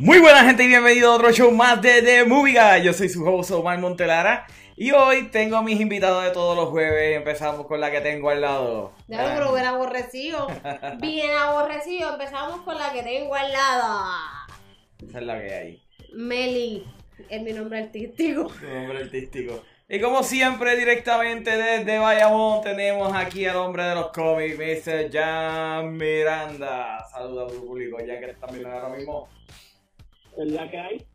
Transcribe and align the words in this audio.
Muy 0.00 0.20
buena 0.20 0.44
gente 0.44 0.62
y 0.62 0.68
bienvenido 0.68 1.10
a 1.10 1.16
otro 1.16 1.32
show 1.32 1.50
más 1.50 1.82
de 1.82 2.02
The 2.02 2.24
Movie 2.24 2.52
Guy. 2.52 2.84
Yo 2.84 2.92
soy 2.92 3.08
su 3.08 3.26
host 3.26 3.50
Omar 3.50 3.80
Montelara 3.80 4.46
y 4.76 4.92
hoy 4.92 5.24
tengo 5.24 5.56
a 5.56 5.62
mis 5.62 5.80
invitados 5.80 6.22
de 6.22 6.30
todos 6.30 6.56
los 6.56 6.68
jueves. 6.68 7.16
Empezamos 7.16 7.66
con 7.66 7.80
la 7.80 7.90
que 7.90 8.00
tengo 8.00 8.30
al 8.30 8.40
lado. 8.40 8.92
Ya, 9.08 9.34
pero 9.34 9.52
bien 9.52 9.66
aborrecido. 9.66 10.46
Bien 11.00 11.32
aborrecido. 11.32 12.12
Empezamos 12.12 12.60
con 12.60 12.78
la 12.78 12.92
que 12.92 13.02
tengo 13.02 13.34
al 13.34 13.50
lado. 13.50 14.20
Esa 15.04 15.18
es 15.18 15.24
la 15.24 15.40
que 15.40 15.52
hay. 15.52 15.82
Meli 16.12 16.86
es 17.28 17.42
mi 17.42 17.52
nombre 17.52 17.80
artístico. 17.80 18.50
Su 18.50 18.68
nombre 18.68 18.98
artístico. 18.98 19.64
Y 19.88 20.00
como 20.00 20.22
siempre, 20.22 20.76
directamente 20.76 21.56
desde 21.56 21.98
Bayamón, 21.98 22.62
tenemos 22.62 23.12
aquí 23.16 23.46
al 23.46 23.56
hombre 23.56 23.82
de 23.82 23.96
los 23.96 24.12
cómics, 24.12 24.56
Mr. 24.56 25.10
Jan 25.10 25.96
Miranda. 25.96 27.04
Saluda 27.10 27.46
a 27.46 27.48
tu 27.48 27.66
público, 27.66 27.98
ya 27.98 28.20
que 28.20 28.30
están 28.30 28.50
viendo 28.50 28.70
ahora 28.70 28.90
mismo. 28.90 29.28
Es 30.42 30.52
la 30.52 30.70
que 30.70 30.78
hay 30.78 31.06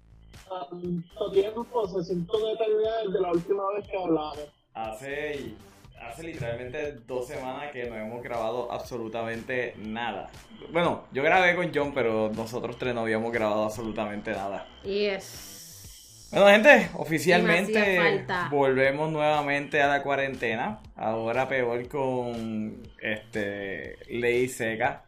tanto 0.50 1.32
tiempo, 1.32 1.88
se 1.88 2.04
siento 2.04 2.46
de 2.46 2.54
eternidad 2.54 3.04
desde 3.06 3.22
la 3.22 3.32
última 3.32 3.64
vez 3.76 3.88
que 3.88 3.98
hablamos. 3.98 4.40
Hace, 4.74 5.54
hace 6.02 6.24
literalmente 6.24 6.94
dos 7.08 7.28
semanas 7.28 7.72
que 7.72 7.90
no 7.90 7.96
hemos 7.96 8.24
grabado 8.24 8.72
absolutamente 8.72 9.76
nada. 9.78 10.30
Bueno, 10.72 11.06
yo 11.12 11.24
grabé 11.24 11.56
con 11.56 11.72
John, 11.74 11.94
pero 11.94 12.32
nosotros 12.34 12.78
tres 12.78 12.94
no 12.94 13.02
habíamos 13.02 13.32
grabado 13.32 13.64
absolutamente 13.64 14.32
nada. 14.32 14.68
Yes. 14.84 16.30
Bueno, 16.32 16.48
gente, 16.48 16.90
oficialmente 16.96 18.26
volvemos 18.50 19.12
nuevamente 19.12 19.84
a 19.84 19.88
la 19.88 20.02
cuarentena. 20.02 20.80
Ahora 20.96 21.48
peor 21.48 21.88
con 21.88 22.82
este 23.00 23.98
ley 24.10 24.48
seca, 24.48 25.04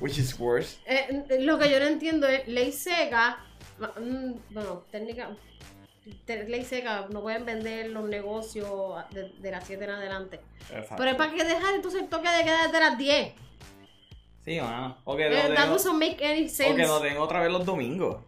which 0.00 0.18
is 0.18 0.38
worse. 0.38 0.78
Eh, 0.86 1.24
lo 1.40 1.58
que 1.58 1.70
yo 1.70 1.78
no 1.78 1.86
entiendo 1.86 2.26
es 2.26 2.46
ley 2.48 2.72
seca. 2.72 3.38
mm, 3.78 4.32
Bueno, 4.50 4.84
técnica. 4.90 5.30
Ley 6.26 6.64
seca, 6.64 7.06
no 7.10 7.20
pueden 7.22 7.44
vender 7.44 7.90
los 7.90 8.08
negocios 8.08 8.68
de, 9.10 9.28
de 9.38 9.50
las 9.50 9.64
7 9.64 9.84
en 9.84 9.90
adelante. 9.90 10.40
Exacto. 10.70 10.94
Pero 10.96 11.10
es 11.10 11.16
para 11.16 11.32
que 11.32 11.44
dejar 11.44 11.74
entonces 11.74 12.02
el 12.02 12.08
toque 12.08 12.28
de 12.28 12.42
queda 12.42 12.64
desde 12.66 12.80
las 12.80 12.98
10. 12.98 13.32
Sí, 14.44 14.58
mano. 14.60 14.96
O 15.04 15.16
que, 15.16 15.26
Eh, 15.26 15.48
lo 15.50 15.66
doesn't 15.66 15.92
make 15.94 16.24
any 16.26 16.46
o 16.46 16.48
sense. 16.48 16.74
que 16.74 16.86
lo 16.86 16.98
den 17.00 17.18
otra 17.18 17.40
vez 17.40 17.52
los 17.52 17.64
domingos. 17.64 18.22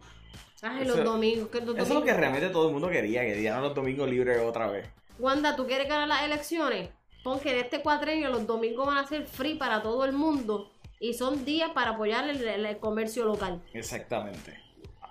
Ay, 0.61 0.83
Eso- 0.83 0.95
los 0.95 1.03
domingos. 1.05 1.49
Que 1.49 1.59
los 1.59 1.75
Eso 1.75 1.83
es 1.83 1.89
lo 1.89 2.03
que 2.03 2.11
domingos- 2.11 2.17
realmente 2.17 2.49
todo 2.49 2.67
el 2.67 2.73
mundo 2.73 2.89
quería, 2.89 3.21
que 3.21 3.33
dieran 3.35 3.61
los 3.63 3.73
domingos 3.75 4.07
libres 4.09 4.39
otra 4.41 4.67
vez. 4.67 4.87
Wanda, 5.19 5.55
¿tú 5.55 5.65
quieres 5.67 5.89
ganar 5.89 6.07
las 6.07 6.23
elecciones? 6.23 6.89
Pon 7.23 7.39
que 7.39 7.53
de 7.53 7.61
este 7.61 7.81
cuatrenio 7.81 8.29
los 8.29 8.45
domingos 8.47 8.85
van 8.85 8.97
a 8.97 9.07
ser 9.07 9.25
free 9.25 9.55
para 9.55 9.81
todo 9.81 10.05
el 10.05 10.13
mundo 10.13 10.71
y 11.03 11.13
son 11.13 11.43
días 11.43 11.71
para 11.71 11.91
apoyar 11.91 12.29
el, 12.29 12.41
el- 12.47 12.65
el 12.65 12.77
comercio 12.77 13.25
local. 13.25 13.61
Exactamente. 13.73 14.57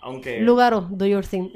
Aunque... 0.00 0.40
Lugaro, 0.40 0.80
do 0.90 1.06
your 1.06 1.24
thing. 1.24 1.50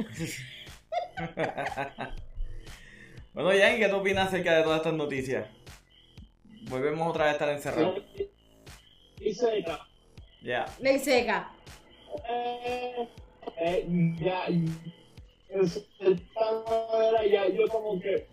Bueno, 3.32 3.50
Jan, 3.50 3.78
¿qué 3.78 3.88
tú 3.88 3.96
opinas 3.96 4.28
acerca 4.28 4.56
de 4.58 4.62
todas 4.62 4.78
estas 4.78 4.92
noticias? 4.92 5.46
Volvemos 6.68 7.08
otra 7.08 7.24
vez 7.24 7.32
a 7.32 7.36
estar 7.36 7.48
encerrados. 7.48 8.02
Y 9.20 9.32
seca. 9.32 9.86
Ya. 10.42 10.66
Ley 10.80 10.98
seca. 10.98 11.50
Eh, 12.28 13.08
eh, 13.58 13.86
ya, 14.20 14.46
manera, 15.50 17.26
ya 17.26 17.48
yo 17.48 17.68
como 17.68 17.98
que, 18.00 18.26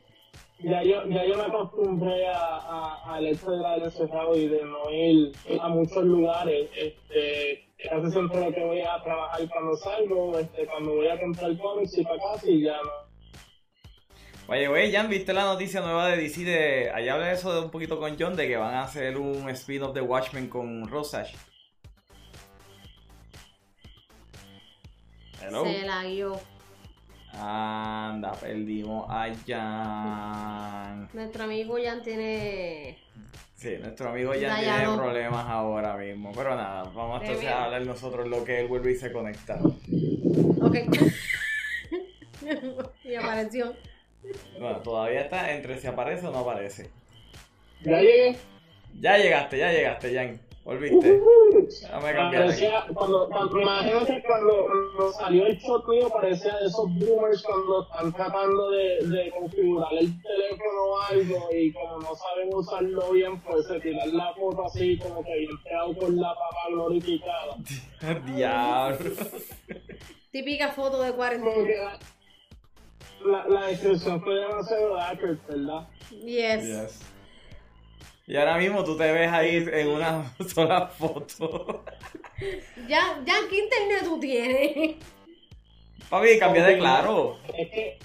ya 0.64 0.82
yo, 0.84 1.06
ya 1.08 1.26
yo 1.26 1.36
me 1.38 1.44
acostumbré 1.44 2.28
a, 2.28 2.38
a- 2.58 3.16
al 3.16 3.28
hecho 3.28 3.52
de 3.52 3.58
estar 3.58 3.80
encerrado 3.84 4.36
y 4.36 4.48
de 4.48 4.64
no 4.64 4.90
ir 4.92 5.32
a 5.62 5.68
muchos 5.70 6.04
lugares. 6.04 6.70
Este, 6.76 7.68
casi 7.90 8.12
siempre 8.12 8.40
lo 8.40 8.54
que 8.54 8.64
voy 8.64 8.82
a 8.82 9.02
trabajar 9.04 9.42
cuando 9.50 9.76
salgo, 9.76 10.40
este, 10.40 10.66
cuando 10.66 10.96
voy 10.96 11.08
a 11.08 11.20
comprar 11.20 11.58
cómics 11.58 11.98
y 11.98 12.04
para 12.04 12.18
casa 12.18 12.50
y 12.50 12.62
ya 12.64 12.78
no. 12.82 13.04
Oye, 14.48 14.68
güey, 14.68 14.92
Jan, 14.92 15.10
¿viste 15.10 15.32
la 15.34 15.46
noticia 15.46 15.80
nueva 15.80 16.08
de 16.10 16.18
DC 16.18 16.42
de... 16.44 16.92
Allá 16.92 17.14
hablé 17.14 17.32
eso 17.32 17.54
de 17.54 17.62
un 17.62 17.72
poquito 17.72 17.98
con 17.98 18.18
John, 18.20 18.36
de 18.36 18.48
que 18.48 18.58
van 18.58 18.74
a 18.74 18.84
hacer 18.84 19.18
un 19.18 19.50
spin-off 19.50 19.94
de 19.94 20.02
Watchmen 20.02 20.50
con 20.50 20.88
Rosage. 20.90 21.34
Hello. 25.42 25.64
Se 25.66 25.82
la 25.84 26.04
guió. 26.04 26.40
Anda, 27.40 28.32
perdimos 28.34 29.10
a 29.10 29.28
Jan. 29.48 31.10
Nuestro 31.14 31.44
amigo 31.44 31.78
Jan 31.84 32.04
tiene. 32.04 32.98
Sí, 33.56 33.78
nuestro 33.80 34.10
amigo 34.10 34.34
Jan 34.34 34.60
tiene 34.60 34.96
problemas 34.96 35.46
ahora 35.48 35.98
mismo. 35.98 36.32
Pero 36.36 36.56
nada, 36.56 36.84
vamos 36.84 37.22
entonces 37.22 37.42
bien. 37.42 37.54
a 37.54 37.66
hablar 37.66 37.86
nosotros 37.86 38.28
lo 38.28 38.44
que 38.44 38.60
él 38.60 38.68
vuelve 38.68 38.92
y 38.92 38.96
se 38.96 39.12
conecta. 39.12 39.60
Ok. 40.62 40.76
y 43.04 43.16
apareció. 43.16 43.74
Bueno, 44.60 44.78
todavía 44.78 45.22
está 45.22 45.52
entre 45.54 45.80
si 45.80 45.88
aparece 45.88 46.28
o 46.28 46.32
no 46.32 46.40
aparece. 46.40 46.90
Ya 47.84 48.00
llegué. 48.00 48.38
Ya 49.00 49.18
llegaste, 49.18 49.58
ya 49.58 49.72
llegaste, 49.72 50.14
Jan. 50.14 50.40
Volviste. 50.64 51.20
Déjame 51.82 52.14
cambiar 52.14 52.44
aquí. 52.44 52.62
Parecía, 52.62 52.86
cuando, 52.94 53.28
cuando, 53.28 53.60
imagínate 53.62 54.24
cuando, 54.26 54.66
cuando 54.66 55.12
salió 55.12 55.46
el 55.48 55.58
shot 55.58 55.88
mío, 55.90 56.10
parecía 56.10 56.56
de 56.58 56.68
esos 56.68 56.86
boomers 57.00 57.44
cuando 57.44 57.84
están 57.84 58.14
tratando 58.14 58.70
de, 58.72 59.08
de 59.08 59.32
configurar 59.32 59.92
el 59.94 60.22
teléfono 60.22 60.84
o 60.88 61.02
algo 61.02 61.50
y 61.54 61.74
como 61.74 62.00
no 62.00 62.16
saben 62.16 62.50
usarlo 62.54 63.12
bien, 63.12 63.42
pues 63.42 63.68
se 63.68 63.80
tiran 63.82 64.16
la 64.16 64.34
foto 64.36 64.66
así 64.66 64.98
como 65.00 65.22
que 65.24 65.38
bien 65.38 65.52
pegado 65.66 65.98
con 65.98 66.16
la 66.16 66.30
papa 66.30 66.70
glorificada. 66.70 67.58
Diablo. 68.26 69.12
Típica 70.32 70.72
foto 70.72 71.02
de 71.02 71.12
cuarentena. 71.12 72.00
la, 73.26 73.48
la 73.50 73.68
descripción 73.68 74.22
fue 74.24 74.36
demasiado 74.36 74.98
accurate, 74.98 75.42
¿verdad? 75.50 75.88
Yes. 76.10 76.64
Yes. 76.66 77.13
Y 78.26 78.36
ahora 78.38 78.58
mismo 78.58 78.84
tú 78.84 78.96
te 78.98 79.12
ves 79.12 79.32
ahí 79.32 79.66
en 79.72 79.88
una 79.90 80.34
sola 80.54 80.88
foto. 80.88 81.84
Ya, 82.88 83.22
ya, 83.26 83.34
¿qué 83.50 83.58
internet 83.60 84.02
tú 84.06 84.20
tienes? 84.20 84.96
Papi, 86.10 86.40
cambia 86.40 86.66
de 86.66 86.78
claro. 86.78 87.38
Es 87.58 87.70
que 87.70 87.98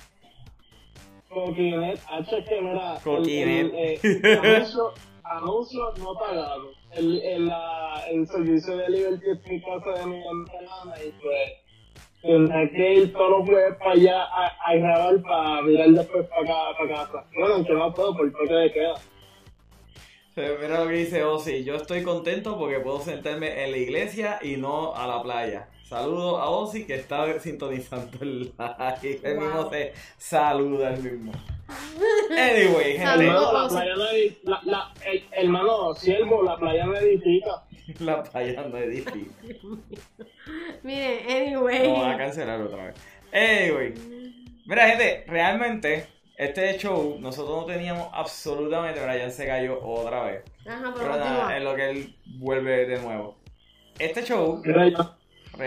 Coquinet, 1.28 2.00
H 2.10 2.38
es 2.38 2.48
que 2.48 2.60
mira, 2.60 2.94
el- 2.96 3.02
Coquinet. 3.02 3.66
el, 3.74 3.74
eh, 3.74 4.38
anuncio, 4.42 4.94
anuncio 5.24 5.92
no 5.98 6.14
pagado. 6.14 6.70
El, 6.92 7.20
el, 7.22 7.46
la- 7.46 8.02
el 8.10 8.26
servicio 8.26 8.76
de 8.76 8.88
Liberty 8.90 9.30
está 9.30 9.50
en 9.50 9.60
casa 9.60 10.00
de 10.00 10.06
mi 10.06 10.18
hermana 10.20 10.94
y 11.06 11.10
pues 11.22 11.52
tendré 12.22 12.70
que 12.70 12.94
ir 12.94 13.12
todos 13.12 13.30
los 13.30 13.48
jueves 13.48 13.76
para 13.78 13.92
allá 13.92 14.22
a, 14.24 14.46
a 14.66 14.74
grabar 14.74 15.22
para 15.22 15.62
mirar 15.62 15.88
después 15.90 16.26
para 16.28 16.42
acá, 16.42 16.78
para 16.78 16.88
casa. 17.06 17.24
Bueno, 17.38 17.54
aunque 17.56 17.72
no 17.74 17.94
puedo 17.94 18.16
por 18.16 18.32
toque 18.32 18.54
de 18.54 18.72
queda. 18.72 18.94
Mira 20.60 20.80
lo 20.84 20.88
que 20.88 20.94
dice 20.94 21.22
Ozzy. 21.24 21.64
Yo 21.64 21.76
estoy 21.76 22.02
contento 22.02 22.58
porque 22.58 22.80
puedo 22.80 23.00
sentarme 23.00 23.64
en 23.64 23.70
la 23.72 23.76
iglesia 23.76 24.38
y 24.42 24.56
no 24.56 24.94
a 24.94 25.06
la 25.06 25.22
playa. 25.22 25.68
Saludo 25.84 26.38
a 26.38 26.50
Ozzy 26.50 26.84
que 26.84 26.94
está 26.96 27.38
sintonizando 27.40 28.18
el 28.20 28.40
live. 29.00 29.20
Él 29.22 29.36
Wow. 29.36 29.44
mismo 29.44 29.70
se 29.70 29.92
saluda 30.18 30.94
el 30.94 31.02
mismo. 31.02 31.32
Anyway, 32.30 32.96
gente. 32.98 33.26
Hermano, 33.26 33.52
la 33.52 33.68
playa 33.68 33.94
no 33.94 34.04
la, 34.44 34.60
la, 34.64 34.92
el, 35.06 35.24
hermano, 35.32 35.94
siervo, 35.94 36.42
la 36.42 36.56
playa 36.56 36.84
no 36.86 36.96
edifica. 36.96 37.64
La 38.00 38.22
playa 38.22 38.66
no 38.70 38.76
es 38.76 38.90
difícil. 38.90 39.32
Miren, 40.82 41.18
anyway. 41.30 41.90
van 41.90 42.12
a 42.12 42.18
cancelar 42.18 42.60
otra 42.60 42.84
vez. 42.84 42.94
Anyway. 43.32 43.94
Mira, 44.66 44.88
gente, 44.90 45.24
realmente, 45.26 46.06
este 46.38 46.78
show, 46.78 47.16
nosotros 47.20 47.56
no 47.60 47.64
teníamos 47.66 48.08
absolutamente. 48.12 49.04
Brian 49.04 49.30
se 49.30 49.46
cayó 49.46 49.78
otra 49.84 50.22
vez. 50.24 50.44
Ajá, 50.66 50.92
pero 50.94 51.12
Pero 51.12 51.16
nada, 51.24 51.56
en 51.56 51.64
lo 51.64 51.74
que 51.74 51.90
él 51.90 52.16
vuelve 52.38 52.86
de 52.86 52.98
nuevo. 53.02 53.36
Este 53.98 54.22
show, 54.24 54.62
Mira, 54.64 54.86
yo, 54.88 54.96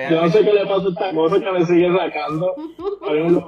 yo 0.10 0.22
no 0.22 0.30
sé 0.30 0.44
qué 0.46 0.54
le 0.54 0.66
pasa 0.66 0.86
a 0.86 0.90
esta 0.90 1.12
cosa 1.14 1.40
que 1.40 1.52
me 1.52 1.66
sigue 1.66 1.92
sacando. 1.96 2.56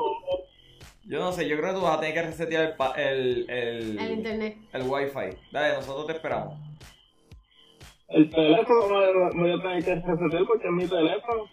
Yo 1.05 1.19
no 1.19 1.33
sé, 1.33 1.47
yo 1.49 1.57
creo 1.57 1.73
que 1.73 1.79
tú 1.79 1.85
vas 1.85 1.97
a 1.97 1.99
tener 1.99 2.13
que 2.15 2.21
resetear 2.23 2.63
el, 2.63 2.75
pa- 2.77 2.93
el, 2.95 3.45
el, 3.49 3.99
El 3.99 4.11
internet. 4.13 4.57
el 4.71 4.83
wifi. 4.83 5.37
Dale, 5.51 5.73
nosotros 5.75 6.07
te 6.07 6.13
esperamos. 6.13 6.57
El 8.07 8.29
teléfono 8.29 8.87
me 9.33 9.41
voy 9.41 9.51
a 9.51 9.61
tener 9.61 9.83
que 9.83 9.95
resetear 9.95 10.45
porque 10.47 10.65
es 10.67 10.71
mi 10.73 10.87
teléfono. 10.87 11.43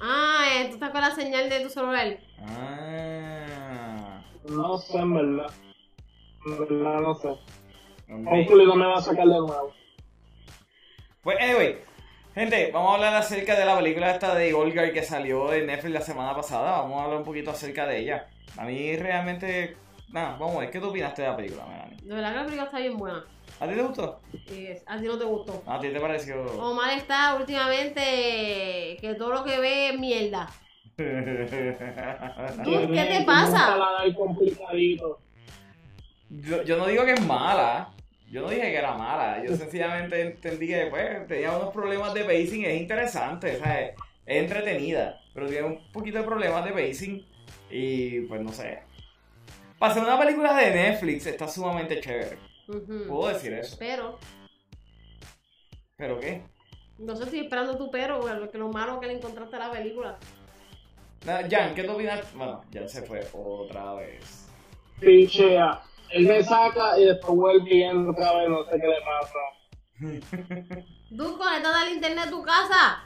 Ah, 0.00 0.44
eh, 0.54 0.66
tú 0.68 0.74
estás 0.74 0.90
con 0.90 1.00
la 1.00 1.10
señal 1.10 1.50
de 1.50 1.60
tu 1.60 1.68
celular. 1.68 2.16
Ah. 2.46 3.46
No 4.48 4.78
sé, 4.78 4.98
en 4.98 5.14
verdad. 5.14 5.52
En 6.46 6.58
verdad, 6.58 7.00
no 7.00 7.14
sé. 7.14 7.28
Hopefully 8.08 8.66
no 8.66 8.74
me 8.74 8.86
va 8.86 8.96
a 8.98 9.02
sacar 9.02 9.26
de 9.26 9.38
nuevo. 9.38 9.72
Pues, 11.22 11.38
anyway, 11.40 11.78
gente, 12.34 12.70
vamos 12.72 12.90
a 12.90 12.94
hablar 12.94 13.14
acerca 13.14 13.58
de 13.58 13.64
la 13.64 13.76
película 13.76 14.10
esta 14.10 14.34
de 14.34 14.54
Olga 14.54 14.90
que 14.92 15.02
salió 15.02 15.52
en 15.52 15.66
Netflix 15.66 15.92
la 15.92 16.00
semana 16.00 16.34
pasada. 16.34 16.80
Vamos 16.80 17.00
a 17.00 17.04
hablar 17.04 17.18
un 17.18 17.24
poquito 17.24 17.50
acerca 17.50 17.86
de 17.86 17.98
ella. 17.98 18.28
A 18.56 18.64
mí 18.64 18.96
realmente 18.96 19.76
nada, 20.12 20.36
vamos 20.38 20.56
a 20.56 20.60
ver, 20.60 20.70
¿qué 20.70 20.80
tú 20.80 20.88
opinaste 20.88 21.22
de 21.22 21.28
la 21.28 21.36
película, 21.36 21.66
Melanie? 21.66 21.96
De 22.02 22.14
verdad 22.14 22.30
que 22.30 22.36
la 22.36 22.44
película 22.44 22.64
está 22.64 22.78
bien 22.78 22.96
buena. 22.96 23.24
¿A 23.60 23.68
ti 23.68 23.74
te 23.74 23.82
gustó? 23.82 24.20
Y 24.32 24.68
a 24.86 24.98
ti 24.98 25.04
no 25.04 25.18
te 25.18 25.24
gustó. 25.24 25.62
¿A 25.66 25.78
ti 25.78 25.88
te 25.90 26.00
pareció? 26.00 26.42
Omar 26.60 26.90
está 26.96 27.36
últimamente 27.36 28.96
que 29.00 29.14
todo 29.18 29.32
lo 29.32 29.44
que 29.44 29.60
ve 29.60 29.90
es 29.90 29.98
mierda. 29.98 30.48
¿qué 32.64 33.04
te 33.08 33.24
pasa? 33.24 33.76
yo, 36.28 36.62
yo 36.62 36.76
no 36.76 36.86
digo 36.86 37.04
que 37.04 37.12
es 37.12 37.26
mala. 37.26 37.92
Yo 38.30 38.42
no 38.42 38.50
dije 38.50 38.70
que 38.70 38.76
era 38.76 38.96
mala. 38.96 39.42
Yo 39.44 39.56
sencillamente 39.56 40.20
entendí 40.20 40.68
que 40.68 40.86
pues, 40.86 41.26
tenía 41.26 41.56
unos 41.56 41.72
problemas 41.72 42.14
de 42.14 42.24
pacing. 42.24 42.64
Es 42.64 42.80
interesante, 42.80 43.56
o 43.56 43.58
sea, 43.58 43.80
es, 43.80 43.94
entretenida. 44.26 45.20
Pero 45.34 45.48
tiene 45.48 45.66
un 45.66 45.92
poquito 45.92 46.18
de 46.18 46.24
problemas 46.24 46.64
de 46.64 46.72
pacing. 46.72 47.26
Y 47.70 48.20
pues 48.22 48.40
no 48.42 48.52
sé. 48.52 48.82
Para 49.78 49.92
hacer 49.92 50.04
una 50.04 50.18
película 50.18 50.54
de 50.54 50.70
Netflix 50.70 51.26
está 51.26 51.48
sumamente 51.48 52.00
chévere. 52.00 52.38
Puedo 53.08 53.28
decir 53.28 53.54
eso. 53.54 53.76
Pero, 53.78 54.18
¿Pero 55.96 56.20
qué? 56.20 56.42
no 57.00 57.16
sé 57.16 57.26
si 57.30 57.40
esperando 57.40 57.76
tu 57.76 57.90
pero, 57.90 58.20
que 58.50 58.58
lo 58.58 58.68
malo 58.68 59.00
que 59.00 59.06
le 59.06 59.14
encontraste 59.14 59.56
a 59.56 59.68
la 59.68 59.70
película. 59.70 60.18
Nada, 61.24 61.46
Jan, 61.50 61.74
¿qué 61.74 61.84
tú 61.84 61.92
opinas? 61.92 62.32
Bueno, 62.34 62.62
Jan 62.72 62.88
se 62.88 63.02
fue 63.02 63.20
otra 63.34 63.94
vez. 63.94 64.48
Pichea. 65.00 65.82
Él 66.10 66.26
me 66.26 66.42
saca 66.42 66.98
y 66.98 67.04
después 67.04 67.34
vuelve 67.36 67.74
y 67.74 67.82
entra 67.82 68.10
otra 68.12 68.38
vez, 68.40 68.48
no 68.48 68.64
sé 68.64 68.70
qué 68.80 68.86
le 68.86 69.00
pasa. 69.02 69.38
Dude, 71.10 71.36
conectate 71.38 71.76
al 71.76 71.92
internet 71.92 72.24
de 72.24 72.30
tu 72.30 72.42
casa. 72.42 73.04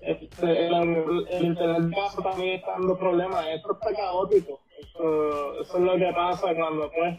Este, 0.00 0.66
el, 0.66 1.26
el 1.30 1.44
internet 1.44 1.82
de 1.82 1.94
casa 1.94 2.22
también 2.22 2.54
está 2.56 2.72
dando 2.72 2.96
problemas. 2.98 3.44
Esto 3.48 3.72
está 3.72 3.94
caótico. 3.94 4.60
Esto- 4.80 5.60
eso 5.60 5.76
es 5.76 5.82
lo 5.82 5.96
que 5.96 6.12
pasa 6.14 6.54
cuando 6.54 6.90
pues. 6.90 7.18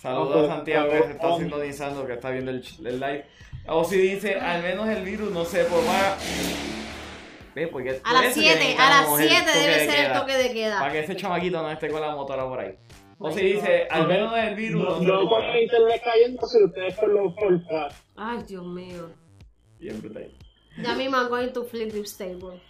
Saludos 0.00 0.48
a 0.48 0.54
Santiago 0.54 0.90
que 0.90 1.02
se 1.02 1.10
está 1.12 1.36
sintonizando, 1.36 2.06
que 2.06 2.12
está 2.12 2.30
viendo 2.30 2.52
el, 2.52 2.62
el 2.84 3.00
live. 3.00 3.24
O 3.66 3.82
si 3.82 3.96
dice, 3.98 4.36
al 4.38 4.62
menos 4.62 4.88
el 4.88 5.02
virus 5.04 5.32
no 5.32 5.44
se 5.44 5.64
propaga. 5.64 6.16
Porque 7.72 7.90
A 7.90 7.94
por 8.02 8.12
las 8.12 8.24
eso 8.26 8.40
que 8.40 8.46
7, 8.56 8.76
a 8.78 8.90
las 8.90 9.20
el 9.20 9.28
7 9.28 9.44
toque 9.44 9.58
debe 9.58 9.78
de 9.78 9.90
ser 9.90 10.06
el 10.06 10.12
toque 10.18 10.34
de 10.36 10.52
queda. 10.52 10.78
Para 10.80 10.92
que 10.92 11.00
ese 11.00 11.16
chamaquito 11.16 11.62
no 11.62 11.70
esté 11.70 11.88
con 11.88 12.00
la 12.00 12.14
motora 12.14 12.44
por 12.48 12.60
ahí. 12.60 12.74
O 13.18 13.32
si 13.32 13.40
dice, 13.40 13.88
al 13.90 14.06
menos 14.06 14.32
el 14.38 14.54
virus 14.54 14.82
no 14.82 15.18
con 15.18 15.28
propaga. 15.28 15.52
el 15.56 15.62
internet 15.64 16.02
cayendo, 16.04 16.46
si 16.46 16.62
ustedes 16.62 16.96
con 16.96 17.14
los. 17.14 17.34
Ay, 18.16 18.44
Dios 18.46 18.64
mío. 18.64 19.10
Bien 19.80 20.00
brutal. 20.00 20.32
Ya 20.80 20.94
mismo 20.94 21.16
I'm 21.16 21.28
going 21.28 21.52
to 21.52 21.64
flip 21.64 21.90
this 21.90 22.16
table. 22.16 22.60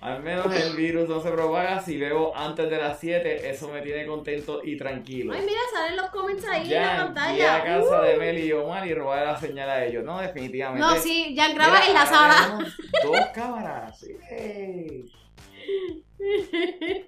Al 0.00 0.22
menos 0.22 0.54
el 0.54 0.76
virus 0.76 1.08
no 1.08 1.20
se 1.20 1.30
propaga. 1.30 1.80
Si 1.80 1.96
bebo 1.96 2.36
antes 2.36 2.68
de 2.70 2.76
las 2.76 3.00
7, 3.00 3.48
eso 3.50 3.68
me 3.70 3.80
tiene 3.82 4.06
contento 4.06 4.60
y 4.62 4.76
tranquilo. 4.76 5.32
Ay, 5.32 5.40
mira, 5.44 5.58
salen 5.72 5.96
los 5.96 6.10
comments 6.10 6.44
ahí 6.46 6.62
en 6.64 6.68
la 6.68 6.74
Ya, 6.74 6.82
ir 6.94 7.00
a 7.00 7.04
pantalla. 7.04 7.64
casa 7.64 8.00
Uh. 8.00 8.04
de 8.04 8.16
Meli 8.18 8.42
y 8.42 8.52
Omar 8.52 8.86
y 8.86 8.94
robar 8.94 9.24
la 9.26 9.40
señal 9.40 9.68
a 9.70 9.84
ellos. 9.84 10.04
No, 10.04 10.20
definitivamente. 10.20 10.86
No, 10.86 10.96
sí, 10.96 11.34
ya 11.34 11.48
graba 11.52 11.74
Mira, 11.80 11.86
en 11.88 11.94
la 11.94 12.06
sala. 12.06 12.58
Dos 13.02 13.20
cámaras. 13.34 13.98
sí. 14.28 15.04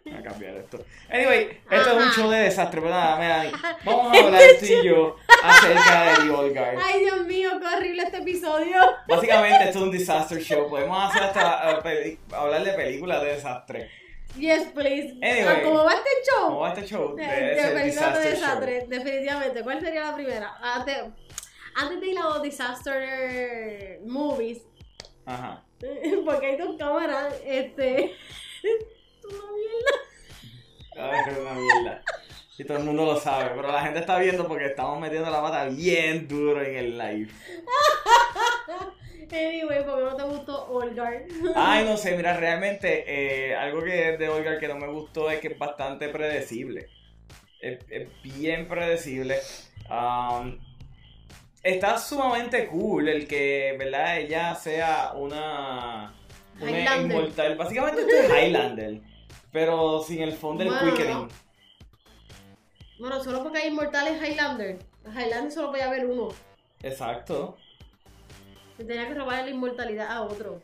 Voy 0.05 0.15
a 0.15 0.23
cambiar 0.23 0.57
esto. 0.57 0.85
Anyway, 1.11 1.61
esto 1.71 1.99
es 1.99 2.07
un 2.07 2.13
show 2.13 2.31
de 2.31 2.39
desastre, 2.39 2.81
pero 2.81 2.93
nada, 2.93 3.17
Melanie. 3.17 3.53
Vamos 3.85 4.17
a 4.17 4.25
hablar 4.25 4.43
tú 4.61 4.67
y 4.67 4.87
yo 4.87 5.17
acerca 5.43 6.03
de 6.05 6.25
The 6.25 6.31
Old 6.31 6.55
Guard. 6.55 6.79
Ay, 6.83 7.01
Dios 7.01 7.27
mío, 7.27 7.51
qué 7.61 7.67
horrible 7.67 8.03
este 8.03 8.19
episodio. 8.19 8.77
Básicamente, 9.09 9.65
esto 9.65 9.79
es 9.79 9.85
un 9.85 9.91
disaster 9.91 10.39
show. 10.41 10.69
Podemos 10.69 11.11
hacer 11.11 11.23
hasta 11.25 11.81
eh, 11.91 12.19
hablar 12.33 12.65
de 12.65 12.73
películas 12.73 13.23
de 13.23 13.29
desastre. 13.35 13.91
Yes, 14.37 14.65
please. 14.75 15.15
Anyway. 15.23 15.45
Ah, 15.47 15.61
¿Cómo 15.65 15.85
va 15.85 15.93
este 15.95 16.11
show? 16.31 16.47
¿Cómo 16.49 16.61
va 16.61 16.69
este 16.69 16.87
show? 16.87 17.17
De, 17.17 17.25
de 17.25 17.61
ser 17.61 17.75
películas 17.75 18.15
de 18.19 18.23
show. 18.23 18.31
desastre, 18.31 18.87
definitivamente. 18.89 19.63
¿Cuál 19.63 19.81
sería 19.81 20.05
la 20.05 20.15
primera? 20.15 20.55
Antes, 20.61 20.97
antes 21.75 22.01
de 22.01 22.07
ir 22.07 22.19
a 22.19 22.23
los 22.25 22.43
disaster 22.43 24.01
movies, 24.07 24.61
Ajá. 25.27 25.65
porque 26.25 26.47
hay 26.47 26.57
dos 26.57 26.77
cámaras, 26.79 27.35
este. 27.45 28.15
No 29.31 29.45
mierda. 29.57 31.13
Ay, 31.13 31.21
es 31.33 31.39
una 31.39 31.53
mierda. 31.55 32.03
Y 32.59 32.65
todo 32.65 32.79
el 32.79 32.85
mundo 32.85 33.05
lo 33.05 33.21
sabe, 33.21 33.51
pero 33.55 33.71
la 33.71 33.83
gente 33.83 34.01
está 34.01 34.19
viendo 34.19 34.49
porque 34.49 34.67
estamos 34.67 34.99
metiendo 35.01 35.31
la 35.31 35.41
pata 35.41 35.67
bien 35.67 36.27
duro 36.27 36.61
en 36.63 36.77
el 36.77 36.99
live. 36.99 37.29
Anyway, 39.31 39.85
¿por 39.85 39.99
qué 39.99 40.05
no 40.05 40.17
te 40.17 40.23
gustó 40.25 40.67
Olgar? 40.71 41.23
Ay, 41.55 41.85
no 41.85 41.97
sé, 41.97 42.17
mira, 42.17 42.37
realmente 42.37 43.05
eh, 43.07 43.55
algo 43.55 43.83
que 43.85 44.17
de 44.17 44.29
Olga 44.29 44.59
que 44.59 44.69
no 44.69 44.77
me 44.77 44.89
gustó 44.89 45.31
es 45.31 45.39
que 45.41 45.49
es 45.49 45.59
bastante 45.59 46.09
predecible. 46.09 46.89
Es, 47.61 47.79
es 47.91 48.09
bien 48.23 48.67
predecible. 48.67 49.39
Um, 49.91 50.59
está 51.63 51.99
sumamente 51.99 52.67
cool 52.69 53.09
el 53.09 53.29
que, 53.29 53.77
¿verdad? 53.79 54.19
Ella 54.19 54.55
sea 54.55 55.13
una, 55.15 56.15
una 56.61 56.71
Highlander. 56.71 57.19
inmortal. 57.19 57.57
Básicamente 57.57 58.01
esto 58.01 58.15
es 58.15 58.31
Highlander, 58.31 59.01
pero 59.59 60.01
sin 60.01 60.23
el 60.23 60.35
fondo 60.35 60.63
del 60.63 60.73
Bueno, 60.73 60.95
quickening. 60.95 61.29
Bueno, 63.01 63.25
solo 63.25 63.43
porque 63.43 63.59
hay 63.59 63.69
inmortales 63.69 64.23
Highlander. 64.23 64.79
Highlander 65.05 65.51
solo 65.51 65.73
podía 65.73 65.87
haber 65.87 66.07
uno. 66.07 66.29
Exacto. 66.81 67.57
Y 68.79 68.85
tenía 68.85 69.09
que 69.09 69.15
robar 69.15 69.43
la 69.43 69.51
inmortalidad 69.51 70.13
a 70.13 70.23
otro. 70.23 70.63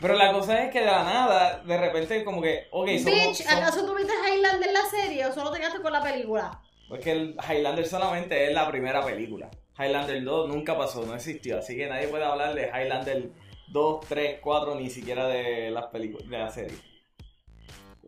Pero 0.00 0.14
la 0.14 0.32
cosa 0.32 0.62
es 0.62 0.72
que 0.72 0.78
de 0.78 0.86
la 0.86 1.02
nada, 1.02 1.58
de 1.58 1.76
repente, 1.76 2.22
como 2.22 2.40
que, 2.40 2.68
ok, 2.70 2.88
somos, 3.02 3.04
Bitch, 3.04 3.46
¿acaso 3.48 3.84
tú 3.84 3.96
viste 3.96 4.12
Highlander 4.12 4.68
en 4.68 4.74
la 4.74 4.84
serie 4.84 5.26
o 5.26 5.32
solo 5.32 5.50
te 5.50 5.58
quedaste 5.58 5.82
con 5.82 5.92
la 5.92 6.00
película? 6.00 6.60
Porque 6.88 7.10
el 7.10 7.36
Highlander 7.48 7.86
solamente 7.88 8.46
es 8.46 8.54
la 8.54 8.70
primera 8.70 9.04
película. 9.04 9.50
Highlander 9.76 10.22
2 10.22 10.48
nunca 10.48 10.78
pasó, 10.78 11.04
no 11.04 11.16
existió. 11.16 11.58
Así 11.58 11.76
que 11.76 11.88
nadie 11.88 12.06
puede 12.06 12.24
hablar 12.24 12.54
de 12.54 12.68
Highlander 12.68 13.30
2, 13.72 14.06
3, 14.08 14.38
4, 14.40 14.76
ni 14.76 14.88
siquiera 14.88 15.26
de 15.26 15.72
las 15.72 15.86
películas, 15.86 16.28
de 16.28 16.38
la 16.38 16.50
serie. 16.50 16.89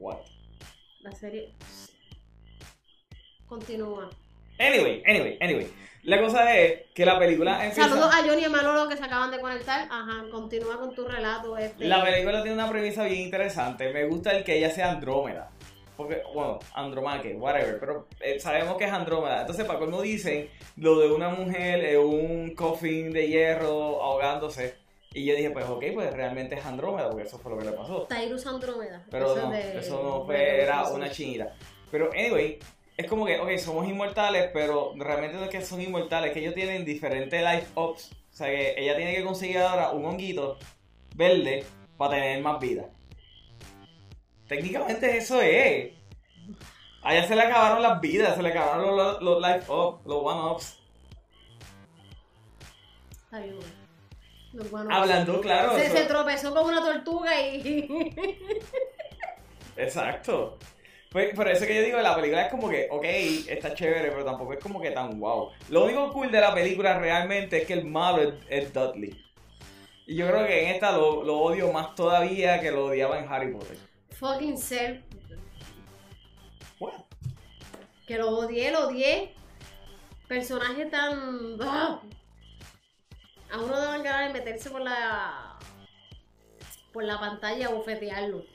What? 0.03 0.19
La 1.03 1.13
serie. 1.13 1.55
Continúa. 3.47 4.11
Anyway, 4.59 5.01
anyway, 5.07 5.39
anyway. 5.41 5.69
La 6.03 6.21
cosa 6.21 6.57
es 6.59 6.91
que 6.93 7.07
la 7.07 7.17
película 7.21 7.65
empieza... 7.65 7.89
Saludos 7.89 8.13
a 8.13 8.25
Johnny 8.27 8.43
y 8.43 8.45
a 8.47 8.49
Manolo 8.49 8.89
que 8.89 8.97
se 8.97 9.05
acaban 9.05 9.31
de 9.31 9.41
conectar. 9.41 9.87
Ajá, 9.89 10.25
continúa 10.33 10.77
con 10.81 10.93
tu 10.93 11.07
relato. 11.07 11.57
Este. 11.57 11.85
La 11.85 12.03
película 12.03 12.43
tiene 12.43 12.55
una 12.55 12.69
premisa 12.69 13.05
bien 13.05 13.21
interesante. 13.21 13.93
Me 13.93 14.05
gusta 14.07 14.33
el 14.33 14.43
que 14.43 14.59
ella 14.59 14.71
sea 14.71 14.91
Andrómeda. 14.91 15.53
Porque, 15.97 16.23
bueno, 16.35 16.59
Andromaque, 16.75 17.35
whatever. 17.35 17.79
Pero 17.79 18.09
eh, 18.21 18.41
sabemos 18.41 18.77
que 18.77 18.87
es 18.87 18.93
Andrómeda. 18.93 19.43
Entonces, 19.43 19.65
para 19.65 19.79
cuando 19.79 20.03
dicen 20.03 20.51
lo 20.77 20.99
de 20.99 21.13
una 21.13 21.29
mujer 21.29 21.85
en 21.85 22.01
un 22.01 22.55
coffin 22.57 23.13
de 23.13 23.29
hierro 23.29 24.03
ahogándose. 24.03 24.82
Y 25.15 25.25
yo 25.27 25.35
dije, 25.35 25.51
pues 25.51 25.67
ok, 25.67 25.85
pues 25.95 26.13
realmente 26.15 26.55
es 26.55 26.65
Andrómeda, 26.65 27.11
porque 27.11 27.25
eso 27.27 27.39
fue 27.39 27.53
lo 27.53 27.59
que 27.59 27.65
le 27.67 27.73
pasó. 27.73 28.07
Tyrus 28.09 28.47
Andrómeda. 28.47 29.05
Pero 29.11 29.27
Eso 29.35 29.43
no, 29.43 29.51
de- 29.51 29.79
eso 29.79 30.03
no 30.03 30.25
fue, 30.25 30.63
era 30.63 30.89
una 30.89 31.11
chinita. 31.11 31.55
Pero, 31.91 32.11
anyway, 32.13 32.59
es 32.97 33.07
como 33.07 33.27
que, 33.27 33.39
ok, 33.39 33.59
somos 33.59 33.87
inmortales, 33.87 34.51
pero 34.55 34.95
realmente 34.97 35.37
no 35.37 35.45
es 35.45 35.51
que 35.51 35.61
son 35.63 35.83
inmortales, 35.83 36.33
que 36.33 36.41
ellos 36.41 36.55
tienen 36.55 36.85
diferentes 36.87 37.43
life 37.43 37.67
ups. 37.75 38.11
O 38.33 38.35
sea, 38.35 38.47
que 38.47 38.75
ella 38.79 38.97
tiene 38.97 39.15
que 39.15 39.23
conseguir 39.25 39.59
ahora 39.59 39.91
un 39.91 40.05
honguito 40.07 40.57
verde 41.15 41.67
para 41.99 42.15
tener 42.15 42.41
más 42.43 42.59
vida. 42.59 42.87
Técnicamente 44.49 45.17
eso 45.19 45.41
es. 45.43 45.93
A 47.03 47.15
ella 47.15 47.27
se 47.29 47.37
le 47.37 47.43
acabaron 47.43 47.83
las 47.83 48.01
vidas, 48.01 48.37
se 48.37 48.43
le 48.43 48.49
acabaron 48.49 48.97
los, 48.97 49.21
los 49.21 49.43
life 49.43 49.71
ups, 49.71 50.07
los 50.07 50.19
one 50.23 50.51
ups. 50.53 50.79
Está 53.25 53.41
bien, 53.41 53.57
bueno. 54.71 54.95
Hablando, 54.95 55.41
claro. 55.41 55.79
se, 55.79 56.05
tropezó 56.05 56.55
con 56.55 56.67
una 56.67 56.83
tortuga 56.83 57.41
y. 57.41 58.15
Exacto. 59.77 60.59
Pues 61.11 61.35
por 61.35 61.47
eso 61.49 61.67
que 61.67 61.75
yo 61.77 61.83
digo, 61.83 61.99
la 62.01 62.17
película 62.17 62.47
es 62.47 62.51
como 62.51 62.71
que, 62.71 62.89
ok, 62.91 63.05
está 63.49 63.75
chévere, 63.75 64.11
pero 64.11 64.25
tampoco 64.25 64.55
es 64.55 64.59
como 64.59 64.81
que 64.81 64.91
tan 64.93 65.21
wow. 65.21 65.51
Lo 65.69 65.85
único 65.85 66.11
cool 66.11 66.31
de 66.31 66.41
la 66.41 66.55
película 66.55 66.99
realmente 66.99 67.59
es 67.59 67.67
que 67.67 67.75
el 67.75 67.85
malo 67.85 68.23
es, 68.23 68.35
es 68.49 68.73
Dudley. 68.73 69.23
Y 70.07 70.17
yo 70.17 70.27
creo 70.27 70.47
que 70.47 70.65
en 70.65 70.75
esta 70.75 70.93
lo, 70.93 71.23
lo 71.23 71.39
odio 71.39 71.71
más 71.71 71.95
todavía 71.95 72.61
que 72.61 72.71
lo 72.71 72.87
odiaba 72.87 73.19
en 73.19 73.29
Harry 73.29 73.53
Potter. 73.53 73.77
Fucking 74.11 74.57
ser. 74.57 75.03
What? 76.81 76.93
Que 78.07 78.19
lo 78.19 78.31
odié, 78.31 78.71
lo 78.71 78.89
odié. 78.89 79.35
Personaje 80.29 80.87
tan. 80.87 81.57
¡Ah! 81.61 82.01
A 83.53 83.59
uno 83.59 83.79
dan 83.79 84.03
ganas 84.03 84.33
de 84.33 84.41
meterse 84.41 84.71
por 84.71 84.81
la. 84.81 85.59
por 86.91 87.05
la 87.05 87.21
pantalla 87.21 87.67
a 87.67 87.71
bofetearlo. 87.71 88.47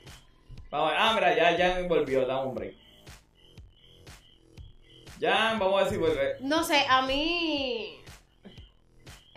Vamos 0.70 0.92
ah, 0.96 1.12
mira, 1.14 1.36
ya, 1.36 1.56
ya 1.56 1.86
volvió, 1.86 2.26
dame 2.26 2.48
un 2.48 2.54
break. 2.56 2.74
Ya, 5.20 5.56
vamos 5.56 5.80
a 5.80 5.84
ver 5.84 5.92
si 5.92 5.98
vuelve. 5.98 6.36
No 6.40 6.64
sé, 6.64 6.84
a 6.88 7.02
mí. 7.02 8.00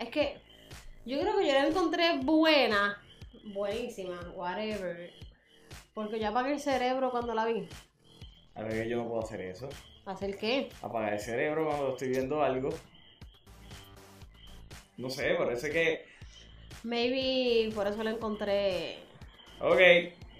Es 0.00 0.08
que. 0.08 0.40
Yo 1.04 1.20
creo 1.20 1.38
que 1.38 1.46
yo 1.46 1.52
la 1.52 1.66
encontré 1.68 2.18
buena. 2.18 3.00
Buenísima, 3.44 4.18
whatever. 4.34 5.12
Porque 5.94 6.18
ya 6.18 6.30
apagué 6.30 6.54
el 6.54 6.60
cerebro 6.60 7.12
cuando 7.12 7.34
la 7.34 7.46
vi. 7.46 7.68
A 8.56 8.62
ver, 8.62 8.88
yo 8.88 8.98
no 8.98 9.08
puedo 9.08 9.22
hacer 9.22 9.40
eso. 9.42 9.68
¿Hacer 10.06 10.36
qué? 10.36 10.70
Apagar 10.82 11.12
el 11.12 11.20
cerebro 11.20 11.66
cuando 11.66 11.90
estoy 11.90 12.08
viendo 12.08 12.42
algo. 12.42 12.70
No 14.96 15.10
sé, 15.10 15.34
parece 15.34 15.70
que. 15.70 16.06
Maybe 16.82 17.72
por 17.74 17.86
eso 17.86 18.02
lo 18.02 18.10
encontré. 18.10 18.98
Ok, 19.60 19.80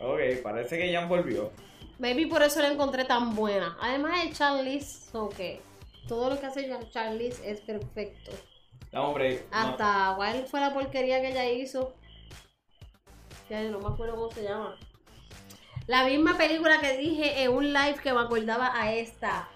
ok, 0.01 0.21
parece 0.43 0.79
que 0.79 0.93
Jan 0.93 1.09
volvió. 1.09 1.53
Maybe 1.99 2.27
por 2.27 2.43
eso 2.43 2.61
la 2.61 2.69
encontré 2.69 3.05
tan 3.05 3.35
buena. 3.37 3.77
Además, 3.81 4.25
el 4.25 4.35
Charlize, 4.35 5.11
so 5.13 5.29
que 5.29 5.61
todo 6.09 6.31
lo 6.31 6.41
que 6.41 6.47
hace 6.47 6.69
Charlize 6.91 7.49
es 7.49 7.61
perfecto. 7.61 8.33
No, 8.93 9.09
hombre. 9.09 9.47
Hasta, 9.53 10.15
¿cuál 10.17 10.47
fue 10.47 10.61
la 10.61 10.75
porquería 10.75 11.21
que 11.21 11.31
ella 11.31 11.49
hizo? 11.49 11.95
Ya 13.49 13.63
no 13.63 13.79
me 13.79 13.87
acuerdo 13.87 14.17
cómo 14.17 14.33
se 14.33 14.43
llama. 14.43 14.77
La 15.87 16.05
misma 16.05 16.37
película 16.37 16.81
que 16.81 16.97
dije 16.97 17.43
en 17.43 17.53
un 17.53 17.73
live 17.73 17.97
que 18.03 18.13
me 18.13 18.21
acordaba 18.21 18.71
a 18.75 18.93
esta. 18.93 19.49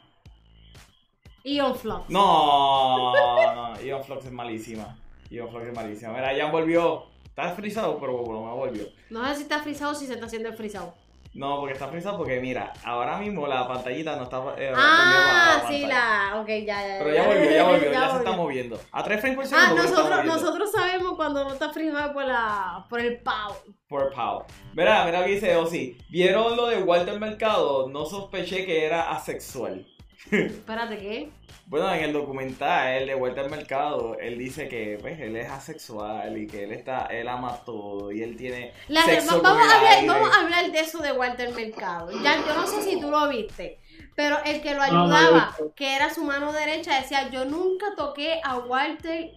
Ion 1.46 1.74
Flux. 1.76 2.08
No, 2.10 3.12
no, 3.54 3.80
Ion 3.80 4.02
Flux 4.04 4.24
es 4.26 4.32
malísima. 4.32 4.96
Ion 5.30 5.48
Flux 5.48 5.66
es 5.66 5.74
malísima. 5.74 6.12
Mira, 6.12 6.32
Jan 6.36 6.50
volvió. 6.50 7.04
Está 7.26 7.50
frisado, 7.50 7.98
pero 8.00 8.12
lo 8.12 8.40
menos 8.40 8.56
volvió. 8.56 8.84
No 9.10 9.26
sé 9.28 9.34
si 9.36 9.42
está 9.42 9.60
frisado 9.60 9.92
o 9.92 9.94
si 9.94 10.06
se 10.06 10.14
está 10.14 10.26
haciendo 10.26 10.48
el 10.48 10.56
frisado. 10.56 10.94
No, 11.34 11.58
porque 11.60 11.74
está 11.74 11.86
frisado 11.88 12.16
porque 12.16 12.40
mira, 12.40 12.72
ahora 12.82 13.18
mismo 13.18 13.46
la 13.46 13.68
pantallita 13.68 14.16
no 14.16 14.22
está. 14.22 14.42
eh, 14.56 14.72
Ah, 14.74 15.62
sí, 15.68 15.84
la. 15.86 16.40
Ok, 16.40 16.48
ya, 16.48 16.64
ya. 16.64 16.98
Pero 16.98 17.14
ya 17.14 17.26
volvió, 17.26 17.50
ya 17.50 17.64
volvió, 17.64 17.92
ya, 17.92 18.10
se 18.12 18.16
está 18.16 18.32
moviendo. 18.32 18.80
A 18.90 19.04
tres 19.04 19.20
frames 19.20 19.36
por 19.36 19.44
Ah, 19.44 19.48
segundo. 19.66 19.82
está 19.82 19.96
nosotros, 20.00 20.24
nosotros 20.24 20.72
sabemos 20.72 21.12
cuando 21.14 21.44
no 21.44 21.52
está 21.52 21.70
frisado 21.70 22.14
por, 22.14 22.24
la, 22.24 22.86
por 22.88 23.00
el 23.00 23.18
pavo. 23.20 23.54
Por 23.86 24.12
Pow. 24.14 24.44
Mira, 24.74 25.04
mira 25.04 25.24
que 25.26 25.32
dice 25.32 25.54
Ozzy. 25.56 25.98
¿Vieron 26.08 26.56
lo 26.56 26.68
de 26.68 26.82
Walter 26.82 27.20
Mercado? 27.20 27.86
No 27.90 28.06
sospeché 28.06 28.64
que 28.64 28.86
era 28.86 29.10
asexual. 29.10 29.86
Espérate, 30.30 30.98
¿qué? 30.98 31.32
Bueno, 31.66 31.92
en 31.92 32.04
el 32.04 32.12
documental 32.12 33.06
de 33.06 33.14
Walter 33.16 33.50
Mercado, 33.50 34.16
él 34.20 34.38
dice 34.38 34.68
que 34.68 34.98
pues, 35.00 35.18
él 35.20 35.34
es 35.36 35.50
asexual 35.50 36.38
y 36.38 36.46
que 36.46 36.64
él 36.64 36.72
está, 36.72 37.06
él 37.06 37.26
ama 37.28 37.64
todo 37.64 38.12
y 38.12 38.22
él 38.22 38.36
tiene 38.36 38.72
La- 38.88 39.02
sexo 39.02 39.42
vamos, 39.42 39.58
con 39.58 39.70
a 39.70 39.76
hablar, 39.76 39.94
aire. 39.94 40.06
vamos 40.06 40.30
a 40.36 40.40
hablar 40.42 40.70
de 40.70 40.80
eso 40.80 40.98
de 41.00 41.12
Walter 41.12 41.52
Mercado. 41.54 42.10
Ya, 42.22 42.36
yo 42.46 42.54
no 42.54 42.66
sé 42.66 42.82
si 42.82 43.00
tú 43.00 43.10
lo 43.10 43.28
viste, 43.28 43.80
pero 44.14 44.38
el 44.44 44.62
que 44.62 44.74
lo 44.74 44.82
No, 44.90 45.06
no 45.08 45.16
ayudaba, 45.16 45.56
que 45.74 45.96
era 45.96 46.12
su 46.14 46.24
mano 46.24 46.52
derecha, 46.52 47.00
decía, 47.00 47.28
yo 47.30 47.44
nunca 47.44 47.94
toqué 47.96 48.40
a 48.44 48.58
Walter, 48.58 49.30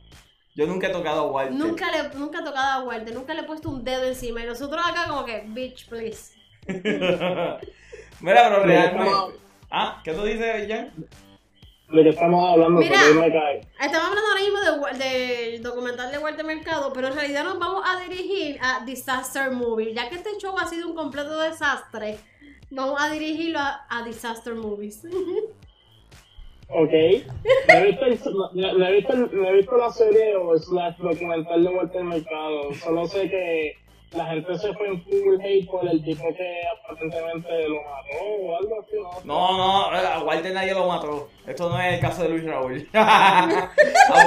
Yo 0.56 0.68
nunca 0.68 0.88
he 0.88 0.92
tocado 0.92 1.22
a 1.22 1.32
Walter. 1.32 1.56
nunca 1.56 1.92
le 1.92 2.10
nunca 2.18 2.40
he 2.40 2.44
tocado 2.44 2.82
a 2.82 2.84
Walter, 2.84 3.14
nunca 3.14 3.34
le 3.34 3.42
he 3.42 3.44
puesto 3.46 3.70
un 3.70 3.84
dedo 3.84 4.06
encima. 4.08 4.42
Y 4.42 4.46
nosotros 4.46 4.82
acá 4.86 5.08
como 5.08 5.26
que, 5.26 5.44
bitch, 5.48 5.88
please. 5.90 6.34
Mira, 6.68 8.50
pero 8.50 8.64
realmente... 8.64 9.40
Ah, 9.72 10.02
¿qué 10.04 10.14
tú 10.14 10.24
dices, 10.24 10.68
Jan? 10.68 10.92
De 11.92 12.04
que 12.04 12.10
estamos 12.10 12.52
hablando, 12.52 12.80
Mira. 12.82 13.00
me 13.16 13.32
cae. 13.32 13.62
Estamos 13.82 14.10
hablando 14.10 14.28
ahora 14.30 14.42
mismo 14.42 14.60
de 14.60 15.04
del 15.06 15.64
documental 15.64 16.12
de 16.12 16.20
Walter 16.20 16.46
Mercado, 16.46 16.92
pero 16.94 17.08
en 17.08 17.16
realidad 17.16 17.44
nos 17.44 17.58
vamos 17.60 17.84
a 17.86 18.00
dirigir 18.08 18.60
a 18.62 18.86
Disaster 18.86 19.52
Movie. 19.52 19.94
Ya 19.94 20.08
que 20.10 20.16
este 20.16 20.38
show 20.40 20.56
ha 20.58 20.68
sido 20.68 20.88
un 20.88 20.96
completo 20.96 21.40
desastre, 21.40 22.18
vamos 22.70 23.02
a 23.02 23.10
dirigirlo 23.10 23.58
a, 23.60 23.86
a 23.90 24.04
Disaster 24.04 24.54
Movies. 24.54 25.04
Ok. 26.72 26.92
Me 26.92 27.24
he 27.74 27.86
visto, 27.88 28.06
el- 28.06 28.20
me- 28.54 28.74
me 28.76 28.90
he 28.90 28.94
visto, 28.98 29.14
el- 29.14 29.32
me 29.32 29.50
he 29.50 29.54
visto 29.54 29.76
la 29.78 29.90
serie 29.92 30.36
o 30.36 30.56
slash 30.60 30.98
documental 30.98 31.64
de 31.64 31.70
Walter 31.72 32.04
Mercado. 32.04 32.72
Solo 32.76 33.08
sé 33.08 33.28
que 33.30 33.74
la 34.12 34.26
gente 34.26 34.58
se 34.58 34.74
fue 34.74 34.88
en 34.88 35.04
full 35.04 35.40
hate 35.44 35.68
por 35.70 35.88
el 35.88 36.04
tipo 36.04 36.24
que 36.36 36.62
aparentemente 36.84 37.70
lo 37.70 37.76
mató 37.76 38.26
o 38.42 38.58
algo 38.58 38.80
así. 38.82 38.96
No, 39.24 39.58
No, 39.58 39.92
no, 39.92 39.98
a 40.08 40.24
Walter 40.24 40.54
nadie 40.54 40.74
lo 40.74 40.88
mató. 40.88 41.30
Esto 41.46 41.70
no 41.70 41.80
es 41.80 41.94
el 41.94 42.00
caso 42.00 42.24
de 42.24 42.30
Luis 42.30 42.44
Raúl. 42.46 42.90
a 42.94 43.48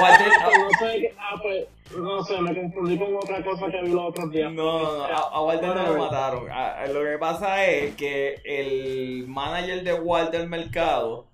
Walter... 0.01 0.27
No 0.57 0.69
sé. 0.79 1.13
Ah, 1.17 1.35
pues. 1.41 1.67
No 1.97 2.23
sé, 2.23 2.41
me 2.41 2.55
confundí 2.55 2.97
con 2.97 3.15
otra 3.15 3.43
cosa 3.43 3.67
que 3.69 3.81
vi 3.81 3.89
los 3.89 4.05
otros 4.09 4.31
días. 4.31 4.51
No, 4.51 4.79
no, 4.79 4.97
no, 4.99 5.03
a, 5.03 5.17
a 5.17 5.41
Walter 5.43 5.75
no 5.75 5.93
lo 5.93 5.97
mataron. 5.97 6.49
A- 6.49 6.79
a- 6.81 6.87
lo 6.87 7.03
que 7.03 7.17
pasa 7.19 7.63
es 7.65 7.95
que 7.95 8.35
el 8.45 9.25
manager 9.27 9.83
de 9.83 9.93
Walter 9.93 10.47
Mercado, 10.47 11.27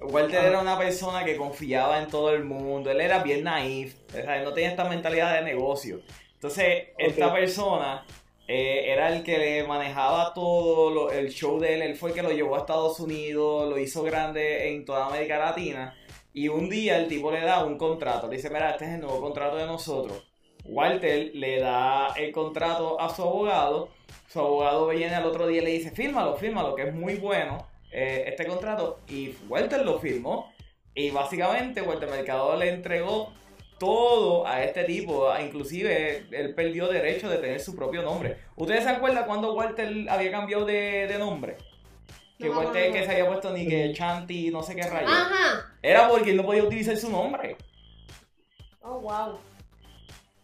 Walter 0.00 0.44
era 0.44 0.60
una 0.60 0.78
persona 0.78 1.24
que 1.24 1.36
confiaba 1.36 1.98
en 2.00 2.08
todo 2.08 2.30
el 2.32 2.44
mundo, 2.44 2.90
él 2.90 3.00
era 3.00 3.22
bien 3.22 3.44
naif, 3.44 3.96
o 4.08 4.12
sea, 4.12 4.38
él 4.38 4.44
no 4.44 4.52
tenía 4.52 4.70
esta 4.70 4.84
mentalidad 4.84 5.34
de 5.34 5.42
negocio. 5.42 6.00
Entonces, 6.36 6.88
esta 6.98 7.32
persona 7.32 8.04
eh, 8.48 8.92
era 8.92 9.08
el 9.14 9.22
que 9.24 9.38
le 9.38 9.64
manejaba 9.66 10.32
todo 10.32 10.90
lo- 10.90 11.10
el 11.10 11.30
show 11.30 11.58
de 11.58 11.74
él, 11.74 11.82
él 11.82 11.96
fue 11.96 12.10
el 12.10 12.14
que 12.14 12.22
lo 12.22 12.30
llevó 12.30 12.54
a 12.56 12.60
Estados 12.60 13.00
Unidos, 13.00 13.68
lo 13.68 13.78
hizo 13.78 14.02
grande 14.04 14.68
en 14.68 14.84
toda 14.84 15.06
América 15.06 15.38
Latina. 15.38 15.94
Y 16.32 16.48
un 16.48 16.68
día 16.68 16.98
el 16.98 17.08
tipo 17.08 17.30
le 17.32 17.40
da 17.40 17.64
un 17.64 17.76
contrato, 17.78 18.28
le 18.28 18.36
dice, 18.36 18.50
mira, 18.50 18.70
este 18.70 18.84
es 18.84 18.90
el 18.92 19.00
nuevo 19.00 19.20
contrato 19.20 19.56
de 19.56 19.66
nosotros. 19.66 20.22
Walter 20.64 21.30
le 21.34 21.58
da 21.60 22.08
el 22.16 22.30
contrato 22.32 23.00
a 23.00 23.08
su 23.14 23.22
abogado, 23.22 23.88
su 24.28 24.38
abogado 24.40 24.88
viene 24.88 25.14
al 25.14 25.24
otro 25.26 25.46
día 25.46 25.62
y 25.62 25.64
le 25.64 25.70
dice, 25.72 25.90
fírmalo, 25.90 26.36
fírmalo, 26.36 26.74
que 26.74 26.82
es 26.88 26.94
muy 26.94 27.14
bueno 27.16 27.66
eh, 27.90 28.24
este 28.28 28.46
contrato. 28.46 29.00
Y 29.08 29.34
Walter 29.48 29.84
lo 29.84 29.98
firmó. 29.98 30.52
Y 30.94 31.10
básicamente 31.10 31.82
Walter 31.82 32.08
Mercado 32.08 32.56
le 32.56 32.70
entregó 32.70 33.32
todo 33.78 34.46
a 34.46 34.62
este 34.64 34.84
tipo, 34.84 35.28
inclusive 35.38 36.26
él 36.30 36.54
perdió 36.54 36.88
derecho 36.88 37.28
de 37.28 37.38
tener 37.38 37.60
su 37.60 37.76
propio 37.76 38.02
nombre. 38.02 38.38
¿Ustedes 38.56 38.84
se 38.84 38.90
acuerdan 38.90 39.24
cuando 39.26 39.54
Walter 39.54 40.06
había 40.08 40.30
cambiado 40.30 40.64
de, 40.64 41.06
de 41.06 41.18
nombre? 41.18 41.56
Que 42.38 42.48
No 42.48 42.58
Walter 42.58 42.68
acuerdo. 42.88 42.92
que 42.92 43.04
se 43.04 43.10
había 43.12 43.26
puesto 43.28 43.52
ni 43.52 43.66
que 43.68 43.92
Chanti, 43.92 44.50
no 44.50 44.62
sé 44.62 44.74
qué 44.76 44.82
rayo. 44.82 45.08
Ajá. 45.08 45.74
Era 45.82 46.08
porque 46.08 46.30
él 46.30 46.36
no 46.36 46.44
podía 46.44 46.64
utilizar 46.64 46.96
su 46.96 47.10
nombre. 47.10 47.56
Oh, 48.82 49.00
wow. 49.00 49.38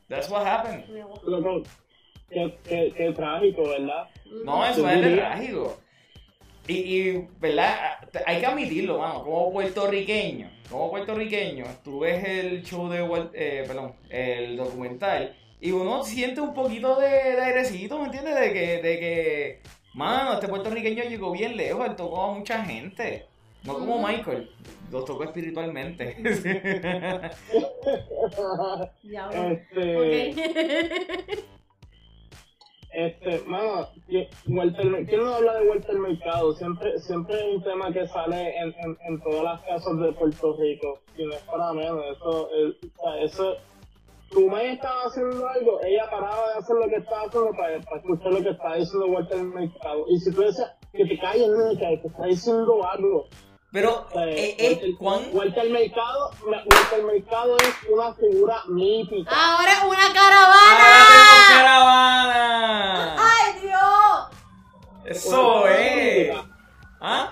That's 0.08 0.28
what 0.28 0.46
happened. 0.46 0.84
Qué, 2.30 2.58
qué, 2.64 2.92
qué 2.96 3.12
trágico, 3.12 3.68
¿verdad? 3.68 4.08
No, 4.44 4.64
eso 4.64 4.88
es 4.88 5.16
trágico. 5.16 5.78
Y, 6.69 6.75
y, 6.75 7.28
¿verdad? 7.40 7.99
Hay 8.26 8.40
que 8.40 8.47
admitirlo, 8.47 8.99
mano. 8.99 9.25
Como 9.25 9.52
puertorriqueño, 9.52 10.50
como 10.71 10.90
puertorriqueño, 10.90 11.64
tú 11.83 12.00
ves 12.00 12.25
el 12.25 12.62
show 12.62 12.88
de, 12.88 13.00
eh, 13.35 13.64
perdón, 13.66 13.95
el 14.09 14.57
documental 14.57 15.37
y 15.61 15.71
uno 15.73 16.02
siente 16.04 16.40
un 16.40 16.54
poquito 16.54 16.99
de, 16.99 17.09
de 17.09 17.40
airecito, 17.40 17.99
¿me 17.99 18.07
entiendes? 18.07 18.35
De 18.35 18.52
que, 18.52 18.83
de 18.83 18.99
que, 18.99 19.61
mano, 19.95 20.35
este 20.35 20.49
puertorriqueño 20.49 21.04
llegó 21.04 21.33
bien 21.33 21.57
lejos, 21.57 21.87
él 21.87 21.97
tocó 21.97 22.23
a 22.23 22.35
mucha 22.35 22.64
gente. 22.64 23.26
No 23.64 23.75
como. 23.75 24.04
Michael, 24.04 24.50
los 24.90 25.04
tocó 25.04 25.25
espiritualmente. 25.25 26.16
Este, 29.02 29.97
Ok. 29.97 31.38
este, 32.92 33.40
mano, 33.40 33.88
Walter, 34.49 35.06
¿quién 35.06 35.25
no 35.25 35.34
habla 35.34 35.54
de 35.58 35.68
Walter 35.68 35.96
Mercado? 35.99 36.52
Siempre, 36.54 36.99
siempre 37.00 37.34
es 37.40 37.56
un 37.56 37.62
tema 37.62 37.92
que 37.92 38.06
sale 38.08 38.56
en, 38.58 38.75
en, 39.08 39.20
todas 39.22 39.44
las 39.44 39.61
casas 39.62 39.99
de 40.00 40.12
Puerto 40.12 40.56
Rico. 40.58 41.00
Y 41.16 41.25
no 41.26 41.34
es 41.34 41.42
para 41.44 41.72
menos, 41.72 42.04
eso, 42.11 42.50
es- 42.50 42.76
o 42.84 43.02
sea, 43.02 43.22
eso, 43.22 43.56
tu 44.28 44.49
madre 44.49 44.72
estaba 44.72 45.02
haciendo 45.04 45.46
algo, 45.46 45.80
ella 45.82 46.04
paraba 46.11 46.49
de 46.52 46.58
hacer 46.58 46.76
lo 46.76 46.88
que 46.88 46.96
estaba 46.96 47.22
haciendo 47.22 47.50
para, 47.56 47.76
escuchar 47.76 48.32
lo 48.32 48.42
que 48.42 48.50
estaba 48.50 48.76
diciendo 48.76 49.06
Walter 49.08 49.42
Mercado. 49.42 50.04
Y 50.08 50.18
si 50.18 50.34
tú 50.34 50.40
decías 50.42 50.72
que 50.92 51.06
te 51.06 51.18
calles, 51.18 51.49
no, 51.49 51.78
que 51.78 52.06
está 52.08 52.25
diciendo 52.26 52.87
algo. 52.87 53.26
Pero, 53.73 54.07
sea, 54.12 54.26
eh, 54.26 54.55
eh, 54.59 54.69
Walter, 54.69 54.97
¿cuán, 54.99 55.23
Walter 55.33 55.71
Mercado, 55.71 56.31
Walter 56.45 57.05
Mercado 57.05 57.57
es 57.57 57.75
una 57.91 58.12
figura 58.12 58.62
mítica. 58.69 59.31
Ahora 59.35 59.73
una 59.87 60.07
¡Ah, 60.07 60.12
caravana. 60.12 60.85
tenemos 61.09 61.49
caravana! 61.49 63.17
¡Ay, 63.19 63.61
Dios! 63.62 64.29
Eso 65.07 65.62
Una 65.62 65.71
es. 65.71 66.29
política. 66.37 66.57
¿Ah? 67.00 67.31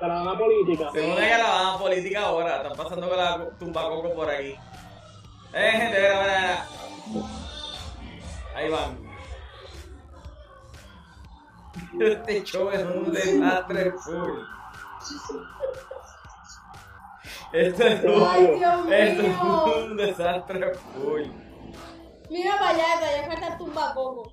Caravana 0.00 0.36
política. 0.38 0.90
Tengo 0.92 1.16
una 1.16 1.28
caravana 1.28 1.78
política 1.78 2.20
ahora. 2.22 2.56
Están 2.56 2.76
pasando 2.76 3.08
con 3.08 3.16
la 3.16 3.48
tumbacoco 3.58 4.14
por 4.14 4.28
aquí. 4.28 4.56
Eh, 5.52 5.70
gente, 5.70 6.00
mira, 6.00 6.20
mira, 6.20 6.66
mira. 7.12 7.28
Ahí 8.56 8.68
van. 8.68 8.98
Este 12.00 12.42
show 12.42 12.68
es 12.70 12.82
un 12.84 13.12
desastre 13.12 13.92
full. 13.92 14.53
Esto 17.52 17.84
es 17.86 18.04
un, 18.04 18.26
Ay, 18.28 18.46
Dios 18.58 18.86
esto 18.90 19.22
es 19.22 19.28
mío. 19.28 19.74
un 19.86 19.96
desastre 19.96 20.74
full. 20.74 21.22
Mira 22.30 22.58
para 22.58 22.70
allá, 22.70 22.84
todavía 22.98 23.26
falta 23.26 23.58
tumbacoco. 23.58 24.32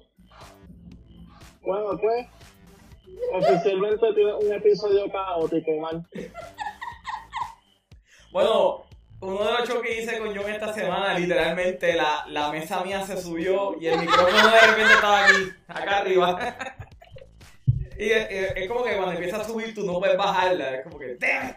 Bueno, 1.61 1.99
pues, 2.01 2.27
oficialmente 3.33 4.13
tiene 4.15 4.33
un 4.33 4.51
episodio 4.53 5.11
caótico, 5.11 5.71
man. 5.79 6.07
Bueno, 8.31 8.85
uno 9.19 9.43
de 9.43 9.51
los 9.53 9.69
shows 9.69 9.81
que 9.83 10.01
hice 10.01 10.17
con 10.17 10.35
John 10.35 10.49
esta 10.49 10.73
semana, 10.73 11.19
literalmente 11.19 11.93
la, 11.93 12.25
la 12.27 12.51
mesa 12.51 12.83
mía 12.83 13.05
se 13.05 13.21
subió 13.21 13.79
y 13.79 13.87
el 13.87 13.99
micrófono 13.99 14.47
de 14.49 14.61
repente 14.61 14.93
estaba 14.93 15.25
aquí, 15.25 15.35
acá 15.67 15.97
arriba. 15.97 16.53
Y 18.01 18.11
es, 18.11 18.27
es- 18.31 18.53
es 18.55 18.67
como 18.67 18.83
que 18.83 18.95
cuando 18.95 19.11
empieza 19.11 19.37
a 19.37 19.43
subir 19.43 19.73
tú 19.75 19.85
no 19.85 19.99
puedes 19.99 20.17
bajarla. 20.17 20.75
Es 20.75 20.83
como 20.83 20.97
que, 20.97 21.15
damn 21.15 21.49
it. 21.49 21.55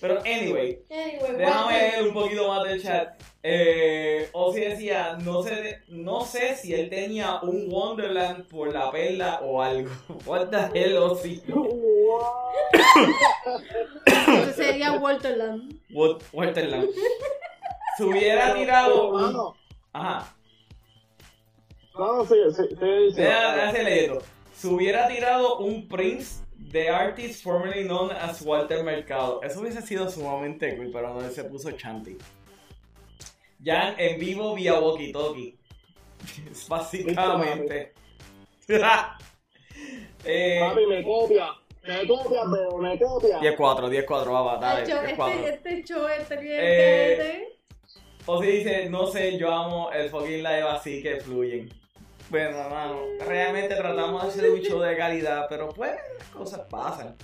Pero 0.00 0.18
anyway, 0.20 0.78
Anyway, 0.90 1.36
déjame 1.36 1.72
leer 1.78 2.02
un 2.08 2.14
poquito 2.14 2.48
más 2.48 2.64
del 2.66 2.82
chat. 2.82 3.20
Eh, 3.42 4.28
Ozzy 4.32 4.60
decía, 4.60 5.18
no 5.22 5.42
sé, 5.42 5.80
no 5.88 6.22
sé 6.24 6.56
si 6.56 6.74
él 6.74 6.88
tenía 6.88 7.40
un 7.42 7.70
Wonderland 7.70 8.46
por 8.48 8.72
la 8.72 8.90
perla 8.90 9.40
o 9.42 9.60
algo. 9.62 9.90
What 10.26 10.48
the 10.48 10.78
hell, 10.78 10.96
Ozzy? 10.98 11.42
Ese 14.06 14.52
sería 14.54 14.92
Walter 14.92 15.36
Land. 15.36 15.80
What, 15.92 16.22
Wonderland. 16.32 16.88
Se 17.96 18.04
hubiera 18.04 18.54
tirado 18.54 19.10
un... 19.10 19.54
Ajá. 19.92 20.34
no, 21.98 22.24
sí, 22.24 22.34
sí, 22.56 22.62
sí, 22.68 23.12
sí. 23.14 23.20
Déjame. 23.22 24.18
Se 24.60 24.68
hubiera 24.68 25.08
tirado 25.08 25.56
un 25.56 25.88
Prince 25.88 26.44
de 26.54 26.90
artist 26.90 27.42
formerly 27.42 27.84
known 27.84 28.10
as 28.10 28.42
Walter 28.42 28.84
Mercado. 28.84 29.40
Eso 29.42 29.62
hubiese 29.62 29.80
sido 29.80 30.10
sumamente 30.10 30.76
cool, 30.76 30.90
pero 30.92 31.14
no 31.14 31.30
se 31.30 31.44
puso 31.44 31.70
Chanti. 31.70 32.18
Ya 33.58 33.94
en 33.96 34.20
vivo 34.20 34.54
vía 34.54 34.78
walkie 34.78 35.12
talkie. 35.12 35.56
Básicamente. 36.68 37.94
eh, 40.26 40.60
Papi, 40.60 40.86
me 40.86 41.04
copia. 41.04 41.46
Me 41.88 42.06
copia, 42.06 42.42
pero 42.52 42.76
me 42.76 42.98
copia. 42.98 43.40
10-4, 43.40 43.88
10-4, 44.06 44.30
va, 44.30 44.42
va, 44.42 44.58
dale, 44.58 44.82
Nacho, 44.82 45.02
10-4. 45.02 45.30
este, 45.30 45.48
este 45.54 45.84
show 45.84 46.06
este 46.06 46.36
bien. 46.36 46.60
Eh, 46.60 47.12
este- 47.12 47.58
O 48.26 48.42
si 48.42 48.46
dice, 48.46 48.90
no 48.90 49.06
sé, 49.06 49.38
yo 49.38 49.50
amo 49.50 49.90
el 49.90 50.10
fucking 50.10 50.42
live 50.42 50.68
así 50.68 51.02
que 51.02 51.18
fluyen. 51.18 51.79
Bueno, 52.30 52.58
hermano, 52.58 53.00
realmente 53.26 53.74
tratamos 53.74 54.22
de 54.22 54.28
hacer 54.28 54.50
un 54.50 54.60
show 54.60 54.80
de 54.80 54.96
calidad, 54.96 55.46
pero 55.48 55.68
pues 55.70 55.92
cosas 56.32 56.60
pasan. 56.70 57.16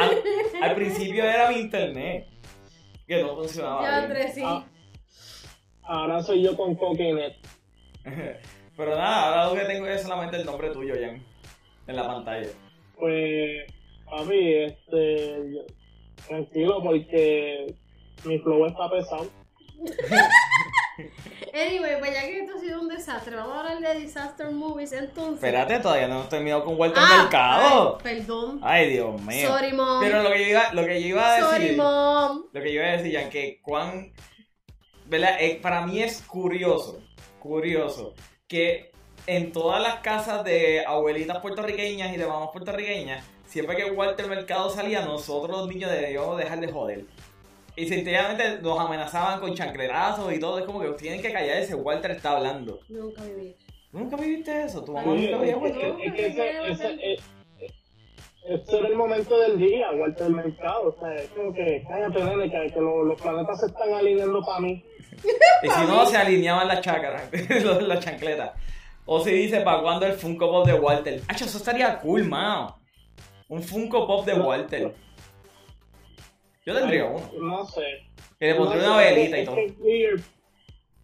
Al, 0.00 0.22
al 0.62 0.74
principio 0.76 1.24
era 1.24 1.50
mi 1.50 1.56
internet, 1.56 2.28
que 3.06 3.20
no 3.20 3.34
funcionaba 3.34 3.82
Ya, 3.82 4.08
tres, 4.08 4.34
sí. 4.34 4.42
Ah. 4.44 4.64
Ahora 5.82 6.22
soy 6.22 6.42
yo 6.42 6.56
con 6.56 6.76
Coquinet. 6.76 7.34
Pero 8.76 8.96
nada, 8.96 9.28
ahora 9.28 9.46
lo 9.46 9.54
que 9.54 9.72
tengo 9.72 9.86
es 9.86 10.02
solamente 10.02 10.36
el 10.36 10.46
nombre 10.46 10.70
tuyo, 10.70 10.94
Jan, 11.00 11.22
en 11.86 11.96
la 11.96 12.06
pantalla. 12.06 12.48
Pues, 12.98 13.66
papi, 14.04 14.54
este. 14.54 15.64
tranquilo, 16.26 16.82
porque 16.82 17.74
mi 18.24 18.38
flow 18.40 18.66
está 18.66 18.90
pesado. 18.90 19.30
Anyway, 21.54 21.98
pues 22.00 22.12
ya 22.12 22.22
que 22.22 22.40
esto 22.40 22.56
ha 22.56 22.60
sido 22.60 22.80
un 22.80 22.88
desastre, 22.88 23.36
vamos 23.36 23.54
a 23.54 23.60
hablar 23.60 23.94
de 23.94 24.00
disaster 24.00 24.50
movies 24.50 24.92
entonces. 24.92 25.36
Espérate, 25.36 25.78
todavía 25.78 26.08
no 26.08 26.14
hemos 26.16 26.28
terminado 26.28 26.64
con 26.64 26.76
Walter 26.78 27.02
Ah, 27.06 27.18
Mercado. 27.22 27.98
ay, 27.98 28.02
perdón. 28.02 28.60
Ay, 28.62 28.90
Dios 28.90 29.20
mío. 29.22 29.48
Sorry, 29.48 29.72
mom. 29.72 30.00
Pero 30.00 30.22
lo 30.24 30.30
que 30.30 30.42
yo 30.42 30.50
iba, 30.50 30.72
lo 30.72 30.84
que 30.84 31.00
yo 31.00 31.08
iba 31.08 31.26
a 31.28 31.34
decir. 31.36 31.48
Sorry, 31.50 31.76
mom. 31.76 32.44
Lo 32.52 32.60
que 32.60 32.72
yo 32.72 32.80
iba 32.80 32.88
a 32.88 32.96
decir, 32.96 33.16
Jan, 33.18 33.30
que 33.30 33.60
cuán. 33.62 34.12
¿Verdad? 35.06 35.36
Eh, 35.38 35.60
para 35.62 35.86
mí 35.86 36.02
es 36.02 36.22
curioso, 36.22 36.98
curioso, 37.38 38.14
que 38.48 38.90
en 39.26 39.52
todas 39.52 39.80
las 39.82 39.96
casas 40.00 40.42
de 40.44 40.84
abuelitas 40.84 41.38
puertorriqueñas 41.38 42.12
y 42.12 42.16
de 42.16 42.26
mamás 42.26 42.48
puertorriqueñas, 42.52 43.24
siempre 43.46 43.76
que 43.76 43.90
Walter 43.90 44.26
Mercado 44.26 44.70
salía, 44.70 45.02
nosotros 45.04 45.56
los 45.56 45.68
niños 45.68 45.90
debíamos 45.90 46.36
dejar 46.38 46.58
de 46.58 46.72
joder. 46.72 47.04
Y 47.76 47.86
sencillamente 47.88 48.60
nos 48.62 48.78
amenazaban 48.78 49.40
con 49.40 49.54
chanclerazos 49.54 50.32
y 50.32 50.38
todo. 50.38 50.58
Es 50.58 50.64
como 50.64 50.80
que 50.80 50.88
tienen 50.92 51.20
que 51.20 51.32
callar 51.32 51.56
ese 51.58 51.74
Walter 51.74 52.12
está 52.12 52.36
hablando. 52.36 52.80
Nunca 52.88 53.22
viví. 53.24 53.56
¿Tú 53.90 53.98
nunca 53.98 54.16
viviste 54.16 54.62
eso? 54.64 54.84
¿Tu 54.84 54.92
mamá 54.92 55.14
nunca 55.14 55.38
veía 55.38 55.52
es, 55.56 55.62
Walter? 55.62 55.94
es 56.02 56.12
que 56.14 56.26
ese, 56.26 56.70
ese, 56.70 56.88
eh, 56.94 57.16
eh, 57.60 57.70
ese 58.48 58.78
era 58.78 58.88
el 58.88 58.96
momento 58.96 59.38
del 59.38 59.58
día, 59.58 59.86
Walter 59.92 60.30
Mercado. 60.30 60.88
O 60.88 61.00
sea, 61.00 61.14
es 61.14 61.28
como 61.30 61.52
que, 61.52 61.84
cállate, 61.88 62.22
nene, 62.24 62.50
que, 62.50 62.72
que 62.74 62.80
lo- 62.80 63.04
los 63.04 63.20
planetas 63.20 63.60
se 63.60 63.66
están 63.66 63.92
alineando 63.92 64.40
para 64.44 64.60
mí. 64.60 64.84
Y 65.62 65.68
si 65.70 65.80
no, 65.86 66.04
se 66.06 66.16
alineaban 66.16 66.66
las 66.68 66.80
chácaras, 66.80 67.28
las 67.82 68.04
chancletas. 68.04 68.52
O 69.06 69.20
si 69.20 69.30
dice, 69.32 69.60
¿para 69.60 69.82
cuándo 69.82 70.06
el 70.06 70.14
Funko 70.14 70.50
Pop 70.50 70.66
de 70.66 70.74
Walter? 70.74 71.20
Hacho, 71.28 71.44
eso 71.44 71.58
estaría 71.58 71.98
cool, 72.00 72.24
mano. 72.24 72.78
Un 73.48 73.62
Funko 73.62 74.06
Pop 74.06 74.24
de 74.26 74.34
Walter. 74.34 74.94
Yo 76.66 76.74
tendría 76.74 77.04
uno. 77.06 77.30
No 77.40 77.64
sé. 77.66 77.82
Que 78.38 78.46
le 78.48 78.54
pondría 78.54 78.82
No 78.82 78.94
una 78.94 79.02
velita 79.04 79.38
y 79.38 79.40
es 79.40 79.46
todo. 79.46 79.56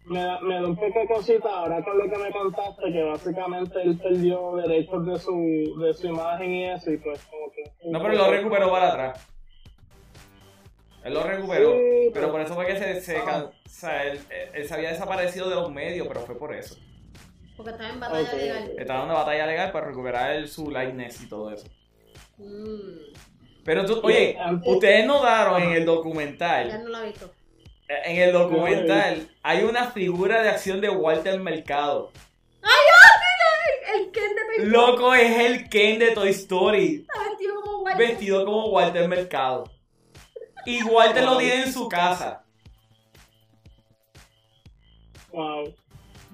Me 0.05 0.19
da, 0.23 0.39
me 0.41 0.55
da 0.55 0.65
un 0.67 0.75
poco 0.75 0.99
de 0.99 1.07
cosita 1.07 1.47
ahora 1.47 1.83
con 1.83 1.95
lo 1.97 2.09
que 2.09 2.17
me 2.17 2.31
contaste, 2.31 2.91
que 2.91 3.03
básicamente 3.03 3.81
él 3.83 3.97
perdió 3.99 4.55
derechos 4.55 5.05
de 5.05 5.19
su, 5.19 5.79
de 5.79 5.93
su 5.93 6.07
imagen 6.07 6.51
y 6.51 6.69
eso, 6.71 6.91
y 6.91 6.97
pues 6.97 7.23
como 7.25 7.51
que... 7.51 7.63
No, 7.87 8.01
pero 8.01 8.15
lo 8.15 8.31
recuperó 8.31 8.71
para 8.71 8.89
atrás. 8.89 9.27
Él 11.03 11.13
lo 11.13 11.23
recuperó. 11.23 11.71
Sí, 11.73 11.77
Pero 11.77 12.11
pero- 12.13 12.31
por 12.31 12.41
eso 12.41 12.55
fue 12.55 12.65
que 12.65 12.77
se, 12.77 13.01
se 13.01 13.17
Ah. 13.17 13.25
can- 13.25 13.43
o 13.45 13.69
sea, 13.69 14.03
él, 14.05 14.19
él 14.53 14.67
se 14.67 14.73
había 14.73 14.89
desaparecido 14.89 15.49
de 15.49 15.55
los 15.55 15.71
medios, 15.71 16.07
pero 16.07 16.21
fue 16.21 16.35
por 16.37 16.53
eso. 16.55 16.77
Porque 17.55 17.71
estaba 17.71 17.89
en 17.91 17.99
batalla 17.99 18.33
legal. 18.33 18.71
Estaba 18.79 18.99
dando 19.01 19.13
batalla 19.13 19.45
legal 19.45 19.71
para 19.71 19.87
recuperar 19.87 20.31
el- 20.31 20.47
su 20.47 20.69
likeness 20.71 21.21
y 21.21 21.29
todo 21.29 21.51
eso. 21.51 21.67
Mm, 22.37 23.13
Pero 23.63 23.85
tú, 23.85 23.99
oye, 24.03 24.37
ustedes 24.65 25.05
notaron 25.05 25.61
en 25.61 25.71
el 25.71 25.79
ya 25.79 25.85
documental 25.85 26.83
no 26.83 26.89
la 26.89 27.03
he 27.03 27.07
visto. 27.07 27.31
En 27.87 28.17
el 28.17 28.31
documental 28.31 29.29
hay 29.43 29.63
una 29.63 29.91
figura 29.91 30.41
de 30.41 30.49
acción 30.49 30.79
de 30.81 30.89
Walter 30.89 31.39
Mercado. 31.39 32.11
El 33.93 34.11
Ken 34.11 34.35
de 34.35 34.41
Toy 34.55 34.65
Loco 34.67 35.13
es 35.13 35.39
el 35.39 35.69
Ken 35.69 35.99
de 35.99 36.11
Toy 36.11 36.29
Story, 36.29 37.05
está 37.07 37.29
vestido 37.29 37.61
como 37.61 37.79
Walter. 37.79 38.07
vestido 38.07 38.45
como 38.45 38.69
Walter 38.69 39.07
Mercado. 39.07 39.71
Y 40.65 40.83
Walter 40.83 41.23
lo 41.23 41.37
tiene 41.37 41.63
en 41.63 41.73
su 41.73 41.89
casa. 41.89 42.43
Wow. 45.31 45.73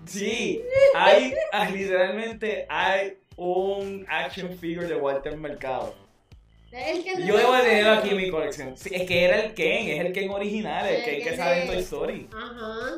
Sí, 0.06 0.62
hay, 0.96 1.34
ah, 1.52 1.70
literalmente 1.70 2.66
hay 2.70 3.18
un 3.36 4.06
action 4.08 4.58
figure 4.58 4.88
de 4.88 4.96
Walter 4.96 5.36
Mercado. 5.36 6.07
El 6.78 7.04
Ken 7.04 7.26
Yo 7.26 7.38
debo 7.38 7.54
de 7.54 7.62
tenerlo 7.63 7.92
aquí 7.94 8.10
en 8.10 8.18
mi 8.18 8.30
colección. 8.30 8.78
Sí, 8.78 8.90
es 8.94 9.08
que 9.08 9.24
era 9.26 9.42
el 9.42 9.54
Ken, 9.54 9.88
es 9.90 10.06
el 10.06 10.13
Ken 10.13 10.30
original, 10.30 10.86
el 10.88 10.96
El 10.96 11.04
Ken 11.04 11.24
que 11.24 11.36
sale 11.36 11.62
en 11.62 11.68
Toy 11.68 11.78
Story. 11.78 12.30
Ajá. 12.34 12.98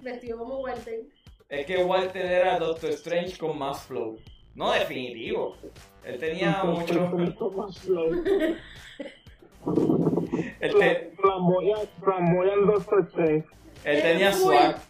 Vestido 0.00 0.38
como 0.38 0.60
Walter. 0.60 1.00
Es 1.48 1.66
que 1.66 1.84
Walter 1.84 2.24
era 2.24 2.58
Doctor 2.58 2.90
Strange 2.90 3.36
con 3.36 3.58
más 3.58 3.82
flow. 3.82 4.18
No, 4.54 4.72
definitivo. 4.72 5.56
Él 6.04 6.18
tenía 6.18 6.64
mucho. 6.64 7.00
Más 7.56 7.78
flow. 7.78 8.10
Él, 10.60 10.74
te- 10.78 11.12
Flamboyant, 11.16 12.66
Doctor 12.66 13.06
Strange. 13.08 13.44
él 13.84 14.02
tenía 14.02 14.32
swag. 14.32 14.80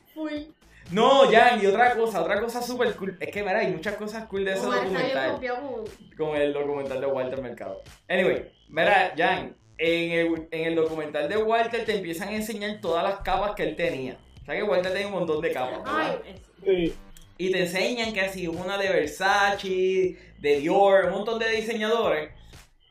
No, 0.92 1.30
ya, 1.30 1.58
y 1.60 1.66
otra 1.66 1.94
cosa, 1.94 2.22
otra 2.22 2.40
cosa 2.40 2.62
súper 2.62 2.94
cool. 2.96 3.16
Es 3.20 3.30
que, 3.30 3.42
mira, 3.42 3.58
hay 3.58 3.68
muchas 3.72 3.96
cosas 3.96 4.26
cool 4.26 4.44
de 4.44 4.52
ese 4.52 4.66
Omar 4.66 4.84
documental. 4.84 5.40
con- 5.40 6.16
Con 6.16 6.36
el 6.36 6.52
documental 6.52 7.00
de 7.00 7.06
Walter 7.06 7.40
Mercado. 7.42 7.82
Anyway, 8.08 8.52
mira, 8.68 9.14
Jan, 9.16 9.56
en 9.78 10.10
el, 10.12 10.48
en 10.50 10.64
el 10.66 10.74
documental 10.74 11.28
de 11.28 11.36
Walter 11.38 11.84
te 11.84 11.96
empiezan 11.96 12.28
a 12.28 12.36
enseñar 12.36 12.80
todas 12.80 13.02
las 13.02 13.20
capas 13.20 13.54
que 13.54 13.62
él 13.64 13.74
tenía. 13.76 14.18
O 14.42 14.44
sea 14.44 14.54
que 14.54 14.62
Walter 14.62 14.92
tenía 14.92 15.06
un 15.08 15.14
montón 15.14 15.40
de 15.40 15.52
capas, 15.52 15.78
¿verdad? 15.78 16.20
Ay, 16.24 16.32
es- 16.34 16.40
Sí. 16.64 16.94
Y 17.38 17.50
te 17.50 17.60
enseñan 17.62 18.12
que 18.12 18.20
así 18.20 18.46
una 18.46 18.76
de 18.78 18.88
Versace, 18.88 20.16
de 20.38 20.60
Dior, 20.60 21.06
un 21.06 21.12
montón 21.12 21.38
de 21.38 21.48
diseñadores. 21.50 22.30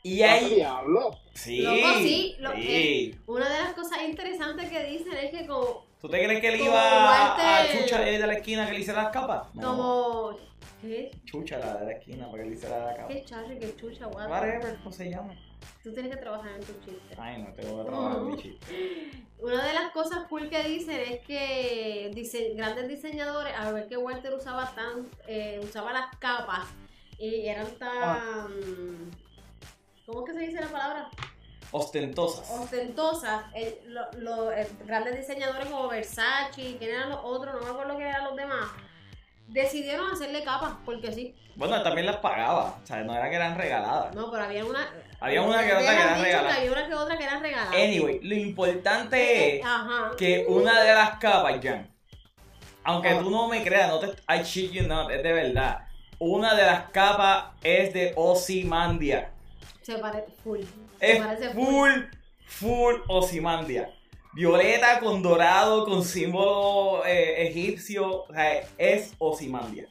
Y 0.04 0.24
¡Ah, 0.24 0.34
ahí. 0.34 0.56
diablo! 0.56 1.12
Sí. 1.34 1.60
Loco, 1.62 1.94
sí, 2.00 2.36
lo 2.40 2.52
sí. 2.56 2.62
que- 2.62 3.16
una 3.28 3.48
de 3.48 3.60
las 3.64 3.74
cosas 3.74 4.00
interesantes 4.04 4.70
que 4.70 4.84
dicen 4.86 5.14
es 5.14 5.32
que 5.32 5.46
como, 5.46 5.86
¿Tú 6.02 6.10
te 6.10 6.24
crees 6.24 6.42
que 6.42 6.48
él 6.48 6.62
iba 6.62 6.82
a, 6.82 7.60
a 7.62 7.68
Chucha 7.72 8.00
de 8.02 8.18
la 8.18 8.34
esquina 8.34 8.66
que 8.66 8.74
le 8.74 8.80
hiciera 8.80 9.04
las 9.04 9.12
capas? 9.12 9.54
No. 9.54 9.62
como 9.62 10.38
¿qué? 10.82 11.12
Chucha 11.26 11.60
la 11.60 11.76
de 11.76 11.86
la 11.86 11.92
esquina 11.92 12.30
para 12.32 12.44
que 12.44 12.50
le 12.50 12.56
hiciera 12.56 12.86
la 12.88 12.96
capa. 12.96 13.08
¿Qué 13.08 13.24
charre, 13.24 13.60
qué 13.60 13.76
chucha, 13.76 14.08
guata? 14.08 14.30
Whatever, 14.30 14.78
¿cómo 14.78 14.92
se 14.92 15.10
llama? 15.12 15.36
Tú 15.84 15.94
tienes 15.94 16.12
que 16.16 16.18
trabajar 16.20 16.52
en 16.54 16.62
tu 16.62 16.74
chiste. 16.84 17.16
Ay, 17.18 17.44
no 17.44 17.54
tengo 17.54 17.84
que 17.84 17.90
trabajar 17.90 18.18
en 18.18 18.28
mi 18.28 18.38
chiste. 18.38 19.26
Una 19.40 19.64
de 19.66 19.74
las 19.74 19.92
cosas 19.92 20.28
cool 20.28 20.50
que 20.50 20.64
dicen 20.64 21.00
es 21.00 21.20
que 21.22 22.12
dise- 22.16 22.56
grandes 22.56 22.88
diseñadores, 22.88 23.54
a 23.56 23.72
ver 23.72 23.88
que 23.88 23.98
Walter 23.98 24.34
usaba 24.34 24.74
tan, 24.74 25.08
eh, 25.28 25.60
usaba 25.64 25.94
las 25.94 26.16
capas 26.18 26.68
y 27.20 27.46
eran 27.48 27.68
tan, 27.78 29.12
¿cómo 30.08 30.26
es 30.26 30.32
que 30.34 30.40
se 30.40 30.46
dice 30.48 30.62
la 30.62 30.68
palabra? 30.68 31.10
Ostentosas. 31.72 32.50
Ostentosas. 32.52 33.44
El- 33.54 33.78
lo- 33.94 34.12
lo- 34.18 34.50
grandes 34.86 35.18
diseñadores 35.18 35.68
como 35.68 35.88
Versace, 35.88 36.52
¿quién 36.78 36.78
eran 36.82 37.10
los 37.10 37.20
otros? 37.24 37.56
No 37.56 37.62
me 37.62 37.70
acuerdo 37.72 37.96
quién 37.96 38.08
eran 38.10 38.26
los 38.26 38.36
demás. 38.36 38.68
Decidieron 39.48 40.12
hacerle 40.12 40.44
capas, 40.44 40.74
porque 40.86 41.12
sí. 41.12 41.36
Bueno, 41.56 41.82
también 41.84 42.06
las 42.08 42.18
pagaba. 42.18 42.78
O 42.82 42.86
sea, 42.86 43.04
no 43.04 43.14
era 43.16 43.30
que 43.30 43.36
eran 43.36 43.58
regaladas. 43.58 44.16
No, 44.16 44.32
pero 44.32 44.44
había 44.44 44.64
una. 44.66 44.88
Había 45.20 45.42
una 45.42 45.60
que 45.66 45.74
otra 45.74 45.80
que 45.92 46.02
eran 46.02 46.22
regaladas. 46.22 46.58
Había 46.58 46.72
una 46.72 46.88
que 46.88 46.94
otra 46.96 47.18
que 47.18 47.24
eran 47.26 47.42
regaladas. 47.42 47.74
Anyway, 47.76 48.20
lo 48.24 48.36
importante 48.36 49.58
es 49.60 49.66
Ajá. 49.66 50.12
que 50.18 50.46
una 50.48 50.82
de 50.82 50.94
las 50.94 51.18
capas, 51.20 51.60
Jan, 51.62 51.90
aunque 52.84 53.10
Ah. 53.10 53.20
tú 53.20 53.30
no 53.30 53.48
me 53.50 53.62
creas, 53.64 53.90
no 53.90 54.00
te, 54.00 54.08
I 54.34 54.42
shit 54.44 54.72
you 54.72 54.84
not, 54.88 55.12
es 55.12 55.22
de 55.22 55.34
verdad. 55.34 55.86
una 56.18 56.54
de 56.56 56.64
las 56.64 56.90
capas 56.92 57.46
es 57.64 57.94
de 57.94 58.14
Ozymandia. 58.16 59.32
Se 59.82 59.98
parece 59.98 60.32
full. 60.44 60.60
Se 61.00 61.12
Es 61.14 61.20
parece 61.26 61.50
full, 61.54 61.92
full 62.46 62.96
Ozymandia. 63.08 63.94
Violeta 64.34 65.00
con 65.00 65.22
dorado, 65.22 65.86
con 65.86 66.04
símbolo 66.04 67.04
eh, 67.06 67.48
egipcio. 67.48 68.24
O 68.24 68.34
sea, 68.34 68.64
es 68.78 69.14
Ozymandia. 69.18 69.88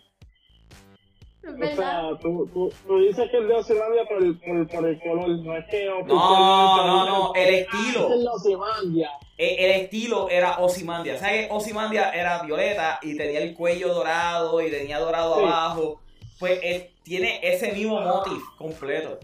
Es 1.42 1.72
O 1.72 1.76
sea, 1.76 2.02
tú, 2.20 2.48
tú, 2.52 2.72
tú 2.86 2.98
dices 3.00 3.28
que 3.30 3.38
es 3.38 3.48
de 3.48 3.54
Ozymandia 3.54 4.04
por 4.04 4.22
el, 4.22 4.38
por, 4.38 4.68
por 4.68 4.86
el 4.88 5.00
color, 5.00 5.28
no 5.28 5.56
es 5.56 5.64
que 5.70 5.86
No, 6.06 6.86
no, 6.86 7.06
no, 7.06 7.34
el 7.34 7.54
Ah, 7.54 7.58
estilo. 7.58 8.08
es 8.36 8.44
el. 8.46 9.02
Eh, 9.38 9.56
El 9.58 9.70
estilo 9.82 10.28
era 10.28 10.58
Ozymandia. 10.58 11.18
¿Sabes? 11.18 11.46
que 11.48 11.52
Ozymandia 11.52 12.10
era 12.10 12.42
violeta 12.42 12.98
y 13.02 13.16
tenía 13.16 13.40
el 13.40 13.54
cuello 13.54 13.92
dorado 13.94 14.60
y 14.60 14.70
tenía 14.70 14.98
dorado 14.98 15.36
Sí. 15.36 15.42
abajo. 15.44 16.00
Pues 16.38 16.60
eh, 16.62 16.92
tiene 17.02 17.40
ese 17.42 17.72
mismo 17.72 18.00
motif 18.00 18.42
completo. 18.56 19.18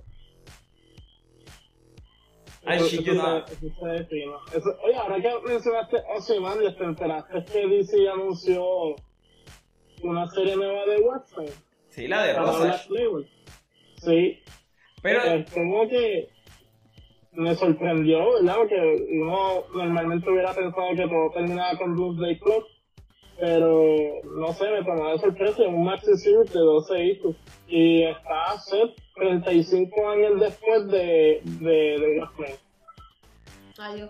Se 3.60 3.84
ve 3.86 4.04
fino. 4.06 4.38
Eso- 4.52 4.76
Oye, 4.84 4.94
ahora 4.96 5.20
que 5.20 5.30
mencionaste 5.46 5.96
Ozymandias, 6.16 6.76
¿te 6.76 6.84
enteraste 6.84 7.44
que 7.52 7.66
DC 7.68 8.08
anunció 8.08 8.96
una 10.02 10.26
serie 10.28 10.56
nueva 10.56 10.84
de 10.86 10.98
Watchmen? 10.98 11.50
Sí, 11.88 12.06
la 12.08 12.22
de 12.22 12.32
Label. 12.90 13.28
Sí, 13.96 14.38
Pero 15.02 15.20
es 15.22 15.50
como 15.52 15.88
que 15.88 16.28
me 17.32 17.54
sorprendió, 17.54 18.32
¿verdad? 18.34 18.56
Porque 18.56 19.06
uno 19.12 19.64
normalmente 19.74 20.30
hubiera 20.30 20.52
pensado 20.52 20.88
que 20.94 21.06
todo 21.08 21.30
terminaba 21.32 21.78
con 21.78 21.96
Doomsday 21.96 22.38
Clock, 22.40 22.64
pero 23.38 23.84
no 24.36 24.52
sé, 24.52 24.70
me 24.70 24.84
tomó 24.84 25.10
de 25.10 25.18
sorpresa 25.18 25.62
un 25.64 25.84
maxi 25.84 26.14
series 26.16 26.52
de 26.52 26.60
12 26.60 27.04
issues. 27.04 27.36
Y 27.68 28.02
está 28.04 28.58
set 28.58 28.90
35 29.16 30.08
años 30.10 30.40
después 30.40 30.86
de, 30.88 31.40
de, 31.44 31.70
de. 31.70 32.28
Ay, 33.78 34.00
yo. 34.00 34.08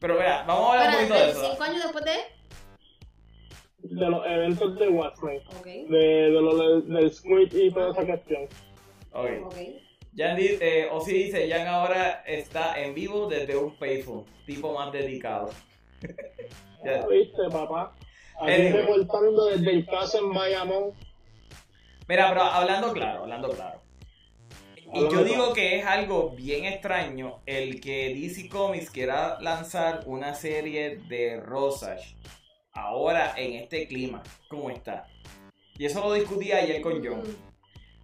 Pero 0.00 0.16
vea, 0.16 0.44
vamos 0.46 0.66
a 0.66 0.72
hablar 0.72 0.88
un 0.88 0.94
poquito 1.08 1.14
de 1.14 1.30
eso. 1.30 1.40
25 1.40 1.62
años 1.64 1.82
después 1.82 2.04
de. 2.04 3.96
de 3.96 4.10
los 4.10 4.26
eventos 4.26 4.78
de 4.78 4.88
Watchmen, 4.88 5.40
Ok. 5.58 5.64
de, 5.66 5.98
de 5.98 6.30
lo 6.30 6.56
del, 6.56 6.88
del 6.88 7.12
Squid 7.12 7.52
y 7.52 7.70
toda 7.70 7.90
esa 7.92 8.04
cuestión. 8.06 8.44
Ok. 9.12 9.28
Ok. 9.46 9.56
Jan 10.16 10.36
dice, 10.36 10.58
eh, 10.60 10.88
Ozzy 10.90 11.12
dice, 11.12 11.48
Jan 11.50 11.66
ahora 11.68 12.22
está 12.26 12.80
en 12.82 12.94
vivo 12.94 13.28
desde 13.28 13.56
un 13.56 13.76
payphone, 13.76 14.24
tipo 14.46 14.72
más 14.72 14.92
dedicado. 14.92 15.50
Ya. 16.82 17.06
Viste, 17.08 17.42
papá. 17.52 17.92
Aquí 18.40 18.52
Anyway. 18.52 18.72
reportando 18.72 19.44
desde 19.48 19.70
el 19.70 19.84
caso 19.84 20.18
en 20.20 20.32
Bayamón. 20.32 20.94
Mira, 22.08 22.30
pero 22.30 22.40
hablando 22.40 22.94
claro, 22.94 23.20
hablando 23.24 23.50
claro. 23.50 23.82
Y 24.92 25.00
yo 25.12 25.22
digo 25.24 25.52
que 25.52 25.78
es 25.78 25.86
algo 25.86 26.30
bien 26.30 26.64
extraño 26.64 27.40
el 27.46 27.80
que 27.80 28.14
DC 28.14 28.48
Comics 28.48 28.90
quiera 28.90 29.38
lanzar 29.40 30.02
una 30.06 30.34
serie 30.34 30.96
de 31.08 31.38
Rosas 31.40 32.14
ahora 32.72 33.34
en 33.36 33.54
este 33.54 33.86
clima, 33.86 34.22
como 34.48 34.70
está. 34.70 35.06
Y 35.78 35.84
eso 35.86 36.00
lo 36.00 36.12
discutí 36.12 36.52
ayer 36.52 36.80
con 36.82 37.04
John. 37.04 37.20
Mm. 37.20 37.36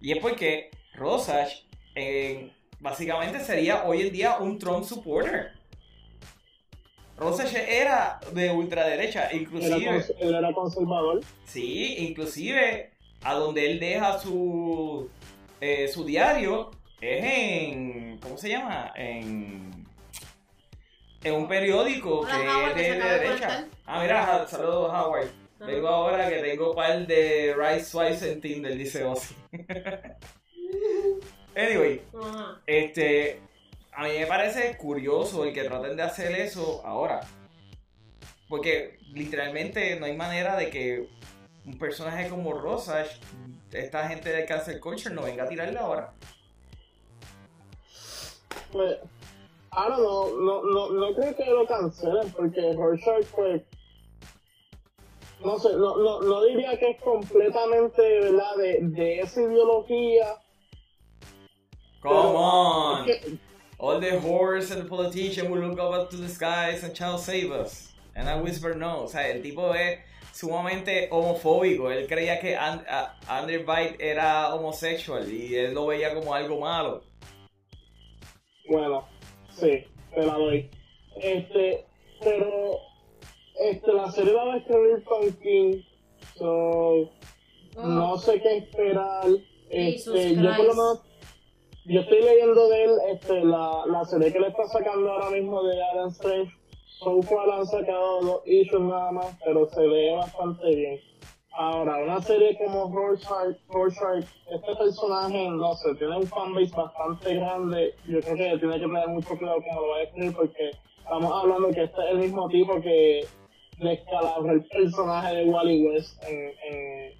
Y 0.05 0.11
es 0.13 0.19
porque 0.19 0.69
Rosas 0.93 1.65
eh, 1.95 2.51
básicamente 2.79 3.39
sería 3.39 3.83
hoy 3.85 4.01
en 4.01 4.13
día 4.13 4.37
un 4.37 4.57
Trump 4.57 4.85
supporter. 4.85 5.51
Rosas 7.17 7.53
era 7.55 8.19
de 8.33 8.51
ultraderecha, 8.51 9.25
Era 9.27 9.35
inclusive. 9.37 9.75
cons- 9.91 10.13
él 10.19 10.35
era 10.35 10.53
conservador. 10.53 11.21
Sí, 11.45 11.95
inclusive 11.97 12.91
a 13.23 13.33
donde 13.33 13.71
él 13.71 13.79
deja 13.79 14.19
su 14.19 15.09
eh, 15.59 15.87
su 15.87 16.05
diario 16.05 16.69
es 17.01 17.23
en 17.23 18.19
¿cómo 18.19 18.37
se 18.37 18.49
llama? 18.49 18.91
En 18.95 19.85
en 21.23 21.33
un 21.33 21.47
periódico 21.47 22.19
Hola, 22.19 22.37
que 22.37 22.47
Howard, 22.47 22.69
es 22.69 22.75
que 22.75 22.81
de, 22.81 22.99
de 22.99 23.19
derecha. 23.19 23.67
Ah, 23.85 24.01
mira, 24.01 24.47
saludos 24.47 24.91
Howard. 24.91 25.29
Vengo 25.59 25.87
ahora 25.87 26.29
que 26.29 26.37
tengo 26.37 26.75
par 26.75 27.07
de 27.07 27.55
Rice 27.57 27.85
Swice 27.85 28.31
en 28.31 28.41
Tinder, 28.41 28.77
dice 28.77 29.03
Ozzy. 29.03 29.35
anyway, 31.55 32.01
este 32.67 33.41
a 33.91 34.03
mí 34.03 34.11
me 34.19 34.27
parece 34.27 34.77
curioso 34.77 35.43
el 35.43 35.53
que 35.53 35.63
traten 35.63 35.97
de 35.97 36.03
hacer 36.03 36.31
eso 36.33 36.85
ahora. 36.85 37.21
Porque 38.47 38.99
literalmente 39.11 39.99
no 39.99 40.05
hay 40.05 40.15
manera 40.15 40.55
de 40.55 40.69
que 40.69 41.09
un 41.65 41.79
personaje 41.79 42.29
como 42.29 42.53
Rosas, 42.53 43.19
esta 43.71 44.07
gente 44.07 44.29
de 44.29 44.45
Cancel 44.45 44.79
Culture, 44.79 45.13
no 45.13 45.23
venga 45.23 45.45
a 45.45 45.49
tirarle 45.49 45.79
ahora. 45.79 46.13
Pues, 48.77 48.97
ahora 49.71 49.97
no, 49.97 50.29
no, 50.37 50.63
no, 50.63 50.89
no 50.91 51.13
creo 51.15 51.35
que 51.35 51.45
lo 51.45 51.65
cancelen 51.65 52.31
porque 52.31 52.73
Rorschach, 52.73 53.25
pues, 53.35 53.61
no 55.43 55.57
sé, 55.59 55.69
no, 55.73 55.97
no, 55.97 56.21
no 56.21 56.43
diría 56.45 56.77
que 56.77 56.91
es 56.91 57.01
completamente, 57.01 58.01
¿verdad?, 58.19 58.55
de, 58.57 58.79
de 58.81 59.19
esa 59.21 59.41
ideología. 59.41 60.35
Come 62.01 62.35
on! 62.35 63.05
que- 63.05 63.37
All 63.79 63.99
the 63.99 64.17
whores 64.19 64.71
and 64.71 64.81
the 64.81 64.87
politicians 64.89 65.49
will 65.49 65.59
look 65.61 65.79
up 65.79 66.09
to 66.09 66.17
the 66.17 66.27
skies 66.29 66.83
and 66.83 66.95
shall 66.95 67.17
save 67.19 67.51
us. 67.51 67.93
And 68.15 68.27
I 68.27 68.41
whisper 68.41 68.73
no. 68.75 69.03
O 69.03 69.07
sea, 69.07 69.27
el 69.29 69.43
tipo 69.43 69.73
es 69.75 69.99
sumamente 70.33 71.07
homofóbico. 71.11 71.91
Él 71.91 72.07
creía 72.07 72.39
que 72.41 72.55
And 72.55 72.81
White 73.67 73.97
era 73.99 74.55
homosexual 74.55 75.31
y 75.31 75.53
él 75.55 75.75
lo 75.75 75.85
veía 75.85 76.15
como 76.15 76.33
algo 76.33 76.59
malo. 76.59 77.03
Bueno, 78.69 79.07
sí, 79.49 79.83
te 80.13 80.25
la 80.25 80.33
doy. 80.33 80.69
Este, 81.15 81.85
pero, 82.21 82.79
este, 83.59 83.93
la 83.93 84.11
serie 84.11 84.33
la 84.33 84.43
va 84.43 84.53
a 84.53 84.57
escribir 84.57 85.03
King, 85.41 85.81
so, 86.35 87.09
no 87.77 88.17
sé 88.17 88.41
qué 88.41 88.57
esperar. 88.57 89.25
Este, 89.69 90.35
yo 90.35 90.55
por 90.55 90.65
lo 90.65 90.73
menos, 90.73 91.01
yo 91.85 92.01
estoy 92.01 92.21
leyendo 92.21 92.67
de 92.69 92.83
él, 92.83 92.91
este, 93.11 93.43
la, 93.43 93.83
la 93.87 94.05
serie 94.05 94.31
que 94.31 94.39
le 94.39 94.47
está 94.47 94.67
sacando 94.67 95.11
ahora 95.11 95.29
mismo 95.29 95.63
de 95.63 95.81
Adam 95.83 96.09
Strange. 96.09 96.51
So 96.99 97.21
far 97.21 97.47
han 97.51 97.65
sacado 97.67 98.21
dos 98.21 98.41
issues 98.47 98.81
nada 98.81 99.11
más, 99.11 99.37
pero 99.45 99.69
se 99.69 99.85
ve 99.85 100.13
bastante 100.13 100.75
bien. 100.75 100.99
Ahora, 101.59 101.97
una 101.97 102.21
serie 102.21 102.55
como 102.55 102.87
Rorschach, 102.95 103.57
Rorschach, 103.69 104.23
este 104.51 104.75
personaje, 104.75 105.49
no 105.49 105.73
sé, 105.73 105.95
tiene 105.95 106.17
un 106.17 106.27
fanbase 106.27 106.71
bastante 106.75 107.33
grande. 107.33 107.95
Yo 108.05 108.21
creo 108.21 108.35
que 108.35 108.59
tiene 108.59 108.73
que 108.75 108.85
tener 108.85 109.07
mucho 109.07 109.35
cuidado 109.35 109.63
como 109.67 109.81
lo 109.81 109.87
va 109.87 109.97
a 109.97 110.03
escribir 110.03 110.35
porque 110.35 110.69
estamos 110.99 111.31
hablando 111.33 111.71
que 111.71 111.85
este 111.85 111.99
es 111.99 112.11
el 112.11 112.17
mismo 112.19 112.47
tipo 112.49 112.79
que 112.79 113.25
descalabró 113.79 114.51
el 114.51 114.65
personaje 114.65 115.35
de 115.35 115.45
Wally 115.45 115.87
West 115.87 116.23
en, 116.27 117.13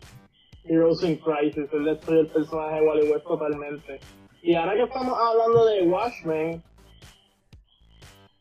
Heroes 0.65 1.02
in 1.02 1.15
Crisis. 1.15 1.73
Él 1.73 1.86
destruyó 1.86 2.21
el 2.21 2.28
personaje 2.28 2.76
de 2.76 2.88
Wally 2.88 3.12
West 3.12 3.26
totalmente. 3.26 4.00
Y 4.43 4.54
ahora 4.54 4.76
que 4.76 4.84
estamos 4.84 5.17
hablando 5.17 5.65
de 5.65 5.82
Watchmen. 5.88 6.63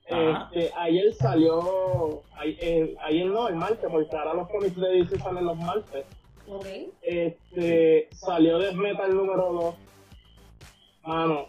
Este, 0.08 0.72
ayer 0.76 1.12
salió, 1.14 2.22
ay- 2.36 2.56
eh, 2.60 2.96
ayer 3.02 3.26
no, 3.26 3.48
el 3.48 3.56
martes, 3.56 3.88
porque 3.90 4.16
ahora 4.16 4.34
los 4.34 4.48
cómics 4.48 4.76
de 4.76 4.88
DC 4.88 5.18
salen 5.18 5.44
los 5.46 5.56
martes. 5.56 6.06
Ok. 6.48 6.66
Este, 7.02 8.08
salió 8.12 8.58
Death 8.58 8.74
Metal 8.74 9.14
número 9.14 9.52
2. 9.52 9.74
Mano, 11.02 11.48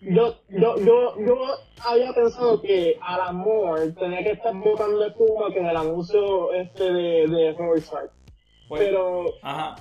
yo, 0.00 0.34
yo, 0.48 0.78
yo, 0.80 1.14
yo 1.26 1.36
había 1.84 2.12
pensado 2.12 2.60
que 2.60 2.98
Alan 3.00 3.36
Moore 3.36 3.92
tenía 3.92 4.22
que 4.24 4.32
estar 4.32 4.54
botando 4.54 5.04
espuma 5.04 5.52
con 5.54 5.66
el 5.66 5.76
anuncio 5.76 6.52
este 6.52 6.84
de, 6.92 7.28
de 7.28 7.52
Rorschach. 7.52 8.10
Pues, 8.68 8.84
Pero 8.84 9.26
Ajá. 9.42 9.76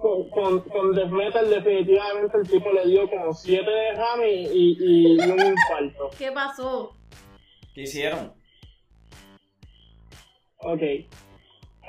Con, 0.00 0.28
con, 0.30 0.60
con 0.68 0.92
Death 0.94 1.10
Metal 1.10 1.48
definitivamente 1.50 2.36
el 2.38 2.48
tipo 2.48 2.72
le 2.72 2.86
dio 2.86 3.08
como 3.08 3.32
7 3.32 3.70
de 3.70 3.92
RAM 3.92 4.20
y, 4.22 4.46
y, 4.46 4.76
y 5.14 5.20
un 5.20 5.30
infarto. 5.40 6.10
¿Qué 6.18 6.32
pasó? 6.32 6.96
¿Qué 7.74 7.82
hicieron? 7.82 8.32
Ok. 10.58 10.82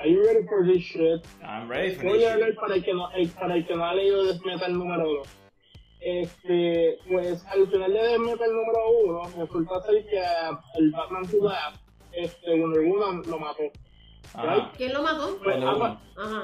Are 0.00 0.10
you 0.10 0.22
ready 0.24 0.44
for 0.48 0.64
this 0.66 0.82
shit? 0.82 1.24
I'm 1.42 1.68
ready 1.68 1.94
for 1.94 2.04
Voy 2.04 2.18
this 2.18 2.28
a 2.28 2.32
shit. 2.34 2.40
leer 2.40 2.54
para 2.56 2.74
el 2.74 2.84
que 2.84 2.94
no, 2.94 3.10
el- 3.12 3.28
para 3.30 3.54
el 3.54 3.66
que 3.66 3.74
no 3.74 3.84
ha 3.84 3.94
leído 3.94 4.24
Death 4.24 4.42
Metal 4.44 4.72
número 4.72 5.04
2. 5.08 5.28
Este, 6.00 6.98
pues 7.08 7.44
al 7.46 7.68
final 7.68 7.92
de 7.92 8.00
Death 8.02 8.18
Metal 8.18 8.50
número 8.52 9.22
1, 9.30 9.44
resulta 9.44 9.80
ser 9.82 10.04
que 10.06 10.20
el 10.78 10.90
Batman 10.90 11.22
Laughs, 11.40 11.80
este, 12.12 12.60
Wonder 12.60 12.82
Woman 12.86 13.22
lo 13.28 13.38
mató. 13.38 13.62
¿Quién 14.76 14.92
lo 14.94 15.02
mató? 15.02 15.38
Pues, 15.44 15.56
Wonder 15.56 15.74
Woman. 15.74 15.98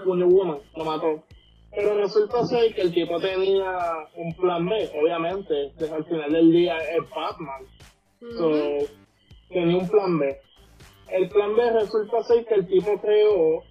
Wonder 0.07 0.28
Woman 0.28 0.59
lo 0.76 0.85
mató. 0.85 1.24
Pero 1.70 1.94
resulta 1.96 2.44
ser 2.46 2.74
que 2.74 2.83
el 2.83 2.92
tipo 2.94 3.20
tenía 3.20 3.72
un 4.16 4.35
plan 4.35 4.66
B, 4.66 4.90
obviamente. 5.00 5.72
Desde 5.78 5.94
al 5.94 6.04
final 6.04 6.33
del 6.33 6.50
día 6.50 6.78
es 6.78 7.00
Batman. 7.11 7.66
So, 8.37 8.48
Ujú. 8.48 8.88
tenía 9.50 9.76
un 9.76 9.88
plan 9.88 10.18
B. 10.18 10.37
El 11.11 11.28
plan 11.31 11.54
B 11.57 11.70
resulta 11.72 12.22
ser 12.24 12.44
que 12.46 12.54
el 12.54 12.66
tipo 12.66 13.00
creó 13.00 13.62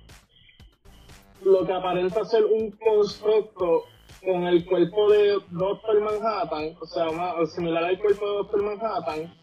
lo 1.43 1.65
que 1.65 1.73
aparenta 1.73 2.23
ser 2.25 2.45
un 2.45 2.71
constructo 2.71 3.83
con 4.23 4.43
el 4.45 4.65
cuerpo 4.65 5.09
de 5.11 5.37
Doctor 5.51 6.01
Manhattan, 6.01 6.75
o 6.81 6.85
sea, 6.87 7.09
una- 7.09 7.45
similar 7.45 7.83
al 7.83 7.99
cuerpo 7.99 8.25
de 8.25 8.35
Doctor 8.37 8.63
Manhattan, 8.63 9.33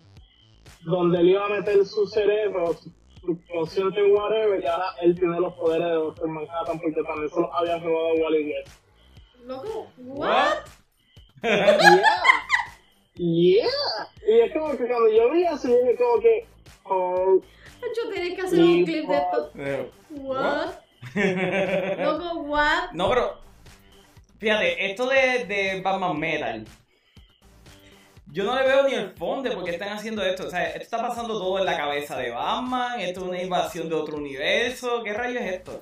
donde 0.81 1.21
él 1.21 1.29
iba 1.31 1.47
a 1.47 1.49
meter 1.51 1.85
su 1.85 2.07
cerebro, 2.07 2.77
su 3.25 3.35
subconsciente, 3.35 4.03
whatever, 4.13 4.63
y 4.63 4.67
ahora 4.67 4.87
él 5.01 5.19
tiene 5.19 5.41
los 5.41 5.55
poderes 5.55 5.87
de 5.87 5.95
Doctor 5.95 6.29
Manhattan 6.29 6.79
porque 6.81 7.03
también 7.03 7.31
se 7.31 7.41
los 7.41 7.51
había 7.53 7.79
robado 7.79 8.09
a 8.09 8.15
Wally 8.15 8.53
West. 8.53 8.81
Loco, 9.45 9.89
what? 9.99 10.59
Yeah, 13.17 13.61
yeah. 13.61 13.69
Y 14.27 14.41
es 14.41 14.53
como 14.53 14.77
que 14.77 14.89
cuando 14.89 15.09
yo 15.09 15.31
vi 15.31 15.45
así, 15.45 15.73
es 15.73 15.99
como 15.99 16.21
que, 16.21 16.47
oh, 16.85 17.41
Yo 17.81 18.11
tienes 18.13 18.35
que 18.35 18.43
hacer 18.43 18.59
un 18.59 18.71
Y 18.71 18.85
clip 18.85 19.07
de 19.07 19.17
esto. 19.17 19.51
Eh, 19.57 19.91
What? 20.11 20.75
Loco, 21.99 22.41
what? 22.41 22.91
No, 22.93 23.09
pero. 23.09 23.39
Fíjate, 24.39 24.91
esto 24.91 25.07
de, 25.09 25.45
de 25.45 25.81
Batman 25.81 26.19
Metal. 26.19 26.65
Yo 28.35 28.43
no 28.43 28.57
le 28.57 28.67
veo 28.67 28.83
ni 28.89 28.95
el 28.95 29.11
fondo 29.11 29.49
de 29.49 29.55
por 29.55 29.63
qué 29.65 29.71
están 29.71 29.91
haciendo 29.91 30.21
esto. 30.25 30.49
O 30.49 30.51
sea, 30.51 30.67
esto 30.71 30.81
está 30.81 30.99
pasando 31.01 31.39
todo 31.39 31.61
en 31.61 31.67
la 31.67 31.77
cabeza 31.77 32.17
de 32.19 32.31
Batman. 32.33 32.99
Esto 32.99 33.21
es 33.21 33.27
una 33.29 33.41
invasión 33.41 33.89
de 33.89 33.95
otro 33.95 34.17
universo. 34.17 35.05
¿Qué 35.05 35.13
rayo 35.13 35.39
es 35.39 35.53
esto? 35.53 35.81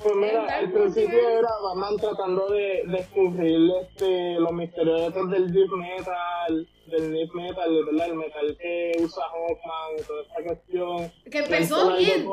Pues 0.00 0.14
mira, 0.14 0.44
al 0.44 0.70
principio 0.70 1.28
era 1.28 1.48
Batman 1.64 1.96
tratando 1.96 2.46
de 2.50 2.84
descubrir 2.86 3.72
este, 3.82 4.34
los 4.34 4.52
misterios 4.52 5.00
detrás 5.06 5.28
del 5.28 5.52
death 5.52 5.70
metal, 5.72 6.68
del 6.86 7.12
death 7.12 7.32
metal, 7.32 7.84
¿verdad? 7.86 8.06
El 8.10 8.14
metal 8.14 8.56
que 8.60 8.92
usa 9.00 9.24
Hawkman 9.24 9.98
y 9.98 10.02
toda 10.04 10.22
esta 10.22 10.42
cuestión. 10.44 11.12
Que 11.32 11.38
empezó 11.38 11.96
bien. 11.96 12.28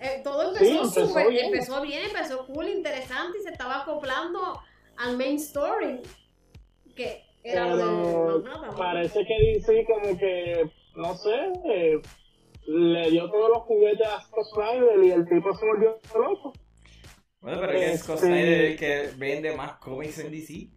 Eh, 0.00 0.20
todo 0.24 0.54
Sí, 0.54 0.68
empezó 0.70 0.82
empezó 0.84 1.06
súper, 1.08 1.28
bien. 1.28 1.44
empezó 1.44 1.82
bien, 1.82 2.04
empezó 2.06 2.46
cool, 2.46 2.68
interesante 2.70 3.36
y 3.38 3.42
se 3.42 3.50
estaba 3.50 3.82
acoplando 3.82 4.62
al 4.96 5.18
main 5.18 5.36
story. 5.36 6.00
Que 6.96 7.31
era 7.42 7.72
Pero 7.72 8.44
parece 8.76 9.24
que 9.24 9.52
DC 9.54 9.84
como 9.86 10.18
que, 10.18 10.70
no 10.96 11.14
sé, 11.14 11.34
eh, 11.74 12.00
le 12.66 13.10
dio 13.10 13.28
todos 13.30 13.48
los 13.50 13.58
juguetes 13.64 14.06
a 14.06 14.20
Scott 14.22 14.44
Snyder 14.54 15.04
y 15.04 15.10
el 15.10 15.28
tipo 15.28 15.54
se 15.54 15.66
volvió 15.66 15.98
loco. 16.14 16.52
Bueno, 17.40 17.58
pero 17.60 17.72
es 17.72 17.78
que 17.78 17.84
Este- 17.92 17.98
Scott 18.04 18.18
Snyder 18.18 18.48
es 18.64 18.70
el 18.70 18.78
que 18.78 19.10
vende 19.18 19.56
más 19.56 19.72
cómics 19.78 20.18
en 20.20 20.30
DC. 20.30 20.68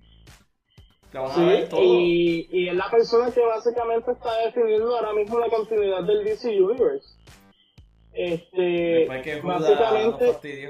Sí, 1.33 1.79
y, 1.79 2.47
y 2.51 2.67
es 2.67 2.75
la 2.75 2.89
persona 2.91 3.31
que 3.31 3.39
básicamente 3.39 4.11
está 4.11 4.37
definiendo 4.45 4.97
ahora 4.97 5.13
mismo 5.13 5.39
la 5.39 5.47
continuidad 5.47 6.03
del 6.03 6.25
DC 6.25 6.59
Universe. 6.61 7.07
Este, 8.11 8.61
Después 8.61 9.21
que 9.23 9.39
Judas 9.41 9.61
nos 9.61 9.69
básicamente, 9.69 10.27
fastidió. 10.33 10.69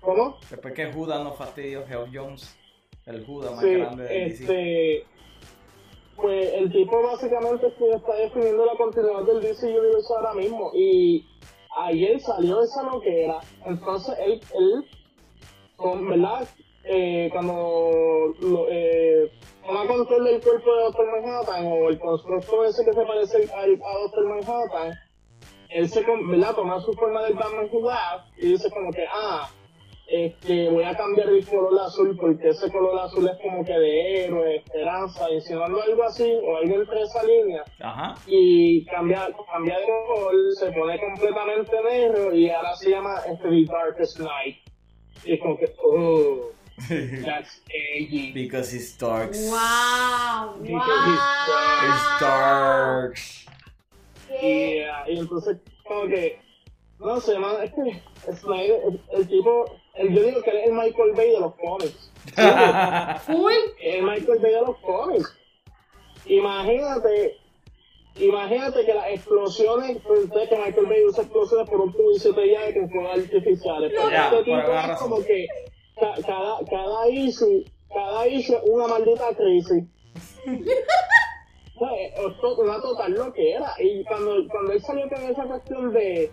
¿cómo? 0.00 0.38
Después 0.50 0.74
que 0.74 0.92
Judas 0.92 1.22
nos 1.22 1.36
fastidió, 1.36 1.86
Geoff 1.86 2.08
Jones. 2.12 2.56
El 3.06 3.24
Judas 3.24 3.52
más 3.52 3.60
Sí, 3.64 3.74
grande 3.74 4.04
de 4.04 4.26
este, 4.26 5.04
pues 6.16 6.52
el 6.54 6.70
tipo 6.72 7.02
básicamente 7.02 7.66
está 7.68 8.14
definiendo 8.16 8.66
la 8.66 8.74
continuidad 8.76 9.22
del 9.24 9.40
DC 9.40 9.66
Universe 9.66 10.12
ahora 10.16 10.34
mismo 10.34 10.70
y 10.74 11.24
ayer 11.78 12.20
salió 12.20 12.60
esa 12.62 12.82
loquera, 12.84 13.40
entonces 13.64 14.14
él, 14.20 14.40
él 14.54 14.84
con, 15.76 16.08
¿verdad? 16.08 16.46
Eh, 16.84 17.28
cuando 17.32 18.34
lo, 18.40 18.66
eh, 18.70 19.30
toma 19.64 19.86
control 19.86 20.24
del 20.24 20.42
cuerpo 20.42 20.74
de 20.74 20.82
Doctor 20.84 21.06
Manhattan 21.20 21.66
o 21.66 21.88
el 21.88 21.98
constructo 21.98 22.64
ese 22.64 22.84
que 22.84 22.92
se 22.92 23.02
parece 23.04 23.36
al- 23.54 23.80
a 23.82 23.98
Doctor 24.00 24.28
Manhattan, 24.28 24.94
él 25.70 25.88
se, 25.88 26.04
¿verdad? 26.28 26.54
Toma 26.54 26.80
su 26.80 26.92
forma 26.94 27.22
del 27.22 27.34
Batman 27.34 27.68
Judas 27.68 28.24
y 28.36 28.48
dice 28.52 28.70
como 28.70 28.90
que, 28.92 29.04
ah, 29.10 29.48
este, 30.12 30.68
voy 30.68 30.82
a 30.82 30.96
cambiar 30.96 31.28
el 31.28 31.46
color 31.46 31.80
azul 31.86 32.16
porque 32.20 32.48
ese 32.48 32.68
color 32.72 32.98
azul 32.98 33.28
es 33.28 33.38
como 33.40 33.64
que 33.64 33.72
de 33.72 34.24
héroe, 34.24 34.56
esperanza, 34.56 35.30
insinuando 35.30 35.80
algo 35.80 36.02
así 36.02 36.24
o 36.42 36.56
algo 36.56 36.80
entre 36.80 37.02
esa 37.02 37.22
línea 37.22 37.64
Ajá. 37.78 38.16
y 38.26 38.84
cambia, 38.86 39.28
cambia 39.52 39.78
de 39.78 39.86
color, 39.86 40.34
se 40.58 40.72
pone 40.72 40.98
completamente 40.98 41.76
negro 41.88 42.34
y 42.34 42.50
ahora 42.50 42.74
se 42.74 42.90
llama 42.90 43.20
este 43.30 43.48
The 43.48 43.64
Darkest 43.66 44.18
Night. 44.18 44.56
Y 45.24 45.34
es 45.34 45.40
como 45.40 45.56
que, 45.56 45.72
oh, 45.80 46.50
that's 47.24 47.60
edgy. 47.68 48.32
Because 48.32 48.74
it's 48.74 48.96
dark. 48.96 49.30
Wow, 49.32 50.56
Because 50.60 51.20
It's 51.82 52.04
wow. 52.10 52.18
dark. 52.20 53.16
Y, 54.42 54.46
eh, 54.46 54.88
y 55.08 55.18
entonces, 55.18 55.58
como 55.86 56.08
que, 56.08 56.40
no 56.98 57.20
sé, 57.20 57.38
man, 57.38 57.62
es 57.62 57.70
que 57.72 58.32
Snyder, 58.32 58.80
el, 58.88 59.00
el 59.12 59.28
tipo, 59.28 59.64
yo 59.98 60.22
digo 60.22 60.42
que 60.42 60.50
él 60.50 60.56
es 60.58 60.66
el 60.68 60.72
Michael 60.74 61.12
Bay 61.16 61.30
de 61.32 61.40
los 61.40 61.54
cómics. 61.56 62.12
Full. 63.26 63.52
el 63.82 64.02
Michael 64.02 64.38
Bay 64.40 64.52
de 64.52 64.60
los 64.60 64.76
cómics. 64.78 65.36
Imagínate, 66.26 67.36
imagínate 68.16 68.84
que 68.84 68.94
las 68.94 69.08
explosiones, 69.10 69.98
pues 70.06 70.20
sé 70.32 70.48
que 70.48 70.56
Michael 70.56 70.86
Bay 70.86 71.04
usa 71.06 71.22
explosiones 71.24 71.68
por 71.68 71.80
un 71.80 71.92
tubo 71.92 72.12
y 72.12 72.18
siete 72.18 72.46
llaves 72.52 72.74
con 72.74 72.90
fuegos 72.90 73.18
artificiales. 73.18 73.92
Pero 73.94 74.10
Ya, 74.10 74.24
este 74.28 74.44
tipo 74.44 74.56
es 74.58 74.98
como 74.98 75.16
que 75.24 75.46
ca- 75.98 76.14
cada, 76.26 76.58
cada 76.70 77.08
issue, 77.08 77.64
cada 77.92 78.28
issue 78.28 78.54
es 78.56 78.62
una 78.64 78.86
maldita 78.86 79.28
crisis. 79.36 79.84
Una 82.58 82.80
total 82.82 83.12
loquera. 83.12 83.72
Y 83.78 84.04
cuando, 84.04 84.46
cuando 84.48 84.72
él 84.72 84.82
salió 84.82 85.08
con 85.08 85.22
esa 85.22 85.44
cuestión 85.44 85.92
de, 85.94 86.30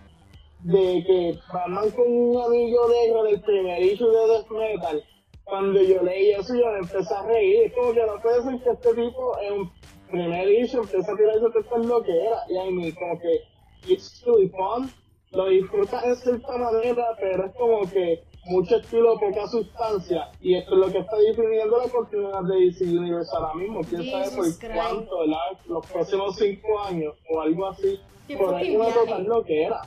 de 0.67 1.03
que 1.05 1.39
Batman 1.53 1.89
con 1.91 2.11
un 2.11 2.41
anillo 2.41 2.89
negro 2.89 3.23
del 3.23 3.41
primer 3.41 3.81
issue 3.81 4.09
de 4.09 4.27
Death 4.27 4.49
Metal, 4.49 5.03
cuando 5.45 5.81
yo 5.81 6.03
leí 6.03 6.31
eso 6.31 6.55
yo 6.55 6.69
me 6.73 6.79
empecé 6.79 7.13
a 7.13 7.23
reír. 7.23 7.67
Es 7.67 7.73
como 7.73 7.93
que 7.93 8.05
no 8.05 8.21
puede 8.21 8.43
ser 8.43 8.61
que 8.61 8.69
este 8.71 8.89
tipo 9.01 9.39
en 9.39 9.53
un 9.61 9.71
primer 10.11 10.49
issue 10.49 10.81
empieza 10.81 11.13
a 11.13 11.15
tirarse 11.15 11.39
todas 11.39 11.63
estas 11.63 11.85
loqueras. 11.85 12.41
Y 12.49 12.57
a 12.57 12.63
mí 12.65 12.91
como 12.91 13.19
que 13.19 13.43
it's 13.87 14.21
really 14.25 14.49
fun. 14.49 14.91
Lo 15.31 15.47
disfrutas 15.47 16.03
en 16.03 16.15
cierta 16.17 16.57
manera, 16.57 17.05
pero 17.19 17.45
es 17.45 17.55
como 17.55 17.89
que 17.89 18.23
mucho 18.45 18.75
estilo, 18.75 19.17
poca 19.19 19.47
sustancia. 19.47 20.31
Y 20.41 20.55
esto 20.55 20.73
es 20.73 20.79
lo 20.79 20.91
que 20.91 20.99
está 20.99 21.15
definiendo 21.17 21.77
la 21.77 21.89
continuidad 21.89 22.43
de 22.43 22.65
DC 22.65 22.83
Universe 22.83 23.31
ahora 23.35 23.53
mismo. 23.53 23.81
Quién 23.83 24.09
sabe 24.11 24.35
por 24.35 24.73
cuánto, 24.73 25.19
¿verdad? 25.19 25.59
Los 25.67 25.85
próximos 25.85 26.35
cinco 26.35 26.79
años 26.79 27.13
o 27.29 27.39
algo 27.39 27.67
así. 27.67 27.99
Por 28.37 28.53
ahí 28.53 28.75
una 28.75 28.89
total 28.89 29.23
loquera. 29.23 29.81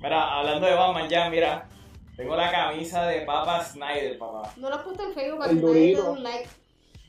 Mira, 0.00 0.38
hablando 0.38 0.66
de 0.66 0.74
Batman 0.74 1.08
ya, 1.08 1.28
mira. 1.30 1.68
Tengo 2.16 2.34
la 2.34 2.50
camisa 2.50 3.06
de 3.06 3.20
Papa 3.20 3.62
Snyder, 3.64 4.18
papá. 4.18 4.52
No 4.56 4.68
lo 4.68 4.74
has 4.76 4.82
puesto 4.82 5.04
en 5.04 5.14
Facebook 5.14 5.38
para 5.38 5.50
que 5.50 5.56
nadie 5.60 5.94
te 5.94 6.02
dé 6.02 6.08
un 6.08 6.22
like. 6.24 6.48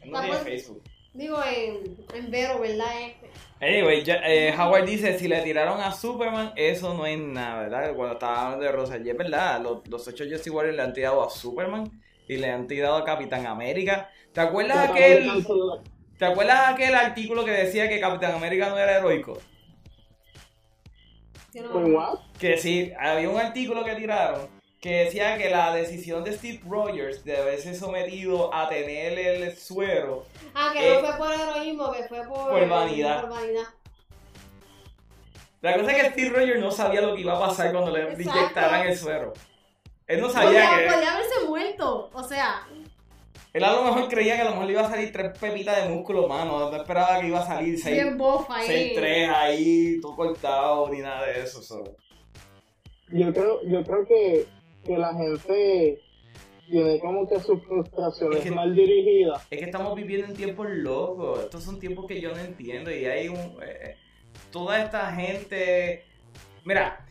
No 0.06 0.21
tiene 0.21 0.38
Facebook. 0.38 0.84
Digo 1.13 1.39
en, 1.43 1.97
en 2.13 2.30
Vero, 2.32 2.60
¿verdad? 2.60 2.86
Este. 3.02 3.30
Anyway, 3.60 4.04
ya- 4.04 4.21
eh, 4.23 4.54
Howard 4.56 4.86
dice, 4.86 5.17
si 5.17 5.28
le 5.28 5.41
tiraron 5.41 5.82
a 5.82 5.91
Superman, 5.91 6.54
eso 6.56 6.93
no 6.93 7.06
es 7.08 7.17
nada, 7.17 7.63
¿verdad? 7.63 7.95
Cuando 7.95 8.13
estaba 8.13 8.43
hablando 8.43 8.65
de 8.65 8.71
Rosa, 8.71 8.97
y 9.04 9.10
es 9.10 9.17
verdad, 9.17 9.60
los, 9.62 9.86
los 9.88 10.08
ocho 10.08 10.23
Justice 10.30 10.52
Warriors 10.52 10.78
le 10.78 10.84
han 10.84 10.93
tirado 10.93 11.23
a 11.23 11.30
Superman 11.32 11.91
y 12.28 12.38
le 12.38 12.52
han 12.52 12.67
tirado 12.67 12.95
a 12.95 13.04
Capitán 13.04 13.47
América. 13.47 14.12
¿Te 14.32 14.41
acuerdas 14.41 14.93
de 14.93 14.93
aquel, 14.93 15.45
¿te 16.19 16.25
acuerdas 16.25 16.69
aquel 16.69 16.93
artículo 16.93 17.43
que 17.43 17.52
decía 17.52 17.89
que 17.89 17.99
Capitán 17.99 18.34
América 18.36 18.69
no 18.69 18.78
era 18.78 18.97
heroico? 18.97 19.39
Que 22.39 22.57
sí, 22.57 22.91
había 22.99 23.29
un 23.29 23.37
artículo 23.39 23.83
que 23.83 23.95
tiraron 23.95 24.59
que 24.79 25.03
decía 25.05 25.37
que 25.37 25.49
la 25.49 25.73
decisión 25.75 26.23
de 26.23 26.31
Steve 26.31 26.61
Rogers 26.65 27.25
de 27.25 27.35
haberse 27.35 27.75
sometido 27.75 28.53
a 28.53 28.69
tener 28.69 29.19
el 29.19 29.57
suero 29.57 30.25
Ah, 30.55 30.69
que 30.71 30.79
Eh, 30.93 31.01
no 31.01 31.07
fue 31.09 31.17
por 31.17 31.33
heroísmo, 31.33 31.91
que 31.91 32.03
fue 32.03 32.19
por, 32.25 32.49
por 32.49 32.69
vanidad. 32.69 33.21
por 33.21 33.29
vanidad. 33.31 33.63
La 35.61 35.77
cosa 35.77 35.91
es 35.91 36.01
que 36.03 36.09
Steve 36.11 36.29
Rogers 36.29 36.61
no 36.61 36.71
sabía 36.71 37.01
lo 37.01 37.13
que 37.13 37.21
iba 37.21 37.35
a 37.35 37.39
pasar 37.47 37.73
cuando 37.73 37.91
le 37.91 38.03
Exacto. 38.03 38.21
inyectaran 38.39 38.87
el 38.87 38.97
suero. 38.97 39.33
Él 40.07 40.21
no 40.21 40.29
sabía 40.29 40.47
Podía, 40.69 40.77
que... 40.87 40.93
podía 40.93 41.13
haberse 41.13 41.39
muerto. 41.47 42.09
O 42.13 42.23
sea, 42.23 42.65
Él 43.51 43.63
a 43.63 43.73
lo 43.73 43.83
mejor 43.83 44.07
creía 44.09 44.35
que 44.35 44.41
a 44.41 44.45
lo 44.45 44.51
mejor 44.51 44.65
le 44.67 44.73
iba 44.73 44.81
a 44.81 44.89
salir 44.89 45.12
tres 45.12 45.38
pepitas 45.39 45.83
de 45.83 45.89
músculo, 45.89 46.27
mano. 46.27 46.69
No 46.69 46.75
esperaba 46.75 47.19
que 47.19 47.27
iba 47.27 47.39
a 47.39 47.45
salir 47.45 47.79
seis, 47.79 47.95
bien 47.95 48.17
bofa 48.17 48.57
ahí. 48.57 48.67
seis 48.67 48.93
tres 48.95 49.29
ahí, 49.29 49.99
todo 50.01 50.15
cortado, 50.15 50.89
ni 50.89 50.99
nada 50.99 51.25
de 51.25 51.41
eso. 51.41 51.62
so. 51.63 51.83
Yo 53.12 53.33
creo, 53.33 53.62
yo 53.63 53.83
creo 53.83 54.05
que, 54.05 54.45
que 54.85 54.97
la 54.97 55.13
gente 55.15 55.99
tiene 56.69 56.99
como 56.99 57.27
que 57.27 57.39
sus 57.39 57.63
frustraciones 57.63 58.38
Es 58.38 58.43
que- 58.43 58.51
mal 58.51 58.75
dirigidas. 58.75 59.47
Es 59.49 59.57
que 59.57 59.65
estamos 59.65 59.95
viviendo 59.95 60.27
en 60.27 60.35
tiempos 60.35 60.67
locos. 60.69 61.39
Estos 61.45 61.63
son 61.63 61.79
tiempos 61.79 62.05
que 62.05 62.21
yo 62.21 62.31
no 62.31 62.38
entiendo. 62.39 62.91
Y 62.91 63.05
hay 63.05 63.29
un. 63.29 63.57
eh, 63.63 63.95
toda 64.51 64.83
esta 64.83 65.12
gente. 65.13 66.03
Mira. 66.65 67.03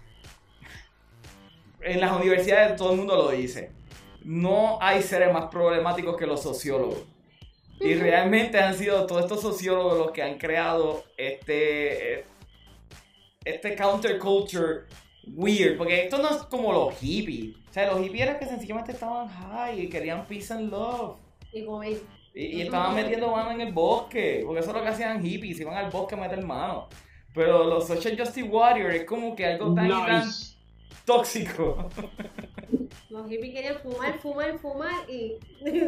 En 1.80 2.00
las 2.00 2.12
universidades 2.12 2.76
todo 2.76 2.92
el 2.92 2.98
mundo 2.98 3.16
lo 3.16 3.30
dice. 3.30 3.70
No 4.24 4.78
hay 4.80 5.02
seres 5.02 5.32
más 5.32 5.46
problemáticos 5.46 6.16
que 6.16 6.26
los 6.26 6.42
sociólogos. 6.42 6.98
Y 7.80 7.94
realmente 7.94 8.58
han 8.58 8.74
sido 8.74 9.06
todos 9.06 9.22
estos 9.22 9.40
sociólogos 9.40 9.98
los 9.98 10.10
que 10.10 10.22
han 10.22 10.38
creado 10.38 11.04
este. 11.16 12.24
Este 13.44 13.76
counterculture 13.76 14.86
weird, 15.34 15.76
porque 15.76 16.04
esto 16.04 16.18
no 16.18 16.30
es 16.30 16.36
como 16.44 16.72
los 16.72 16.94
hippies. 16.98 17.56
O 17.68 17.72
sea, 17.72 17.92
los 17.92 18.00
hippies 18.02 18.22
eran 18.22 18.38
que 18.38 18.46
sencillamente 18.46 18.92
estaban 18.92 19.28
high 19.28 19.80
y 19.80 19.88
querían 19.88 20.26
peace 20.26 20.52
and 20.52 20.70
love. 20.70 21.18
Y 21.52 21.64
comer. 21.64 21.98
Y, 22.34 22.44
y 22.44 22.62
estaban 22.62 22.94
metiendo 22.94 23.30
mano 23.30 23.50
en 23.52 23.60
el 23.60 23.72
bosque, 23.72 24.42
porque 24.44 24.60
eso 24.60 24.70
es 24.70 24.76
lo 24.76 24.82
que 24.82 24.88
hacían 24.88 25.22
hippies, 25.22 25.60
iban 25.60 25.76
al 25.76 25.90
bosque 25.90 26.14
a 26.14 26.18
meter 26.18 26.44
mano. 26.44 26.88
Pero 27.34 27.64
los 27.64 27.86
Social 27.86 28.18
Justice 28.18 28.48
Warriors 28.48 28.94
es 28.94 29.04
como 29.04 29.34
que 29.34 29.46
algo 29.46 29.74
tan 29.74 29.86
y 29.86 29.90
tan 29.90 30.26
Nice. 30.26 30.57
Tóxico. 31.08 31.88
Los 33.10 33.28
hippies 33.28 33.54
querían 33.54 33.78
fumar, 33.78 34.18
fumar, 34.20 34.58
fumar 34.58 35.10
y. 35.10 35.38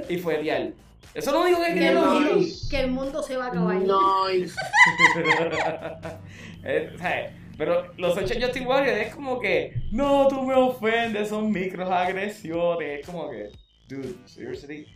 y 0.08 0.18
fue 0.18 0.38
real. 0.38 0.74
Eso 1.14 1.30
es 1.30 1.32
lo 1.34 1.42
único 1.42 1.60
que 1.60 1.66
que, 1.68 1.74
querían 1.74 1.94
los 1.96 2.18
hippies. 2.18 2.68
que 2.70 2.80
el 2.80 2.90
mundo 2.90 3.22
se 3.22 3.36
va 3.36 3.46
a 3.46 3.48
acabar. 3.48 3.76
Nice. 3.76 4.54
Eh, 6.62 6.92
Pero 7.56 7.94
los 7.96 8.14
Social 8.14 8.42
Justice 8.42 8.66
Warriors 8.66 8.98
es 8.98 9.14
como 9.14 9.40
que, 9.40 9.74
no, 9.92 10.28
tú 10.28 10.42
me 10.42 10.54
ofendes, 10.54 11.30
son 11.30 11.50
microagresiones. 11.50 13.00
Es 13.00 13.06
como 13.06 13.30
que, 13.30 13.50
dude, 13.88 14.14
seriously. 14.26 14.86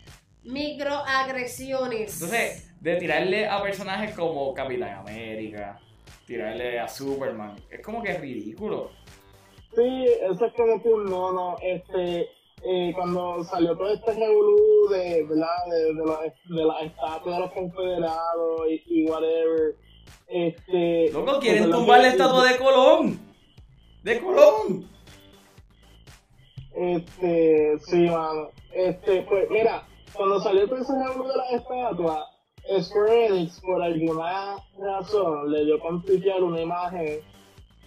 Microagresiones. 0.43 2.13
Entonces, 2.15 2.71
de 2.81 2.97
tirarle 2.97 3.49
a 3.49 3.63
personajes 3.63 4.15
como 4.15 4.53
Capitán 4.53 4.99
América, 4.99 5.81
tirarle 6.27 6.79
a 6.79 6.87
Superman, 6.87 7.57
es 7.71 7.81
como 7.81 8.03
que 8.03 8.11
es 8.11 8.21
ridículo. 8.21 8.91
Sí, 9.77 10.07
eso 10.31 10.45
es 10.47 10.53
como 10.55 10.83
que 10.83 10.89
un 10.89 11.07
mono. 11.11 11.57
Este, 11.63 12.29
eh, 12.65 12.93
cuando 12.95 13.43
salió 13.45 13.77
todo 13.77 13.93
este 13.93 14.13
revolú 14.13 14.89
de, 14.91 15.25
¿verdad? 15.29 15.47
De, 15.71 15.85
de, 15.85 15.93
los- 15.95 16.19
de 16.57 16.65
las 16.65 16.83
estatuas 16.83 17.37
de 17.37 17.41
los 17.43 17.53
confederados 17.53 18.61
y, 18.71 18.83
y 18.87 19.07
whatever. 19.11 19.77
Este, 20.29 21.11
Loco, 21.13 21.39
quieren 21.41 21.65
porque 21.65 21.73
lo 21.73 21.79
tumbar 21.79 22.01
la 22.01 22.09
estatua 22.09 22.51
de 22.53 22.59
Colón. 22.59 23.21
De 24.03 24.21
Colón. 24.21 24.89
Este, 26.75 27.79
sí, 27.87 27.97
mano. 28.09 28.49
Este, 28.73 29.23
pues 29.23 29.49
mira, 29.51 29.87
cuando 30.13 30.41
salió 30.41 30.69
todo 30.69 30.79
ese 30.81 30.93
revolú 30.93 31.29
de 31.29 31.37
las 31.37 31.53
estatuas, 31.53 32.25
Square 32.83 33.27
Enix, 33.27 33.61
por 33.61 33.83
alguna 33.83 34.57
razón, 34.79 35.53
le 35.53 35.65
dio 35.67 35.79
con 35.79 36.03
una 36.43 36.61
imagen 36.63 37.21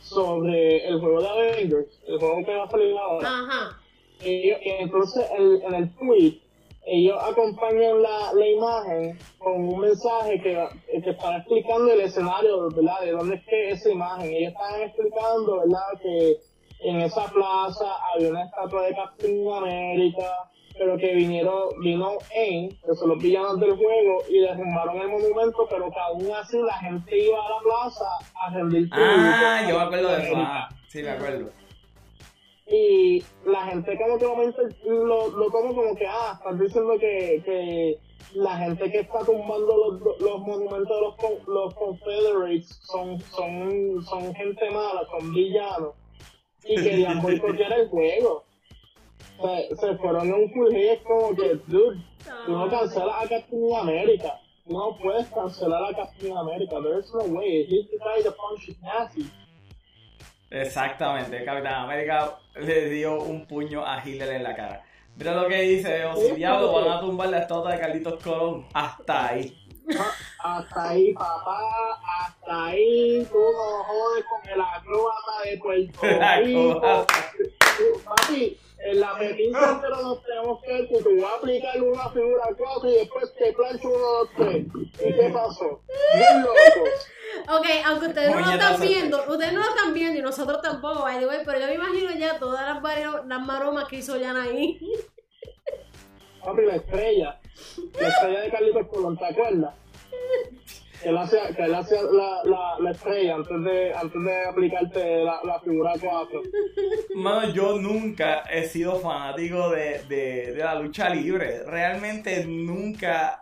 sobre 0.10 0.88
el 0.88 1.00
juego 1.00 1.22
de 1.22 1.28
Avengers, 1.30 1.88
el 2.08 2.20
juego 2.20 2.46
que 2.46 2.56
va 2.56 2.63
a 2.63 2.70
salir 2.70 2.98
ahora. 2.98 3.28
Ajá. 3.28 3.78
ellos, 4.24 4.58
y 4.63 4.70
entonces 4.70 5.26
el- 5.38 5.62
en 5.62 5.74
el 5.76 5.96
tweet 5.96 6.41
ellos 6.89 7.17
acompañan 7.22 8.02
la, 8.02 8.32
la 8.34 8.48
imagen 8.48 9.20
con 9.39 9.62
un 9.67 9.80
mensaje 9.82 10.41
que, 10.41 11.02
que 11.04 11.10
están 11.10 11.36
explicando 11.36 11.91
el 11.91 12.00
escenario, 12.02 12.70
¿verdad? 12.70 13.02
De 13.04 13.12
dónde 13.12 13.36
es 13.36 13.43
que 13.46 13.70
esa 13.72 13.89
imagen. 13.91 14.32
Ellos 14.34 14.54
están 14.54 14.82
explicando, 14.82 15.58
¿verdad? 15.60 16.02
Que 16.02 16.38
en 16.80 17.02
esa 17.02 17.26
plaza 17.26 17.91
había 18.15 18.30
una 18.30 18.46
estatua 18.46 18.84
de 18.84 18.96
Captain 18.96 19.52
América, 19.52 20.50
pero 20.77 20.97
que 20.97 21.13
vinieron, 21.13 21.69
vino 21.79 22.17
en, 22.35 22.69
que 22.69 22.95
son 22.95 23.09
los 23.09 23.19
villanos 23.19 23.59
del 23.59 23.75
juego, 23.75 24.23
y 24.29 24.39
derrumbaron 24.39 24.97
el 24.97 25.09
monumento, 25.09 25.67
pero 25.69 25.89
que 25.89 25.99
aún 25.99 26.31
así 26.31 26.57
la 26.61 26.77
gente 26.79 27.17
iba 27.17 27.37
a 27.37 27.49
la 27.49 27.59
plaza 27.63 28.05
a 28.35 28.53
rendir 28.53 28.89
Ah, 28.91 29.61
tributo 29.65 29.69
yo 29.69 29.79
me 29.79 29.85
acuerdo 29.85 30.09
de 30.09 30.23
eso. 30.23 30.33
Ah, 30.37 30.69
sí, 30.87 31.03
me 31.03 31.09
acuerdo. 31.09 31.49
Y 32.69 33.23
la 33.45 33.65
gente 33.67 33.97
como 33.97 34.17
que 34.19 34.27
momento 34.27 34.61
lo, 34.85 35.29
lo 35.29 35.49
toma 35.51 35.73
como 35.73 35.95
que, 35.95 36.05
ah, 36.05 36.33
están 36.37 36.59
diciendo 36.59 36.97
que, 36.99 37.41
que 37.45 37.99
la 38.33 38.57
gente 38.57 38.91
que 38.91 38.99
está 38.99 39.19
tumbando 39.19 39.77
los, 39.77 40.21
los 40.21 40.39
monumentos 40.41 40.89
de 40.89 41.01
los, 41.01 41.47
los 41.47 41.73
Confederates 41.75 42.79
son, 42.83 43.19
son, 43.21 44.03
son 44.03 44.35
gente 44.35 44.69
mala, 44.69 45.05
son 45.09 45.33
villanos. 45.33 45.93
Y 46.65 46.75
querían 46.75 47.21
boicotear 47.21 47.71
el 47.71 47.87
juego. 47.87 48.43
O 49.39 49.47
sea, 49.47 49.76
se 49.76 49.97
fueron 49.97 50.28
en 50.28 50.34
un 50.34 50.52
full 50.52 50.71
hit 50.73 51.04
como 51.04 51.36
que, 51.36 51.56
dude, 51.67 52.02
tú 52.45 52.52
no 52.52 52.69
cancelas 52.69 53.23
a 53.23 53.28
Captain 53.28 53.76
America. 53.80 54.39
No 54.65 54.97
puedes 55.02 55.28
cancelar 55.28 55.84
a 55.84 55.95
Captain 55.95 56.36
America. 56.36 56.76
There's 56.82 57.13
no 57.13 57.23
way. 57.38 57.65
He's 57.65 57.89
the 57.89 57.97
guy 57.97 58.23
that 58.23 58.36
punches 58.36 58.76
Nazi. 58.82 59.30
Exactamente, 60.50 61.43
Capitán 61.43 61.84
América 61.84 62.38
le 62.56 62.89
dio 62.89 63.21
un 63.21 63.45
puño 63.45 63.86
a 63.86 64.02
Hitler 64.04 64.30
en 64.30 64.43
la 64.43 64.56
cara. 64.56 64.84
Mira 65.17 65.34
lo 65.34 65.47
que 65.50 65.62
dice, 65.62 66.06
o 66.06 66.15
si 66.15 66.32
diablo 66.36 66.71
van 66.71 66.88
a 66.89 67.00
tumbar 67.02 67.30
la 67.30 67.39
estatua 67.39 67.73
de 67.73 67.80
Carlitos 67.80 68.23
Colón. 68.23 68.65
Hasta 68.73 69.28
ahí. 69.28 69.58
Hasta 70.43 70.89
ahí, 70.89 71.13
papá, 71.13 71.60
hasta 72.19 72.65
ahí, 72.65 73.26
tú 73.32 73.38
no 73.38 73.84
jodes 73.84 74.26
con 74.26 74.50
el 74.50 74.62
acróbata 74.62 75.32
de 75.43 75.58
Puerto 75.58 76.02
Rico. 76.43 77.06
Papi, 78.06 78.58
en 78.79 78.99
la 78.99 79.17
pequeña 79.17 79.71
entera 79.71 80.01
nos 80.01 80.23
tenemos 80.23 80.61
que 80.63 80.71
ver 80.73 80.87
que 80.87 80.97
te 80.97 81.03
voy 81.03 81.23
a 81.23 81.35
aplicar 81.35 81.81
una 81.81 82.09
figura 82.09 82.43
4 82.57 82.89
y 82.89 82.93
después 82.93 83.33
te 83.35 83.53
plancho 83.53 83.87
uno, 83.87 83.97
dos, 83.97 84.29
tres. 84.37 84.65
¿Y 84.75 85.13
qué 85.13 85.29
pasó? 85.33 85.81
Bien 86.15 86.41
loco. 86.41 87.57
Ok, 87.59 87.65
aunque 87.85 88.07
ustedes 88.07 88.29
no 88.31 88.39
lo 88.39 88.51
están 88.51 88.79
viendo, 88.81 89.17
ustedes 89.27 89.53
no 89.53 89.59
lo 89.61 89.69
están 89.69 89.93
viendo 89.93 90.19
y 90.19 90.21
nosotros 90.21 90.61
tampoco, 90.61 91.01
by 91.01 91.19
the 91.19 91.27
way, 91.27 91.39
pero 91.45 91.59
yo 91.59 91.67
me 91.67 91.73
imagino 91.75 92.11
ya 92.17 92.39
todas 92.39 92.61
las, 92.65 92.81
vari- 92.81 93.25
las 93.27 93.41
maromas 93.45 93.87
que 93.87 93.97
hizo 93.97 94.17
Yana 94.17 94.43
ahí. 94.43 94.79
Papi, 96.43 96.61
la 96.63 96.75
estrella. 96.75 97.39
La 97.99 98.07
estrella 98.07 98.41
de 98.41 98.51
Carlitos 98.51 98.87
Colón, 98.87 99.17
¿te 99.17 99.25
acuerdas? 99.25 99.73
Que 101.01 101.10
él 101.10 101.17
hacía, 101.17 101.55
que 101.55 101.63
él 101.63 101.75
hacía 101.75 102.01
la, 102.03 102.43
la, 102.43 102.79
la 102.79 102.91
estrella 102.91 103.36
antes 103.36 103.63
de, 103.63 103.93
antes 103.93 104.23
de 104.23 104.45
aplicarte 104.45 105.23
la, 105.23 105.60
figura 105.63 105.93
4. 105.99 106.41
Mano, 107.15 107.53
yo 107.53 107.77
nunca 107.77 108.41
he 108.51 108.63
sido 108.65 108.99
fanático 108.99 109.69
de, 109.69 110.03
de, 110.07 110.55
la 110.57 110.75
lucha 110.75 111.10
libre. 111.10 111.63
Realmente 111.65 112.45
nunca. 112.45 113.41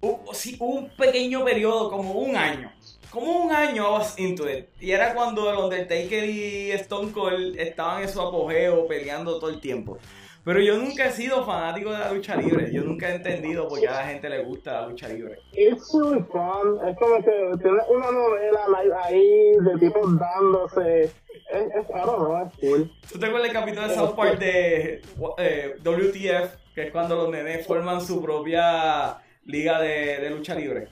Hubo, 0.00 0.34
sí, 0.34 0.56
un 0.60 0.90
pequeño 0.90 1.44
periodo, 1.44 1.90
como 1.90 2.12
un 2.12 2.36
año. 2.36 2.72
Como 3.10 3.44
un 3.44 3.52
año 3.52 3.86
I 3.86 3.92
was 3.92 4.18
into 4.18 4.50
it. 4.50 4.66
Y 4.80 4.90
era 4.90 5.14
cuando 5.14 5.50
el 5.50 5.56
Undertaker 5.56 6.24
y 6.24 6.70
Stone 6.72 7.12
Cold 7.12 7.58
estaban 7.58 8.02
en 8.02 8.08
su 8.08 8.20
apogeo 8.20 8.86
peleando 8.86 9.38
todo 9.38 9.50
el 9.50 9.60
tiempo. 9.60 9.98
Pero 10.46 10.60
yo 10.60 10.78
nunca 10.78 11.06
he 11.06 11.10
sido 11.10 11.44
fanático 11.44 11.90
de 11.90 11.98
la 11.98 12.12
lucha 12.12 12.36
libre. 12.36 12.72
Yo 12.72 12.84
nunca 12.84 13.10
he 13.10 13.16
entendido 13.16 13.66
por 13.66 13.80
qué 13.80 13.88
a 13.88 13.94
la 13.94 14.06
gente 14.06 14.30
le 14.30 14.44
gusta 14.44 14.80
la 14.80 14.86
lucha 14.86 15.08
libre. 15.08 15.40
It's 15.54 15.92
really 15.92 16.22
fun. 16.30 16.78
Es 16.88 16.96
como 16.98 17.16
que 17.16 17.58
tiene 17.60 17.78
una 17.88 18.12
novela 18.12 18.60
ahí 19.02 19.56
de 19.60 19.78
tipos 19.80 20.16
dándose. 20.16 21.02
Es, 21.02 21.12
es 21.50 21.90
¿no? 21.90 22.46
Es 22.46 22.52
cool. 22.60 22.92
¿Tú 23.12 23.18
te 23.18 23.26
acuerdas 23.26 23.52
del 23.52 23.60
capítulo 23.60 23.88
de 23.88 23.94
South 23.96 24.14
Park 24.14 24.38
de 24.38 25.02
eh, 25.38 25.74
WTF? 25.82 26.74
Que 26.76 26.82
es 26.84 26.92
cuando 26.92 27.16
los 27.16 27.28
nenes 27.28 27.66
forman 27.66 28.00
su 28.00 28.22
propia 28.22 29.16
liga 29.46 29.80
de, 29.80 30.20
de 30.20 30.30
lucha 30.30 30.54
libre. 30.54 30.86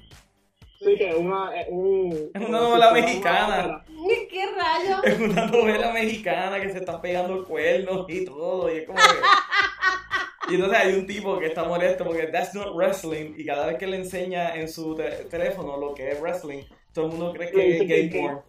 Sí, 0.85 0.97
que 0.97 1.15
una. 1.15 1.55
Es, 1.61 1.67
un, 1.71 2.31
Es 2.35 2.49
una 2.49 2.61
novela 2.61 2.93
mexicana. 2.93 3.85
¿Qué 4.31 4.47
rayo? 4.55 5.03
Es 5.05 5.19
una 5.19 5.47
novela 5.47 5.93
mexicana 5.93 6.61
que 6.61 6.71
se 6.71 6.79
están 6.79 7.01
pegando 7.01 7.45
cuernos 7.45 8.05
y 8.09 8.25
todo. 8.25 8.73
Y 8.73 8.79
es 8.79 8.87
como 8.87 8.99
que. 8.99 9.05
Y 10.51 10.57
entonces 10.57 10.79
hay 10.79 10.93
un 10.93 11.07
tipo 11.07 11.39
que 11.39 11.47
está 11.47 11.65
molesto 11.65 12.05
porque 12.05 12.27
that's 12.27 12.55
not 12.55 12.75
wrestling. 12.77 13.33
Y 13.39 13.47
cada 13.47 13.65
vez 13.67 13.79
que 13.79 13.87
le 13.87 13.97
enseña 13.97 14.55
en 14.57 14.69
su 14.69 14.95
te- 14.95 15.25
teléfono 15.31 15.79
lo 15.79 15.95
que 15.95 16.11
es 16.11 16.21
wrestling, 16.21 16.65
todo 16.93 17.07
el 17.07 17.13
mundo 17.13 17.33
cree 17.33 17.51
que 17.51 17.77
es 17.79 17.89
gay 17.89 18.11
porn. 18.11 18.41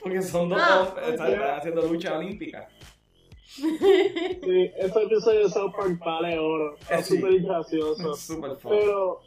Porque 0.00 0.22
son 0.22 0.48
dos 0.50 0.60
Ah, 0.62 0.82
hombres, 0.88 1.08
están 1.08 1.32
están 1.32 1.58
haciendo 1.58 1.82
lucha 1.82 2.16
olímpica. 2.16 2.68
Sí, 3.44 4.70
ese 4.76 5.02
episodio 5.02 5.44
de 5.44 5.50
South 5.50 5.72
Park 5.76 5.98
vale 5.98 6.38
oro. 6.38 6.74
Eh, 6.74 6.78
Es 6.98 7.06
sí. 7.06 7.16
súper 7.16 7.40
gracioso. 7.40 8.12
Es 8.14 8.20
super 8.20 8.56
fun. 8.56 8.70
Pero. 8.70 9.20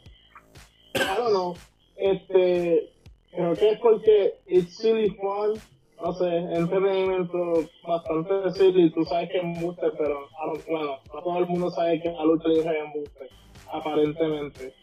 I 1.00 1.16
don't 1.16 1.30
know. 1.32 1.54
Este. 1.96 2.90
Creo 3.30 3.54
que 3.54 3.70
es 3.70 3.78
porque 3.80 4.34
it's 4.46 4.76
silly 4.78 5.10
fun. 5.10 5.54
No 6.02 6.12
sé, 6.12 6.36
entretenimiento 6.36 7.38
bastante 7.86 8.50
silly. 8.52 8.90
Tú 8.90 9.04
sabes 9.04 9.28
que 9.30 9.38
es 9.38 9.42
embuste, 9.44 9.86
pero 9.98 10.28
don't- 10.46 10.64
bueno, 10.68 10.98
no 11.12 11.22
todo 11.22 11.38
el 11.38 11.46
mundo 11.46 11.70
sabe 11.70 12.00
que 12.00 12.10
la 12.12 12.24
lucha 12.24 12.48
libre 12.48 12.70
es 12.78 12.84
embuste, 12.84 13.28
aparentemente. 13.70 14.74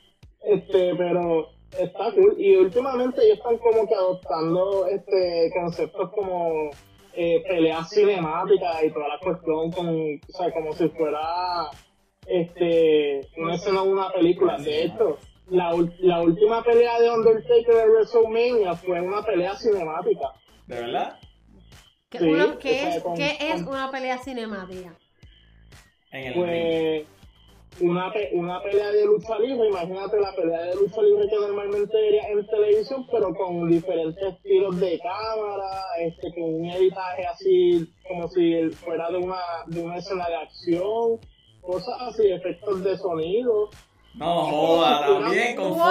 Este, 0.44 0.94
pero 0.96 1.50
está 1.80 2.12
cool. 2.14 2.36
Y 2.38 2.56
últimamente 2.58 3.24
ellos 3.26 3.38
están 3.38 3.58
como 3.58 3.88
que 3.88 3.96
adoptando 3.96 4.86
este 4.88 5.52
conceptos 5.60 6.12
como 6.12 6.70
eh, 7.14 7.42
peleas 7.48 7.90
cinemáticas 7.90 8.84
y 8.84 8.92
toda 8.92 9.08
la 9.08 9.20
cuestión 9.20 9.72
con, 9.72 9.88
o 9.90 10.38
sea, 10.38 10.52
como 10.54 10.74
si 10.74 10.90
fuera 10.90 11.22
este 12.28 13.22
una 13.38 13.56
escena 13.56 13.84
de 13.84 13.90
una 13.90 14.10
película. 14.12 14.58
De 14.58 14.84
hecho, 14.86 15.18
la, 15.50 15.74
ul- 15.74 15.94
la 16.00 16.22
última 16.22 16.64
pelea 16.64 17.00
de 17.00 17.10
Undertaker 17.12 17.76
de 17.76 17.90
WrestleMania 17.90 18.74
fue 18.76 19.00
una 19.02 19.22
pelea 19.24 19.56
cinemática. 19.56 20.34
¿De 20.68 20.76
verdad? 20.82 21.20
¿Qué, 22.10 22.20
Sí, 22.20 22.26
una- 22.26 22.58
qué 22.60 22.88
es, 22.90 23.04
con- 23.04 23.16
qué 23.16 23.38
es 23.40 23.62
una 23.62 23.92
pelea 23.92 24.18
cinemática? 24.20 24.96
En 26.12 26.24
el 26.26 26.34
ring. 26.34 26.44
Pues 26.44 27.08
una, 27.82 28.10
pe- 28.14 28.30
una 28.34 28.64
pelea 28.64 28.90
de 28.90 29.06
lucha 29.06 29.38
libre, 29.38 29.68
imagínate 29.68 30.18
la 30.22 30.34
pelea 30.34 30.62
de 30.62 30.76
lucha 30.76 31.02
libre 31.02 31.28
que 31.28 31.36
normalmente 31.36 31.94
vería 31.94 32.30
en 32.30 32.48
televisión, 32.48 33.06
pero 33.12 33.36
con 33.36 33.70
diferentes 33.70 34.24
estilos 34.34 34.80
de 34.80 34.98
cámara, 35.00 35.82
este, 36.00 36.34
con 36.34 36.54
un 36.56 36.66
editaje 36.70 37.26
así 37.26 37.94
como 38.08 38.30
si 38.30 38.70
fuera 38.70 39.10
de 39.12 39.18
una, 39.18 39.40
de 39.68 39.82
una 39.82 39.98
escena 39.98 40.26
de 40.30 40.36
acción, 40.36 41.20
cosas 41.62 41.96
así, 42.02 42.32
efectos 42.32 42.82
de 42.82 42.98
sonido. 42.98 43.70
No 44.18 44.46
joda, 44.46 45.06
también, 45.08 45.56
con 45.56 45.74
todo. 45.74 45.86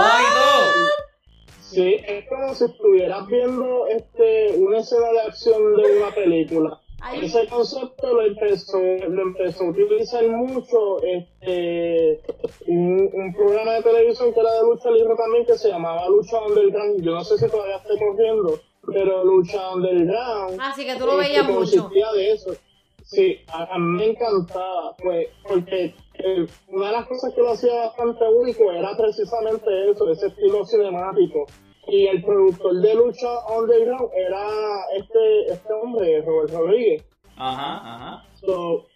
Sí, 1.61 1.97
es 2.07 2.29
como 2.29 2.55
si 2.55 2.65
estuvieras 2.65 3.27
viendo 3.27 3.87
este, 3.89 4.55
una 4.59 4.79
escena 4.79 5.11
de 5.11 5.21
acción 5.23 5.77
de 5.77 5.99
una 5.99 6.11
película. 6.15 6.81
Ese 7.21 7.47
concepto 7.49 8.15
lo 8.15 8.23
empezó, 8.23 8.79
lo 8.81 9.23
empezó 9.23 9.65
a 9.65 9.71
utilizar 9.71 10.27
mucho 10.27 11.03
este, 11.03 12.23
un, 12.67 13.11
un 13.13 13.35
programa 13.35 13.73
de 13.73 13.83
televisión 13.83 14.33
que 14.33 14.41
era 14.41 14.53
de 14.53 14.63
lucha 14.63 14.91
libre 14.91 15.15
también 15.17 15.45
que 15.45 15.59
se 15.59 15.69
llamaba 15.69 16.09
Lucha 16.09 16.41
Underground. 16.41 17.03
Yo 17.03 17.13
no 17.13 17.25
sé 17.25 17.37
si 17.37 17.51
todavía 17.51 17.77
está 17.77 17.91
corriendo, 17.99 18.59
pero 18.87 19.23
Lucha 19.25 19.75
Underground. 19.75 20.59
Así 20.63 20.87
que 20.87 20.95
tú 20.95 21.05
lo 21.05 21.21
este, 21.21 21.29
veías 21.29 21.47
mucho. 21.47 21.59
consistía 21.59 22.13
de 22.13 22.33
eso. 22.33 22.55
Sí, 23.03 23.39
a, 23.49 23.75
a 23.75 23.79
mí 23.79 23.99
me 23.99 24.07
encantaba, 24.07 24.97
pues, 24.97 25.29
porque 25.47 25.95
eh, 26.25 26.47
una 26.69 26.87
de 26.87 26.93
las 26.93 27.07
cosas 27.07 27.35
que 27.35 27.41
lo 27.43 27.53
hacía 27.53 27.75
bastante 27.87 28.25
único 28.29 28.73
era 28.73 28.97
precisamente 28.97 29.91
eso, 29.91 30.11
ese 30.11 30.29
estilo 30.29 30.65
cinemático. 30.65 31.45
Y 31.87 32.07
el 32.07 32.25
productor 32.25 32.81
de 32.81 32.95
Lucha 32.95 33.29
Underground 33.55 34.11
era 34.17 34.49
este, 34.97 35.53
este 35.53 35.73
hombre, 35.73 36.23
Robert 36.23 36.55
Rodríguez. 36.55 37.05
Ajá, 37.37 37.95
ajá. 37.95 38.29
So, 38.41 38.87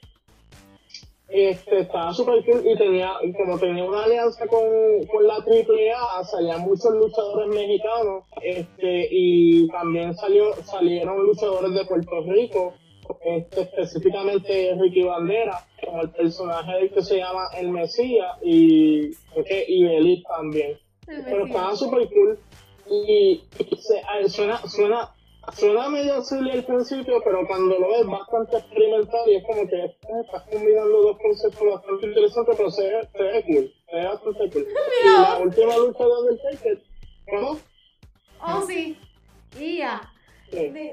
este, 1.28 1.80
estaba 1.80 2.14
super 2.14 2.42
cool 2.46 2.66
y 2.66 2.76
tenía, 2.78 3.12
como 3.36 3.58
tenía 3.58 3.84
una 3.84 4.04
alianza 4.04 4.46
con, 4.46 4.62
con 5.12 5.26
la 5.26 5.34
AAA, 5.34 6.24
salían 6.24 6.62
muchos 6.62 6.94
luchadores 6.94 7.48
mexicanos, 7.48 8.24
este, 8.42 9.08
y 9.10 9.68
también 9.68 10.14
salió, 10.14 10.54
salieron 10.64 11.26
luchadores 11.26 11.74
de 11.74 11.84
Puerto 11.84 12.22
Rico, 12.22 12.72
este, 13.24 13.62
específicamente 13.62 14.76
Ricky 14.78 15.02
Bandera, 15.02 15.64
como 15.84 16.02
el 16.02 16.10
personaje 16.10 16.72
del 16.72 16.90
que 16.92 17.02
se 17.02 17.18
llama 17.18 17.48
El 17.56 17.70
Mesías, 17.70 18.36
y 18.42 19.14
creo 19.32 19.44
que 19.44 19.64
Ibelis 19.68 20.24
también. 20.24 20.78
Pero 21.06 21.46
estaba 21.46 21.74
super 21.74 22.08
cool. 22.08 22.38
Y 22.90 23.42
se, 23.78 24.28
suena, 24.28 24.58
suena, 24.66 25.14
suena 25.54 25.88
medio 25.88 26.22
silly 26.22 26.50
al 26.50 26.64
principio, 26.64 27.20
pero 27.22 27.46
cuando 27.46 27.78
lo 27.78 27.88
ves 27.88 28.06
bastante 28.06 28.58
experimental 28.58 29.20
y 29.26 29.34
es 29.36 29.44
como 29.44 29.68
que 29.68 29.76
eh, 29.76 29.96
estás 30.24 30.42
combinando 30.50 31.02
dos 31.02 31.18
conceptos 31.18 31.68
bastante 31.74 32.06
interesantes, 32.06 32.56
pero 32.56 32.70
se 32.70 32.82
ve, 32.82 33.08
se 33.12 33.22
ve 33.22 33.44
cool, 33.46 33.74
se 33.90 33.96
ve 33.96 34.04
bastante 34.06 34.50
cool. 34.50 34.66
Y 35.04 35.22
la 35.22 35.38
última 35.38 35.76
lucha 35.76 36.04
de 36.04 36.10
Undertaker, 36.10 36.82
¿cómo? 37.30 37.58
Oh, 38.40 38.62
sí. 38.66 38.96
Y 39.58 39.78
ya. 39.78 40.12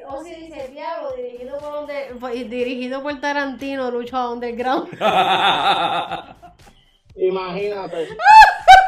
O 0.08 0.24
si 0.24 0.36
dice 0.36 0.68
Diablo, 0.72 1.14
dirigido 1.16 1.58
por, 1.60 1.84
under- 1.84 2.49
dirigido 2.49 3.01
por 3.01 3.20
Tarantino, 3.22 3.89
lucha 3.91 4.30
underground. 4.30 4.89
Imagínate. 7.16 8.08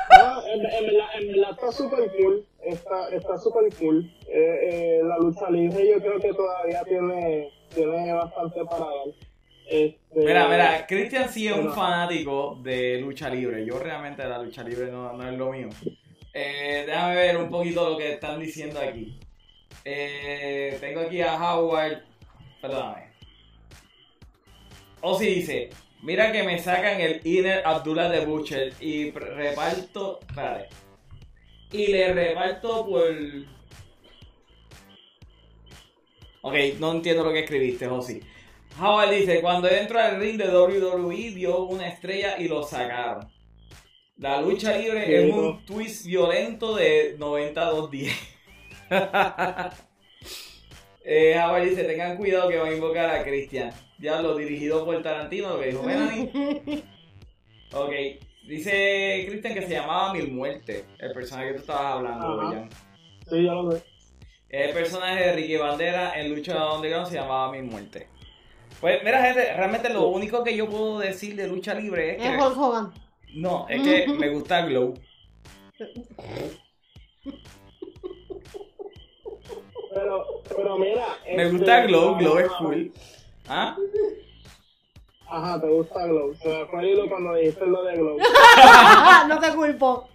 No, 0.09 0.47
en, 0.47 0.61
verdad, 0.63 1.05
en 1.19 1.27
verdad 1.27 1.51
está 1.51 1.71
super 1.71 2.09
cool. 2.17 2.45
Está, 2.63 3.09
está 3.09 3.37
super 3.37 3.63
cool. 3.77 4.09
Eh, 4.27 4.59
eh, 4.63 5.01
la 5.03 5.17
lucha 5.17 5.49
libre 5.51 5.85
yo 5.91 5.99
creo 5.99 6.19
que 6.19 6.33
todavía 6.33 6.81
tiene, 6.85 7.51
tiene 7.75 8.13
bastante 8.13 8.63
para 8.65 8.85
dar. 8.85 9.07
Este, 9.69 9.99
Mira, 10.15 10.47
mira, 10.47 10.85
Christian 10.87 11.29
sí 11.29 11.47
es 11.47 11.55
un 11.57 11.71
fanático 11.71 12.57
de 12.63 12.99
lucha 13.01 13.29
libre. 13.29 13.63
Yo 13.65 13.77
realmente 13.77 14.23
la 14.23 14.39
lucha 14.41 14.63
libre 14.63 14.89
no, 14.89 15.11
no 15.13 15.29
es 15.29 15.37
lo 15.37 15.51
mío. 15.51 15.69
Eh, 16.33 16.83
déjame 16.87 17.15
ver 17.15 17.37
un 17.37 17.49
poquito 17.49 17.89
lo 17.89 17.97
que 17.97 18.13
están 18.13 18.39
diciendo 18.39 18.79
aquí. 18.79 19.19
Eh, 19.89 20.77
tengo 20.81 20.99
aquí 20.99 21.21
a 21.21 21.35
Howard. 21.35 22.01
Perdóname. 22.61 23.07
O 24.99 25.17
si 25.17 25.27
dice, 25.27 25.69
mira 26.01 26.29
que 26.33 26.43
me 26.43 26.59
sacan 26.59 26.99
el 26.99 27.21
Inner 27.23 27.65
Abdullah 27.65 28.09
de 28.09 28.25
Butcher 28.25 28.73
y 28.81 29.11
reparto. 29.11 30.19
Espérate. 30.27 30.67
Y 31.71 31.87
le 31.87 32.13
reparto 32.13 32.85
por. 32.85 33.15
Ok, 36.41 36.53
no 36.79 36.91
entiendo 36.91 37.23
lo 37.23 37.31
que 37.31 37.45
escribiste, 37.45 37.87
Josi. 37.87 38.19
Howard 38.81 39.11
dice, 39.11 39.39
cuando 39.39 39.69
entró 39.69 39.99
al 39.99 40.19
ring 40.19 40.37
de 40.37 40.49
WWE 40.49 41.31
dio 41.31 41.63
una 41.63 41.87
estrella 41.87 42.37
y 42.37 42.49
lo 42.49 42.61
sacaron. 42.61 43.31
La 44.17 44.41
lucha 44.41 44.77
libre 44.77 45.27
es 45.27 45.33
un 45.33 45.65
twist 45.65 46.05
violento 46.05 46.75
de 46.75 47.17
92-10. 47.17 48.36
Eh, 51.03 51.39
Howard 51.39 51.63
dice, 51.63 51.83
tengan 51.83 52.17
cuidado 52.17 52.49
que 52.49 52.57
van 52.57 52.69
a 52.69 52.73
invocar 52.73 53.09
a 53.09 53.23
Christian. 53.23 53.71
Diablo, 53.97 54.35
dirigido 54.35 54.85
por 54.85 55.01
Tarantino, 55.01 55.49
lo 55.49 55.59
que 55.59 55.67
dijo 55.67 55.83
Melanie. 55.83 56.83
Ok, 57.73 57.91
dice 58.47 59.25
Christian 59.27 59.53
que 59.53 59.63
se 59.63 59.73
llamaba 59.73 60.13
Mil 60.13 60.31
Muertes, 60.31 60.85
el 60.99 61.11
personaje 61.11 61.49
que 61.49 61.53
tú 61.55 61.59
estabas 61.59 61.97
hablando. 61.97 62.69
Sí, 63.29 63.43
ya 63.43 63.51
lo 63.51 63.71
sé. 63.71 63.83
El 64.47 64.71
personaje 64.71 65.25
de 65.25 65.33
Ricky 65.33 65.57
Bandera 65.57 66.17
en 66.17 66.33
Lucha 66.33 66.73
Underground 66.73 67.09
se 67.09 67.15
llamaba 67.15 67.51
Mil 67.51 67.63
Muertes. 67.63 68.07
Pues 68.79 69.03
mira 69.03 69.21
gente, 69.21 69.53
realmente 69.53 69.89
lo 69.89 70.07
único 70.07 70.45
que 70.45 70.55
yo 70.55 70.69
puedo 70.69 70.99
decir 70.99 71.35
de 71.35 71.47
lucha 71.47 71.73
libre 71.73 72.15
es 72.15 72.23
Es 72.23 72.29
que... 72.29 72.37
Hulk 72.37 72.57
Hogan. 72.57 72.93
No, 73.33 73.67
es 73.67 73.81
que 73.81 74.07
me 74.13 74.29
gusta 74.29 74.65
Glow. 74.65 74.93
Pero, 80.07 80.25
pero 80.55 80.77
mira. 80.77 81.05
Me 81.25 81.43
este, 81.43 81.57
gusta 81.57 81.81
Glow, 81.81 82.11
no, 82.11 82.17
Glow 82.17 82.39
es 82.39 82.47
cool. 82.53 82.93
¿Ah? 83.49 83.75
Ajá, 85.27 85.59
te 85.59 85.67
gusta 85.67 86.05
Glow. 86.05 86.33
Se 86.35 86.47
me 86.47 86.65
fue 86.65 86.79
el 86.79 86.87
hilo 86.87 87.09
cuando 87.09 87.33
dijiste 87.33 87.65
lo 87.65 87.83
de 87.83 87.97
Glow. 87.97 88.17
no 89.27 89.39
te 89.39 89.53
culpo. 89.53 90.07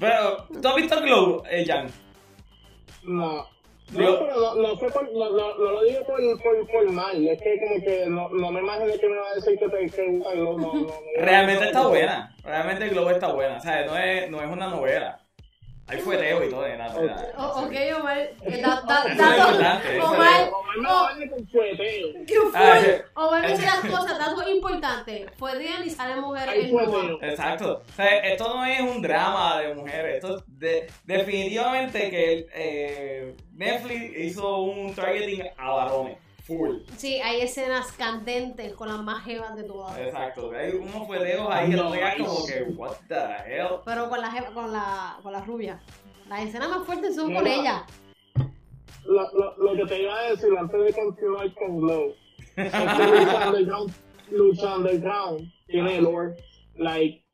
Pero, 0.00 0.46
¿tú 0.60 0.68
has 0.68 0.74
visto 0.74 1.00
Glow, 1.00 1.44
eh, 1.48 1.64
Jan? 1.64 1.88
No. 3.04 3.46
No, 3.92 4.18
pero 4.20 4.36
no, 4.36 4.54
no 4.54 4.76
fue 4.76 4.88
por, 4.90 5.12
no, 5.12 5.30
no, 5.30 5.58
no 5.58 5.70
lo 5.72 5.82
digo 5.82 6.04
por, 6.04 6.20
por, 6.42 6.66
por 6.68 6.92
mal, 6.92 7.26
es 7.26 7.42
que 7.42 7.58
como 7.58 7.84
que 7.84 8.06
no, 8.06 8.28
no 8.28 8.52
me 8.52 8.60
imaginé 8.60 8.96
que 9.00 9.08
me 9.08 9.16
iba 9.16 9.28
a 9.28 9.34
decir 9.34 9.58
que 9.58 9.68
te 9.68 9.90
que 9.90 10.08
gusta 10.10 10.32
Glow, 10.32 10.58
no, 10.58 10.74
no, 10.74 10.80
no. 10.82 10.94
Realmente 11.16 11.62
no, 11.62 11.66
está 11.66 11.82
no. 11.82 11.88
buena. 11.88 12.36
Realmente 12.44 12.88
Glow 12.88 13.10
está 13.10 13.32
buena. 13.32 13.56
O 13.56 13.60
sea, 13.60 13.86
no 13.86 13.96
es, 13.96 14.30
no 14.30 14.40
es 14.40 14.48
una 14.48 14.68
novela. 14.68 15.19
Hay 15.90 15.98
fueteo 15.98 16.44
y 16.44 16.50
todo. 16.50 16.62
de 16.62 16.76
nada, 16.76 16.94
ok, 17.36 17.72
Omar. 17.98 18.30
Omar. 18.40 19.70
Omar 20.00 20.50
oh, 20.88 21.02
vale 21.04 21.30
con 21.30 21.46
fueteo. 21.48 22.08
¿Qué 22.26 22.34
Ah, 22.54 22.76
fue? 22.80 22.90
eh, 22.90 23.02
Omar 23.14 23.46
dice 23.48 23.62
las 23.66 23.80
cosas, 23.80 24.18
datos 24.18 24.48
importantes. 24.48 25.30
Fue 25.36 25.58
día 25.58 25.84
y 25.84 25.90
sale 25.90 26.20
mujer 26.20 26.48
Hay 26.48 26.60
en 26.62 26.70
fueteo. 26.70 27.18
Exacto. 27.22 27.82
O 27.88 27.92
sea, 27.92 28.18
esto 28.18 28.54
no 28.54 28.64
es 28.64 28.80
un 28.80 29.02
drama 29.02 29.60
de 29.60 29.74
mujeres. 29.74 30.16
Esto 30.16 30.36
es 30.38 30.42
de- 30.58 30.86
definitivamente 31.04 32.10
que 32.10 32.46
eh, 32.54 33.36
Netflix 33.52 34.16
hizo 34.18 34.58
un 34.58 34.94
targeting 34.94 35.42
a 35.56 35.70
varones. 35.70 36.16
Full. 36.58 36.76
Sí, 36.96 37.20
hay 37.20 37.40
escenas 37.42 37.92
candentes 37.92 38.74
con 38.74 38.88
las 38.88 39.00
más 39.02 39.24
jevas 39.24 39.54
de 39.56 39.62
todas. 39.64 39.96
Exacto. 39.98 40.50
Hay 40.50 40.72
unos 40.72 41.06
fueteos 41.06 41.48
ahí 41.50 41.70
que 41.70 41.76
no 41.76 41.90
Nice. 41.94 42.16
como 42.18 42.46
que, 42.46 42.62
what 42.76 42.96
the 43.08 43.14
hell. 43.46 43.68
Pero 43.84 44.08
con 44.08 44.20
la, 44.20 44.30
jeva- 44.32 44.52
con 44.52 44.72
la, 44.72 45.18
con 45.22 45.32
la 45.32 45.40
rubia. 45.42 45.80
Las 46.28 46.42
escenas 46.42 46.68
más 46.70 46.84
fuertes 46.84 47.14
son 47.14 47.28
Mira. 47.28 47.40
con 47.40 47.48
ella. 47.50 47.86
Lo, 49.04 49.22
lo, 49.32 49.56
lo 49.56 49.76
que 49.76 49.86
te 49.94 50.02
iba 50.02 50.16
a 50.18 50.22
decir 50.30 50.50
antes 50.58 50.84
de 50.84 50.92
continuar 50.92 51.54
con 51.54 51.80
Glow. 51.80 52.14
Es 52.56 52.72
que 52.72 52.78
Lucha 52.78 53.46
Underground, 53.48 53.92
Lucha 54.30 54.76
Underground 54.76 55.52
tiene 55.66 56.00
lore. 56.00 56.34
Like, 56.76 57.24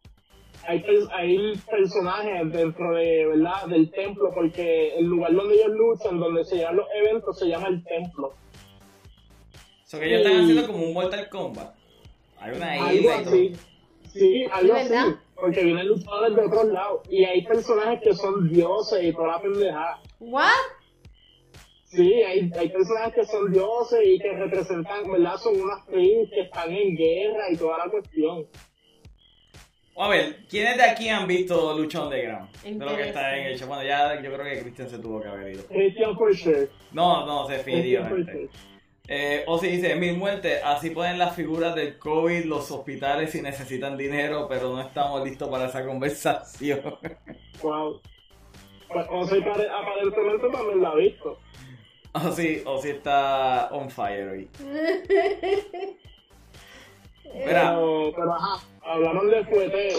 hay, 0.68 0.84
hay 1.12 1.56
personajes 1.70 2.52
dentro 2.52 2.94
de, 2.94 3.26
¿verdad? 3.26 3.66
del 3.66 3.90
templo, 3.90 4.30
porque 4.34 4.96
el 4.96 5.06
lugar 5.06 5.32
donde 5.34 5.54
ellos 5.54 5.70
luchan, 5.76 6.18
donde 6.18 6.44
se 6.44 6.56
llevan 6.56 6.76
los 6.76 6.86
eventos, 6.94 7.38
se 7.38 7.46
llama 7.46 7.68
el 7.68 7.84
templo. 7.84 8.34
So 9.86 9.98
que 10.00 10.06
ellos 10.06 10.18
están 10.22 10.32
Y- 10.34 10.42
haciendo 10.42 10.66
como 10.66 10.84
un 10.84 10.92
Mortal 10.92 11.28
Kombat. 11.28 11.74
Hay 12.40 12.56
una 12.56 12.72
Algo 12.72 12.92
isla 12.92 13.20
y 13.20 13.24
todo. 13.24 13.34
así. 13.34 13.52
Sí, 14.12 14.44
algo 14.52 14.74
¿Sí, 14.74 14.80
así. 14.94 15.14
Porque 15.36 15.62
vienen 15.64 15.86
luchadores 15.86 16.34
de 16.36 16.42
otros 16.42 16.64
lados. 16.66 17.00
Y 17.08 17.24
hay 17.24 17.42
personajes 17.46 18.00
que 18.02 18.14
son 18.14 18.48
dioses 18.52 19.04
y 19.04 19.12
toda 19.12 19.28
la 19.28 19.40
pendejada. 19.42 20.00
¿What? 20.18 20.50
Sí, 21.84 22.12
hay, 22.22 22.50
hay 22.58 22.68
personajes 22.68 23.14
que 23.14 23.24
son 23.26 23.52
dioses 23.52 24.00
y 24.04 24.18
que 24.18 24.32
representan, 24.32 25.10
¿verdad? 25.10 25.36
Son 25.36 25.58
unas 25.60 25.86
tribus 25.86 26.28
que 26.30 26.40
están 26.40 26.72
en 26.72 26.96
guerra 26.96 27.50
y 27.50 27.56
toda 27.56 27.78
la 27.78 27.90
cuestión. 27.90 28.46
A 29.98 30.08
ver, 30.08 30.44
¿quiénes 30.50 30.76
de 30.76 30.82
aquí 30.82 31.08
han 31.08 31.26
visto 31.28 31.78
Lucha 31.78 32.02
Underground? 32.02 32.50
De 32.64 32.84
lo 32.84 32.96
que 32.96 33.08
está 33.08 33.38
en 33.38 33.46
el 33.46 33.58
show. 33.58 33.68
Bueno, 33.68 33.82
ya 33.84 34.20
yo 34.20 34.32
creo 34.34 34.44
que 34.44 34.60
Christian 34.62 34.90
se 34.90 34.98
tuvo 34.98 35.22
que 35.22 35.28
haber 35.28 35.54
ido. 35.54 35.64
Christian 35.68 36.16
for 36.16 36.36
sure. 36.36 36.68
No, 36.92 37.24
no, 37.24 37.46
definitivamente. 37.48 38.50
Eh, 39.08 39.44
o 39.46 39.56
si 39.58 39.68
dice 39.68 39.94
mil 39.94 40.16
muertes, 40.16 40.60
así 40.64 40.90
ponen 40.90 41.18
las 41.18 41.34
figuras 41.36 41.74
del 41.76 41.96
COVID, 41.98 42.44
los 42.46 42.70
hospitales 42.72 43.30
si 43.30 43.40
necesitan 43.40 43.96
dinero, 43.96 44.46
pero 44.48 44.70
no 44.72 44.80
estamos 44.80 45.22
listos 45.24 45.48
para 45.48 45.66
esa 45.66 45.84
conversación. 45.84 46.80
Wow. 47.62 48.00
O 48.90 49.26
pare- 49.26 49.68
aparentemente 49.68 50.48
también 50.50 50.82
la 50.82 50.90
ha 50.90 50.94
visto. 50.96 51.38
o 52.12 52.32
si, 52.32 52.62
o 52.66 52.78
si 52.80 52.90
está 52.90 53.68
on 53.72 53.90
fire 53.90 54.28
hoy. 54.28 54.50
Mira, 57.34 57.44
Pero, 57.44 58.12
pero 58.14 58.32
ajá, 58.34 58.62
hablaron 58.84 59.30
de 59.30 59.44
fueteo. 59.44 59.98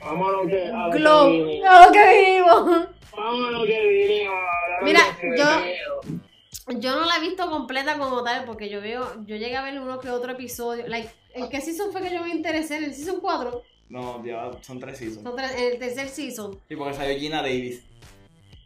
Vamos 0.00 0.28
a 0.28 0.32
lo 0.32 0.46
que, 0.46 0.66
a 0.66 0.86
lo 0.86 0.90
que 0.92 0.98
Glow. 0.98 1.30
vinimos. 1.30 1.68
A 1.68 1.86
lo 1.86 1.92
que 1.92 2.08
vivimos. 2.08 2.88
Vamos 3.16 3.46
a 3.46 3.50
lo 3.52 3.64
que 3.66 3.86
vinimos. 3.86 4.34
Mira, 4.82 5.00
yo- 5.36 5.44
fueteo. 5.44 6.20
Yo 6.68 6.96
no 6.98 7.04
la 7.04 7.16
he 7.16 7.20
visto 7.20 7.48
completa 7.50 7.98
como 7.98 8.22
tal, 8.22 8.44
porque 8.44 8.68
yo 8.70 8.80
veo, 8.80 9.22
yo 9.26 9.36
llegué 9.36 9.56
a 9.56 9.62
ver 9.62 9.78
uno 9.78 10.00
que 10.00 10.08
otro 10.10 10.32
episodio. 10.32 10.86
Like, 10.86 11.10
¿En 11.34 11.48
qué 11.50 11.60
season 11.60 11.92
fue 11.92 12.00
que 12.02 12.12
yo 12.14 12.22
me 12.22 12.30
interesé? 12.30 12.76
¿En 12.76 12.84
el 12.84 12.94
season 12.94 13.20
4? 13.20 13.62
no, 13.90 14.24
ya 14.24 14.50
son 14.62 14.80
tres 14.80 14.98
seasons. 14.98 15.22
Son 15.22 15.36
tres- 15.36 15.52
En 15.52 15.72
el 15.72 15.78
tercer 15.78 16.08
season. 16.08 16.58
Y 16.70 16.74
porque 16.76 16.94
salió 16.94 17.18
Gina 17.18 17.42
Davis. 17.42 17.82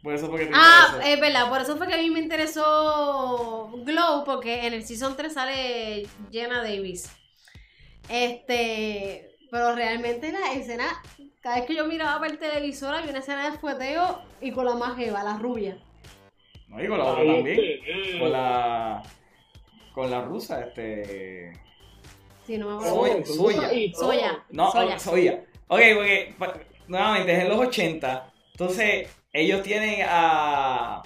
Por 0.01 0.13
eso 0.15 0.29
porque 0.29 0.45
te 0.45 0.51
Ah, 0.55 0.85
interesó. 0.93 1.11
es 1.13 1.19
verdad, 1.19 1.49
por 1.49 1.61
eso 1.61 1.75
fue 1.77 1.87
que 1.87 1.93
a 1.95 1.97
mí 1.97 2.09
me 2.09 2.19
interesó 2.19 3.69
Glow, 3.83 4.23
porque 4.23 4.65
en 4.65 4.73
el 4.73 4.83
season 4.85 5.17
3 5.17 5.33
sale 5.33 6.07
Jenna 6.31 6.63
Davis. 6.63 7.09
Este, 8.07 9.35
pero 9.51 9.75
realmente 9.75 10.31
la 10.31 10.53
escena, 10.53 10.85
cada 11.41 11.57
vez 11.57 11.65
que 11.65 11.75
yo 11.75 11.85
miraba 11.85 12.17
por 12.19 12.27
el 12.27 12.39
televisor 12.39 12.95
había 12.95 13.09
una 13.11 13.19
escena 13.19 13.51
de 13.51 13.57
fueteo 13.57 14.21
y 14.41 14.51
con 14.51 14.65
la 14.65 14.75
más 14.75 14.95
jeva, 14.95 15.21
la 15.23 15.37
rubia. 15.37 15.77
No, 16.69 16.83
y 16.83 16.87
con 16.87 16.97
la 16.97 17.03
otra 17.05 17.21
Ay, 17.21 17.27
también. 17.35 17.59
este, 17.59 18.19
Con 18.19 18.31
la. 18.31 19.03
Con 19.93 20.11
la 20.11 20.21
rusa, 20.21 20.61
este. 20.61 21.51
Sí, 22.45 22.57
no 22.57 22.79
me 22.79 22.87
Soya, 22.87 23.13
acuerdo. 23.13 23.25
soya. 23.33 23.69
Soya. 23.93 24.43
No, 24.51 24.71
Soya. 24.71 24.95
oh, 24.95 24.99
soya. 24.99 25.43
Ok, 25.67 25.79
porque 26.37 26.65
nuevamente 26.87 27.33
es 27.33 27.39
en 27.43 27.49
los 27.49 27.59
80. 27.59 28.33
Entonces, 28.51 29.07
ellos 29.33 29.61
tienen 29.61 30.01
a 30.07 31.01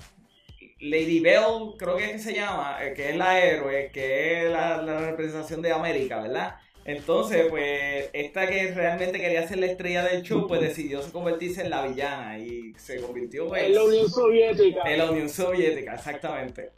Lady 0.79 1.19
Bell, 1.19 1.73
creo 1.77 1.97
que 1.97 2.05
es 2.05 2.11
que 2.13 2.19
se 2.19 2.33
llama, 2.33 2.77
eh, 2.81 2.93
que 2.93 3.09
es 3.11 3.15
la 3.15 3.39
héroe, 3.39 3.89
que 3.93 4.43
es 4.45 4.51
la, 4.51 4.81
la 4.81 4.99
representación 4.99 5.61
de 5.61 5.71
América, 5.71 6.21
¿verdad? 6.21 6.55
Entonces, 6.85 7.47
pues, 7.49 8.09
esta 8.13 8.45
que 8.47 8.73
realmente 8.73 9.19
quería 9.19 9.47
ser 9.47 9.59
la 9.59 9.67
estrella 9.67 10.03
del 10.03 10.21
show, 10.21 10.47
pues 10.47 10.59
decidió 10.59 11.01
convertirse 11.11 11.61
en 11.61 11.69
la 11.69 11.85
villana 11.87 12.37
y 12.39 12.73
se 12.77 13.01
convirtió 13.01 13.47
pues, 13.47 13.63
En 13.63 13.75
la 13.75 13.83
Unión 13.85 14.09
Soviética. 14.09 14.81
en 14.85 14.97
la 14.97 15.11
Unión 15.11 15.29
Soviética, 15.29 15.93
exactamente. 15.95 16.71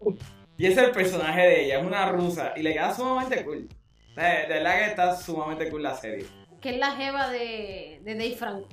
Y 0.58 0.68
ese 0.68 0.82
es 0.82 0.88
el 0.88 0.92
personaje 0.94 1.42
de 1.42 1.66
ella, 1.66 1.80
es 1.80 1.86
una 1.86 2.10
rusa 2.12 2.54
y 2.56 2.62
le 2.62 2.74
queda 2.74 2.94
sumamente 2.96 3.44
cool. 3.44 3.68
De, 4.16 4.22
de 4.22 4.48
verdad 4.48 4.78
que 4.80 4.86
está 4.86 5.16
sumamente 5.18 5.70
cool 5.70 5.84
la 5.84 5.96
serie. 5.96 6.26
Que 6.62 6.70
es 6.70 6.78
la 6.78 6.92
jeva 6.96 7.30
de, 7.30 8.00
de 8.04 8.14
Dave 8.14 8.36
Franco. 8.36 8.70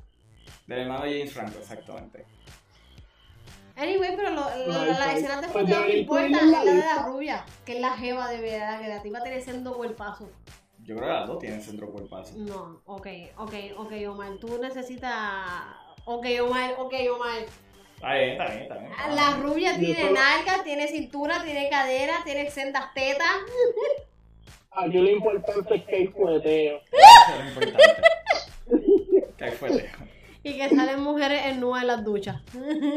Del 0.66 0.80
hermano 0.80 1.00
James 1.00 1.32
Franco, 1.32 1.58
exactamente. 1.58 2.24
Anyway, 3.74 4.14
pero 4.16 4.30
lo, 4.30 4.40
la- 4.42 4.52
Ay, 4.54 4.66
la- 4.68 4.98
las 4.98 5.14
escenas 5.16 5.40
de 5.40 5.48
fuego 5.48 5.68
no 5.68 5.88
incluirla 5.88 6.38
es 6.38 6.46
la 6.46 6.64
de 6.64 6.74
la 6.74 7.06
rubia, 7.06 7.44
que 7.64 7.72
es 7.76 7.80
la 7.80 7.96
jeva 7.96 8.30
de 8.30 8.40
verdad, 8.40 8.80
que 8.82 8.88
la 8.88 9.02
tipa 9.02 9.22
tiene 9.22 9.40
siendo 9.40 9.74
cuerpazo. 9.74 10.30
Yo 10.84 10.96
creo 10.96 11.08
que 11.08 11.14
las 11.14 11.26
dos 11.28 11.38
tienen 11.38 11.62
centro 11.62 11.90
cuerpazo. 11.90 12.34
No, 12.36 12.82
ok, 12.86 13.06
ok, 13.36 13.54
ok, 13.78 13.92
Omar, 14.08 14.32
tú 14.40 14.58
necesitas... 14.60 15.12
Ok, 16.04 16.26
Omar, 16.42 16.74
ok, 16.78 16.94
Omar. 17.14 17.38
Está 17.94 18.14
bien, 18.14 18.30
está 18.32 18.46
bien, 18.48 18.62
está 18.62 18.78
bien. 18.78 18.92
La 19.14 19.30
rubia 19.36 19.72
Yo 19.74 19.78
tiene 19.78 20.00
solo- 20.08 20.14
nalgas, 20.14 20.64
tiene 20.64 20.88
cintura, 20.88 21.42
tiene 21.44 21.68
cadera, 21.70 22.14
tiene 22.24 22.50
sendas 22.50 22.92
tetas. 22.94 23.26
Aquí 24.72 24.98
lo 24.98 25.08
importante 25.10 25.76
es 25.76 25.84
que 25.84 25.94
hay 25.96 26.06
fueteo. 26.08 26.78
Eso 26.92 27.38
es 27.38 27.44
lo 27.44 27.48
importante. 27.50 28.02
que 29.38 29.44
ahí 29.44 29.50
fue 29.52 29.70
lejos. 29.70 30.06
Y 30.42 30.56
que 30.56 30.68
salen 30.70 31.00
mujeres 31.00 31.42
en 31.46 31.60
nubes 31.60 31.82
en 31.82 31.86
las 31.88 32.04
duchas. 32.04 32.42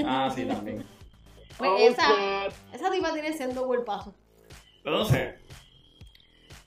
Ah, 0.05 0.31
sí, 0.33 0.45
también. 0.45 0.83
Pues 1.57 1.69
Oh, 1.71 1.77
esa, 1.77 2.07
God. 2.09 2.53
esa 2.73 2.89
tipa 2.91 3.13
tiene 3.13 3.31
siendo 3.33 3.67
cuerpazo. 3.67 4.15
Pero 4.83 4.97
no 4.99 5.05
sé. 5.05 5.35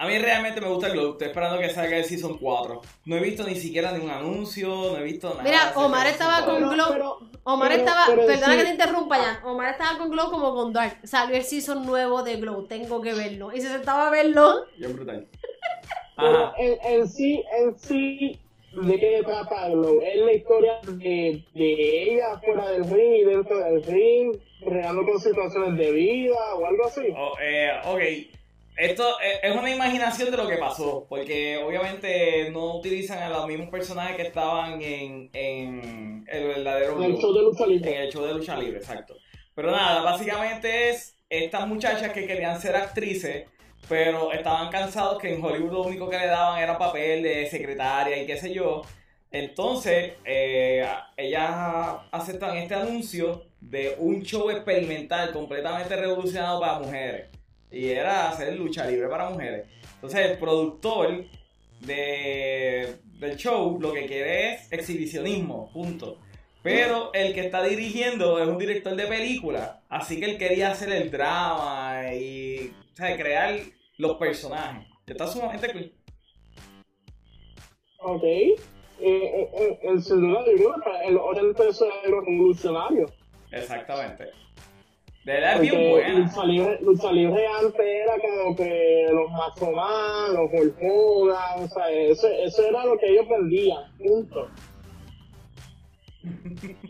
A 0.00 0.06
mí 0.06 0.16
realmente 0.18 0.60
me 0.60 0.68
gusta 0.68 0.86
el 0.86 0.92
Glow. 0.92 1.12
Estoy 1.12 1.26
esperando 1.28 1.58
que 1.58 1.70
salga 1.70 1.96
el 1.96 2.04
Season 2.04 2.38
4. 2.38 2.80
No 3.06 3.16
he 3.16 3.20
visto 3.20 3.42
ni 3.42 3.56
siquiera 3.56 3.90
ningún 3.90 4.10
anuncio, 4.10 4.68
no 4.68 4.96
he 4.98 5.02
visto 5.02 5.30
nada. 5.30 5.42
Mira, 5.42 5.72
Omar 5.74 6.06
estaba 6.06 6.44
con 6.44 6.60
4. 6.62 6.70
Glow. 6.70 6.86
pero- 6.92 7.18
Omar 7.42 7.68
pero- 7.70 7.80
estaba, 7.80 8.04
pero 8.06 8.26
perdona 8.26 8.52
sí. 8.52 8.58
que 8.58 8.64
te 8.64 8.70
interrumpa 8.70 9.16
ya. 9.18 9.42
Omar 9.44 9.72
estaba 9.72 9.98
con 9.98 10.10
Glow 10.10 10.30
como 10.30 10.54
con 10.54 10.72
Dark. 10.72 10.98
Salió 11.02 11.34
el 11.36 11.42
season 11.42 11.84
nuevo 11.84 12.22
de 12.22 12.36
Glow, 12.36 12.66
tengo 12.68 13.00
que 13.02 13.12
verlo. 13.14 13.52
Y 13.52 13.60
se 13.60 13.68
sentaba 13.68 14.06
a 14.06 14.10
verlo. 14.10 14.66
Bien 14.76 14.94
brutal. 14.94 15.26
Pero 16.16 16.44
Ajá. 16.46 16.54
en, 16.58 16.78
en 17.00 17.08
sí, 17.08 17.42
en 17.58 17.78
sí, 17.78 18.38
¿de 18.80 19.00
qué 19.00 19.22
trata 19.24 19.68
Glow? 19.68 20.00
Es 20.00 20.16
la 20.20 20.32
historia 20.32 20.78
de, 20.86 21.44
de 21.54 22.12
ella 22.14 22.38
fuera 22.44 22.68
del 22.70 22.84
ring 22.88 23.14
y 23.14 23.24
dentro 23.24 23.58
del 23.58 23.82
ring, 23.82 24.36
creando 24.64 25.04
con 25.04 25.18
situaciones 25.18 25.76
de 25.76 25.90
vida 25.92 26.54
o 26.54 26.66
algo 26.66 26.86
así. 26.86 27.02
Oh, 27.16 27.32
eh, 27.42 27.70
ok. 27.84 28.37
Esto 28.78 29.16
es 29.42 29.56
una 29.56 29.70
imaginación 29.70 30.30
de 30.30 30.36
lo 30.36 30.46
que 30.46 30.56
pasó, 30.56 31.04
porque 31.08 31.56
obviamente 31.58 32.48
no 32.52 32.76
utilizan 32.76 33.18
a 33.20 33.28
los 33.28 33.46
mismos 33.48 33.70
personajes 33.70 34.14
que 34.14 34.22
estaban 34.22 34.80
en, 34.80 35.30
en 35.32 36.24
el 36.28 36.46
verdadero 36.46 37.02
En 37.02 37.10
el 37.10 37.18
show 37.18 37.34
de 37.34 37.42
lucha 37.42 37.64
En 37.64 37.70
libre. 37.70 38.04
el 38.04 38.12
show 38.12 38.24
de 38.24 38.34
lucha 38.34 38.56
libre, 38.56 38.78
exacto. 38.78 39.16
Pero 39.54 39.72
nada, 39.72 40.02
básicamente 40.02 40.90
es 40.90 41.16
estas 41.28 41.66
muchachas 41.66 42.12
que 42.12 42.24
querían 42.24 42.60
ser 42.60 42.76
actrices, 42.76 43.46
pero 43.88 44.32
estaban 44.32 44.70
cansados 44.70 45.18
que 45.18 45.34
en 45.34 45.44
Hollywood 45.44 45.72
lo 45.72 45.82
único 45.82 46.08
que 46.08 46.18
le 46.18 46.26
daban 46.28 46.62
era 46.62 46.78
papel 46.78 47.24
de 47.24 47.46
secretaria 47.46 48.22
y 48.22 48.26
qué 48.26 48.36
sé 48.36 48.54
yo. 48.54 48.82
Entonces, 49.32 50.12
eh, 50.24 50.86
ellas 51.16 51.50
aceptan 52.12 52.56
este 52.56 52.74
anuncio 52.76 53.42
de 53.60 53.96
un 53.98 54.22
show 54.22 54.50
experimental 54.50 55.32
completamente 55.32 55.96
revolucionado 55.96 56.60
para 56.60 56.78
mujeres. 56.78 57.28
Y 57.70 57.88
era 57.88 58.30
hacer 58.30 58.54
lucha 58.54 58.86
libre 58.86 59.08
para 59.08 59.30
mujeres. 59.30 59.66
Entonces, 59.94 60.30
el 60.30 60.38
productor 60.38 61.24
de, 61.80 62.96
del 63.18 63.36
show 63.36 63.78
lo 63.80 63.92
que 63.92 64.06
quiere 64.06 64.54
es 64.54 64.72
exhibicionismo, 64.72 65.70
punto. 65.72 66.18
Pero 66.62 67.12
el 67.14 67.34
que 67.34 67.46
está 67.46 67.62
dirigiendo 67.62 68.38
es 68.40 68.48
un 68.48 68.58
director 68.58 68.94
de 68.94 69.06
película, 69.06 69.82
así 69.88 70.18
que 70.18 70.26
él 70.26 70.38
quería 70.38 70.72
hacer 70.72 70.90
el 70.90 71.10
drama 71.10 72.12
y 72.14 72.72
o 72.92 72.96
sea, 72.96 73.16
crear 73.16 73.58
los 73.96 74.16
personajes. 74.16 74.86
Está 75.06 75.26
sumamente 75.26 75.72
cool. 75.72 75.92
Ok. 78.00 78.24
Eh, 78.24 78.58
eh, 79.00 79.50
eh, 79.56 79.78
en 79.82 80.02
sin 80.02 80.20
duda 80.20 80.40
alguna, 80.40 81.02
el 81.04 81.16
orden 81.16 81.54
tercero 81.54 82.20
revolucionario. 82.20 83.06
Exactamente. 83.52 84.30
De 85.28 85.34
verdad 85.34 85.56
es 85.56 85.60
bien 85.60 85.90
buena. 85.90 86.18
lucha 86.20 86.44
libre, 86.46 86.78
lucha 86.80 87.12
libre 87.12 87.46
antes 87.60 87.80
era 87.86 88.14
como 88.18 88.56
que 88.56 89.06
los 89.10 89.30
Macho 89.30 89.70
Man, 89.72 90.32
los 90.32 90.50
Hogan, 90.80 91.64
o 91.64 91.68
sea, 91.68 91.90
eso, 91.90 92.28
eso 92.28 92.66
era 92.66 92.86
lo 92.86 92.96
que 92.96 93.08
ellos 93.08 93.28
vendían, 93.28 93.92
punto. 93.98 94.48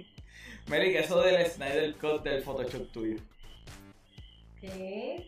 Mary, 0.69 0.93
que 0.93 1.01
eso 1.01 1.21
del 1.21 1.45
Snyder 1.47 1.97
Cut 1.97 2.23
del 2.23 2.41
Photoshop 2.45 2.89
tuyo. 2.93 3.17
¿Qué? 4.61 5.27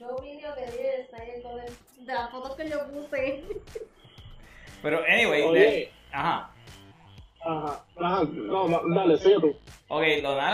Yo 0.00 0.16
vine 0.20 0.44
a 0.44 0.56
pedir 0.56 0.86
el 0.86 1.06
Snyder 1.06 1.40
Cut 1.40 2.04
de 2.04 2.14
las 2.14 2.30
fotos 2.32 2.56
que 2.56 2.68
yo 2.68 2.84
puse. 2.90 3.44
Pero, 4.82 5.04
anyway, 5.08 5.42
de- 5.42 5.46
Oye, 5.48 5.92
ajá. 6.10 6.50
Ajá, 7.40 7.84
ajá, 7.96 8.22
no, 8.32 8.68
no, 8.68 8.80
dale, 8.94 9.16
sigue 9.18 9.40
tú. 9.40 9.56
Ok, 9.88 10.02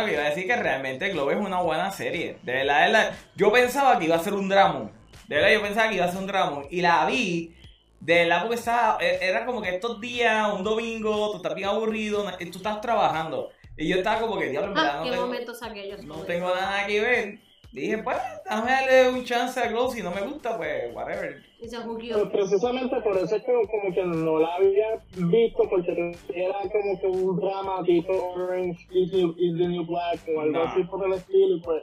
que 0.07 0.12
iba 0.12 0.22
a 0.22 0.28
decir 0.28 0.47
que 0.47 0.57
realmente 0.57 1.09
Globo 1.11 1.30
es 1.30 1.37
una 1.39 1.61
buena 1.61 1.91
serie. 1.91 2.37
De 2.43 2.53
verdad, 2.53 2.87
de 2.87 2.93
verdad, 2.93 3.14
yo 3.37 3.53
pensaba 3.53 3.99
que 3.99 4.05
iba 4.07 4.16
a 4.16 4.20
ser 4.20 4.35
un 4.35 4.49
drama. 4.49 4.91
De 5.28 5.37
verdad, 5.37 5.53
yo 5.53 5.62
pensaba 5.62 5.89
que 5.89 5.97
iba 5.97 6.05
a 6.05 6.11
ser 6.11 6.20
un 6.20 6.26
drama. 6.26 6.62
Y 6.70 6.80
la 6.82 7.05
vi, 7.07 7.55
de 8.01 8.14
verdad, 8.14 8.43
porque 8.43 8.57
estaba, 8.57 8.99
e- 9.01 9.18
era 9.22 9.45
como 9.47 9.61
que 9.62 9.70
estos 9.74 10.01
días, 10.01 10.53
un 10.53 10.62
domingo, 10.62 11.30
tú 11.32 11.39
estás 11.39 11.55
bien 11.55 11.68
aburrido, 11.68 12.24
tú 12.53 12.59
estás 12.59 12.80
trabajando. 12.80 13.51
Y 13.76 13.89
yo 13.89 13.97
estaba 13.97 14.20
como 14.20 14.39
que, 14.39 14.51
diablo, 14.51 14.68
en 14.68 14.74
verdad, 14.74 14.93
Ah, 14.95 14.99
no 14.99 15.05
¿qué 15.05 15.11
tengo, 15.11 15.26
momentos 15.26 15.62
aquellos? 15.62 16.05
no 16.05 16.14
tengo 16.22 16.55
nada 16.55 16.87
que 16.87 17.01
ver. 17.01 17.39
Dije, 17.74 17.98
pues, 17.98 18.16
déjame 18.44 18.70
darle 18.70 19.08
un 19.08 19.24
chance 19.24 19.58
a 19.58 19.66
Glow. 19.66 19.90
Si 19.90 20.00
no 20.00 20.12
me 20.12 20.20
gusta, 20.20 20.56
pues, 20.56 20.94
whatever. 20.94 21.42
Pero 21.60 22.30
precisamente 22.30 22.94
por 23.00 23.16
eso 23.16 23.34
es 23.34 23.42
que 23.42 23.52
como 23.52 23.92
que 23.92 24.04
no 24.04 24.38
la 24.38 24.54
había 24.54 25.02
visto, 25.16 25.68
porque 25.68 26.12
era 26.32 26.54
como 26.70 27.00
que 27.00 27.06
un 27.08 27.36
drama 27.36 27.82
tipo 27.84 28.12
Orange 28.36 28.78
is, 28.92 29.12
is 29.12 29.58
the 29.58 29.66
New 29.66 29.84
Black 29.86 30.20
o 30.36 30.40
algo 30.42 30.52
Nah. 30.52 30.70
así 30.70 30.84
por 30.84 31.04
el 31.04 31.14
estilo, 31.14 31.56
y 31.56 31.60
pues, 31.62 31.82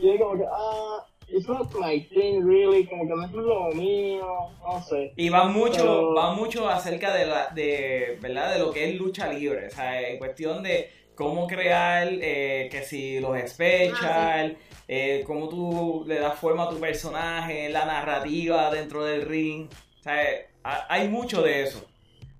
y 0.00 0.10
es 0.10 0.20
como 0.20 0.36
que, 0.36 0.44
ah, 0.52 1.06
it's 1.28 1.48
not 1.48 1.72
my 1.80 1.98
thing 2.08 2.42
really, 2.46 2.84
como 2.84 3.04
que 3.08 3.14
no 3.14 3.24
es 3.24 3.32
lo 3.32 3.68
mío, 3.70 4.26
no 4.62 4.82
sé. 4.82 5.12
Y 5.16 5.30
va 5.30 5.44
mucho, 5.44 5.76
Pero- 5.80 6.14
va 6.14 6.34
mucho 6.34 6.68
acerca 6.68 7.14
de 7.14 7.24
la, 7.24 7.46
de, 7.54 8.18
¿verdad? 8.20 8.52
De 8.52 8.58
lo 8.58 8.70
que 8.70 8.84
es 8.90 8.96
lucha 8.96 9.32
libre. 9.32 9.68
O 9.68 9.70
sea, 9.70 9.98
en 10.10 10.18
cuestión 10.18 10.62
de 10.62 10.90
cómo 11.14 11.46
crear, 11.46 12.08
eh, 12.10 12.68
que 12.70 12.82
si 12.82 13.18
los 13.20 13.38
special, 13.48 14.56
eh, 14.88 15.22
cómo 15.26 15.48
tú 15.48 16.04
le 16.06 16.18
das 16.18 16.38
forma 16.38 16.64
a 16.64 16.70
tu 16.70 16.78
personaje, 16.78 17.68
la 17.68 17.84
narrativa 17.84 18.70
dentro 18.72 19.04
del 19.04 19.22
ring. 19.22 19.68
O 20.00 20.02
sea, 20.02 20.22
ha- 20.64 20.86
hay 20.88 21.08
mucho 21.08 21.42
de 21.42 21.62
eso. 21.62 21.86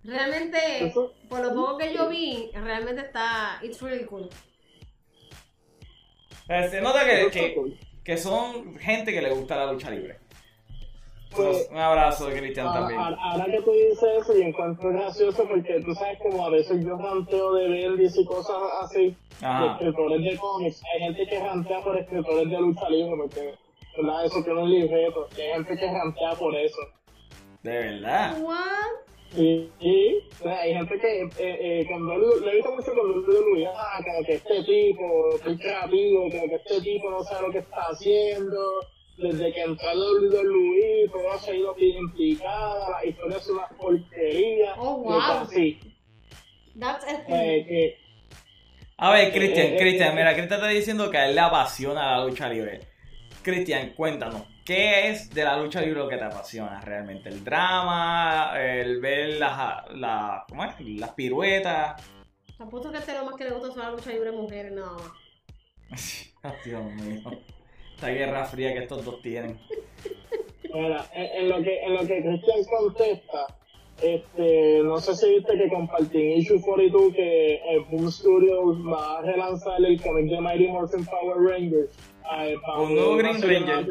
Realmente, 0.05 0.93
por 1.29 1.41
lo 1.41 1.55
poco 1.55 1.79
que 1.79 1.95
yo 1.95 2.09
vi, 2.09 2.51
realmente 2.55 3.03
está. 3.03 3.61
It's 3.63 3.81
really 3.81 4.05
cool. 4.05 4.29
Se 6.71 6.81
nota 6.81 7.05
que, 7.05 7.31
que, 7.31 7.55
que 8.05 8.17
son 8.19 8.77
gente 8.79 9.13
que 9.13 9.23
le 9.23 9.31
gusta 9.31 9.57
la 9.57 9.73
lucha 9.73 9.91
libre. 9.91 10.19
Pues, 11.35 11.69
Un 11.71 11.79
abrazo 11.79 12.27
de 12.27 12.39
Cristian 12.39 12.67
Ahora, 12.67 12.81
también. 12.81 13.01
ahora- 13.01 13.45
que 13.47 13.63
tú 13.63 13.73
dices 13.73 14.09
eso, 14.21 14.37
y 14.39 14.43
encuentro 14.43 14.91
gracioso 14.91 15.45
porque 15.49 15.81
tú 15.81 15.95
sabes 15.95 16.19
como 16.19 16.47
a 16.47 16.51
veces 16.51 16.85
yo 16.85 16.97
ranteo 16.97 17.55
de 17.55 17.69
Bendis 17.69 18.17
y 18.19 18.25
cosas 18.25 18.57
así, 18.83 19.17
de 19.41 19.47
Ajá. 19.47 19.73
escritores 19.73 20.23
de 20.25 20.37
cómics. 20.37 20.83
Hay 20.93 21.01
gente 21.01 21.27
que 21.27 21.41
rantea 21.41 21.81
por 21.81 21.97
escritores 21.99 22.51
de 22.51 22.59
lucha 22.61 22.89
libre 22.91 23.13
porque, 23.17 23.55
¿verdad? 23.97 24.25
Eso 24.27 24.43
tiene 24.45 24.61
un 24.63 24.71
libreto. 24.71 25.29
Y 25.37 25.41
hay 25.41 25.53
gente 25.55 25.77
que 25.77 25.87
rantea 25.91 26.33
por 26.35 26.55
eso. 26.55 26.81
De 27.63 27.71
verdad. 27.79 28.39
What? 28.43 29.37
Y, 29.37 29.71
y 29.81 30.19
o 30.41 30.43
sea, 30.43 30.61
hay 30.61 30.75
gente 30.75 30.99
que, 30.99 31.23
eh, 31.23 31.31
eh, 31.39 31.87
cuando 31.89 32.17
lo 32.17 32.37
lo 32.37 32.51
he 32.51 32.57
visto 32.57 32.71
mucho 32.73 32.93
con 32.93 33.13
Luis, 33.23 33.67
ah, 33.75 33.99
como 34.05 34.23
que 34.27 34.35
este 34.35 34.63
tipo, 34.65 35.31
es 35.37 35.59
creativo, 35.59 36.21
como 36.31 36.49
que 36.49 36.55
este 36.57 36.81
tipo 36.83 37.11
no 37.11 37.23
sabe 37.23 37.47
lo 37.47 37.53
que 37.53 37.59
está 37.61 37.81
haciendo. 37.91 38.61
Desde 39.19 39.53
que 39.53 39.63
entró 39.63 39.89
a 39.89 39.95
WWE, 39.95 41.09
todo 41.13 41.39
se 41.39 41.51
ha 41.51 41.55
ido 41.55 41.75
identificada, 41.79 42.91
la 42.91 43.07
historia 43.07 43.37
es 43.37 43.49
una 43.49 43.69
porquería. 43.69 44.75
Oh, 44.79 45.01
y 45.01 45.05
wow. 45.05 45.21
así. 45.21 45.81
That's 46.79 47.05
a 47.05 47.25
thing. 47.27 47.35
Eh, 47.35 47.67
que, 47.69 47.99
A 48.97 49.11
ver, 49.13 49.33
Cristian, 49.33 49.67
Eh, 49.67 49.75
eh, 49.75 49.79
Cristian, 49.79 50.13
eh, 50.13 50.15
mira, 50.17 50.35
Cristian 50.35 50.61
está 50.61 50.69
diciendo 50.69 51.11
que 51.11 51.19
a 51.19 51.29
él 51.29 51.35
le 51.35 51.41
apasiona 51.41 52.17
la 52.19 52.25
lucha 52.25 52.49
libre. 52.49 52.81
Cristian, 53.43 53.91
cuéntanos, 53.91 54.45
¿qué 54.65 55.11
es 55.11 55.31
de 55.31 55.45
la 55.45 55.59
lucha 55.59 55.81
libre 55.81 56.01
lo 56.01 56.09
que 56.09 56.17
te 56.17 56.25
apasiona 56.25 56.81
realmente? 56.81 57.29
¿El 57.29 57.45
drama? 57.45 58.53
¿El 58.57 59.01
ver 59.01 59.39
las, 59.39 59.91
la, 59.95 60.45
¿cómo 60.49 60.65
es? 60.65 60.81
las 60.81 61.11
piruetas? 61.11 62.03
Apuesto 62.59 62.91
que 62.93 62.99
este 62.99 63.13
lo 63.15 63.25
más 63.27 63.35
que 63.35 63.45
le 63.45 63.51
gusta 63.51 63.69
son 63.69 63.79
la 63.81 63.91
lucha 63.91 64.11
libre 64.11 64.31
de 64.31 64.37
mujeres, 64.37 64.73
nada 64.73 64.93
más. 65.91 66.33
Ay, 66.43 66.53
Dios 66.65 66.85
mío. 66.85 67.21
Esta 68.03 68.15
guerra 68.15 68.45
fría 68.47 68.73
que 68.73 68.81
estos 68.81 69.05
dos 69.05 69.23
tienen. 69.23 69.61
mira, 70.75 71.07
en, 71.15 71.43
en 71.45 71.49
lo 71.49 71.63
que, 71.63 71.85
en 71.85 71.95
lo 71.95 72.01
que 72.01 72.21
Christian 72.21 72.65
contesta, 72.65 73.47
este, 74.03 74.81
no 74.83 74.99
sé 74.99 75.15
si 75.15 75.31
viste 75.37 75.57
que 75.57 75.69
compartí 75.69 76.19
en 76.21 76.39
Issue 76.41 76.61
42 76.61 77.15
que 77.15 77.55
eh, 77.55 77.79
Boom 77.93 78.11
Studios 78.11 78.79
va 78.93 79.19
a 79.19 79.23
relanzar 79.23 79.81
el 79.85 80.03
cómic 80.03 80.29
de 80.33 80.41
Mighty 80.41 80.67
Morphin 80.67 81.07
Power 81.07 81.37
Rangers. 81.49 81.93
eh, 82.39 82.57
para 82.67 82.81
Un 82.81 82.93
nuevo 82.97 83.17
Green 83.19 83.41
Ranger. 83.41 83.87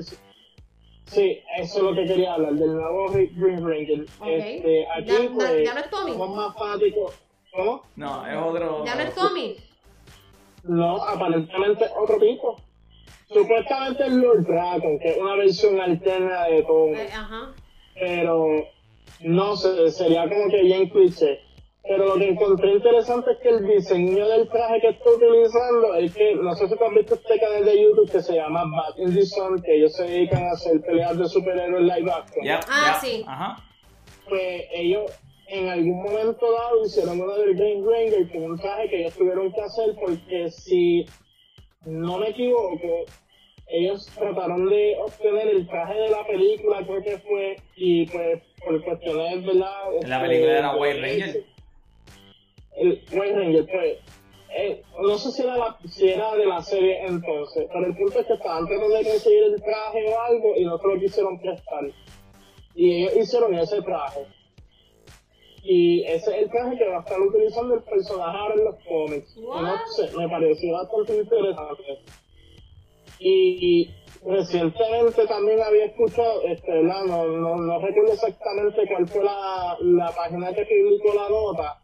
Sí, 1.05 1.39
eso 1.57 1.77
es 1.77 1.81
lo 1.83 1.95
que 1.95 2.05
quería 2.05 2.33
hablar, 2.33 2.51
del 2.55 2.73
nuevo 2.73 3.07
Re- 3.13 3.29
Green 3.33 3.65
Ranger. 3.65 4.01
Ok. 4.19 4.27
Este, 4.27 4.87
aquí, 4.93 5.05
ya, 5.07 5.29
pues, 5.33 5.47
ya- 5.53 5.63
ya 5.63 5.73
no 5.73 5.79
es 5.79 5.89
Tommy. 5.89 6.11
somos 6.11 6.35
más 6.35 6.57
fanáticos. 6.57 7.13
¿Cómo? 7.55 7.81
No, 7.95 8.27
es 8.27 8.35
otro. 8.35 8.83
Ya 8.85 8.95
no 8.95 9.01
es 9.03 9.15
Tommy. 9.15 9.55
No, 10.63 10.97
aparentemente 11.01 11.85
otro 11.97 12.17
tipo. 12.19 12.57
Supuestamente 13.33 14.05
es 14.05 14.13
Lord 14.13 14.45
Dragon, 14.45 14.99
que 14.99 15.09
es 15.09 15.17
una 15.17 15.35
versión 15.35 15.79
alterna 15.79 16.45
de 16.45 16.63
todo. 16.63 16.89
Eh, 16.89 17.09
ajá. 17.13 17.53
pero 17.95 18.67
no 19.21 19.55
sé, 19.55 19.91
sería 19.91 20.27
como 20.27 20.49
que 20.49 20.63
bien 20.63 20.89
cliché. 20.89 21.39
Pero 21.83 22.05
lo 22.05 22.15
que 22.15 22.29
encontré 22.29 22.73
interesante 22.73 23.31
es 23.31 23.37
que 23.39 23.49
el 23.49 23.67
diseño 23.67 24.27
del 24.27 24.47
traje 24.49 24.81
que 24.81 24.89
está 24.89 25.09
utilizando 25.09 25.95
es 25.95 26.13
que, 26.13 26.35
no 26.35 26.53
sé 26.55 26.67
si 26.67 26.75
tú 26.75 26.85
has 26.85 26.93
visto 26.93 27.15
este 27.15 27.39
canal 27.39 27.65
de 27.65 27.81
YouTube 27.81 28.11
que 28.11 28.21
se 28.21 28.35
llama 28.35 28.63
Back 28.65 28.99
in 28.99 29.15
the 29.15 29.25
Sun, 29.25 29.61
que 29.61 29.77
ellos 29.77 29.93
se 29.93 30.03
dedican 30.03 30.43
a 30.43 30.51
hacer 30.51 30.79
peleas 30.81 31.17
de 31.17 31.27
superhéroes 31.27 31.81
live 31.81 32.11
action. 32.11 32.45
Ah, 32.69 32.99
sí. 33.01 33.23
Ajá. 33.27 33.57
Pues 34.29 34.65
ellos 34.73 35.11
en 35.47 35.69
algún 35.69 36.03
momento 36.03 36.51
dado 36.51 36.85
hicieron 36.85 37.19
uno 37.19 37.35
del 37.35 37.55
Green 37.55 37.83
Ranger 37.85 38.31
con 38.31 38.43
un 38.43 38.59
traje 38.59 38.87
que 38.87 39.01
ellos 39.01 39.15
tuvieron 39.15 39.51
que 39.51 39.61
hacer 39.61 39.95
porque 39.99 40.49
si 40.51 41.05
no 41.85 42.19
me 42.19 42.29
equivoco, 42.29 43.05
ellos 43.71 44.05
trataron 44.17 44.69
de 44.69 44.97
obtener 44.99 45.47
el 45.47 45.67
traje 45.67 45.93
de 45.99 46.09
la 46.09 46.25
película, 46.27 46.85
creo 46.85 47.01
que 47.03 47.17
fue, 47.19 47.55
y 47.75 48.05
pues 48.07 48.41
por 48.63 48.83
cuestiones, 48.83 49.45
¿verdad? 49.45 49.71
La 50.03 50.17
Este, 50.17 50.27
película 50.27 50.57
era 50.59 50.73
de 50.73 50.79
White 50.79 50.99
derechos, 51.01 51.25
Ranger. 51.27 51.43
El 52.77 53.01
White 53.11 53.33
Ranger, 53.35 53.65
pues, 53.71 53.97
eh, 54.57 54.81
no 55.01 55.17
sé 55.17 55.31
si 55.31 55.41
era, 55.43 55.57
la- 55.57 55.77
si 55.87 56.09
era 56.09 56.35
de 56.35 56.45
la 56.45 56.61
serie 56.61 57.05
entonces, 57.05 57.67
pero 57.71 57.85
el 57.87 57.95
punto 57.95 58.19
es 58.19 58.25
que 58.27 58.33
estaban 58.33 58.67
tratando 58.67 58.95
de 58.97 59.03
conseguir 59.05 59.43
el 59.43 59.61
traje 59.61 60.05
o 60.13 60.19
algo 60.21 60.53
y 60.57 60.65
no 60.65 60.77
se 60.77 60.87
lo 60.87 60.99
quisieron 60.99 61.39
prestar. 61.39 61.83
Y 62.75 63.03
ellos 63.03 63.15
hicieron 63.17 63.53
ese 63.55 63.81
traje. 63.81 64.25
Y 65.63 66.03
ese 66.03 66.31
es 66.31 66.43
el 66.43 66.49
traje 66.49 66.77
que 66.77 66.87
va 66.87 66.97
a 66.97 66.99
estar 67.01 67.19
utilizando 67.19 67.75
el 67.75 67.83
personaje 67.83 68.37
ahora 68.37 68.55
en 68.55 68.63
los 68.65 68.75
cómics. 68.83 69.37
No 69.37 69.77
sé, 69.95 70.09
me 70.17 70.27
pareció 70.27 70.73
bastante 70.73 71.17
interesante. 71.17 71.99
Y, 73.19 73.89
recientemente 74.25 75.25
también 75.27 75.59
había 75.61 75.85
escuchado, 75.85 76.43
este, 76.43 76.71
no, 76.83 77.05
no 77.57 77.79
recuerdo 77.79 78.13
exactamente 78.13 78.87
cuál 78.87 79.07
fue 79.07 79.23
la, 79.23 79.77
la 79.81 80.11
página 80.15 80.53
que 80.53 80.63
publicó 80.65 81.13
la 81.15 81.27
nota, 81.29 81.81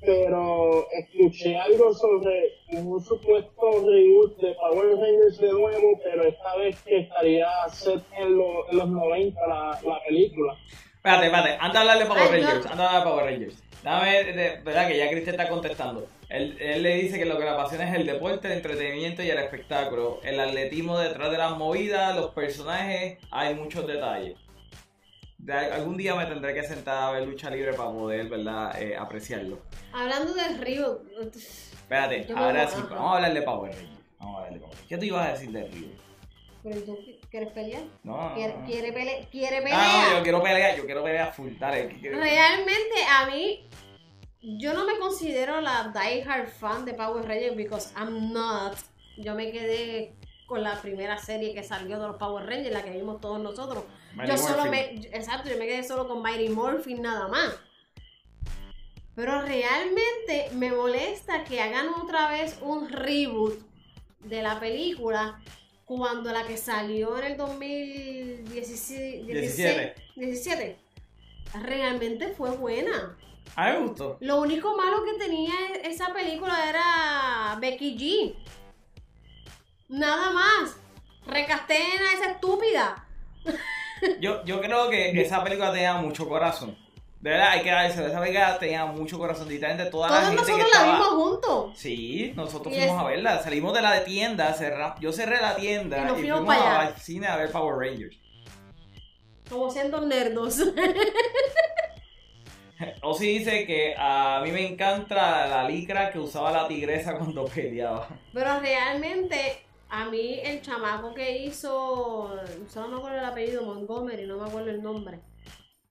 pero 0.00 0.86
escuché 0.90 1.56
algo 1.56 1.92
sobre 1.94 2.52
un 2.72 3.00
supuesto 3.00 3.70
reboot 3.88 4.36
de 4.38 4.54
Power 4.54 4.96
Rangers 4.96 5.38
de 5.40 5.52
nuevo, 5.52 6.00
pero 6.02 6.24
esta 6.24 6.56
vez 6.56 6.80
que 6.82 6.98
estaría 6.98 7.48
set 7.70 8.02
en, 8.18 8.36
lo- 8.36 8.68
en 8.70 8.78
los 8.78 8.88
90 8.88 9.46
la, 9.46 9.80
la 9.84 10.00
película. 10.06 10.56
Espérate, 11.06 11.26
espérate, 11.26 11.58
anda 11.60 11.78
a 11.78 11.82
hablar 11.82 11.98
de 12.00 12.06
Power 12.06 12.22
Ay, 12.22 12.40
no. 12.42 12.48
Rangers, 12.48 12.66
anda 12.66 12.84
a 12.84 12.86
hablar 12.88 13.04
de 13.04 13.10
Power 13.10 13.24
Rangers. 13.26 13.62
Dame, 13.84 14.24
de, 14.24 14.60
verdad 14.64 14.88
que 14.88 14.98
ya 14.98 15.08
Cristian 15.08 15.36
está 15.38 15.48
contestando. 15.48 16.08
Él, 16.28 16.56
él 16.60 16.82
le 16.82 16.96
dice 16.96 17.16
que 17.16 17.24
lo 17.24 17.38
que 17.38 17.44
le 17.44 17.50
apasiona 17.50 17.88
es 17.88 17.94
el 17.94 18.06
deporte, 18.06 18.48
el 18.48 18.54
entretenimiento 18.54 19.22
y 19.22 19.30
el 19.30 19.38
espectáculo. 19.38 20.18
El 20.24 20.40
atletismo 20.40 20.98
detrás 20.98 21.30
de 21.30 21.38
las 21.38 21.56
movidas, 21.56 22.16
los 22.16 22.32
personajes, 22.32 23.18
hay 23.30 23.54
muchos 23.54 23.86
detalles. 23.86 24.36
De- 25.38 25.52
algún 25.52 25.96
día 25.96 26.16
me 26.16 26.26
tendré 26.26 26.52
que 26.54 26.64
sentar 26.64 27.04
a 27.04 27.10
ver 27.12 27.28
lucha 27.28 27.50
libre 27.50 27.72
para 27.74 27.90
poder, 27.92 28.28
¿verdad?, 28.28 28.82
eh, 28.82 28.96
apreciarlo. 28.96 29.60
Hablando 29.92 30.34
de 30.34 30.48
Río. 30.58 31.02
Espérate, 31.22 32.26
Yo 32.28 32.36
ahora 32.36 32.66
sí, 32.66 32.82
vamos 32.90 33.12
a 33.12 33.16
hablar 33.16 33.32
de 33.32 33.42
Power 33.42 33.70
Rangers. 33.72 33.98
Vamos 34.18 34.34
a 34.34 34.38
hablar 34.38 34.54
de 34.54 34.58
Power 34.58 34.72
Rangers. 34.74 34.88
¿Qué 34.88 34.98
tú 34.98 35.04
ibas 35.04 35.28
a 35.28 35.32
decir 35.32 35.50
de 35.52 35.68
Río? 35.68 35.88
¿Pero 36.64 36.80
tú 36.82 36.98
quieres 37.28 37.50
pelear? 37.52 37.82
No, 38.02 38.32
¿Quiere, 38.34 38.54
no. 38.56 38.64
quiere, 38.66 38.92
pele- 38.92 39.28
quiere 39.30 39.62
pelear? 39.62 39.80
Ah, 39.80 40.06
no, 40.10 40.16
yo 40.18 40.22
quiero 40.22 40.42
pelear, 40.42 40.76
yo 40.76 40.84
quiero 40.86 41.02
pelear 41.04 41.32
full. 41.34 41.52
Dale. 41.58 41.88
Realmente 42.02 43.04
a 43.10 43.26
mí, 43.26 43.68
yo 44.42 44.72
no 44.74 44.84
me 44.84 44.98
considero 44.98 45.60
la 45.60 45.92
diehard 45.92 46.48
fan 46.48 46.84
de 46.84 46.94
Power 46.94 47.24
Rangers 47.26 47.56
because 47.56 47.92
I'm 47.96 48.32
not. 48.32 48.76
Yo 49.16 49.34
me 49.34 49.50
quedé 49.50 50.14
con 50.46 50.62
la 50.62 50.80
primera 50.80 51.18
serie 51.18 51.52
que 51.54 51.62
salió 51.62 51.98
de 51.98 52.06
los 52.08 52.16
Power 52.16 52.46
Rangers, 52.46 52.72
la 52.72 52.82
que 52.84 52.90
vimos 52.90 53.20
todos 53.20 53.40
nosotros. 53.40 53.84
Mighty 54.14 54.30
yo 54.30 54.38
solo 54.38 54.66
Morphin. 54.66 55.00
me, 55.00 55.06
exacto, 55.16 55.50
yo 55.50 55.58
me 55.58 55.66
quedé 55.66 55.82
solo 55.82 56.06
con 56.06 56.22
Mighty 56.22 56.48
Morphin 56.50 57.02
nada 57.02 57.28
más. 57.28 57.58
Pero 59.14 59.40
realmente 59.42 60.50
me 60.54 60.70
molesta 60.72 61.42
que 61.44 61.60
hagan 61.60 61.88
otra 61.88 62.28
vez 62.28 62.58
un 62.60 62.88
reboot 62.90 63.58
de 64.20 64.42
la 64.42 64.60
película 64.60 65.40
cuando 65.86 66.32
la 66.32 66.44
que 66.46 66.56
salió 66.56 67.16
en 67.18 67.24
el 67.24 67.36
2017 67.36 69.32
17. 69.32 69.94
17 70.16 70.76
realmente 71.62 72.34
fue 72.34 72.50
buena. 72.50 73.16
A 73.54 73.70
mí 73.70 73.78
me 73.78 73.86
gustó. 73.86 74.18
Lo 74.20 74.40
único 74.40 74.76
malo 74.76 75.04
que 75.04 75.14
tenía 75.14 75.54
esa 75.84 76.12
película 76.12 76.68
era 76.68 77.56
Becky 77.60 77.96
G. 77.96 78.34
Nada 79.88 80.30
más. 80.32 80.76
Recasteen 81.26 82.02
a 82.02 82.12
esa 82.14 82.32
estúpida. 82.32 83.06
Yo, 84.20 84.44
yo 84.44 84.60
creo 84.60 84.90
que 84.90 85.20
esa 85.20 85.42
película 85.42 85.72
tenía 85.72 85.94
mucho 85.94 86.28
corazón. 86.28 86.76
De 87.20 87.30
verdad, 87.30 87.50
hay 87.50 87.62
que 87.62 87.70
darse. 87.70 88.06
Esa 88.06 88.20
película 88.20 88.58
tenía 88.58 88.84
mucho 88.86 89.18
corazón. 89.18 89.48
Literalmente 89.48 89.90
toda 89.90 90.08
la 90.10 90.16
Todos 90.16 90.28
gente 90.28 90.42
nosotros 90.42 90.70
que 90.70 90.78
la 90.78 90.84
vimos 90.92 91.08
juntos. 91.08 91.72
Sí, 91.78 92.32
nosotros 92.36 92.74
Y 92.74 92.78
fuimos 92.78 92.96
es- 92.96 93.02
a 93.02 93.04
verla. 93.08 93.42
Salimos 93.42 93.74
de 93.74 93.82
la 93.82 94.04
tienda, 94.04 94.52
cerra- 94.54 94.94
yo 95.00 95.12
cerré 95.12 95.40
la 95.40 95.56
tienda 95.56 95.96
Y 95.98 96.00
y, 96.00 96.04
nos 96.04 96.12
fuimos 96.18 96.38
fuimos 96.38 96.54
para 96.56 96.80
allá. 96.80 96.88
al 96.94 96.96
cine 97.00 97.26
a 97.26 97.36
ver 97.36 97.50
Power 97.50 97.76
Rangers. 97.90 98.16
Como 99.48 99.70
siendo 99.70 100.00
nerdos. 100.02 100.58
Ozzy 103.02 103.38
dice 103.38 103.64
que 103.66 103.94
a 103.96 104.40
mí 104.44 104.50
me 104.52 104.66
encanta 104.66 105.46
la 105.46 105.66
licra 105.68 106.10
que 106.10 106.18
usaba 106.18 106.50
la 106.52 106.68
tigresa 106.68 107.16
cuando 107.16 107.46
peleaba. 107.46 108.06
Pero 108.34 108.60
realmente, 108.60 109.62
a 109.88 110.04
mí 110.10 110.40
el 110.42 110.60
chamaco 110.60 111.14
que 111.14 111.38
hizo. 111.38 112.36
Solo 112.68 112.88
me 112.88 112.96
acuerdo 112.98 113.18
el 113.18 113.24
apellido 113.24 113.62
Montgomery, 113.62 114.26
no 114.26 114.36
me 114.36 114.46
acuerdo 114.48 114.68
el 114.70 114.82
nombre. 114.82 115.20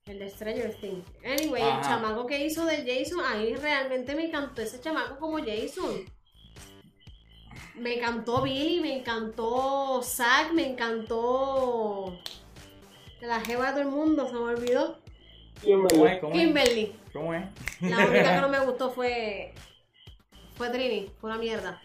El 0.06 0.20
de 0.20 0.30
Stranger 0.30 0.72
Things. 0.74 1.04
Anyway, 1.24 1.62
el 1.62 1.80
chamaco 1.82 2.26
que 2.26 2.44
hizo 2.46 2.64
de 2.64 2.76
Jason, 2.76 3.24
a 3.24 3.38
mí 3.38 3.54
realmente 3.54 4.14
me 4.14 4.26
encantó 4.26 4.62
ese 4.62 4.80
chamaco 4.80 5.18
como 5.18 5.38
Jason. 5.38 6.04
Me 7.74 7.94
encantó 7.94 8.42
Billy, 8.42 8.80
me 8.80 8.98
encantó 8.98 10.00
Zack, 10.04 10.52
me 10.52 10.64
encantó. 10.70 12.16
La 13.20 13.40
jeva 13.40 13.66
de 13.66 13.72
todo 13.72 13.80
el 13.82 13.88
mundo, 13.88 14.28
se 14.28 14.34
me 14.34 14.38
olvidó. 14.38 14.98
¿Cómo 15.64 16.06
es? 16.06 16.20
¿Cómo 16.20 16.34
es? 16.34 16.38
Kimberly. 16.40 16.96
¿Cómo 17.12 17.34
es? 17.34 17.44
La 17.80 18.06
única 18.06 18.34
que 18.36 18.40
no 18.40 18.48
me 18.50 18.60
gustó 18.60 18.92
fue. 18.92 19.54
Fue 20.54 20.70
Trini, 20.70 21.10
fue 21.20 21.30
una 21.30 21.38
mierda. 21.38 21.82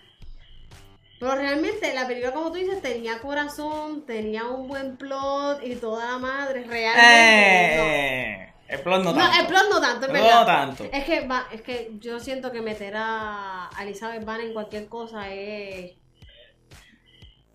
Pero 1.22 1.36
realmente 1.36 1.93
la 1.93 2.07
película, 2.07 2.34
como 2.34 2.47
tú 2.51 2.57
dices, 2.57 2.82
tenía 2.82 3.19
corazón, 3.19 4.07
tenía 4.07 4.45
un 4.47 4.67
buen 4.67 4.97
plot 4.97 5.61
y 5.63 5.76
toda 5.76 6.13
la 6.13 6.17
madre, 6.17 6.63
realmente. 6.63 7.78
no. 7.78 7.84
Eh, 7.84 8.53
el 8.69 8.80
plot 8.80 9.03
no 9.03 9.13
No, 9.13 9.19
tanto. 9.19 9.39
el 9.39 9.45
plot 9.47 9.63
no 9.69 9.80
tanto, 9.82 10.05
es 10.07 10.13
No 10.13 10.19
verdad. 10.19 10.45
tanto. 10.47 10.84
Es 10.91 11.03
que, 11.03 11.28
va, 11.28 11.45
es 11.51 11.61
que 11.61 11.91
yo 11.99 12.19
siento 12.19 12.51
que 12.51 12.61
meter 12.61 12.93
a 12.97 13.69
Elizabeth 13.84 14.26
Banner 14.26 14.47
en 14.47 14.53
cualquier 14.53 14.88
cosa 14.88 15.32
es. 15.32 15.91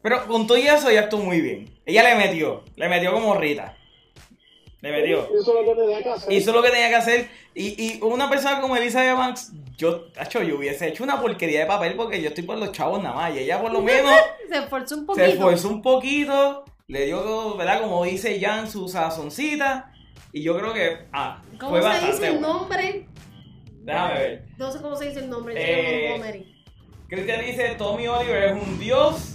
Pero 0.01 0.27
con 0.29 0.47
todo 0.47 0.59
y 0.59 0.69
eso 0.69 0.89
ella 0.89 1.01
actuó 1.01 1.19
muy 1.19 1.41
bien. 1.41 1.69
Ella 1.85 2.05
le 2.05 2.15
metió, 2.15 2.63
le 2.77 2.89
metió 2.89 3.13
como 3.13 3.35
Rita. 3.35 3.77
Le 4.81 4.93
metió. 4.93 5.25
Eso 5.25 5.59
es 5.59 5.67
lo 5.67 5.75
que 5.75 5.81
tenía 5.81 6.03
que 6.05 6.11
hacer. 6.11 6.33
Hizo 6.33 6.53
lo 6.53 6.63
que 6.63 6.71
tenía 6.71 6.89
que 6.89 6.95
hacer. 6.95 7.31
Y, 7.55 7.95
y 7.97 8.01
una 8.03 8.31
persona 8.31 8.61
como 8.61 8.77
Elizabeth 8.77 9.17
Banks, 9.17 9.51
yo, 9.77 10.03
tacho, 10.13 10.43
yo 10.43 10.57
hubiese 10.57 10.89
hecho 10.89 11.05
una 11.05 11.21
porquería 11.21 11.61
de 11.61 11.67
papel 11.67 11.95
porque 11.95 12.21
yo 12.23 12.29
estoy 12.29 12.45
por 12.45 12.57
los 12.59 12.73
chavos 12.73 13.03
nada 13.03 13.15
más. 13.15 13.35
Y 13.35 13.41
ella 13.41 13.61
por 13.61 13.73
lo 13.73 13.81
menos 13.83 14.13
Se 14.49 14.59
esforzó 14.59 14.97
un 14.97 15.07
poquito. 15.07 15.27
se 15.27 15.33
esforzó 15.33 15.69
un 15.69 15.83
poquito, 15.83 16.65
le 16.89 17.07
dio, 17.07 17.57
¿verdad? 17.57 17.83
Como 17.83 18.05
dice 18.05 18.41
Jan, 18.41 18.71
su 18.71 18.89
sazoncita. 18.89 19.93
Y 20.33 20.43
yo 20.43 20.57
creo 20.59 20.73
que, 20.75 21.07
ah, 21.13 21.43
¿Cómo 21.59 21.71
fue 21.73 21.83
se 21.83 21.89
bastante 21.89 22.13
dice 22.13 22.27
el 22.29 22.33
bueno. 22.39 22.53
nombre? 22.59 23.09
Déjame 23.83 24.15
ver. 24.15 24.45
No 24.59 24.73
sé 24.73 24.81
cómo 24.83 24.97
se 24.97 25.09
dice 25.09 25.21
el 25.21 25.31
nombre. 25.31 25.55
Eh, 25.57 25.77
Jason 25.85 26.11
Montgomery. 26.11 26.65
Cristian 27.09 27.41
dice, 27.47 27.75
Tommy 27.79 28.07
Oliver 28.09 28.43
es 28.45 28.53
un 28.63 28.79
dios. 28.79 29.33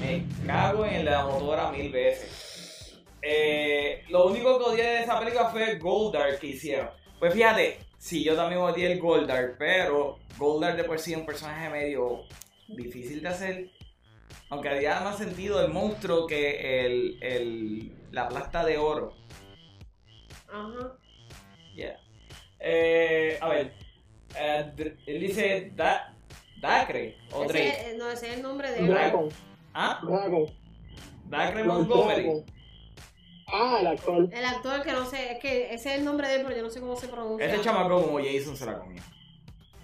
Me 0.00 0.24
cago 0.46 0.86
en 0.86 1.04
la 1.04 1.26
motora 1.26 1.70
mil 1.70 1.92
veces. 1.92 2.96
Eh, 3.22 4.02
lo 4.08 4.26
único 4.28 4.58
que 4.58 4.64
odié 4.64 4.82
de 4.84 5.02
esa 5.02 5.18
película 5.20 5.50
fue 5.50 5.76
Goldar 5.78 6.38
que 6.38 6.46
hicieron. 6.46 6.88
Pues 7.20 7.32
fíjate, 7.34 7.78
sí, 7.98 8.24
yo 8.24 8.34
también 8.34 8.60
odié 8.62 8.90
el 8.92 8.98
Goldar, 8.98 9.54
pero 9.58 10.18
Goldar 10.38 10.76
de 10.76 10.84
por 10.84 10.98
sí 10.98 11.12
es 11.12 11.18
un 11.18 11.26
personaje 11.26 11.68
medio 11.68 12.22
difícil 12.68 13.22
de 13.22 13.28
hacer. 13.28 13.70
Aunque 14.48 14.68
haría 14.70 15.00
más 15.00 15.18
sentido 15.18 15.64
el 15.64 15.70
monstruo 15.72 16.26
que 16.26 16.86
el, 16.86 17.18
el- 17.22 17.92
la 18.10 18.28
plasta 18.28 18.64
de 18.64 18.78
oro. 18.78 19.14
Ajá. 20.48 20.96
Yeah. 21.76 21.96
Eh, 22.58 23.38
a 23.40 23.48
ver, 23.48 23.72
eh, 24.36 24.96
él 25.06 25.20
dice 25.20 25.72
da, 25.76 26.12
Dacre 26.60 27.16
o 27.32 27.44
Drake. 27.44 27.68
Ese, 27.68 27.96
no, 27.96 28.10
ese 28.10 28.30
es 28.30 28.36
el 28.36 28.42
nombre 28.42 28.70
de 28.72 28.80
él. 28.80 28.88
Dragon. 28.88 29.28
¿Ah? 29.72 30.00
Dragon. 30.02 30.46
Dacre 31.28 31.64
Montgomery. 31.64 32.22
Dragon. 32.22 32.44
Ah, 33.52 33.78
el 33.80 33.86
actor. 33.86 34.28
El 34.32 34.44
actor 34.44 34.82
que 34.82 34.92
no 34.92 35.04
sé, 35.04 35.32
es 35.32 35.38
que 35.40 35.74
ese 35.74 35.92
es 35.94 35.98
el 35.98 36.04
nombre 36.04 36.28
de 36.28 36.36
él, 36.36 36.42
pero 36.44 36.56
yo 36.56 36.62
no 36.62 36.70
sé 36.70 36.80
cómo 36.80 36.96
se 36.96 37.08
pronuncia. 37.08 37.46
Ese 37.46 37.60
chamaco 37.62 38.02
como 38.02 38.18
Jason 38.18 38.56
se 38.56 38.66
la 38.66 38.78
comió. 38.78 39.02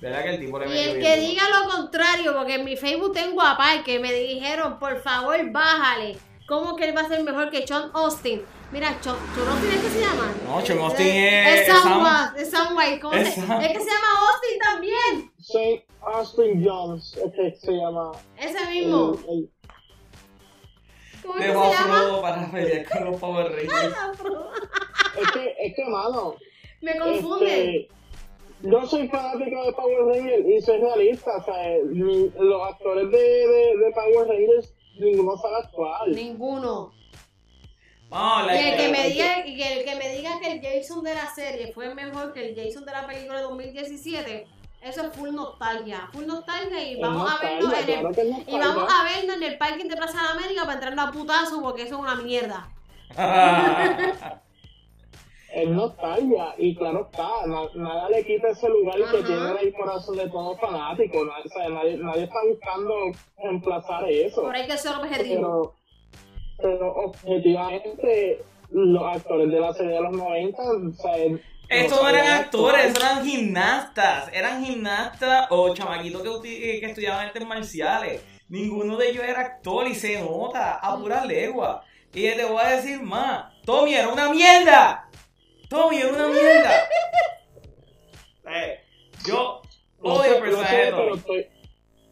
¿Verdad 0.01 0.23
que 0.25 0.31
el 0.35 0.41
tipo 0.41 0.59
le 0.59 0.67
Y 0.75 0.79
el 0.79 1.01
que 1.01 1.17
diga 1.21 1.43
lo 1.49 1.71
contrario, 1.71 2.35
porque 2.37 2.57
en 2.57 2.65
mi 2.65 2.77
Facebook 2.77 3.13
tengo 3.15 3.41
a 3.43 3.57
Pai 3.57 3.83
que 3.83 3.99
me 3.99 4.13
dijeron, 4.13 4.79
por 4.79 5.01
favor, 5.03 5.39
bájale. 5.51 6.17
¿Cómo 6.47 6.77
que 6.77 6.89
él 6.89 6.97
va 6.97 7.01
a 7.03 7.09
ser 7.09 7.23
mejor 7.25 7.51
que 7.51 7.67
Sean 7.67 7.91
Austin? 7.95 8.43
Mira, 8.71 8.91
Sean, 9.01 9.17
¿Sean 9.35 9.49
Austin 9.49 9.71
es 9.73 9.81
que 9.81 9.89
se 9.91 10.01
llama? 10.01 10.35
No, 10.47 10.61
Sean 10.61 10.79
Austin 10.81 11.07
es- 11.07 11.61
Es 11.61 11.67
Sam, 11.67 11.83
Sam- 11.83 12.03
Wa- 12.03 12.35
es 12.37 12.51
Sam 12.51 12.77
White. 12.77 13.01
¿Cómo 13.01 13.15
es 13.15 13.29
se- 13.35 13.41
Sam. 13.41 13.61
Es 13.63 13.69
que 13.73 13.81
se 13.81 13.91
llama 13.91 14.07
Austin 14.29 14.59
también. 14.63 15.33
Saint 15.41 15.83
Austin 16.03 16.65
Jones, 16.65 17.17
es 17.17 17.33
que 17.33 17.57
se 17.67 17.73
llama. 17.73 18.13
Ese 18.39 18.59
el- 18.59 18.69
mismo. 18.69 19.17
el- 19.29 19.51
¿Cómo 21.27 21.39
es 21.39 21.45
que 21.45 21.49
Dejó 21.53 21.71
se 21.71 21.77
a? 21.77 21.83
Frodo 21.83 22.23
para 22.23 22.51
pelear 22.51 22.89
con 22.89 23.05
los 23.05 23.21
Power 23.21 23.47
Rangers. 23.53 23.97
es 25.21 25.31
que, 25.33 25.55
es 25.61 25.75
que, 25.77 25.85
mano. 25.87 26.35
Me 26.83 26.99
confunde. 26.99 27.77
Este, 27.81 27.89
yo 28.63 28.87
soy 28.87 29.09
fanático 29.09 29.65
de 29.67 29.73
Power 29.73 30.05
Rangers 30.07 30.47
y 30.47 30.61
soy 30.63 30.79
realista. 30.79 31.37
O 31.37 31.45
sea, 31.45 31.77
ni- 31.91 32.31
los 32.39 32.69
actores 32.71 33.11
de, 33.11 33.19
de, 33.19 33.77
de 33.79 33.91
Power 33.93 34.29
Rangers, 34.29 34.75
ninguno 34.99 35.37
sabe 35.37 35.57
actuar. 35.65 36.09
Ninguno. 36.09 36.93
Y 38.09 38.69
el 38.69 38.77
que 38.77 38.89
me 38.89 39.09
diga, 39.11 39.47
y 39.47 39.57
que 39.57 39.79
el 39.81 39.85
que 39.85 39.97
me 39.97 40.17
diga 40.17 40.39
que 40.41 40.53
el 40.53 40.61
Jason 40.63 41.03
de 41.03 41.13
la 41.15 41.27
serie 41.35 41.73
fue 41.73 41.93
mejor 41.93 42.33
que 42.33 42.49
el 42.51 42.55
Jason 42.57 42.85
de 42.85 42.93
la 42.93 43.05
película 43.07 43.39
de 43.39 43.43
2017, 43.43 44.47
eso 44.89 45.03
es 45.07 45.13
full 45.15 45.31
nostalgia. 45.33 46.09
Full 46.13 46.27
nostalgia 46.27 46.83
y 46.83 47.01
vamos 47.01 47.31
a 47.31 47.39
verlo 47.45 47.71
en 47.73 48.07
el 48.07 48.15
que 48.15 48.51
Y 48.53 48.59
vamos 48.59 48.89
a 48.93 49.05
verlo 49.05 49.33
en 49.35 49.43
el 49.43 49.59
parking 49.59 49.87
de 49.89 49.97
Plaza 49.97 50.19
de 50.23 50.29
América 50.39 50.63
para 50.63 50.75
entrarlo 50.75 51.03
a 51.03 51.11
putazo 51.13 51.61
porque 51.63 51.83
eso 51.83 51.95
es 51.97 52.01
una 52.01 52.15
mierda. 52.17 52.69
Es 55.55 55.69
nostalgia 55.71 56.55
y 56.59 56.75
claro 56.77 57.09
está, 57.11 57.29
na- 57.47 57.71
nada 57.77 58.11
le 58.11 58.27
quita 58.27 58.49
ese 58.49 58.69
lugar 58.69 58.97
que 58.97 59.05
Ajá. 59.05 59.27
tiene 59.27 59.51
en 59.53 59.59
el 59.69 59.73
corazón 59.75 60.17
de 60.17 60.29
todo 60.29 60.55
fanático. 60.59 61.25
na- 61.25 61.33
o 61.43 61.49
sea, 61.49 61.69
nadie, 61.71 61.97
nadie 61.97 62.25
está 62.25 62.39
buscando 62.47 62.95
reemplazar 63.43 64.07
eso. 64.11 64.43
Por 64.43 64.55
ahí 64.55 64.63
hay 64.63 64.69
que 64.69 64.77
ser 64.77 64.97
objetivo. 64.97 65.75
Pero, 66.59 66.75
pero 66.77 66.95
objetivamente, 66.97 68.45
los 68.71 69.03
actores 69.17 69.51
de 69.51 69.61
la 69.61 69.73
serie 69.73 69.93
de 69.95 70.01
los 70.03 70.13
90, 70.13 70.63
o 70.63 70.93
sea, 70.93 71.13
Estos 71.69 72.03
no 72.03 72.09
eran 72.09 72.27
actores, 72.29 72.87
actuar. 72.97 73.11
eran 73.13 73.25
gimnastas. 73.27 74.31
Eran 74.33 74.65
gimnastas 74.65 75.47
o 75.51 75.75
chamaquitos 75.75 76.23
que, 76.23 76.29
uti- 76.29 76.81
que 76.81 76.87
estudiaban 76.87 77.27
artes 77.27 77.47
marciales. 77.47 78.23
Ninguno 78.49 78.97
de 78.97 79.11
ellos 79.11 79.25
era 79.25 79.41
actor 79.41 79.87
y 79.89 79.95
se 79.95 80.21
nota 80.21 80.75
a 80.77 80.97
pura 80.97 81.25
legua. 81.25 81.85
Y 82.15 82.23
te 82.31 82.45
voy 82.45 82.63
a 82.63 82.69
decir 82.77 83.01
más. 83.03 83.53
Tommy 83.65 83.95
era 83.95 84.09
una 84.09 84.31
mierda. 84.31 85.11
Tommy 85.69 85.97
era 85.99 86.09
una 86.09 86.29
mierda. 86.29 86.71
Eh, 88.49 88.79
yo 89.27 89.61
No 90.01 90.15
odio 90.15 90.23
sé, 90.23 90.29
el 90.29 90.35
no 90.39 90.41
personaje 90.45 90.77
sé, 90.77 90.85
de 90.85 90.91
Tommy. 90.93 91.17
estoy, 91.19 91.47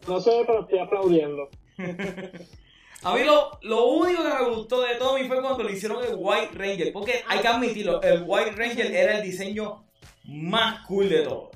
no 0.05 0.19
sé, 0.19 0.43
pero 0.45 0.61
estoy 0.63 0.79
aplaudiendo. 0.79 1.49
A 3.05 3.13
mí 3.13 3.23
lo, 3.23 3.51
lo 3.61 3.85
único 3.85 4.23
que 4.23 4.29
me 4.29 4.49
gustó 4.49 4.81
de 4.81 4.95
Tommy 4.95 5.27
fue 5.27 5.39
cuando 5.39 5.63
le 5.63 5.73
hicieron 5.73 6.03
el 6.03 6.15
White 6.17 6.49
Ranger. 6.55 6.91
Porque 6.91 7.23
hay 7.27 7.39
que 7.39 7.47
admitirlo, 7.47 8.01
el 8.01 8.23
White 8.25 8.53
Ranger 8.55 8.95
era 8.95 9.17
el 9.17 9.23
diseño 9.23 9.85
más 10.23 10.83
cool 10.87 11.07
de 11.09 11.19
todo. 11.19 11.51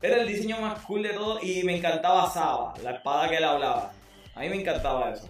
Era 0.00 0.20
el 0.20 0.28
diseño 0.28 0.60
más 0.60 0.78
cool 0.84 1.02
de 1.02 1.08
todo 1.10 1.40
y 1.42 1.64
me 1.64 1.76
encantaba 1.76 2.30
Saba, 2.30 2.74
la 2.84 2.92
espada 2.92 3.28
que 3.28 3.38
él 3.38 3.44
hablaba. 3.44 3.92
A 4.36 4.40
mí 4.40 4.48
me 4.50 4.60
encantaba 4.60 5.10
eso. 5.10 5.28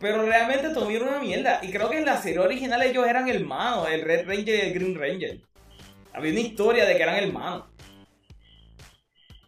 Pero 0.00 0.24
realmente 0.24 0.70
Tommy 0.70 0.96
era 0.96 1.06
una 1.06 1.20
mierda. 1.20 1.60
Y 1.62 1.70
creo 1.70 1.88
que 1.88 1.98
en 1.98 2.04
la 2.04 2.20
serie 2.20 2.40
original 2.40 2.82
ellos 2.82 3.06
eran 3.06 3.28
hermanos, 3.28 3.88
el 3.88 4.02
Red 4.02 4.26
Ranger 4.26 4.48
y 4.48 4.60
el 4.62 4.74
Green 4.74 4.96
Ranger. 4.96 5.40
Había 6.12 6.32
una 6.32 6.40
historia 6.40 6.86
de 6.86 6.96
que 6.96 7.02
eran 7.04 7.22
hermanos. 7.22 7.66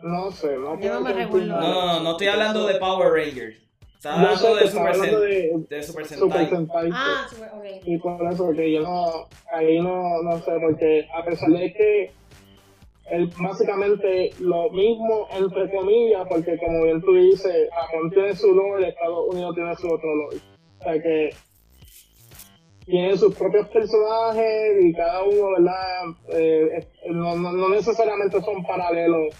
No 0.00 0.30
sé, 0.30 0.56
no 0.56 0.74
Yo 0.74 0.78
puedo 0.78 1.00
no 1.00 1.00
me 1.00 1.28
confirmar. 1.28 1.60
No, 1.60 1.68
no, 1.68 1.86
no, 1.86 2.00
no 2.02 2.10
estoy 2.12 2.28
hablando 2.28 2.68
de 2.68 2.74
Power 2.76 3.12
Rangers. 3.12 3.63
Estaba 4.04 4.30
Yo 4.32 4.36
sé 4.36 4.54
de 4.54 4.70
Super, 4.70 4.86
hablando 4.88 5.20
de 5.20 5.52
de 5.70 5.82
Super 5.82 6.06
Super 6.06 6.46
Sentai. 6.46 6.48
Sentai. 6.50 6.90
Ah, 6.92 7.26
super. 7.30 7.48
Y 7.86 7.98
por 7.98 8.30
eso 8.30 8.50
que 8.54 8.70
yo 8.72 8.82
no, 8.82 9.28
ahí 9.50 9.80
no, 9.80 10.22
no 10.22 10.38
sé, 10.42 10.52
porque 10.60 11.08
a 11.14 11.24
pesar 11.24 11.48
de 11.48 11.72
que 11.72 12.10
es 13.10 13.36
básicamente 13.38 14.30
lo 14.40 14.68
mismo, 14.72 15.26
entre 15.34 15.70
comillas, 15.70 16.26
porque 16.28 16.58
como 16.58 16.82
bien 16.84 17.00
tú 17.00 17.14
dices, 17.14 17.70
Japón 17.72 18.10
tiene 18.10 18.36
su 18.36 18.54
lore, 18.54 18.88
Estados 18.90 19.26
Unidos 19.32 19.54
tiene 19.54 19.74
su 19.76 19.86
otro 19.90 20.14
lore. 20.14 20.36
O 20.80 20.82
sea 20.84 21.00
que 21.02 21.30
tienen 22.84 23.16
sus 23.16 23.34
propios 23.34 23.66
personajes 23.68 24.84
y 24.84 24.92
cada 24.92 25.22
uno, 25.22 25.52
¿verdad? 25.56 26.02
Eh, 26.28 26.68
es- 26.76 26.88
no, 27.10 27.36
no, 27.36 27.52
no 27.52 27.68
necesariamente 27.70 28.38
son 28.42 28.62
paralelos 28.64 29.34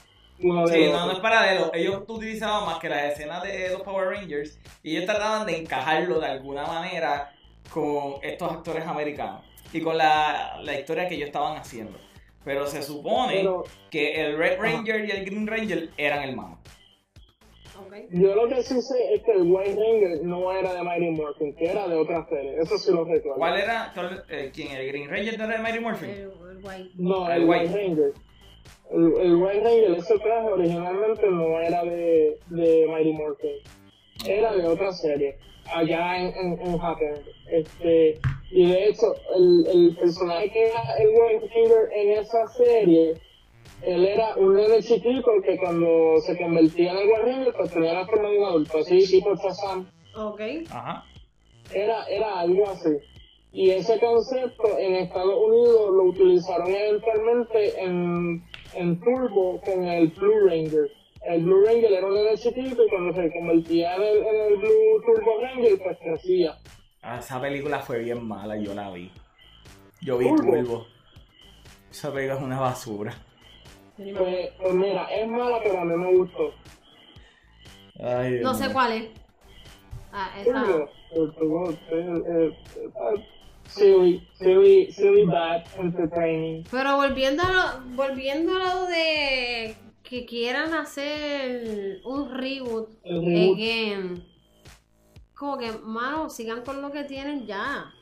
uno 0.45 0.66
de 0.66 0.72
Sí, 0.74 0.84
los 0.84 0.92
no, 0.92 1.07
no 1.07 1.12
es 1.12 1.18
paralelo. 1.20 1.70
Ellos 1.74 2.03
utilizaban 2.07 2.66
más 2.66 2.78
que 2.78 2.88
las 2.88 3.12
escenas 3.12 3.42
de 3.42 3.70
los 3.70 3.82
Power 3.82 4.09
Rangers 4.09 4.59
y 4.82 4.97
ellos 4.97 5.07
trataban 5.07 5.47
de 5.47 5.57
encajarlo 5.59 6.20
de 6.20 6.26
alguna 6.26 6.66
manera 6.66 7.32
con 7.70 8.14
estos 8.22 8.53
actores 8.53 8.86
americanos 8.86 9.42
y 9.72 9.80
con 9.80 9.97
la, 9.99 10.61
la 10.62 10.78
historia 10.78 11.09
que 11.09 11.14
ellos 11.16 11.26
estaban 11.26 11.57
haciendo. 11.57 11.99
Pero 12.45 12.66
se 12.66 12.82
supone 12.82 13.36
Pero 13.36 13.64
que 13.90 14.20
el 14.24 14.36
Red 14.36 14.59
Ranger 14.61 15.05
y 15.07 15.11
el 15.11 15.24
Green 15.24 15.47
Ranger 15.47 15.88
eran 15.97 16.22
hermanos. 16.28 16.59
Ok. 17.76 17.92
yo 18.11 18.34
lo 18.36 18.49
que 18.49 18.62
sí 18.62 18.80
sé 18.82 19.14
es 19.14 19.22
que 19.22 19.32
el 19.32 19.42
White 19.51 19.74
Ranger 19.74 20.22
no 20.24 20.53
era 20.53 20.74
de 20.74 20.82
Mighty 20.82 21.11
Morphin, 21.11 21.57
que 21.57 21.64
era 21.64 21.88
de 21.88 21.97
otra 21.97 22.24
serie. 22.28 22.57
Eso 22.61 22.78
sí 22.78 22.92
lo 22.92 23.05
recuerdo. 23.05 23.38
¿Cuál 23.38 23.59
era? 23.59 23.92
eh, 24.28 24.51
¿Quién? 24.55 24.70
¿El 24.76 24.86
Green 24.88 25.11
Ranger 25.11 25.36
de 25.38 25.59
Mighty 25.59 25.80
Morphin? 25.80 26.11
El, 26.11 26.20
el 26.51 26.61
guay. 26.61 26.92
No, 26.97 27.28
El 27.30 27.42
el, 27.42 27.49
White. 27.49 27.64
White 27.64 27.76
Ranger. 27.76 28.12
El, 28.91 29.12
el 29.21 29.35
White 29.37 29.61
Ranger, 29.62 29.99
ese 29.99 30.19
traje 30.19 30.49
originalmente 30.49 31.31
no 31.31 31.61
era 31.61 31.85
de, 31.85 32.39
de 32.51 32.87
Mighty 32.89 33.12
Morphin. 33.12 33.57
Era 34.27 34.55
de 34.55 34.67
otra 34.67 34.93
serie, 34.93 35.37
allá 35.75 36.19
en, 36.19 36.35
en, 36.37 36.61
en 36.61 36.79
Japón. 36.79 37.21
Este, 37.51 38.21
y 38.51 38.67
de 38.71 38.89
hecho, 38.89 39.15
el, 39.37 39.67
el 39.67 39.97
personaje 39.97 40.51
que 40.51 40.67
era 40.67 40.97
el 40.99 41.09
White 41.09 41.51
Ranger 41.55 41.89
en 41.93 42.11
esa 42.19 42.47
serie 42.49 43.15
él 43.87 44.07
era 44.07 44.35
un 44.37 44.55
nene 44.55 44.83
chiquito 44.83 45.31
que 45.45 45.59
cuando 45.59 46.19
se 46.23 46.37
convertía 46.39 46.93
en 46.93 46.99
el 46.99 47.09
Warrior, 47.09 47.55
pues 47.55 47.71
tenía 47.71 47.93
la 47.93 48.07
forma 48.07 48.31
de 48.31 48.39
un 48.39 48.45
adulto, 48.45 48.79
así 48.79 49.07
tipo 49.07 49.35
Shazam. 49.35 49.87
Ok. 50.17 50.41
Ajá. 50.71 51.05
Era, 51.73 52.05
era 52.07 52.41
algo 52.41 52.69
así. 52.69 52.97
Y 53.53 53.71
ese 53.71 54.01
concepto 54.01 54.79
en 54.79 54.95
Estados 54.95 55.39
Unidos 55.39 55.93
lo 55.93 56.05
utilizaron 56.05 56.75
eventualmente 56.75 57.81
en, 57.81 58.43
en 58.77 59.01
Turbo 59.01 59.61
con 59.61 59.85
el 59.85 60.09
Blue 60.09 60.49
Ranger. 60.49 60.91
El 61.27 61.43
Blue 61.45 61.64
Ranger 61.64 61.93
era 61.93 62.07
un 62.07 62.14
nene 62.14 62.37
chiquito 62.37 62.85
y 62.85 62.89
cuando 62.91 63.14
se 63.14 63.33
convertía 63.33 63.97
en 63.97 64.03
el, 64.03 64.18
en 64.18 64.53
el 64.53 64.57
Blue 64.59 65.03
Turbo 65.07 65.41
Ranger, 65.41 65.79
pues 65.83 65.99
crecía. 65.99 66.57
Ah, 67.03 67.18
esa 67.18 67.41
película 67.41 67.81
fue 67.81 67.99
bien 68.01 68.27
mala, 68.27 68.57
yo 68.57 68.75
la 68.75 68.91
vi. 68.91 69.11
Yo 70.01 70.18
vi 70.18 70.27
Turbo. 70.27 70.53
Turbo. 70.53 70.87
Esa 71.91 72.12
película 72.12 72.39
es 72.39 72.43
una 72.43 72.61
basura. 72.61 73.14
Pues, 73.97 74.51
pues 74.61 74.75
mira, 74.75 75.05
es 75.14 75.29
mala, 75.29 75.61
pero 75.62 75.81
a 75.81 75.85
mí 75.85 75.97
me 75.97 76.16
gustó. 76.16 76.53
Ay, 78.03 78.41
No 78.43 78.53
sé 78.55 78.72
cuál 78.72 78.93
es. 78.93 79.05
Ah, 80.12 80.31
esa. 80.41 80.64
Turbo, 80.64 80.89
el 81.12 81.35
Turbo, 81.35 81.75
silly, 83.75 84.29
silly, 84.39 84.93
silly 84.93 85.25
bad, 85.25 85.64
entertaining. 85.79 86.64
Pero 86.70 86.97
volviendo 86.97 87.43
a 87.43 87.53
lo, 87.53 87.97
volviendo 87.97 88.57
a 88.57 88.59
lo 88.59 88.87
de 88.87 89.75
que 90.03 90.25
quieran 90.27 90.75
hacer 90.75 92.01
un 92.05 92.31
reboot, 92.31 92.91
reboot. 93.05 93.55
again. 93.55 94.25
Como 95.35 95.59
que, 95.59 95.72
mano, 95.83 96.31
sigan 96.31 96.62
con 96.62 96.81
lo 96.81 96.93
que 96.93 97.05
tienen 97.05 97.47
ya. 97.47 97.93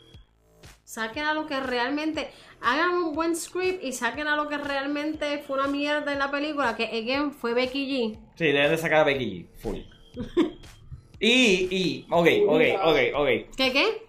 Saquen 0.84 1.24
a 1.24 1.32
lo 1.32 1.46
que 1.46 1.58
realmente. 1.58 2.28
Hagan 2.60 2.90
un 2.92 3.14
buen 3.14 3.34
script 3.34 3.82
y 3.82 3.92
saquen 3.92 4.28
a 4.28 4.36
lo 4.36 4.48
que 4.48 4.58
realmente 4.58 5.38
fue 5.38 5.58
una 5.58 5.66
mierda 5.66 6.12
en 6.12 6.18
la 6.18 6.30
película, 6.30 6.76
que 6.76 6.84
again 6.84 7.32
fue 7.32 7.54
Becky 7.54 7.86
G. 7.88 8.18
Sí, 8.36 8.44
deben 8.44 8.70
de 8.70 8.78
sacar 8.78 9.00
a 9.00 9.04
Becky 9.04 9.24
G, 9.24 9.46
full. 9.56 9.78
y, 11.18 11.66
y, 11.70 12.06
ok, 12.10 12.28
ok, 12.46 12.60
ok, 12.84 12.98
ok. 13.16 13.28
¿Qué 13.56 13.72
qué? 13.72 14.01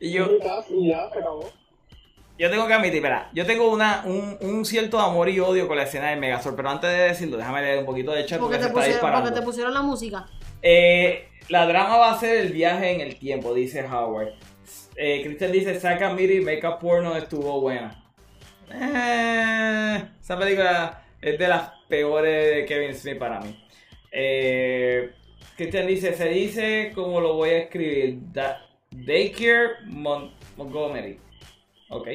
Y 0.00 0.12
yo, 0.12 0.28
Y 0.70 0.88
ya, 0.88 1.10
se 1.10 1.18
acabó. 1.18 1.48
yo 2.38 2.50
tengo 2.50 2.66
que 2.66 2.72
admitir, 2.72 2.96
espera, 2.96 3.28
yo 3.34 3.44
tengo 3.46 3.70
una, 3.70 4.02
un, 4.06 4.38
un 4.40 4.64
cierto 4.64 4.98
amor 4.98 5.28
y 5.28 5.38
odio 5.40 5.68
con 5.68 5.76
la 5.76 5.82
escena 5.82 6.08
del 6.10 6.18
Megazord, 6.18 6.56
pero 6.56 6.70
antes 6.70 6.90
de 6.90 6.96
decirlo, 7.08 7.36
déjame 7.36 7.60
leer 7.62 7.78
un 7.80 7.84
poquito 7.86 8.12
de 8.12 8.24
chat 8.24 8.38
porque, 8.40 8.56
Porque 8.56 8.56
se 8.56 8.60
te, 8.62 8.66
está 8.68 8.74
pusieron, 8.74 8.94
disparando. 8.94 9.24
porque 9.28 9.40
te 9.40 9.44
pusieron 9.46 9.74
la 9.74 9.82
música. 9.82 10.26
Eh, 10.62 11.28
la 11.50 11.66
drama 11.66 11.96
va 11.98 12.12
a 12.12 12.18
ser 12.18 12.38
el 12.38 12.52
viaje 12.52 12.92
en 12.92 13.00
el 13.02 13.16
tiempo, 13.18 13.52
dice 13.52 13.84
Howard. 13.84 14.30
Eh, 14.96 15.22
Christian 15.24 15.52
dice, 15.52 15.78
saca 15.80 16.12
Miri, 16.14 16.40
Make 16.40 16.66
Up 16.66 16.78
Porno 16.78 17.16
estuvo 17.16 17.60
buena. 17.60 18.02
Eh, 18.72 20.02
esa 20.20 20.38
película 20.38 21.02
es 21.20 21.38
de 21.38 21.48
las 21.48 21.70
peores 21.88 22.54
de 22.56 22.64
Kevin 22.66 22.94
Smith 22.94 23.18
para 23.18 23.40
mí. 23.40 23.58
Eh, 24.12 25.10
Christian 25.56 25.86
dice, 25.86 26.14
se 26.14 26.28
dice 26.28 26.92
como 26.94 27.20
lo 27.20 27.34
voy 27.34 27.50
a 27.50 27.58
escribir. 27.58 28.18
Da- 28.32 28.66
Daycare 28.90 29.84
Mon- 29.86 30.32
Montgomery. 30.56 31.18
Ok. 31.90 32.08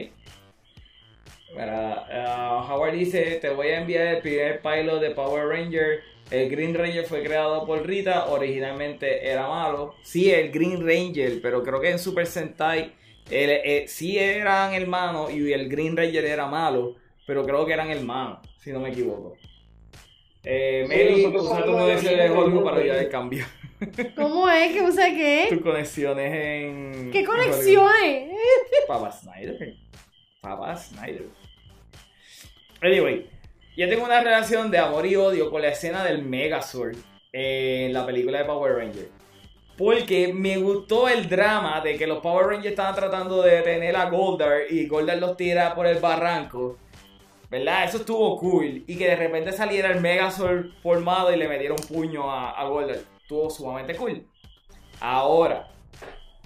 Para, 1.55 2.05
ah, 2.11 2.67
Howard 2.69 2.93
dice, 2.93 3.37
te 3.41 3.49
voy 3.49 3.67
a 3.67 3.79
enviar 3.79 4.07
el 4.15 4.21
primer 4.21 4.61
pilot 4.61 4.99
de 5.01 5.11
Power 5.11 5.47
Ranger. 5.47 6.01
El 6.31 6.49
Green 6.49 6.73
Ranger 6.73 7.05
fue 7.05 7.23
creado 7.23 7.65
por 7.65 7.85
Rita, 7.85 8.25
originalmente 8.25 9.27
era 9.29 9.47
malo. 9.47 9.95
Sí, 10.01 10.31
el 10.31 10.51
Green 10.51 10.85
Ranger, 10.85 11.39
pero 11.41 11.63
creo 11.63 11.79
que 11.79 11.91
en 11.91 11.99
Super 11.99 12.25
Sentai 12.25 12.93
él, 13.29 13.49
eh, 13.63 13.85
sí 13.87 14.17
eran 14.17 14.73
hermanos 14.73 15.31
y 15.31 15.53
el 15.53 15.69
Green 15.69 15.95
Ranger 15.95 16.25
era 16.25 16.47
malo, 16.47 16.95
pero 17.25 17.45
creo 17.45 17.65
que 17.65 17.73
eran 17.73 17.89
hermanos, 17.89 18.39
si 18.59 18.71
no 18.71 18.79
me 18.79 18.89
equivoco. 18.89 19.37
Eh, 20.43 20.85
nosotros 21.11 21.43
usa 21.45 21.65
tu 21.65 21.71
negocio 21.77 22.09
de 22.09 22.61
para 22.63 22.77
ayudar 22.77 22.97
el 22.97 23.09
cambio. 23.09 23.45
¿Cómo 24.15 24.49
es? 24.49 24.73
¿Que 24.73 24.81
usa 24.81 25.09
qué? 25.09 25.47
Tus 25.49 25.61
conexiones 25.61 26.33
en. 26.33 27.11
¿Qué 27.11 27.25
conexiones? 27.25 28.31
Papa 28.87 29.11
Snyder. 29.11 29.75
Papa 30.41 30.77
Snyder. 30.77 31.25
Anyway, 32.81 33.27
yo 33.75 33.89
tengo 33.89 34.05
una 34.05 34.21
relación 34.21 34.71
de 34.71 34.77
amor 34.77 35.05
y 35.05 35.15
odio 35.15 35.49
con 35.49 35.61
la 35.61 35.69
escena 35.69 36.03
del 36.03 36.23
Megazord 36.23 36.95
en 37.33 37.91
la 37.93 38.05
película 38.05 38.39
de 38.39 38.45
Power 38.45 38.75
Rangers. 38.75 39.09
Porque 39.77 40.31
me 40.33 40.57
gustó 40.57 41.09
el 41.09 41.27
drama 41.27 41.81
de 41.81 41.97
que 41.97 42.07
los 42.07 42.19
Power 42.19 42.47
Rangers 42.47 42.71
estaban 42.71 42.95
tratando 42.95 43.41
de 43.41 43.57
detener 43.57 43.95
a 43.97 44.09
Goldar 44.09 44.61
y 44.69 44.87
Goldar 44.87 45.17
los 45.17 45.35
tira 45.35 45.75
por 45.75 45.85
el 45.85 45.99
barranco. 45.99 46.77
¿Verdad? 47.49 47.83
Eso 47.83 47.97
estuvo 47.97 48.37
cool. 48.37 48.83
Y 48.87 48.97
que 48.97 49.07
de 49.07 49.15
repente 49.17 49.51
saliera 49.51 49.91
el 49.91 49.99
Megazord 49.99 50.67
formado 50.81 51.33
y 51.33 51.37
le 51.37 51.47
metiera 51.47 51.73
un 51.73 51.87
puño 51.87 52.31
a, 52.31 52.51
a 52.51 52.67
Goldar. 52.69 53.14
Estuvo 53.25 53.49
sumamente 53.49 53.95
cool. 53.95 54.23
Ahora, 54.99 55.67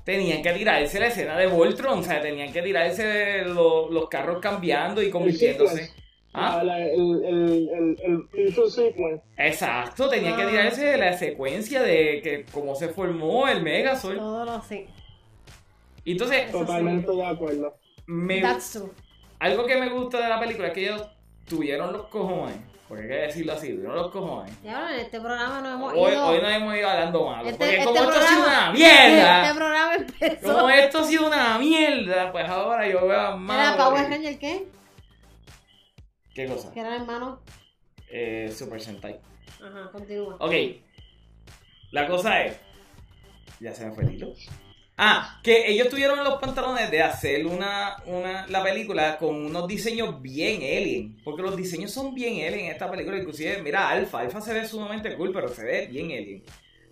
tenían 0.06 0.42
que 0.42 0.54
tirarse 0.54 0.98
la 0.98 1.08
escena 1.08 1.38
de 1.38 1.48
Voltron. 1.48 2.00
O 2.00 2.04
sea, 2.04 2.22
tenían 2.22 2.54
que 2.54 2.62
tirarse 2.62 3.44
lo- 3.44 3.92
los 3.92 4.08
carros 4.08 4.40
cambiando 4.40 5.02
y 5.04 5.10
convirtiéndose. 5.10 5.92
¿Ah? 6.34 6.62
La- 6.64 6.80
el, 6.86 7.26
el, 7.26 7.98
el, 8.34 8.54
sequence. 8.72 9.22
Exacto, 9.36 10.08
tenían 10.08 10.38
que 10.38 10.44
Ah. 10.44 10.50
tirarse 10.50 10.96
la 10.98 11.18
secuencia 11.18 11.82
de 11.84 12.22
que 12.24 12.46
cómo 12.50 12.76
se 12.76 12.88
formó 12.88 13.48
el 13.50 13.62
Megazord. 13.62 14.16
Todo 14.18 14.46
lo. 14.46 14.62
Y 16.06 16.14
entonces, 16.14 16.44
sí. 16.46 16.52
Totalmente 16.54 17.12
de 17.12 17.26
acuerdo. 17.26 17.76
me, 18.06 18.40
That's 18.42 18.72
true. 18.72 18.90
algo 19.40 19.66
que 19.66 19.76
me 19.76 19.90
gusta 19.90 20.22
de 20.24 20.30
la 20.30 20.40
película 20.40 20.70
es 20.70 20.74
que 20.74 20.84
ellos 20.86 21.06
tuvieron 21.46 21.92
los 21.92 22.08
cojones. 22.08 22.56
Porque 22.90 23.04
hay 23.04 23.08
que 23.10 23.16
decirlo 23.16 23.54
así, 23.54 23.70
tuvieron 23.74 23.96
los 23.98 24.12
cojones. 24.12 24.52
Y 24.64 24.68
ahora 24.68 24.94
en 24.96 25.00
este 25.02 25.20
programa 25.22 25.62
nos 25.62 25.74
hemos 25.76 25.94
Hoy, 25.94 26.12
ido. 26.12 26.26
hoy 26.26 26.42
no 26.42 26.50
hemos 26.50 26.76
ido 26.76 26.90
hablando 26.90 27.26
malo. 27.26 27.48
Este- 27.50 27.58
porque 27.58 27.74
este 27.78 27.86
como 27.86 27.98
esto 28.00 28.10
ha 28.10 28.14
sido 28.28 28.42
programa- 28.42 28.70
una 28.70 28.72
mierda. 28.74 29.42
Este 29.46 29.56
programa 29.60 29.96
empezó. 29.96 30.54
Como 30.54 30.70
esto 30.72 30.98
ha 31.00 31.04
sido 31.04 31.28
una 31.28 31.60
mierda, 31.60 32.32
pues 32.32 32.50
ahora 32.50 32.88
yo 32.90 33.06
veo 33.08 33.22
a 33.22 33.36
más. 33.36 33.76
¿Era 33.78 33.78
Power 33.86 34.10
Ranger 34.10 34.40
qué? 34.40 34.68
¿Qué 36.34 36.46
cosa? 36.48 36.72
Que 36.74 36.80
eran 36.80 36.94
hermanos. 36.94 37.40
Eh, 38.12 38.52
Super 38.58 38.82
Sentai. 38.82 39.20
Ajá, 39.64 39.92
continúa. 39.92 40.36
Ok. 40.40 40.54
La 41.92 42.08
cosa 42.08 42.44
es. 42.44 42.60
Ya 43.60 43.74
se 43.74 43.86
me 43.86 43.92
fue 43.92 44.04
el 44.06 44.14
hilo. 44.16 44.34
Ah, 45.02 45.40
que 45.42 45.72
ellos 45.72 45.88
tuvieron 45.88 46.22
los 46.26 46.40
pantalones 46.42 46.92
de 46.92 47.02
hacer 47.02 47.46
una, 47.48 48.04
una, 48.06 48.46
la 48.48 48.62
película 48.62 49.18
con 49.18 49.34
unos 49.46 49.66
diseños 49.66 50.22
bien 50.22 50.58
alien. 50.58 51.18
Porque 51.24 51.42
los 51.42 51.56
diseños 51.56 51.92
son 51.92 52.14
bien 52.14 52.34
alien 52.46 52.66
en 52.66 52.72
esta 52.74 52.92
película. 52.92 53.18
Inclusive, 53.18 53.62
mira, 53.62 53.88
Alpha. 53.88 54.20
Alpha 54.20 54.42
se 54.42 54.54
ve 54.54 54.68
sumamente 54.68 55.16
cool, 55.16 55.32
pero 55.32 55.48
se 55.48 55.64
ve 55.64 55.88
bien 55.88 56.08
alien. 56.08 56.44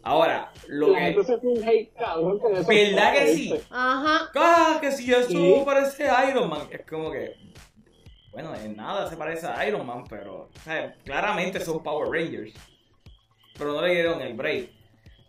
Ahora, 0.04 0.54
lo 0.70 0.94
La 0.94 1.00
que... 1.00 1.06
gente 1.06 1.24
se 1.26 1.38
fue 1.38 1.52
un 1.52 1.68
hate 1.68 1.94
cabrón 1.96 2.40
con 2.40 2.56
eso. 2.56 2.66
¿Verdad 2.66 3.14
que 3.14 3.36
sí? 3.36 3.54
Ajá. 3.70 4.32
¡Ah! 4.36 4.78
Que 4.80 4.92
si 4.94 5.12
eso 5.12 5.28
Sí. 5.28 5.62
parece 5.66 6.08
Iron 6.30 6.50
Man. 6.50 6.62
Es 6.72 6.86
como 6.90 7.12
que. 7.12 7.36
Bueno, 8.32 8.56
en 8.56 8.74
nada 8.78 9.10
se 9.10 9.18
parece 9.18 9.48
a 9.48 9.68
Iron 9.68 9.86
Man, 9.86 10.06
pero. 10.10 10.44
o 10.56 10.60
sea, 10.64 10.96
claramente 11.04 11.60
son 11.60 11.84
Power 11.84 12.10
Rangers. 12.10 12.54
Pero 13.58 13.74
no 13.74 13.82
le 13.82 13.94
dieron 13.96 14.22
el 14.22 14.34
break. 14.34 14.70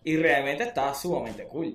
Y 0.05 0.17
realmente 0.17 0.63
está 0.63 0.95
sumamente 0.95 1.43
cool. 1.49 1.75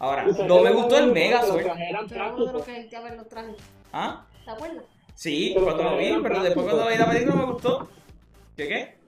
Ahora, 0.00 0.24
no 0.24 0.60
me 0.62 0.72
gustó 0.72 0.96
el 0.96 1.02
como 1.02 1.14
Mega 1.14 1.40
que 1.40 1.46
los 1.46 1.50
Sword. 1.54 1.62
trajes 1.64 1.88
eran 1.90 2.08
Pero 2.08 2.20
uno 2.34 2.46
de 2.46 2.52
los 2.52 2.62
prácticos. 2.62 2.64
que 2.64 2.72
gente 2.74 2.96
a 2.96 3.00
ver 3.02 3.16
los 3.16 3.28
trajes. 3.28 3.56
¿Ah? 3.92 4.26
¿Te 4.44 4.50
acuerdas? 4.50 4.84
Sí, 5.14 5.50
Pero 5.54 5.64
cuando 5.66 5.82
lo 5.84 5.96
vi, 5.98 6.14
pero 6.22 6.42
después 6.42 6.66
cuando 6.66 6.88
vi 6.88 6.96
la 6.96 7.10
película 7.10 7.36
me 7.36 7.44
gustó. 7.44 7.88
¿Qué 8.56 8.68
qué? 8.68 8.98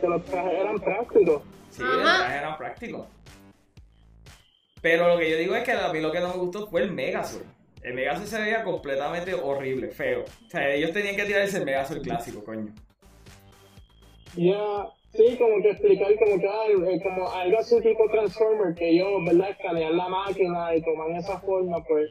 Que 0.00 0.06
los 0.08 0.24
trajes 0.24 0.52
eran 0.54 0.78
prácticos. 0.78 1.42
Sí, 1.70 1.82
Ajá. 1.82 1.94
los 1.94 2.02
trajes 2.18 2.36
eran 2.36 2.56
prácticos. 2.56 3.06
Pero 4.80 5.08
lo 5.08 5.18
que 5.18 5.30
yo 5.30 5.36
digo 5.36 5.54
es 5.54 5.64
que 5.64 5.72
a 5.72 5.92
mí 5.92 6.00
lo 6.00 6.10
que 6.12 6.20
no 6.20 6.28
me 6.28 6.36
gustó 6.36 6.66
fue 6.68 6.82
el 6.82 6.92
Megazord. 6.92 7.44
El 7.82 7.94
Megazord 7.94 8.26
se 8.26 8.40
veía 8.40 8.64
completamente 8.64 9.34
horrible, 9.34 9.88
feo. 9.88 10.22
O 10.24 10.50
sea, 10.50 10.68
ellos 10.70 10.92
tenían 10.92 11.16
que 11.16 11.24
tirarse 11.24 11.58
el 11.58 11.64
Megazord 11.64 12.00
clásico, 12.02 12.42
coño. 12.44 12.72
Ya, 14.36 14.86
sí, 15.18 15.36
como 15.36 15.60
que 15.62 15.70
explicar 15.70 16.08
como 16.18 16.40
que 16.40 16.48
ay, 16.48 16.94
eh, 16.94 17.00
como 17.02 17.30
algo 17.30 17.58
así 17.58 17.80
tipo 17.82 18.08
Transformer, 18.10 18.74
que 18.74 18.88
ellos, 18.90 19.08
¿verdad? 19.26 19.50
Escanean 19.50 19.96
la 19.96 20.08
máquina 20.08 20.74
y 20.74 20.82
toman 20.82 21.16
esa 21.16 21.38
forma, 21.40 21.82
pues 21.84 22.10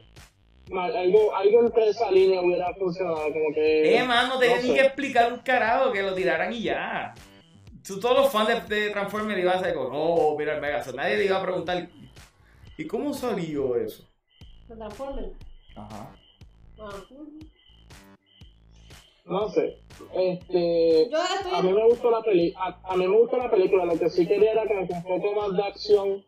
algo, 0.70 1.34
algo 1.34 1.60
entre 1.66 1.88
esa 1.88 2.10
línea 2.10 2.42
hubiera 2.42 2.72
funcionado, 2.74 3.22
como 3.32 3.54
que... 3.54 3.96
Eh, 3.98 4.04
man, 4.04 4.28
no 4.28 4.38
tenían 4.38 4.60
no 4.62 4.68
ni 4.68 4.74
que 4.74 4.80
explicar 4.86 5.32
un 5.32 5.38
carajo, 5.40 5.90
que 5.92 6.02
lo 6.02 6.14
tiraran 6.14 6.52
y 6.52 6.62
ya. 6.62 7.14
Tú- 7.86 7.98
Todos 7.98 8.18
los 8.18 8.30
fans 8.32 8.68
de, 8.68 8.76
de 8.76 8.90
Transformers 8.90 9.40
iban 9.40 9.56
a 9.56 9.60
ser 9.60 9.74
como, 9.74 9.88
oh, 9.92 10.38
mira 10.38 10.54
el 10.54 10.60
Megazord. 10.60 10.96
Nadie 10.96 11.16
le 11.16 11.24
iba 11.24 11.38
a 11.38 11.42
preguntar, 11.42 11.88
¿y 12.76 12.86
cómo 12.86 13.14
salió 13.14 13.76
eso? 13.76 14.04
Transformen. 14.68 15.32
Ajá. 15.74 16.10
Ah. 16.78 16.90
No 19.28 19.48
sé. 19.50 19.76
Este, 20.14 21.08
Yo 21.10 21.18
estoy. 21.18 21.52
a 21.54 21.62
mí 21.62 21.72
me 21.72 21.84
gustó 21.86 22.10
la 22.10 22.22
peli, 22.22 22.54
a, 22.56 22.78
a 22.82 22.96
mí 22.96 23.06
me 23.06 23.18
gustó 23.18 23.36
la 23.36 23.50
película, 23.50 23.84
lo 23.84 23.98
que 23.98 24.08
sí 24.08 24.26
quería 24.26 24.52
era 24.52 24.66
como 24.66 24.86
que 24.86 24.94
un 24.94 25.02
poco 25.02 25.34
más 25.34 25.56
de 25.56 25.62
acción 25.62 26.24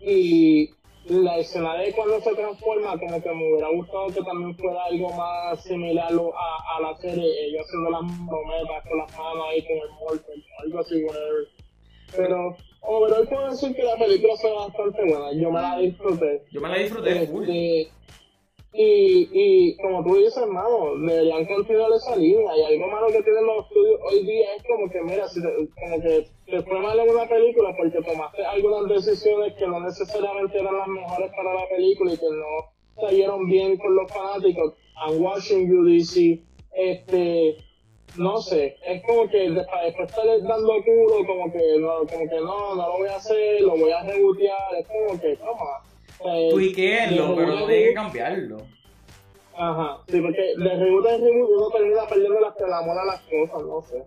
y, 0.00 0.70
la 1.08 1.38
escena 1.38 1.76
de 1.76 1.92
cuando 1.92 2.20
se 2.20 2.34
transforma, 2.34 2.98
como 2.98 3.22
que 3.22 3.30
me 3.30 3.52
hubiera 3.52 3.68
gustado 3.68 4.08
que 4.08 4.22
también 4.22 4.56
fuera 4.56 4.84
algo 4.86 5.08
más 5.12 5.62
similar 5.62 6.10
a, 6.12 6.76
a 6.76 6.80
la 6.80 6.96
serie, 6.96 7.46
ellos 7.46 7.62
haciendo 7.64 7.90
las 7.90 8.02
monedas 8.02 8.84
con 8.88 8.98
las 8.98 9.16
manos 9.16 9.46
ahí 9.48 9.62
con 9.62 9.76
el 9.76 9.90
mortal, 10.00 10.44
algo 10.64 10.80
así, 10.80 11.04
whatever. 11.04 11.48
Pero, 12.16 12.56
overall 12.80 13.28
puedo 13.28 13.50
decir 13.50 13.76
que 13.76 13.84
la 13.84 13.96
película 13.96 14.34
fue 14.40 14.52
bastante 14.52 15.02
buena, 15.04 15.32
yo 15.32 15.50
me 15.52 15.62
la 15.62 15.78
disfruté. 15.78 16.42
Yo 16.50 16.60
me 16.60 16.68
la 16.70 16.78
disfruté. 16.78 17.22
Este, 17.22 17.88
y, 18.78 19.28
y 19.32 19.76
como 19.78 20.04
tú 20.04 20.16
dices, 20.16 20.36
hermano, 20.36 20.96
deberían 20.96 21.46
continuar 21.46 21.90
esa 21.92 22.14
línea. 22.16 22.56
Y 22.56 22.74
algo 22.74 22.86
malo 22.88 23.06
que 23.06 23.22
tienen 23.22 23.46
los 23.46 23.64
estudios 23.64 24.00
hoy 24.04 24.26
día 24.26 24.54
es 24.54 24.62
como 24.64 24.90
que, 24.90 25.00
mira, 25.02 25.26
si 25.28 25.40
te, 25.40 25.48
como 25.48 26.02
que 26.02 26.26
te 26.46 26.62
fue 26.62 26.78
mal 26.80 26.98
en 26.98 27.10
una 27.10 27.26
película 27.26 27.74
porque 27.76 28.02
tomaste 28.02 28.44
algunas 28.44 28.88
decisiones 28.88 29.54
que 29.54 29.66
no 29.66 29.80
necesariamente 29.80 30.58
eran 30.58 30.76
las 30.76 30.88
mejores 30.88 31.30
para 31.34 31.54
la 31.54 31.68
película 31.68 32.12
y 32.12 32.18
que 32.18 32.30
no 32.30 33.00
salieron 33.00 33.46
bien 33.46 33.78
con 33.78 33.96
los 33.96 34.12
fanáticos. 34.12 34.74
I'm 34.96 35.22
watching 35.22 35.68
you, 35.68 35.84
DC. 35.84 36.40
Este, 36.74 37.56
no 38.18 38.38
sé, 38.42 38.76
es 38.86 39.02
como 39.04 39.28
que 39.28 39.50
después, 39.50 39.80
después 39.84 40.08
estar 40.10 40.26
dando 40.42 40.72
culo, 40.84 41.26
como 41.26 41.50
que 41.50 41.78
no, 41.78 41.98
como 42.06 42.28
que 42.28 42.40
no, 42.40 42.74
no 42.74 42.88
lo 42.88 42.98
voy 42.98 43.08
a 43.08 43.16
hacer, 43.16 43.62
lo 43.62 43.76
voy 43.76 43.90
a 43.90 44.02
rebotear, 44.02 44.74
es 44.78 44.86
como 44.86 45.18
que, 45.18 45.36
toma. 45.36 45.82
Eh, 46.24 46.48
Tuiqueenlo, 46.50 47.36
pero 47.36 47.60
no 47.60 47.66
tiene 47.66 47.88
que 47.88 47.94
cambiarlo. 47.94 48.58
Ajá, 49.54 50.02
sí, 50.08 50.20
porque 50.20 50.54
de 50.56 50.68
reboot 50.76 51.06
en 51.06 51.24
reboot 51.24 51.50
uno 51.50 51.70
termina 51.70 52.06
perdiendo 52.06 52.40
las 52.40 52.60
el 52.60 52.72
amor 52.72 52.98
a 52.98 53.04
las 53.04 53.20
cosas, 53.22 53.62
no 53.62 53.82
sé. 53.82 54.04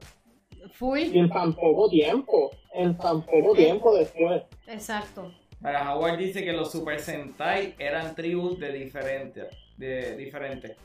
Full. 0.74 1.00
Y 1.00 1.20
en 1.20 1.30
tan 1.30 1.54
poco 1.54 1.90
tiempo, 1.90 2.52
en 2.74 2.96
tan 2.98 3.26
poco 3.26 3.56
tiempo 3.56 3.96
después. 3.96 4.44
Exacto. 4.68 5.34
Para 5.62 5.94
Howard 5.94 6.18
dice 6.18 6.44
que 6.44 6.54
los 6.54 6.72
Super 6.72 7.00
Sentai 7.00 7.76
eran 7.80 8.16
tribus 8.16 8.60
de 8.60 8.72
diferentes. 8.72 9.48
De 9.78 10.16
diferentes. 10.16 10.78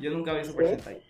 Yo 0.00 0.10
nunca 0.10 0.34
vi 0.34 0.44
Super 0.44 0.66
¿Qué? 0.66 0.74
Sentai. 0.74 1.05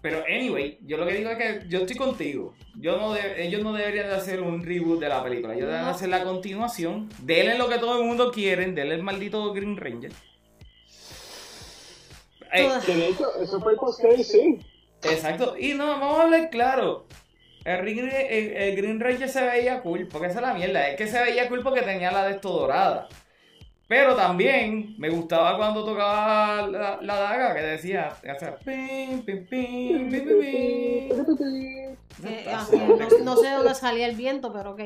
Pero 0.00 0.22
anyway, 0.28 0.78
yo 0.82 0.96
lo 0.96 1.06
que 1.06 1.14
digo 1.14 1.30
es 1.30 1.36
que 1.38 1.68
yo 1.68 1.80
estoy 1.80 1.96
contigo. 1.96 2.54
Yo 2.76 2.96
no 2.98 3.12
de- 3.14 3.44
ellos 3.46 3.62
no 3.62 3.72
deberían 3.72 4.08
de 4.08 4.14
hacer 4.14 4.40
un 4.40 4.64
reboot 4.64 5.00
de 5.00 5.08
la 5.08 5.22
película. 5.24 5.54
Ellos 5.54 5.66
deben 5.68 5.84
hacer 5.86 6.08
la 6.08 6.22
continuación. 6.22 7.08
Denle 7.22 7.58
lo 7.58 7.68
que 7.68 7.78
todo 7.78 8.00
el 8.00 8.06
mundo 8.06 8.30
quiere. 8.30 8.64
Denle 8.66 8.94
el 8.94 9.02
maldito 9.02 9.52
Green 9.52 9.76
Ranger. 9.76 10.12
De 12.86 13.08
hecho, 13.08 13.26
eso 13.42 13.60
fue 13.60 13.72
el 13.72 13.78
post 13.78 14.00
sí. 14.22 14.58
Exacto. 15.02 15.56
Y 15.58 15.74
no, 15.74 15.86
vamos 15.86 16.18
a 16.18 16.22
hablar 16.22 16.50
claro. 16.50 17.06
El, 17.64 17.78
Green- 17.82 18.08
el- 18.08 18.52
el 18.56 18.76
Green 18.76 19.00
Ranger 19.00 19.28
se 19.28 19.42
veía 19.42 19.80
cool, 19.82 20.08
porque 20.08 20.28
esa 20.28 20.36
es 20.38 20.46
la 20.46 20.54
mierda. 20.54 20.88
Es 20.88 20.96
que 20.96 21.06
se 21.06 21.20
veía 21.22 21.48
cool 21.48 21.62
porque 21.62 21.82
tenía 21.82 22.10
la 22.10 22.24
de 22.26 22.32
esto 22.34 22.50
dorada. 22.50 23.08
Pero 23.88 24.14
también 24.14 24.94
me 24.98 25.08
gustaba 25.08 25.56
cuando 25.56 25.82
tocaba 25.82 26.66
la, 26.66 26.98
la 27.00 27.14
daga 27.16 27.54
que 27.54 27.62
decía, 27.62 28.08
hacía 28.08 28.54
pim, 28.58 29.22
pim, 29.22 29.46
pim, 29.46 30.10
pim, 30.10 30.38
pim, 30.38 31.96
Está 32.22 32.60
ah, 32.60 32.68
no, 33.24 33.36
sé 33.36 33.48
de 33.48 33.54
dónde 33.54 33.74
salía 33.74 34.06
el 34.06 34.14
viento, 34.14 34.52
pero 34.52 34.72
ok. 34.72 34.80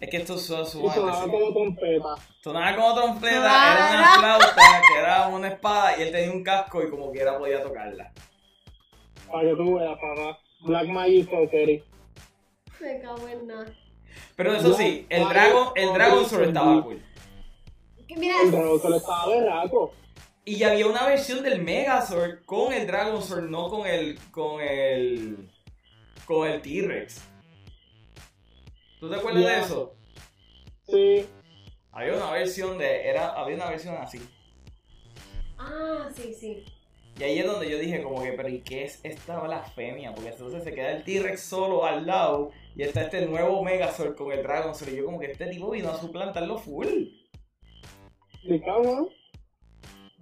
Es 0.00 0.10
que 0.10 0.16
esto 0.16 0.36
son 0.36 0.62
Y 0.62 0.90
sonaba 0.90 1.22
como 1.22 1.52
trompeta. 1.52 2.16
Sonaba 2.42 2.74
como 2.74 2.94
trompeta, 2.94 3.74
era 3.74 3.88
una 3.90 4.14
flauta, 4.18 4.82
que 4.88 4.98
era 4.98 5.28
una 5.28 5.48
espada 5.48 5.96
y 5.96 6.02
él 6.02 6.10
tenía 6.10 6.32
un 6.32 6.42
casco 6.42 6.82
y 6.82 6.90
como 6.90 7.12
quiera 7.12 7.38
podía 7.38 7.62
tocarla. 7.62 8.10
Para 9.30 9.50
que 9.50 9.54
tú 9.54 9.76
veas, 9.76 9.96
papá. 10.00 10.38
Black 10.62 10.88
Magic 10.88 11.30
Fuckery. 11.30 11.84
Me 12.80 13.00
cago 13.00 13.28
en 13.28 13.46
nada. 13.46 13.66
Pero 14.34 14.52
eso 14.54 14.74
sí, 14.74 15.06
el 15.08 15.28
Dragon, 15.28 15.68
el 15.76 15.94
Dragon 15.94 16.28
Sword 16.28 16.48
estaba 16.48 16.82
cool. 16.82 17.00
Mira, 18.16 18.36
El 18.42 18.50
le 18.52 18.96
estaba 18.96 19.28
berraco. 19.28 19.92
Y 20.44 20.56
ya 20.56 20.72
había 20.72 20.86
una 20.86 21.06
versión 21.06 21.42
del 21.42 21.62
Megazord 21.62 22.44
con 22.44 22.72
el 22.72 22.86
Dragon 22.86 23.22
Sword, 23.22 23.48
no 23.48 23.68
con 23.68 23.86
el. 23.86 24.18
con 24.30 24.60
el. 24.60 25.48
con 26.26 26.48
el 26.48 26.60
T-Rex. 26.60 27.22
¿Tú 29.00 29.08
te 29.08 29.16
acuerdas 29.16 29.44
de 29.44 29.60
eso? 29.60 29.94
Sí. 30.86 31.26
Había 31.92 32.14
una 32.14 32.30
versión 32.32 32.76
de. 32.76 33.08
Era, 33.08 33.30
había 33.30 33.56
una 33.56 33.70
versión 33.70 33.96
así. 33.96 34.20
Ah, 35.58 36.08
sí, 36.14 36.34
sí. 36.38 36.64
Y 37.18 37.22
ahí 37.22 37.38
es 37.38 37.46
donde 37.46 37.70
yo 37.70 37.78
dije 37.78 38.02
como 38.02 38.22
que, 38.22 38.32
pero 38.32 38.48
¿y 38.48 38.60
qué 38.60 38.84
es 38.84 39.00
esta 39.04 39.38
blasfemia? 39.38 40.12
Porque 40.12 40.30
entonces 40.30 40.64
se 40.64 40.74
queda 40.74 40.90
el 40.90 41.04
T-Rex 41.04 41.40
solo 41.40 41.84
al 41.84 42.06
lado 42.06 42.50
y 42.74 42.82
está 42.82 43.02
este 43.02 43.24
nuevo 43.26 43.62
Megazord 43.62 44.16
con 44.16 44.32
el 44.32 44.42
Dragon 44.42 44.74
Sword. 44.74 44.92
Y 44.92 44.96
yo 44.96 45.04
como 45.04 45.20
que 45.20 45.30
este 45.30 45.46
tipo 45.46 45.70
vino 45.70 45.90
a 45.90 45.98
suplantarlo 45.98 46.58
full. 46.58 47.06
Y 48.44 48.60
cabrón. 48.60 49.08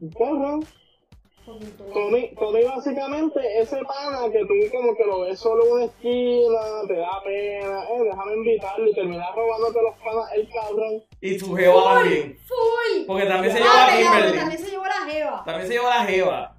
Y 0.00 0.10
cabrón. 0.10 0.64
Poquito. 1.44 1.84
Tommy, 1.92 2.32
Tommy 2.38 2.62
básicamente 2.62 3.40
ese 3.60 3.76
pana 3.78 4.30
que 4.30 4.38
tú 4.46 4.54
como 4.70 4.94
que 4.94 5.04
lo 5.04 5.22
ves 5.22 5.40
solo 5.40 5.64
en 5.66 5.72
una 5.72 5.84
esquina, 5.86 6.60
te 6.86 6.94
da 6.94 7.20
pena, 7.24 7.82
eh, 7.90 8.02
déjame 8.04 8.34
invitarlo 8.34 8.88
y 8.88 8.94
terminas 8.94 9.26
robándote 9.34 9.82
los 9.82 9.94
panas 10.04 10.32
el 10.36 10.48
cabrón. 10.50 11.02
Y 11.20 11.38
su 11.40 11.52
Jeva 11.56 11.94
también. 11.94 12.38
Full. 12.46 13.06
Porque 13.08 13.26
también 13.26 13.56
se 13.56 13.60
Ah, 13.60 13.64
llevó 13.64 13.74
a 13.74 13.86
pero 13.86 14.12
Kimberly. 14.12 14.38
también 14.38 14.58
se 14.60 14.70
llevó 14.70 14.84
la 14.86 15.12
jeva. 15.12 15.42
También 15.44 15.66
se 15.66 15.72
llevó 15.74 15.86
a 15.88 15.96
la 15.96 16.04
Jeva. 16.04 16.56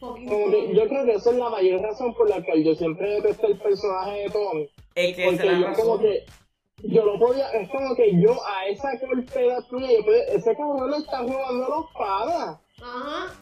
Como 0.00 0.14
que 0.50 0.74
yo 0.74 0.88
creo 0.88 1.04
que 1.06 1.12
esa 1.14 1.30
es 1.30 1.36
la 1.36 1.48
mayor 1.50 1.80
razón 1.80 2.14
por 2.14 2.28
la 2.28 2.44
cual 2.44 2.62
yo 2.62 2.74
siempre 2.74 3.08
detesté 3.14 3.46
el 3.48 3.58
personaje 3.58 4.18
de 4.20 4.30
Tommy. 4.30 4.68
Es 4.94 5.16
que 5.16 5.22
esa 5.28 5.30
Porque 5.36 5.46
es 5.48 5.60
la 5.60 5.70
yo 5.70 5.74
como 5.76 5.96
razón. 5.96 6.00
que, 6.02 6.24
yo 6.82 7.04
lo 7.04 7.18
podía, 7.18 7.50
es 7.50 7.68
como 7.70 7.94
que 7.96 8.20
yo 8.20 8.36
a 8.46 8.66
esa 8.66 8.98
corteza 9.00 9.62
tuya, 9.68 9.88
yo 9.92 10.04
podía- 10.04 10.24
ese 10.24 10.56
cabrón 10.56 10.90
le 10.90 10.96
está 10.98 11.18
robando 11.22 11.68
los 11.68 11.86
panas. 11.92 12.58
Ajá. 12.80 13.34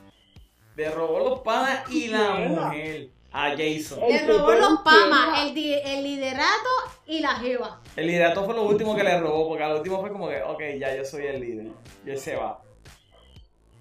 Le 0.76 0.90
robó 0.90 1.18
los 1.20 1.40
panas 1.40 1.90
y 1.90 2.08
la 2.08 2.34
mujer 2.34 3.08
a 3.32 3.50
Jason. 3.50 3.98
Le 4.08 4.26
robó 4.26 4.52
los 4.52 4.80
pamas, 4.80 5.42
el, 5.42 5.54
di- 5.54 5.74
el 5.74 6.02
liderato 6.04 6.68
y 7.06 7.20
la 7.20 7.30
jeva. 7.36 7.80
El 7.96 8.06
liderato 8.06 8.44
fue 8.44 8.54
lo 8.54 8.62
último 8.64 8.94
que 8.96 9.02
le 9.02 9.18
robó, 9.20 9.48
porque 9.48 9.64
al 9.64 9.76
último 9.76 10.00
fue 10.00 10.10
como 10.10 10.28
que, 10.28 10.42
ok, 10.42 10.60
ya 10.78 10.94
yo 10.96 11.04
soy 11.04 11.26
el 11.26 11.40
líder. 11.40 11.66
Y 12.06 12.10
él 12.10 12.18
se 12.18 12.36
va. 12.36 12.60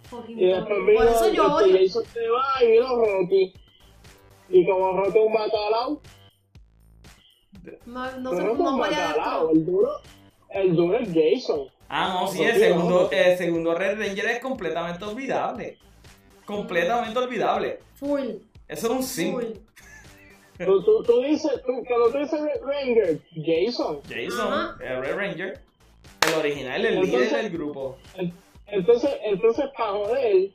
Fucking 0.10 0.39
Y 0.39 0.45
después 0.47 0.78
full. 0.78 0.86
vino, 0.86 0.97
Por 0.99 1.08
eso 1.08 1.30
yo 1.34 1.60
este, 1.60 1.74
odio. 1.74 1.78
Jason 1.88 2.06
se 2.14 2.30
va 2.30 2.64
y 2.64 2.72
vino 2.72 2.95
Rocky. 3.06 3.53
Y 4.49 4.66
como 4.70 4.91
Rocky 4.97 5.18
es 5.18 5.26
un 5.26 5.34
bacalao, 7.66 7.84
No, 7.86 8.11
no, 8.20 8.30
pero 8.32 8.43
no 8.55 8.84
dentro. 8.84 9.49
el 9.51 9.66
duro, 9.66 9.91
el 10.49 10.76
duro 10.76 10.97
es 10.99 11.09
Jason. 11.13 11.68
Ah, 11.89 12.20
no, 12.22 12.28
sí, 12.28 12.39
Rocky, 12.39 12.49
el 12.49 12.59
segundo, 12.59 13.09
el 13.11 13.38
segundo 13.38 13.76
Red 13.76 13.99
Ranger 13.99 14.26
es 14.28 14.39
completamente 14.39 15.05
olvidable. 15.05 15.78
Completamente 16.45 17.18
olvidable. 17.20 17.80
Full. 17.95 18.22
Eso 18.68 18.88
era 18.88 18.95
un 18.95 19.03
sim. 19.03 19.34
Full. 19.34 19.43
Tú, 20.66 20.84
tú, 20.84 21.03
tú 21.03 21.22
dices, 21.22 21.51
tú, 21.66 21.84
cuando 21.88 22.11
tú 22.11 22.18
dices 22.20 22.39
Red 22.41 22.61
Ranger, 22.63 23.20
Jason. 23.36 23.99
Jason, 24.07 24.53
Ajá. 24.53 24.78
el 24.82 25.01
Red 25.01 25.16
Ranger, 25.16 25.59
el 26.28 26.34
original, 26.39 26.86
el 26.86 26.93
Entonces- 26.95 27.20
líder 27.32 27.43
del 27.43 27.51
grupo. 27.51 27.97
En- 28.16 28.34
Entonces, 28.68 29.11
entonces 29.24 29.66
para 29.78 29.91
joder, 29.91 30.49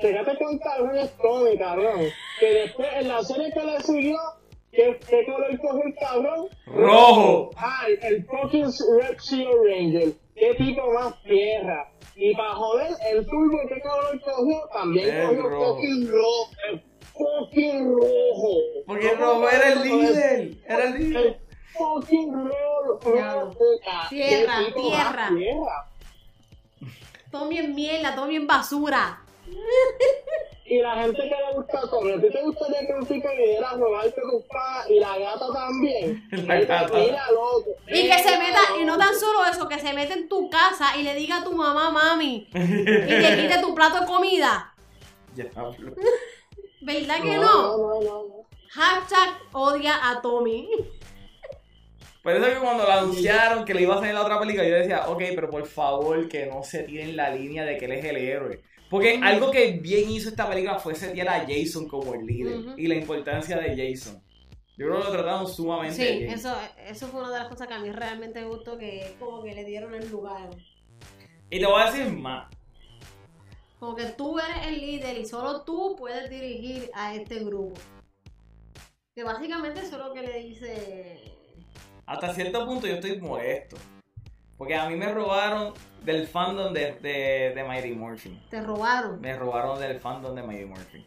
fíjate 0.00 0.36
con 0.38 0.96
es 0.96 1.10
Tommy, 1.18 1.58
cabrón. 1.58 2.00
Que 2.40 2.46
después 2.54 2.88
en 2.94 3.08
la 3.08 3.22
serie 3.22 3.52
que 3.52 3.62
le 3.64 3.80
siguió, 3.80 4.16
¿qué, 4.72 4.98
qué 5.08 5.24
color 5.26 5.58
cogió 5.60 5.82
el 5.84 5.94
cabrón? 5.94 6.48
Rojo. 6.66 7.50
Ay, 7.56 7.94
el 8.02 8.24
fucking 8.26 8.64
Red 9.00 9.18
Sea 9.18 9.48
Ranger. 9.64 10.12
Qué 10.34 10.54
tipo 10.54 10.92
más 10.92 11.22
tierra. 11.22 11.88
Y 12.16 12.34
para 12.34 12.54
joder, 12.54 12.92
el 13.10 13.26
turbo, 13.26 13.58
¿qué 13.68 13.80
color 13.80 14.20
cogió? 14.20 14.56
También 14.72 15.08
El 15.16 15.26
cogió 15.28 15.48
rojo. 15.48 15.74
fucking 15.76 16.08
rojo. 16.10 16.50
El 16.70 16.82
fucking 17.12 17.92
rojo. 17.92 18.56
Porque 18.86 19.08
el 19.10 19.18
¿Cómo 19.18 19.32
rojo 19.32 19.48
era 19.50 19.72
el 19.72 19.82
líder. 19.82 20.50
Era 20.66 20.84
el 20.84 20.94
El 20.96 21.08
líder. 21.10 21.40
fucking 21.74 22.32
rojo. 22.32 23.00
Más 23.14 24.08
tierra. 24.10 24.54
tierra. 24.74 25.28
Todo 27.30 27.48
bien 27.48 27.74
mierda, 27.74 28.14
todo 28.14 28.26
bien 28.26 28.46
basura. 28.46 29.20
Y 30.64 30.80
la 30.80 30.94
gente 31.02 31.18
que 31.20 31.28
le 31.28 31.54
gusta 31.54 31.80
comer, 31.90 32.18
¿a 32.18 32.20
ti 32.22 32.30
te 32.30 32.42
gustaría 32.42 32.86
que 32.86 32.92
un 32.94 33.04
tipo 33.04 33.28
viniera 33.28 33.70
a 33.70 33.76
robarte 33.76 34.20
tus 34.22 34.42
panas 34.44 34.88
y 34.88 35.00
la 35.00 35.18
gata 35.18 35.52
también? 35.52 36.24
La 36.30 36.60
gata. 36.60 36.98
Mira, 36.98 37.30
loco. 37.30 37.70
Y 37.88 38.08
que 38.08 38.18
se 38.18 38.38
meta, 38.38 38.60
y 38.80 38.84
no 38.84 38.96
tan 38.96 39.14
solo 39.14 39.44
eso, 39.44 39.68
que 39.68 39.78
se 39.78 39.92
mete 39.92 40.14
en 40.14 40.28
tu 40.28 40.48
casa 40.48 40.96
y 40.96 41.02
le 41.02 41.14
diga 41.14 41.38
a 41.38 41.44
tu 41.44 41.52
mamá, 41.52 41.90
mami, 41.90 42.48
y 42.54 42.84
te 43.06 43.36
quite 43.36 43.60
tu 43.60 43.74
plato 43.74 44.00
de 44.00 44.06
comida. 44.06 44.72
Diablo. 45.34 45.94
¿Verdad 46.80 47.16
que 47.20 47.36
No, 47.36 47.42
no? 47.42 47.76
no, 47.76 48.00
no, 48.00 48.28
no. 48.28 48.46
Hashtag 48.70 49.34
odia 49.52 50.10
a 50.10 50.22
Tommy. 50.22 50.70
Por 52.22 52.32
eso 52.34 52.46
que 52.46 52.60
cuando 52.60 52.84
lo 52.84 52.92
anunciaron 52.92 53.64
que 53.64 53.74
le 53.74 53.82
iba 53.82 53.96
a 53.96 53.98
salir 53.98 54.14
la 54.14 54.22
otra 54.22 54.38
película, 54.38 54.66
yo 54.66 54.76
decía, 54.76 55.08
ok, 55.08 55.22
pero 55.34 55.50
por 55.50 55.66
favor 55.66 56.28
que 56.28 56.46
no 56.46 56.62
se 56.62 56.84
tiren 56.84 57.16
la 57.16 57.30
línea 57.30 57.64
de 57.64 57.76
que 57.76 57.84
él 57.84 57.92
es 57.92 58.04
el 58.04 58.16
héroe. 58.16 58.62
Porque 58.92 59.18
algo 59.22 59.50
que 59.50 59.78
bien 59.80 60.10
hizo 60.10 60.28
esta 60.28 60.46
película 60.46 60.78
fue 60.78 60.94
setear 60.94 61.26
a 61.26 61.46
Jason 61.48 61.88
como 61.88 62.12
el 62.12 62.26
líder 62.26 62.74
y 62.76 62.86
la 62.88 62.96
importancia 62.96 63.56
de 63.56 63.70
Jason. 63.70 64.22
Yo 64.76 64.86
creo 64.86 64.98
que 64.98 65.04
lo 65.04 65.12
trataron 65.12 65.48
sumamente 65.48 65.96
Sí, 65.96 66.18
bien. 66.18 66.30
eso, 66.30 66.54
eso 66.86 67.06
fue 67.08 67.22
una 67.22 67.32
de 67.32 67.38
las 67.38 67.48
cosas 67.48 67.68
que 67.68 67.72
a 67.72 67.78
mí 67.78 67.90
realmente 67.90 68.42
me 68.42 68.48
gustó, 68.48 68.76
que 68.76 69.14
como 69.18 69.42
que 69.42 69.54
le 69.54 69.64
dieron 69.64 69.94
el 69.94 70.10
lugar. 70.10 70.50
Y 71.48 71.58
te 71.58 71.64
voy 71.64 71.80
a 71.80 71.90
decir 71.90 72.12
más. 72.12 72.54
Como 73.80 73.96
que 73.96 74.04
tú 74.04 74.38
eres 74.38 74.66
el 74.66 74.78
líder 74.78 75.16
y 75.16 75.24
solo 75.24 75.62
tú 75.62 75.96
puedes 75.96 76.28
dirigir 76.28 76.90
a 76.92 77.14
este 77.14 77.38
grupo. 77.38 77.80
Que 79.14 79.24
básicamente 79.24 79.80
eso 79.80 79.96
es 79.96 80.04
lo 80.04 80.12
que 80.12 80.20
le 80.20 80.38
dice... 80.38 81.34
Hasta 82.04 82.34
cierto 82.34 82.66
punto 82.66 82.86
yo 82.86 82.96
estoy 82.96 83.18
molesto. 83.22 83.78
Porque 84.62 84.76
a 84.76 84.88
mí 84.88 84.94
me 84.94 85.08
robaron 85.12 85.74
del 86.04 86.24
fandom 86.28 86.72
de, 86.72 86.92
de, 87.00 87.52
de 87.52 87.64
Mighty 87.64 87.94
Morphin. 87.96 88.40
Te 88.48 88.60
robaron. 88.60 89.20
Me 89.20 89.34
robaron 89.36 89.80
del 89.80 89.98
fandom 89.98 90.36
de 90.36 90.42
Mighty 90.44 90.66
Morphin. 90.66 91.04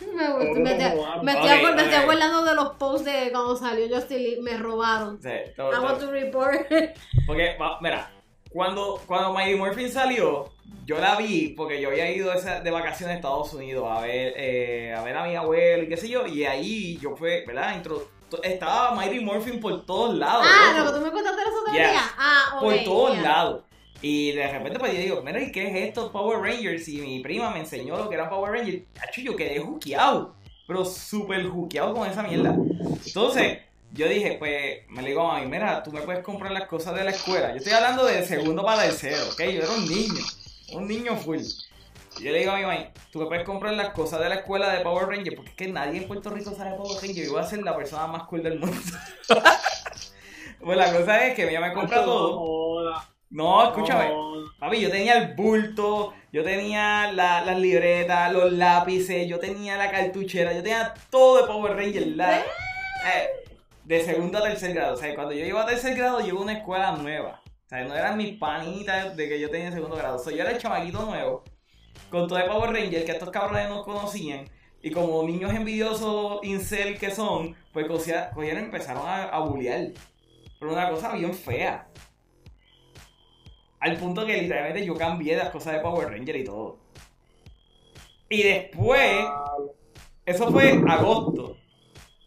Me, 0.00 0.28
me, 0.58 0.74
te- 0.74 0.92
robaron? 0.92 1.24
me 1.24 1.30
estoy, 1.30 1.48
Ok, 1.48 1.56
acor- 1.60 1.74
me 1.76 1.82
estoy 1.82 1.98
ok. 1.98 2.02
acordando 2.02 2.44
de 2.44 2.54
los 2.56 2.70
posts 2.70 3.04
de 3.04 3.30
cuando 3.30 3.54
salió 3.54 3.86
Justin 3.88 4.18
Lee. 4.24 4.40
Me 4.42 4.56
robaron. 4.56 5.22
Sea, 5.22 5.44
todo- 5.54 5.70
I 5.70 5.74
todo- 5.76 5.84
want 5.84 6.00
to 6.00 6.10
report. 6.10 6.66
Porque, 7.28 7.56
mira, 7.82 8.10
cuando, 8.50 9.00
cuando 9.06 9.32
Mighty 9.32 9.54
Morphin 9.54 9.88
salió, 9.88 10.50
yo 10.84 10.98
la 10.98 11.14
vi 11.14 11.54
porque 11.56 11.80
yo 11.80 11.88
había 11.90 12.10
ido 12.10 12.32
esa- 12.32 12.58
de 12.62 12.70
vacaciones 12.72 13.14
a 13.14 13.16
Estados 13.18 13.54
Unidos 13.54 13.86
a 13.88 14.00
ver, 14.00 14.34
eh, 14.36 14.92
a 14.92 15.04
ver 15.04 15.16
a 15.16 15.22
mi 15.24 15.36
abuelo 15.36 15.84
y 15.84 15.88
qué 15.88 15.96
sé 15.96 16.08
yo, 16.08 16.26
y 16.26 16.42
ahí 16.46 16.96
yo 17.00 17.14
fue, 17.14 17.44
¿verdad? 17.46 17.76
Intro- 17.76 18.08
estaba 18.42 18.94
Mighty 18.94 19.20
Morphin 19.20 19.60
por 19.60 19.84
todos 19.86 20.14
lados. 20.16 20.44
ah, 20.48 20.74
loco. 20.78 20.84
lo 20.84 20.92
que 20.92 20.98
tú 20.98 21.04
me 21.04 21.12
contaste 21.12 21.40
los 21.44 21.54
otros 21.60 21.74
Yes. 21.76 21.90
días. 21.90 22.02
Ah, 22.18 22.44
ok. 22.56 22.60
por 22.62 22.84
todos 22.84 23.18
lados. 23.18 23.62
Y 24.00 24.32
de 24.32 24.50
repente 24.50 24.78
pues 24.80 24.92
yo 24.94 24.98
digo, 25.00 25.22
mira, 25.22 25.40
¿y 25.40 25.52
qué 25.52 25.68
es 25.68 25.88
esto 25.88 26.10
Power 26.10 26.38
Rangers? 26.40 26.88
Y 26.88 27.00
mi 27.00 27.20
prima 27.20 27.50
me 27.50 27.60
enseñó 27.60 27.96
lo 27.96 28.08
que 28.08 28.14
era 28.16 28.28
Power 28.28 28.52
Rangers. 28.52 28.82
Cacho, 28.94 29.20
yo 29.20 29.36
quedé 29.36 29.60
juqueado. 29.60 30.34
Pero 30.66 30.84
súper 30.84 31.46
juqueado 31.48 31.94
con 31.94 32.08
esa 32.08 32.22
mierda. 32.22 32.56
Entonces, 33.06 33.58
yo 33.92 34.08
dije, 34.08 34.36
pues, 34.38 34.88
me 34.88 35.02
le 35.02 35.08
digo 35.10 35.22
a 35.22 35.34
mami, 35.34 35.46
mira, 35.46 35.82
tú 35.82 35.92
me 35.92 36.00
puedes 36.00 36.24
comprar 36.24 36.50
las 36.52 36.66
cosas 36.66 36.94
de 36.94 37.04
la 37.04 37.10
escuela. 37.10 37.50
Yo 37.50 37.56
estoy 37.58 37.72
hablando 37.74 38.04
de 38.06 38.24
segundo 38.26 38.64
para 38.64 38.82
tercero, 38.84 39.22
¿ok? 39.32 39.40
Yo 39.42 39.62
era 39.62 39.70
un 39.70 39.86
niño. 39.88 40.22
Un 40.72 40.88
niño 40.88 41.16
full. 41.16 41.38
Y 42.18 42.24
yo 42.24 42.32
le 42.32 42.38
digo 42.40 42.52
a 42.52 42.56
mi 42.56 42.62
mami, 42.64 42.86
tú 43.10 43.20
me 43.20 43.26
puedes 43.26 43.44
comprar 43.44 43.74
las 43.74 43.90
cosas 43.90 44.20
de 44.20 44.28
la 44.28 44.36
escuela 44.36 44.72
de 44.72 44.80
Power 44.84 45.06
Rangers. 45.08 45.36
Porque 45.36 45.50
es 45.50 45.56
que 45.56 45.68
nadie 45.68 46.02
en 46.02 46.08
Puerto 46.08 46.30
Rico 46.30 46.52
sabe 46.54 46.76
Power 46.76 47.00
Rangers. 47.00 47.26
Yo 47.26 47.32
voy 47.32 47.40
a 47.40 47.44
ser 47.46 47.62
la 47.62 47.76
persona 47.76 48.06
más 48.06 48.24
cool 48.24 48.42
del 48.42 48.58
mundo. 48.58 48.76
pues 50.64 50.76
la 50.78 50.92
cosa 50.92 51.26
es 51.26 51.34
que 51.34 51.48
ella 51.48 51.60
me 51.60 51.72
compra 51.72 52.04
todo. 52.04 52.92
No, 53.30 53.64
escúchame. 53.64 54.10
Papi, 54.58 54.80
yo 54.80 54.90
tenía 54.90 55.14
el 55.18 55.34
bulto, 55.34 56.12
yo 56.32 56.44
tenía 56.44 57.10
la- 57.12 57.40
las 57.44 57.58
libretas, 57.58 58.30
los 58.32 58.52
lápices, 58.52 59.26
yo 59.26 59.38
tenía 59.40 59.76
la 59.78 59.90
cartuchera, 59.90 60.52
yo 60.52 60.62
tenía 60.62 60.92
todo 61.10 61.38
de 61.40 61.46
Power 61.46 61.74
Rangers. 61.76 62.06
la- 62.08 62.40
eh, 62.40 62.44
de 63.84 64.04
segundo 64.04 64.38
a 64.38 64.42
tercer 64.42 64.74
grado. 64.74 64.94
O 64.94 64.96
sea, 64.96 65.14
cuando 65.14 65.32
yo 65.32 65.44
iba 65.44 65.62
a 65.62 65.66
tercer 65.66 65.96
grado, 65.96 66.20
yo 66.20 66.26
iba 66.28 66.38
a 66.38 66.42
una 66.42 66.52
escuela 66.52 66.92
nueva. 66.92 67.40
O 67.64 67.68
sea, 67.68 67.84
no 67.84 67.96
eran 67.96 68.16
mis 68.18 68.38
panitas 68.38 69.16
de 69.16 69.28
que 69.28 69.40
yo 69.40 69.50
tenía 69.50 69.68
en 69.68 69.72
segundo 69.72 69.96
grado. 69.96 70.16
O 70.16 70.18
sea, 70.18 70.32
yo 70.32 70.42
era 70.42 70.50
el 70.52 70.58
chamaquito 70.58 71.02
nuevo, 71.04 71.42
con 72.10 72.28
todo 72.28 72.38
de 72.38 72.44
Power 72.44 72.70
Rangers, 72.70 73.04
que 73.04 73.12
estos 73.12 73.30
cabrones 73.30 73.68
no 73.68 73.82
conocían. 73.82 74.48
Y 74.82 74.90
como 74.90 75.22
niños 75.22 75.54
envidiosos 75.54 76.40
incel 76.42 76.98
que 76.98 77.10
son, 77.10 77.54
pues 77.72 77.86
cogieron 77.86 78.64
empezaron 78.64 79.06
a, 79.06 79.24
a 79.24 79.40
bullear. 79.40 79.88
Pero 80.58 80.72
una 80.72 80.90
cosa 80.90 81.12
bien 81.12 81.34
fea. 81.34 81.88
Al 83.80 83.96
punto 83.96 84.26
que 84.26 84.42
literalmente 84.42 84.84
yo 84.84 84.94
cambié 84.94 85.36
las 85.36 85.50
cosas 85.50 85.74
de 85.74 85.80
Power 85.80 86.08
Ranger 86.08 86.36
y 86.36 86.44
todo. 86.44 86.78
Y 88.28 88.42
después, 88.42 89.24
eso 90.24 90.50
fue 90.50 90.82
agosto. 90.88 91.56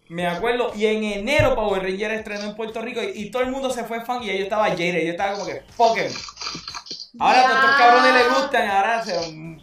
Me 0.08 0.28
acuerdo, 0.28 0.72
y 0.76 0.86
en 0.86 1.04
enero 1.04 1.56
Power 1.56 1.82
Ranger 1.82 2.12
estrenó 2.12 2.44
en 2.44 2.56
Puerto 2.56 2.80
Rico 2.82 3.02
y, 3.02 3.32
todo 3.32 3.42
el 3.42 3.50
mundo 3.50 3.72
se 3.72 3.84
fue 3.86 4.06
fan 4.06 4.22
y 4.22 4.28
yo 4.28 4.34
estaba 4.34 4.70
Jade, 4.70 5.04
yo 5.04 5.12
estaba 5.12 5.34
como 5.34 5.48
que, 5.48 5.64
fuck 5.76 5.98
him. 5.98 6.12
Ahora 7.20 7.40
a 7.40 7.44
todos 7.44 7.64
estos 7.64 7.78
cabrones 7.78 8.14
les 8.14 8.30
gustan, 8.42 8.70
ahora 8.70 9.04
se, 9.04 9.58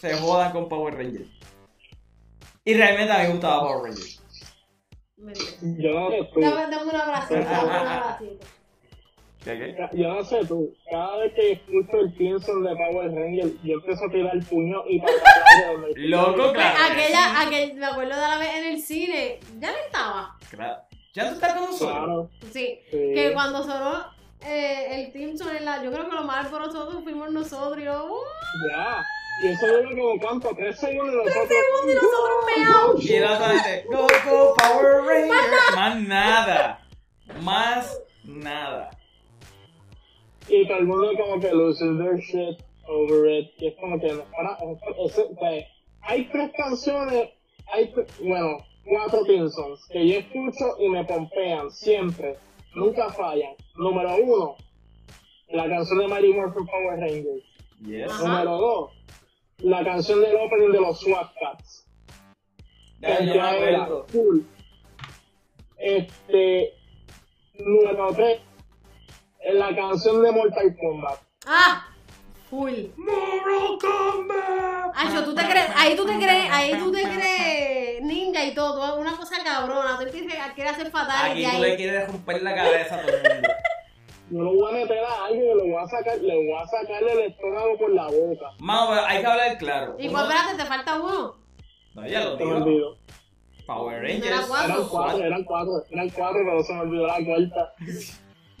se 0.00 0.14
jodan 0.18 0.52
con 0.52 0.68
Power 0.68 0.94
Ranger. 0.94 1.26
Y 2.64 2.74
realmente 2.74 3.12
a 3.12 3.18
mí 3.18 3.24
me 3.24 3.30
gustaba 3.30 3.60
Power 3.60 3.90
Ranger. 3.90 4.04
Mentira. 5.16 5.48
Yo 5.62 5.94
no 5.94 6.10
sé 6.10 6.30
tú. 6.32 6.40
Dame, 6.40 6.60
dame 6.70 6.90
un 6.90 6.96
abracito, 6.96 7.34
dame 7.40 7.64
un 7.64 7.70
abracito. 7.70 8.46
Yo 9.92 10.08
no 10.14 10.24
sé 10.24 10.44
tú. 10.46 10.74
Cada 10.90 11.16
vez 11.18 11.32
que 11.34 11.52
escucho 11.52 12.00
el 12.00 12.14
Crimson 12.14 12.64
de 12.64 12.76
Power 12.76 13.10
Ranger, 13.14 13.52
yo 13.62 13.74
empiezo 13.74 14.04
a 14.04 14.10
tirar 14.10 14.34
el 14.34 14.44
puño 14.44 14.82
y 14.88 15.00
para 15.00 15.12
atrás 15.12 15.34
de 15.60 15.72
donde 15.72 15.88
estoy. 15.88 16.08
Loco, 16.08 16.52
claro. 16.52 16.78
aquella, 16.92 17.40
aquel, 17.40 17.74
me 17.74 17.86
acuerdo 17.86 18.14
de 18.14 18.28
la 18.28 18.38
vez 18.38 18.54
en 18.56 18.64
el 18.66 18.82
cine, 18.82 19.40
ya 19.58 19.70
le 19.72 19.80
estaba. 19.86 20.36
Claro. 20.50 20.82
¿Ya 21.14 21.28
tú 21.28 21.34
estás 21.34 21.52
con 21.54 21.62
nosotros? 21.64 21.96
Claro. 21.96 22.30
Sí, 22.52 22.78
Sí. 22.90 23.12
que 23.14 23.30
cuando 23.32 23.62
sonó 23.62 24.04
eh, 24.44 24.86
el 24.90 25.12
team 25.12 25.36
la, 25.62 25.82
yo 25.82 25.92
creo 25.92 26.08
que 26.08 26.14
lo 26.14 26.24
más 26.24 26.48
por 26.48 26.60
nosotros 26.60 27.02
fuimos 27.02 27.30
nosotros 27.30 27.78
y 27.80 27.84
yo, 27.84 28.06
¡uh! 28.06 28.68
Ya. 28.70 29.04
Y 29.42 29.48
eso 29.48 29.66
dura 29.68 29.88
como 29.90 30.18
cuánto, 30.20 30.50
tres 30.56 30.78
segundos 30.78 31.14
y 31.14 31.28
nosotros. 31.28 31.58
y 31.86 31.94
nosotros. 31.94 33.04
Y 33.04 33.14
era 33.14 33.38
solamente 33.38 33.84
Go 33.88 34.06
Go 34.28 34.54
Power 34.54 35.04
Ranger. 35.04 35.76
Más 35.76 36.00
nada. 36.00 36.86
Más 37.42 38.02
nada. 38.24 38.90
Y 40.48 40.66
todo 40.66 40.78
el 40.78 40.86
mundo 40.86 41.12
como 41.16 41.40
que 41.40 41.52
loses 41.52 41.98
their 41.98 42.16
shit 42.16 42.58
over 42.88 43.30
it. 43.30 43.50
Y 43.58 43.68
es 43.68 43.74
como 43.76 44.00
que 44.00 44.10
ahora, 44.10 44.58
eso, 45.04 45.30
pues, 45.38 45.66
hay 46.02 46.24
tres 46.30 46.50
canciones, 46.56 47.30
hay 47.72 47.92
bueno, 48.20 48.58
cuatro 48.84 49.24
Simpsons 49.24 49.86
que 49.92 50.08
yo 50.08 50.18
escucho 50.18 50.76
y 50.80 50.88
me 50.88 51.04
pompean 51.04 51.70
siempre, 51.70 52.36
nunca 52.78 53.10
fallan. 53.12 53.54
Número 53.76 54.16
uno, 54.16 54.56
la 55.48 55.68
canción 55.68 55.98
de 55.98 56.08
Mighty 56.08 56.32
Morphin 56.32 56.66
Power 56.66 57.00
Rangers. 57.00 57.44
Yes. 57.80 58.12
Número 58.20 58.56
dos, 58.56 58.92
la 59.58 59.84
canción 59.84 60.20
del 60.20 60.36
opening 60.36 60.72
de 60.72 60.80
los 60.80 61.00
SWAT 61.00 61.30
Cats. 61.40 61.86
Ya, 63.00 63.56
era 63.56 63.88
cool. 64.12 64.46
Este, 65.76 66.74
número 67.54 68.12
tres, 68.14 68.40
la 69.52 69.74
canción 69.76 70.22
de 70.22 70.32
Mortal 70.32 70.76
Kombat. 70.80 71.20
Ah, 71.46 71.86
full. 72.50 72.72
Mortal 72.96 73.78
Kombat. 73.80 74.92
Acho, 74.94 75.24
tú 75.24 75.34
te 75.34 75.42
crees, 75.48 75.70
ahí 75.76 75.96
tú 75.96 76.04
te 76.06 76.16
crees, 76.16 76.50
ahí 76.50 76.72
tú 76.78 76.90
te 76.92 77.02
crees 77.02 78.02
ninja 78.02 78.44
y 78.44 78.54
todo, 78.54 78.98
una 78.98 79.16
cosa 79.16 79.36
cabrona, 79.44 79.98
tú 79.98 80.06
quieres, 80.10 80.70
hacer 80.70 80.90
fatal 80.90 81.30
Aquí 81.32 81.44
y 81.44 81.50
tú 81.50 81.58
le 81.60 81.70
ahí. 81.72 81.76
quieres 81.76 82.08
romper 82.08 82.42
la 82.42 82.54
cabeza 82.54 82.96
a 82.96 83.02
todo 83.02 83.16
el 83.16 83.32
mundo. 83.34 83.48
Yo 84.30 84.42
lo 84.42 84.52
voy 84.54 84.70
a 84.70 84.74
meter 84.82 84.98
a 85.04 85.24
alguien 85.24 85.56
le 85.56 85.72
voy 85.72 85.82
a 85.82 85.86
sacar, 85.86 86.18
le 86.18 86.34
voy 86.36 86.52
a 86.52 86.66
sacarle 86.66 87.12
el 87.12 87.18
estómago 87.30 87.78
por 87.78 87.90
la 87.94 88.06
boca. 88.08 88.46
Mano, 88.58 88.86
pero 88.90 89.06
hay 89.06 89.20
que 89.20 89.26
hablar 89.26 89.58
claro. 89.58 89.96
Y 89.98 90.08
Uno- 90.08 90.18
pues 90.18 90.30
espérate, 90.30 90.56
te 90.62 90.64
falta 90.68 91.00
uno. 91.00 91.34
No, 91.94 92.06
ya 92.06 92.20
lo 92.24 92.36
digo. 92.36 92.96
Power 93.66 94.04
Era 94.04 94.08
Rangers. 94.14 94.46
cuatro. 94.48 94.74
Eran 94.74 94.84
cuatro, 94.88 95.24
eran 95.24 95.44
cuatro, 95.44 95.84
eran 95.90 96.10
cuatro, 96.10 96.40
pero 96.44 96.62
se 96.62 96.72
me 96.74 96.80
olvidó 96.80 97.06
la 97.06 97.24
cuarta. 97.24 97.74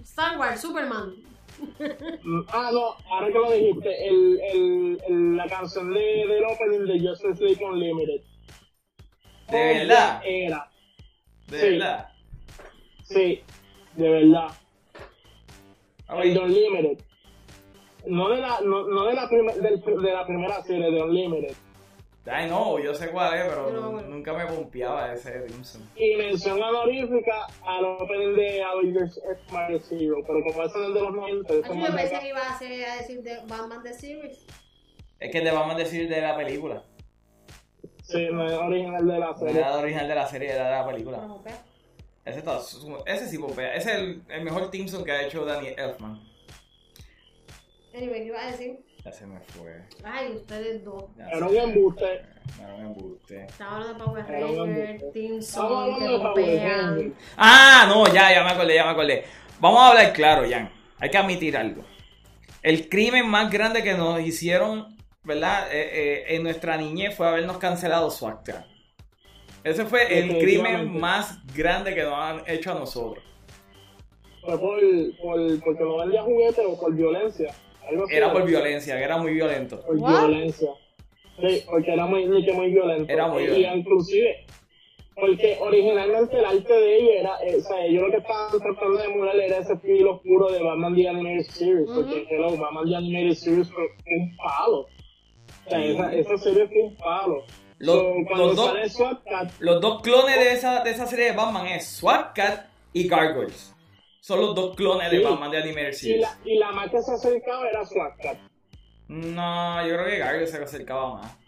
Star 0.02 0.38
Wars, 0.38 0.60
Superman. 0.60 1.14
Ah, 2.52 2.70
no, 2.72 2.94
ahora 3.10 3.26
que 3.28 3.38
lo 3.38 3.50
dijiste, 3.52 4.08
el, 4.08 4.40
el, 4.52 4.98
el- 5.08 5.36
la 5.36 5.46
canción 5.48 5.92
de, 5.92 6.00
del 6.00 6.44
opening 6.44 6.86
de 6.86 7.08
Justice 7.08 7.42
League 7.44 7.64
Unlimited. 7.64 8.20
¿De 9.50 9.58
verdad? 9.78 10.20
Era, 10.24 10.70
De 11.48 11.58
Sí. 11.60 11.66
verdad. 11.70 12.08
sí, 13.04 13.40
de 13.96 14.08
verdad. 14.10 14.48
El 16.22 16.34
de 16.34 16.40
Unlimited. 16.40 16.98
No 18.06 18.28
de 18.30 18.40
la, 18.40 18.60
no, 18.60 18.86
no 18.88 19.04
de 19.06 19.14
la, 19.14 19.28
primer- 19.28 19.56
del- 19.56 19.80
de 20.02 20.12
la 20.12 20.26
primera 20.26 20.62
serie, 20.62 20.90
de 20.90 21.02
Unlimited. 21.02 21.56
Ay, 22.26 22.46
no, 22.48 22.78
yo 22.78 22.94
sé 22.94 23.08
cuál 23.08 23.38
es, 23.38 23.44
pero 23.46 23.70
no 23.70 24.02
nunca 24.02 24.34
me 24.34 24.44
pompeaba 24.46 25.12
ese 25.14 25.48
Simpson. 25.48 25.88
Y 25.96 26.14
mención 26.16 26.62
honorífica 26.62 27.46
al 27.64 27.84
opening 27.86 28.34
de 28.36 28.62
Avengers 28.62 29.18
X 29.30 29.86
Zero. 29.88 30.16
Pero 30.26 30.42
como 30.44 30.62
ese 30.62 30.78
no 30.78 30.88
es 30.88 30.94
de 30.94 31.00
los 31.00 31.14
90, 31.14 31.54
eso 31.54 31.62
Acho, 31.64 31.72
es 31.72 31.78
yo 31.80 31.86
de 31.86 31.92
pensé 31.98 32.14
acá. 32.16 32.20
que 32.20 32.28
iba 32.28 32.40
a, 32.40 32.50
hacer, 32.54 32.84
a 32.84 32.96
decir 32.96 33.22
de 33.22 33.38
Batman 33.46 33.82
The 33.82 33.94
Series. 33.94 34.44
Es 35.20 35.32
que 35.32 35.40
te 35.40 35.50
vamos 35.50 35.74
a 35.74 35.78
decir 35.78 36.06
de 36.08 36.20
la 36.20 36.36
película. 36.36 36.82
Sí, 38.02 38.26
no 38.30 38.46
es 38.46 38.52
original 38.52 39.06
de 39.06 39.18
la 39.18 39.26
No 39.30 39.38
serie. 39.38 39.58
era 39.60 39.70
la 39.70 39.78
original 39.78 40.08
de 40.08 40.14
la 40.14 40.26
serie, 40.26 40.50
era 40.52 40.64
de 40.64 40.70
la 40.70 40.86
película. 40.86 41.18
No, 41.18 41.36
ok. 41.36 41.46
Ese, 42.26 42.38
está, 42.40 42.60
su- 42.60 43.02
ese 43.06 43.26
sí 43.26 43.38
pompea. 43.38 43.74
Ese 43.74 43.90
es 43.92 43.98
el, 43.98 44.22
el 44.28 44.44
mejor 44.44 44.70
Simpson 44.70 45.02
que 45.02 45.12
ha 45.12 45.22
hecho 45.22 45.46
Danny 45.46 45.68
Elfman. 45.76 46.20
Anyway, 47.94 48.20
¿qué 48.20 48.26
iba 48.26 48.42
a 48.42 48.50
decir? 48.50 48.78
Ya 49.08 49.12
se 49.12 49.26
me 49.26 49.40
fue. 49.40 49.80
Ay, 50.04 50.34
ustedes 50.36 50.84
dos. 50.84 51.04
Ya 51.16 51.28
Era 51.28 51.46
un 51.46 51.56
embuste. 51.56 52.20
Era 52.60 52.74
un 52.74 52.86
embuste. 52.86 53.44
Estaba 53.46 53.76
hablando 53.76 53.94
de 53.94 54.04
Power 54.04 54.26
Ranger. 54.28 55.12
Team 55.14 55.40
Song, 55.40 55.98
de 55.98 56.18
Power. 56.18 57.12
Ah, 57.38 57.86
no, 57.88 58.06
ya, 58.12 58.34
ya 58.34 58.44
me 58.44 58.50
acordé, 58.50 58.74
ya 58.74 58.84
me 58.84 58.90
acordé. 58.90 59.24
Vamos 59.60 59.80
a 59.80 59.88
hablar 59.88 60.12
claro, 60.12 60.42
Jan. 60.46 60.70
Hay 60.98 61.10
que 61.10 61.16
admitir 61.16 61.56
algo. 61.56 61.84
El 62.62 62.90
crimen 62.90 63.26
más 63.26 63.50
grande 63.50 63.82
que 63.82 63.94
nos 63.94 64.20
hicieron, 64.20 64.94
¿verdad? 65.24 65.68
Eh, 65.72 65.88
eh, 65.90 66.24
en 66.36 66.42
nuestra 66.42 66.76
niñez 66.76 67.16
fue 67.16 67.28
habernos 67.28 67.56
cancelado 67.56 68.10
su 68.10 68.26
acta. 68.26 68.66
Ese 69.64 69.86
fue 69.86 70.18
el 70.18 70.38
crimen 70.38 70.98
más 71.00 71.38
grande 71.54 71.94
que 71.94 72.02
nos 72.02 72.18
han 72.18 72.42
hecho 72.46 72.72
a 72.72 72.74
nosotros. 72.74 73.24
Fue 74.42 74.58
por, 74.58 74.80
por, 75.22 75.60
porque 75.60 75.82
no 75.82 75.96
vendía 75.96 76.22
juguetes 76.22 76.64
o 76.66 76.78
por 76.78 76.94
violencia. 76.94 77.54
Era 78.10 78.32
por 78.32 78.44
violencia, 78.44 78.96
que 78.96 79.04
era 79.04 79.16
muy 79.18 79.32
violento. 79.34 79.80
Por 79.82 79.96
What? 79.96 80.26
violencia. 80.28 80.70
Sí, 81.40 81.62
porque 81.70 81.92
era 81.92 82.06
muy, 82.06 82.26
muy, 82.26 82.42
muy 82.52 82.70
violento. 82.70 83.12
Era 83.12 83.28
muy 83.28 83.44
violento. 83.44 83.68
Y 83.76 83.78
inclusive, 83.80 84.46
porque 85.14 85.56
originalmente 85.60 86.38
el 86.38 86.44
arte 86.44 86.72
de 86.72 86.96
ellos 86.96 87.10
era, 87.20 87.36
eh, 87.44 87.56
o 87.56 87.60
sea, 87.60 87.84
ellos 87.84 88.02
lo 88.04 88.10
que 88.10 88.16
estaban 88.18 88.50
tratando 88.60 88.98
de 88.98 89.04
emular 89.04 89.36
era 89.36 89.58
ese 89.58 89.72
estilo 89.74 90.14
oscuro 90.16 90.50
de 90.50 90.62
Batman 90.62 90.94
The 90.94 91.08
Animated 91.08 91.46
Series, 91.50 91.88
porque 91.94 92.26
hello, 92.30 92.56
Batman 92.56 92.88
The 92.88 92.96
Animated 92.96 93.34
Series 93.34 93.68
fue 93.70 93.84
un 94.16 94.36
palo. 94.36 94.78
O 95.66 95.70
sea, 95.70 95.84
esa, 95.84 96.14
esa 96.14 96.38
serie 96.38 96.66
fue 96.68 96.82
un 96.82 96.96
palo. 96.96 97.44
Los- 97.80 97.94
So, 97.96 98.12
cuando 98.26 98.46
los 98.46 98.56
dos- 98.56 98.66
sale 98.66 98.88
SWAT 98.90 99.24
Cat, 99.24 99.50
Los 99.60 99.80
dos 99.80 100.02
clones 100.02 100.36
de 100.36 100.52
esa, 100.52 100.82
de 100.82 100.90
esa 100.90 101.06
serie 101.06 101.26
de 101.26 101.32
Batman 101.36 101.66
es 101.68 101.86
SWAT 101.86 102.34
Cat 102.34 102.66
y 102.92 103.06
Gargoyles. 103.06 103.72
Son 104.28 104.42
los 104.42 104.54
dos 104.54 104.76
clones 104.76 105.10
de 105.10 105.20
Sí. 105.20 105.24
Batman 105.24 105.50
de 105.50 105.56
Animated 105.56 105.88
y 105.88 105.94
Series. 105.94 106.20
la, 106.20 106.38
y 106.44 106.58
la 106.58 106.70
más 106.70 106.90
que 106.90 107.00
se 107.00 107.12
acercaba 107.12 107.66
era 107.66 107.86
SWAT 107.86 108.14
Cat. 108.22 108.36
No, 109.08 109.86
yo 109.86 109.94
creo 109.94 110.04
que 110.04 110.18
Gargoyles 110.18 110.50
se 110.50 110.62
acercaba 110.62 111.14
más. 111.14 111.38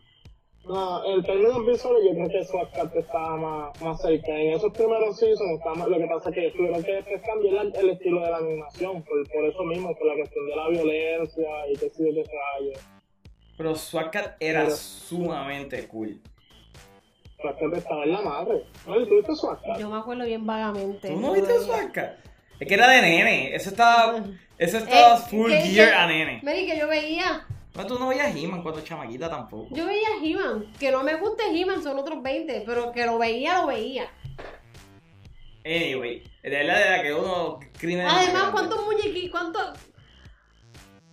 No, 0.65 1.05
en 1.05 1.23
términos 1.23 1.66
visuales 1.66 2.02
yo 2.09 2.15
creo 2.15 2.28
que 2.31 2.44
SWAT 2.47 2.73
Cat 2.73 2.97
estaba 2.97 3.36
más, 3.36 3.82
más 3.82 4.01
cerca. 4.01 4.32
En 4.35 4.52
esos 4.55 4.73
primeros 4.73 5.15
seasons 5.19 5.51
estaba 5.59 5.74
más- 5.74 5.89
lo 5.89 5.98
que 5.98 6.07
pasa 6.07 6.31
es 6.31 6.35
que 6.35 6.51
tuvieron 6.57 6.82
que 6.82 6.93
después 6.93 7.20
cambiar 7.20 7.66
el, 7.66 7.77
el 7.77 7.90
estilo 7.90 8.20
de 8.24 8.31
la 8.31 8.36
animación, 8.39 9.02
por, 9.02 9.28
por 9.31 9.44
eso 9.44 9.62
mismo, 9.65 9.94
por 9.98 10.07
la 10.07 10.15
cuestión 10.15 10.47
de 10.47 10.57
la 10.57 10.69
violencia 10.70 11.48
y 11.70 11.77
qué 11.77 11.90
sé 11.90 12.15
yo 12.15 12.23
qué. 12.23 12.81
Pero 13.59 13.74
SWAT 13.74 14.11
Cat 14.11 14.36
era 14.40 14.62
Pero- 14.65 14.74
sumamente 14.77 15.86
cool. 15.86 16.19
SWAT 17.43 17.59
Cat 17.61 17.74
estaba 17.74 18.05
en 18.05 18.12
la 18.12 18.23
madre. 18.23 18.65
¿No? 18.86 18.98
¿Y 18.98 19.07
¿Tú 19.07 19.16
viste 19.16 19.35
SWAT 19.35 19.61
Cat? 19.66 19.78
Yo 19.78 19.90
me 19.90 19.98
acuerdo 19.98 20.24
bien 20.24 20.47
vagamente. 20.47 21.09
¿Tú 21.09 21.20
no 21.20 21.35
viste 21.35 21.59
SWAT 21.59 21.93
Cat? 21.93 22.12
Es 22.61 22.69
que 22.69 22.74
era 22.74 22.89
de 22.89 23.01
nene. 23.03 23.55
Eso 23.57 23.70
estaba, 23.70 24.23
eso 24.59 24.77
Eh, 24.77 24.81
estaba 24.81 25.16
full 25.16 25.51
¿qué- 25.51 25.61
gear 25.62 25.95
a 25.95 26.07
nene. 26.07 26.41
Mary, 26.43 26.66
que 26.66 26.78
yo 26.78 26.87
veía, 26.87 27.47
No, 27.74 27.87
tú 27.87 27.99
no 27.99 28.09
veías 28.09 28.35
He-Man 28.37 28.62
cuando 28.62 28.81
chamaquita 28.82 29.31
tampoco. 29.31 29.69
yo 29.74 29.87
veía 29.87 30.09
He-Man. 30.23 30.73
Que 30.78 30.91
no 30.91 31.03
me 31.03 31.15
guste 31.16 31.45
He-Man 31.51 31.82
son 31.82 31.99
otros 31.99 32.23
20, 32.23 32.62
pero 32.66 32.93
que 32.93 33.07
lo 33.07 33.16
veía, 33.19 33.59
lo 33.62 33.69
veía. 33.69 34.11
Anyway, 35.65 36.23
de 36.43 36.65
la 36.65 36.78
de 36.78 36.91
la 36.97 37.03
que 37.03 37.15
uno 37.15 37.61
crímenes. 37.78 38.12
Además. 38.12 38.51
¿cuántos 38.51 38.85
muñequitos, 38.85 39.31
cuántos, 39.31 39.78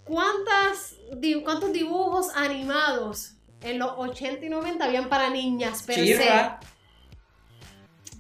cuántas, 0.03 0.95
di- 1.18 1.41
cuántos 1.44 1.72
dibujos 1.74 2.30
animados 2.36 3.34
en 3.61 3.80
los 3.80 3.91
80 3.98 4.45
y 4.45 4.49
90 4.49 4.86
habían 4.86 5.10
para 5.10 5.30
niñas? 5.30 5.84
per 5.84 5.95
se? 5.95 6.03
Chirra. 6.06 6.60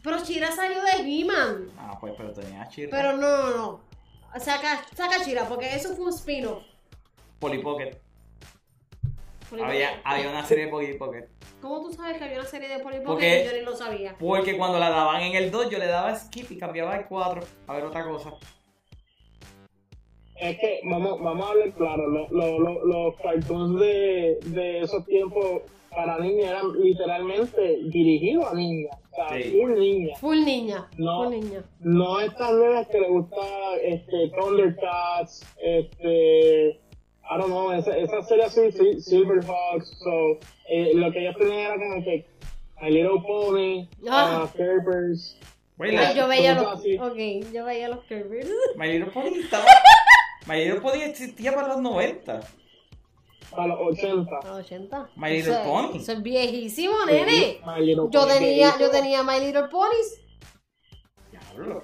Pero 0.07 0.23
Chira 0.23 0.49
salió 0.53 0.81
de 0.83 0.91
He-Man. 1.01 1.69
Ah, 1.77 1.97
pues, 1.99 2.13
pero 2.15 2.31
tenía 2.31 2.65
Chirra. 2.69 2.91
Pero 2.91 3.17
no, 3.17 3.49
no, 3.49 3.57
no. 3.57 4.39
Saca, 4.39 4.81
saca 4.95 5.21
Chira, 5.21 5.43
porque 5.49 5.75
eso 5.75 5.93
fue 5.97 6.05
un 6.05 6.13
spin-off. 6.13 6.63
Polly 7.39 7.57
Pocket. 7.57 7.97
Polly 9.49 9.63
Había, 9.63 9.89
Pocket. 9.89 10.01
había 10.05 10.29
una 10.29 10.45
serie 10.45 10.65
de 10.67 10.71
Polly 10.71 10.93
Pocket. 10.97 11.27
¿Cómo 11.61 11.81
tú 11.81 11.91
sabes 11.91 12.17
que 12.17 12.23
había 12.23 12.39
una 12.39 12.47
serie 12.47 12.69
de 12.69 12.79
Polly 12.79 12.99
Pocket 12.99 13.05
Porque- 13.05 13.45
yo 13.51 13.51
ni 13.59 13.65
lo 13.65 13.75
sabía? 13.75 14.15
Porque 14.17 14.55
cuando 14.57 14.79
la 14.79 14.89
daban 14.91 15.19
en 15.23 15.35
el 15.35 15.51
2, 15.51 15.69
yo 15.69 15.77
le 15.77 15.87
daba 15.87 16.15
skip 16.17 16.49
y 16.51 16.57
cambiaba 16.57 16.95
el 16.95 17.05
4 17.07 17.41
a 17.67 17.73
ver 17.73 17.83
otra 17.83 18.05
cosa. 18.05 18.31
Es 20.39 20.57
que, 20.59 20.81
vamos, 20.83 21.19
vamos 21.21 21.47
a 21.47 21.51
hablar 21.51 21.71
claro, 21.73 22.07
lo- 22.07 22.27
lo- 22.29 22.59
lo- 22.59 22.85
los 22.85 23.15
cartoons 23.17 23.79
de, 23.79 24.37
de 24.45 24.81
esos 24.81 25.05
tiempos 25.05 25.61
para 25.89 26.19
niñas 26.19 26.51
eran 26.51 26.79
literalmente 26.79 27.79
dirigidos 27.85 28.45
a 28.45 28.53
niñas. 28.53 28.95
O 29.11 29.15
sea, 29.15 29.29
Sí. 29.41 29.51
full 29.59 29.73
niñas. 29.79 30.19
Full 30.19 30.45
niña. 30.45 30.87
No. 30.97 31.23
Full 31.23 31.33
niña. 31.39 31.63
No 31.79 32.19
estas 32.19 32.51
nenas 32.53 32.87
que 32.87 32.99
les 32.99 33.09
gusta 33.09 33.37
este, 33.81 34.29
Thundercats, 34.39 35.43
este, 35.59 36.69
I 37.29 37.37
don't 37.39 37.47
know, 37.47 37.71
esa, 37.71 37.97
esa 37.97 38.21
serie 38.23 38.43
así, 38.45 38.71
sí, 38.71 39.01
Silverhawks, 39.01 39.97
so, 40.03 40.37
eh, 40.69 40.91
lo 40.93 41.11
que 41.11 41.19
ellos 41.21 41.35
tenían 41.37 41.59
era 41.59 41.73
como 41.77 42.03
que 42.03 42.25
My 42.79 42.91
Little 42.91 43.21
Pony, 43.25 43.87
Ah. 44.07 44.43
uh, 44.53 44.55
Kerbers, 44.57 45.35
Güey, 45.77 45.91
la- 45.95 46.09
Ay, 46.09 46.15
yo 46.15 46.27
veía 46.27 46.55
los. 46.55 46.67
así. 46.73 46.97
Ok, 46.97 47.51
yo 47.53 47.65
veía 47.65 47.87
los 47.89 48.03
Kirby's. 48.05 48.49
My 48.77 48.87
Little 48.87 49.11
Pony 49.11 49.39
estaba... 49.43 49.65
My 50.47 50.55
Little 50.63 50.81
Pony 50.81 51.01
existía 51.03 51.53
para 51.53 51.67
los 51.69 51.81
90. 51.81 52.41
para 53.51 53.67
los 53.67 53.79
80. 53.99 54.31
Los 54.43 54.65
80. 54.65 55.09
My 55.15 55.29
Little 55.29 55.39
Eso 55.39 55.51
es- 55.61 55.67
Pony. 55.67 55.97
Eso 55.97 56.11
es 56.13 56.23
viejísimo, 56.23 56.93
nene. 57.05 57.59
My 57.65 57.85
Little 57.85 58.05
Yo 58.11 58.21
Pony 58.21 58.27
tenía, 58.39 58.73
yo 58.79 58.89
tenía 58.91 59.23
My 59.23 59.39
Little 59.39 59.67
Ponies. 59.69 60.21
Diablo. 61.31 61.81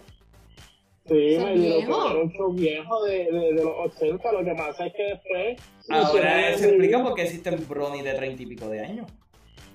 Sí, 1.07 1.13
My 1.13 1.55
Little. 1.57 1.85
Pony 1.87 2.09
era 2.11 2.19
un 2.23 2.31
show 2.31 2.53
viejo 2.53 3.03
de, 3.05 3.17
de, 3.31 3.53
de 3.53 3.63
los 3.63 3.73
80. 3.97 4.31
Lo 4.31 4.43
que 4.45 4.55
pasa 4.55 4.85
es 4.87 4.93
que 4.93 5.03
después. 5.03 5.61
Ahora 5.89 6.57
se 6.57 6.63
el 6.65 6.69
explica 6.71 7.03
por 7.03 7.15
qué 7.15 7.23
existen 7.23 7.65
bronies 7.67 8.03
de 8.05 8.13
30 8.13 8.43
y 8.43 8.45
pico 8.45 8.67
de 8.69 8.79
años. 8.85 9.07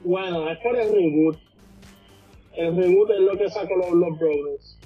Bueno, 0.05 0.48
es 0.51 0.59
por 0.59 0.77
el 0.78 0.90
reboot. 0.93 1.36
El 2.55 2.77
reboot 2.77 3.10
es 3.10 3.20
lo 3.20 3.36
que 3.36 3.48
sacó 3.51 3.77
los, 3.77 3.90
los 3.93 4.19
Brothers. 4.19 4.78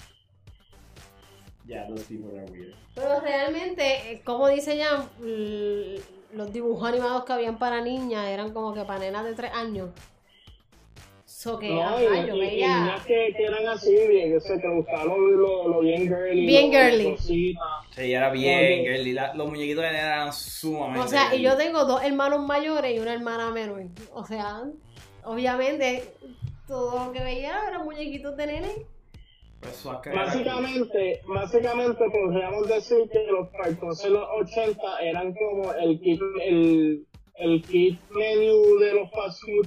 Ya, 1.73 1.87
those 1.89 2.05
people 2.05 2.39
are 2.39 2.51
weird. 2.51 2.75
Pero 2.95 3.21
realmente, 3.21 4.13
eh, 4.13 4.21
como 4.25 4.49
dice 4.49 4.79
l- 5.21 6.01
los 6.35 6.53
dibujos 6.53 6.87
animados 6.89 7.25
que 7.25 7.33
habían 7.33 7.59
para 7.59 7.81
niñas 7.81 8.27
eran 8.29 8.53
como 8.53 8.75
que 8.75 8.85
para 8.85 9.01
nenas 9.01 9.25
de 9.25 9.35
3 9.35 9.53
años. 9.55 9.91
So 11.25 11.59
que, 11.59 11.71
No, 11.71 11.83
ajá, 11.83 12.01
y, 12.03 12.29
yo 12.29 12.35
y- 12.35 12.39
y 12.39 12.41
veía. 12.41 12.79
niñas 12.81 13.07
que, 13.07 13.33
que 13.37 13.45
eran 13.45 13.67
así, 13.69 13.95
bien, 14.07 14.33
que 14.33 14.41
se 14.41 14.61
que 14.61 14.69
gustaban 14.69 15.09
lo, 15.09 15.19
lo, 15.19 15.69
lo 15.69 15.81
bien 15.81 16.03
girly. 16.03 16.47
Bien 16.47 16.67
lo- 16.73 16.79
girly. 16.79 17.17
Sí, 17.19 17.55
era 17.97 18.31
bien, 18.31 18.85
girly. 18.85 19.13
La- 19.13 19.33
los 19.35 19.49
muñequitos 19.49 19.83
de 19.83 19.93
nena 19.93 20.07
eran 20.15 20.33
sumamente 20.33 21.01
O 21.01 21.09
sea, 21.09 21.35
y 21.35 21.41
yo 21.43 21.57
tengo 21.57 21.85
dos 21.85 22.03
hermanos 22.05 22.47
mayores 22.47 22.95
y 22.95 22.99
una 22.99 23.15
hermana 23.15 23.51
menor. 23.51 23.83
O 24.13 24.25
sea, 24.27 24.63
obviamente, 25.25 26.13
todo 26.69 27.07
lo 27.07 27.13
que 27.13 27.21
veía 27.25 27.59
eran 27.67 27.85
muñequitos 27.85 28.37
de 28.37 28.47
nene. 28.47 28.73
Básicamente, 30.15 31.21
básicamente 31.27 32.05
podríamos 32.11 32.69
decir 32.69 32.99
que 33.13 33.25
los 33.31 33.49
cartoons 33.51 34.05
en 34.05 34.13
los 34.15 34.29
80 34.41 34.81
eran 35.03 35.35
como 35.35 35.73
el 35.75 36.01
kit, 36.01 36.21
el, 36.43 37.07
el 37.37 37.63
kit 37.63 38.01
menu 38.11 38.79
de 38.79 38.95
los 38.95 39.11
fast 39.13 39.41
food, 39.45 39.67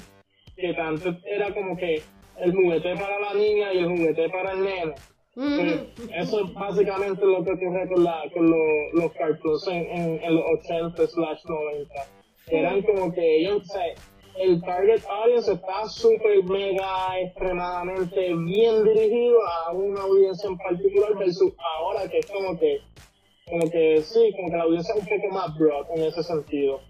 que 0.58 0.74
tanto 0.74 1.16
era 1.26 1.54
como 1.54 1.76
que 1.78 2.02
el 2.40 2.54
juguete 2.54 2.96
para 2.96 3.20
la 3.20 3.34
niña 3.34 3.74
y 3.74 3.78
el 3.80 3.88
juguete 3.88 4.30
para 4.30 4.52
el 4.54 4.64
nene. 4.64 4.94
Pues, 5.36 5.82
eso 6.16 6.46
es 6.46 6.54
básicamente 6.54 7.26
lo 7.26 7.44
que 7.44 7.52
ocurre 7.52 7.88
con, 7.94 8.04
la, 8.04 8.24
con 8.34 8.50
lo- 8.50 8.92
los 8.94 9.12
cartoons 9.14 9.68
en, 9.68 9.86
en, 9.92 10.24
en 10.24 10.36
los 10.36 10.44
80 10.64 11.08
slash 11.08 11.40
90. 11.46 11.94
Eran 12.48 12.82
como 12.84 13.12
que 13.14 13.38
ellos, 13.40 13.62
o 13.62 13.66
sea, 13.66 13.84
el 14.38 14.62
target 14.62 15.02
audience 15.08 15.52
está 15.52 15.88
súper 15.88 16.44
mega 16.44 17.20
extremadamente 17.22 18.34
bien 18.36 18.84
dirigido 18.84 19.38
a 19.48 19.72
una 19.72 20.02
audiencia 20.02 20.50
en 20.50 20.58
particular 20.58 21.16
versus 21.18 21.54
ahora 21.78 22.08
que 22.10 22.20
es 22.20 22.26
como 22.26 22.58
que 22.60 22.82
como 23.48 23.70
que 23.70 24.02
sí, 24.02 24.32
como 24.36 24.50
que 24.50 24.58
la 24.58 24.64
audiencia 24.64 24.96
es 24.96 25.02
un 25.04 25.08
poco 25.08 25.34
más 25.34 25.56
broad 25.58 25.86
en 25.96 26.04
ese 26.04 26.24
sentido. 26.24 26.82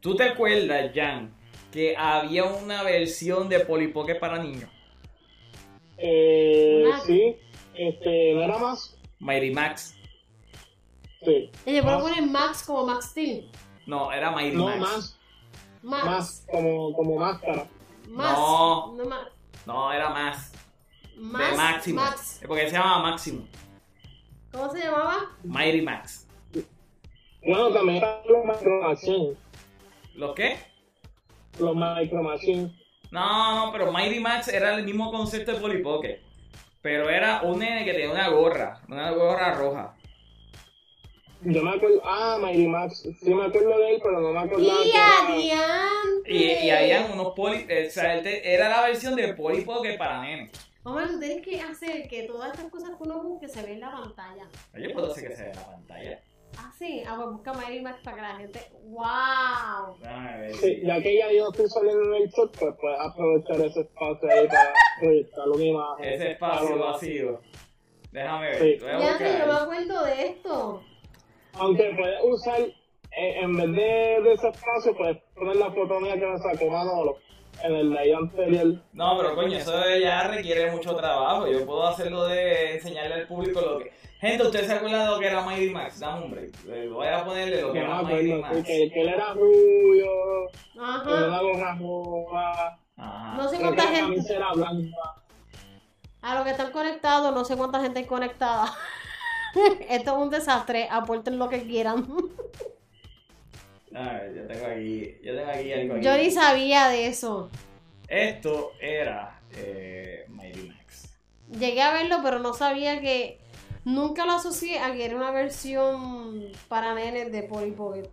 ¿Tú 0.00 0.14
te 0.14 0.24
acuerdas, 0.24 0.92
Jan, 0.94 1.34
que 1.72 1.96
había 1.96 2.44
una 2.44 2.82
versión 2.84 3.48
de 3.48 3.60
Polly 3.60 3.88
Pocket 3.88 4.18
para 4.20 4.42
niños? 4.42 4.70
Eh, 5.98 6.84
sí, 7.06 7.36
este, 7.74 8.34
no 8.34 8.42
era 8.42 8.58
más, 8.58 8.96
Mighty 9.20 9.50
Max. 9.50 9.96
sí, 11.24 11.50
Más. 11.82 12.02
poner 12.02 12.22
Max 12.22 12.64
como 12.64 12.86
Max 12.86 13.10
Steel. 13.10 13.48
No, 13.86 14.12
era 14.12 14.30
Mighty 14.30 14.56
no 14.56 14.64
Max. 14.66 14.80
más, 14.80 15.18
Max. 15.82 16.04
más 16.04 16.46
como, 16.50 16.92
como 16.94 17.16
máscara. 17.16 17.66
Más. 18.08 18.32
No. 18.38 18.92
No, 18.96 19.04
ma- 19.06 19.28
No, 19.66 19.92
era 19.92 20.10
más. 20.10 20.52
más. 21.16 21.50
de 21.50 21.56
Máximo. 21.56 22.00
Max. 22.00 22.40
Porque 22.46 22.66
se 22.68 22.72
llama 22.76 22.98
Máximo. 22.98 23.46
¿Cómo 24.52 24.70
se 24.70 24.80
llamaba? 24.80 25.16
Mighty 25.44 25.82
Max. 25.82 26.26
Bueno, 27.44 27.70
también 27.72 27.96
están 27.96 28.18
los 28.28 28.44
Micro 28.44 28.82
Machines. 28.82 29.38
¿Los 30.14 30.34
qué? 30.34 30.58
Los 31.58 31.74
Micro 31.74 32.22
Machines. 32.22 32.70
No, 33.10 33.66
no, 33.66 33.72
pero 33.72 33.90
Mighty 33.92 34.20
Max 34.20 34.48
era 34.48 34.74
el 34.74 34.84
mismo 34.84 35.10
concepto 35.10 35.52
de 35.52 35.60
Polly 35.60 35.82
Pocket. 35.82 36.20
Pero 36.82 37.08
era 37.10 37.42
un 37.42 37.58
nene 37.60 37.84
que 37.84 37.92
tenía 37.92 38.10
una 38.10 38.28
gorra, 38.28 38.80
una 38.88 39.10
gorra 39.12 39.54
roja. 39.54 39.94
Yo 41.44 41.62
me 41.62 41.70
acuerdo, 41.70 42.00
ah, 42.04 42.38
Mighty 42.40 42.66
Max, 42.68 43.02
sí 43.20 43.34
me 43.34 43.44
acuerdo 43.44 43.78
de 43.78 43.90
él, 43.94 44.00
pero 44.02 44.20
no 44.20 44.32
me 44.32 44.48
que 44.48 44.60
¡Y 44.60 44.68
era- 44.68 45.28
adiante! 45.28 46.32
Y, 46.32 46.66
y 46.66 46.70
habían 46.70 47.10
unos 47.12 47.34
poli, 47.34 47.64
o 47.64 47.90
sea, 47.90 48.14
él 48.14 48.22
te- 48.22 48.54
era 48.54 48.68
la 48.68 48.82
versión 48.82 49.16
de 49.16 49.34
Polly 49.34 49.62
Pocket 49.62 49.96
para 49.98 50.22
nene. 50.22 50.50
Omar, 50.84 51.08
tú 51.08 51.18
tienes 51.20 51.44
que 51.44 51.60
hacer 51.60 52.08
que 52.08 52.24
todas 52.24 52.52
estas 52.52 52.70
cosas 52.70 52.90
que 52.90 53.02
uno 53.02 53.22
busque 53.22 53.48
se 53.48 53.62
vean 53.62 53.74
en 53.74 53.80
la 53.80 53.90
pantalla. 53.92 54.48
Yo 54.74 54.92
puedo 54.92 55.10
hacer 55.12 55.28
que 55.28 55.36
se 55.36 55.42
vea 55.42 55.52
en 55.52 55.56
la 55.58 55.66
pantalla. 55.66 56.20
Ah, 56.58 56.70
sí. 56.78 57.02
Ah, 57.06 57.14
pues 57.16 57.28
busca 57.30 57.52
Mighty 57.54 57.80
Max 57.80 58.00
para 58.04 58.16
que 58.16 58.22
la 58.22 58.36
gente. 58.36 58.60
¡Wow! 58.84 59.96
Déjame 60.00 60.38
ver. 60.40 60.54
Sí, 60.54 60.80
ya 60.84 61.00
que 61.02 61.16
ya 61.18 61.32
yo 61.32 61.48
estoy 61.50 61.68
saliendo 61.68 62.14
en 62.14 62.22
el 62.22 62.28
shot, 62.30 62.56
pues 62.58 62.74
puedes 62.80 63.00
aprovechar 63.00 63.60
ese 63.66 63.80
espacio 63.80 64.30
ahí 64.30 64.46
para 64.48 64.72
proyectar 65.00 65.48
una 65.48 65.64
imagen. 65.64 66.04
Ese 66.04 66.30
espacio 66.32 66.78
vacío. 66.78 67.40
Déjame 68.10 68.46
ver. 68.50 68.58
Sí. 68.60 68.78
Ya, 68.80 69.18
yo 69.18 69.46
me 69.46 69.52
acuerdo 69.58 70.04
de 70.04 70.26
esto. 70.26 70.82
Aunque 71.58 71.94
puedes 71.96 72.18
usar, 72.24 72.60
eh, 72.60 73.40
en 73.42 73.56
vez 73.56 73.66
de, 73.72 74.22
de 74.22 74.32
ese 74.34 74.48
espacio, 74.48 74.96
puedes 74.96 75.18
poner 75.34 75.56
la 75.56 75.70
foto 75.70 76.00
mía 76.00 76.14
que 76.14 76.26
me 76.26 76.38
sacó 76.38 76.70
Manolo 76.70 77.18
en 77.62 77.74
el 77.74 77.90
live 77.90 78.14
anterior. 78.14 78.74
No, 78.92 79.16
pero 79.18 79.34
coño, 79.34 79.56
eso 79.58 79.72
ya 80.02 80.26
requiere 80.28 80.70
mucho 80.70 80.94
trabajo. 80.96 81.46
Yo 81.46 81.64
puedo 81.66 81.86
hacerlo 81.86 82.24
de 82.26 82.74
enseñarle 82.76 83.14
al 83.14 83.26
público 83.28 83.60
lo 83.60 83.78
que. 83.78 83.92
Gente, 84.20 84.44
¿usted 84.44 84.64
se 84.66 84.72
acuerda 84.74 85.04
de 85.04 85.10
lo 85.10 85.18
que 85.18 85.26
era 85.26 85.42
Mighty 85.44 85.70
Max? 85.70 85.98
Dame 85.98 86.24
un 86.26 86.30
break. 86.30 86.54
Eh, 86.68 86.88
Voy 86.88 87.06
a 87.08 87.24
ponerle 87.24 87.60
lo 87.60 87.72
que 87.72 87.80
Que 87.80 87.84
era 87.84 87.96
no, 87.96 88.02
Mighty 88.04 88.32
Max. 88.34 88.56
que, 88.64 88.90
que 88.90 89.00
él 89.02 89.08
era 89.08 89.34
rubio, 89.34 90.10
Ajá. 90.80 91.26
una 91.26 91.40
gorra 91.42 91.78
roja. 91.78 92.78
No 93.36 93.48
sé 93.48 93.56
que 93.58 93.62
cuánta 93.64 93.82
gente. 93.88 94.34
era 94.34 94.52
blanca. 94.52 94.96
A 96.22 96.34
los 96.36 96.44
que 96.44 96.50
están 96.52 96.70
conectados, 96.70 97.34
no 97.34 97.44
sé 97.44 97.56
cuánta 97.56 97.80
gente 97.80 97.98
hay 97.98 98.06
conectada. 98.06 98.72
Esto 99.88 100.10
es 100.12 100.16
un 100.22 100.30
desastre. 100.30 100.88
Aporten 100.90 101.38
lo 101.38 101.48
que 101.48 101.62
quieran. 101.62 102.06
A 103.94 104.12
ver, 104.12 104.34
yo 104.34 104.46
tengo 104.46 104.66
aquí. 104.66 105.16
Yo 105.22 105.36
tengo 105.36 105.50
aquí 105.50 105.72
algo 105.72 105.94
aquí. 105.94 106.04
Yo 106.04 106.16
ni 106.16 106.30
sabía 106.30 106.88
de 106.88 107.06
eso. 107.06 107.50
Esto 108.08 108.72
era 108.80 109.40
eh, 109.56 110.24
Mighty 110.28 110.68
Max. 110.68 111.18
Llegué 111.58 111.82
a 111.82 111.92
verlo, 111.92 112.16
pero 112.22 112.38
no 112.38 112.54
sabía 112.54 113.00
que. 113.00 113.38
Nunca 113.84 114.24
lo 114.24 114.32
asocié 114.32 114.78
a 114.78 114.92
que 114.92 115.04
era 115.04 115.16
una 115.16 115.32
versión 115.32 116.52
para 116.68 116.94
nenes 116.94 117.32
de 117.32 117.42
Polly 117.42 117.72
Pocket. 117.72 118.08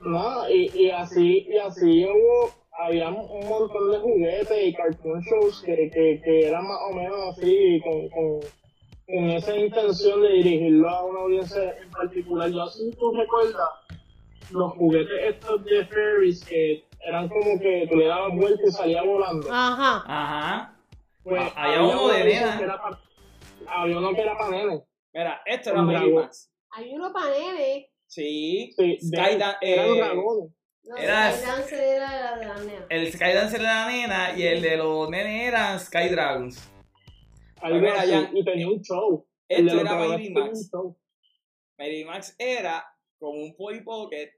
No, 0.00 0.48
y, 0.48 0.70
y 0.74 0.90
así, 0.90 1.46
y 1.50 1.58
así 1.58 2.06
hubo, 2.06 2.50
había 2.78 3.08
un 3.10 3.48
montón 3.48 3.92
de 3.92 3.98
juguetes 3.98 4.64
y 4.64 4.72
cartoon 4.72 5.20
shows 5.20 5.62
que, 5.62 5.90
que, 5.90 6.20
que 6.22 6.48
eran 6.48 6.66
más 6.66 6.78
o 6.90 6.94
menos 6.94 7.18
así, 7.30 7.80
con, 7.82 8.08
con, 8.08 8.40
con 9.06 9.30
esa 9.30 9.56
intención 9.56 10.22
de 10.22 10.28
dirigirlo 10.30 10.88
a 10.88 11.04
una 11.04 11.20
audiencia 11.20 11.76
en 11.80 11.90
particular. 11.90 12.50
Yo 12.50 12.62
así 12.64 12.90
tú 12.98 13.12
recuerdas 13.14 13.68
los 14.50 14.72
juguetes 14.74 15.34
estos 15.34 15.64
de 15.64 15.84
Ferris 15.86 16.44
que 16.44 16.84
eran 17.06 17.28
como 17.28 17.58
que 17.60 17.86
tú 17.90 17.96
le 17.96 18.06
dabas 18.06 18.34
vuelta 18.34 18.62
y 18.66 18.70
salía 18.70 19.02
volando. 19.02 19.48
Ajá. 19.50 20.02
Ajá. 20.06 20.76
Pues, 21.22 21.42
Ah, 21.56 21.64
había 21.64 21.82
uno 21.82 22.08
de 22.08 22.24
nena. 22.24 22.60
era 22.60 22.80
había 23.68 23.98
uno 23.98 24.14
que 24.14 24.20
era 24.22 24.36
para 24.38 24.50
nenes. 24.50 24.82
Mira, 25.12 25.40
esto 25.46 25.70
era 25.70 25.82
Mighty 25.82 26.10
Max. 26.10 26.52
Hay 26.70 26.94
uno 26.94 27.12
para 27.12 27.30
nenes. 27.30 27.86
Sí. 28.06 28.72
Sí, 28.76 28.98
eh, 29.60 29.96
dragones. 29.96 30.52
No, 30.84 30.96
Era- 30.96 31.32
Skydancer 31.32 31.80
era 31.80 32.36
de 32.36 32.46
la 32.46 32.54
nenas. 32.58 32.84
El 32.90 33.12
Skydancer 33.12 33.58
de 33.60 33.64
la 33.66 33.88
nena 33.88 34.36
y 34.38 34.42
el 34.44 34.62
de 34.62 34.76
los 34.76 35.10
nenes 35.10 35.48
eran 35.48 35.80
Sky 35.80 36.08
Dragons. 36.08 36.70
Algo 37.60 37.86
así, 37.88 38.10
ya. 38.10 38.30
y 38.34 38.44
tenía 38.44 38.68
un 38.68 38.80
show. 38.82 39.26
Esto 39.48 39.80
era 39.80 39.94
un 39.94 40.32
Max. 40.32 40.70
Mighty 41.78 42.04
Max 42.04 42.34
era 42.38 42.84
como 43.18 43.42
un 43.42 43.54
Polly 43.56 43.82
Pocket, 43.82 44.32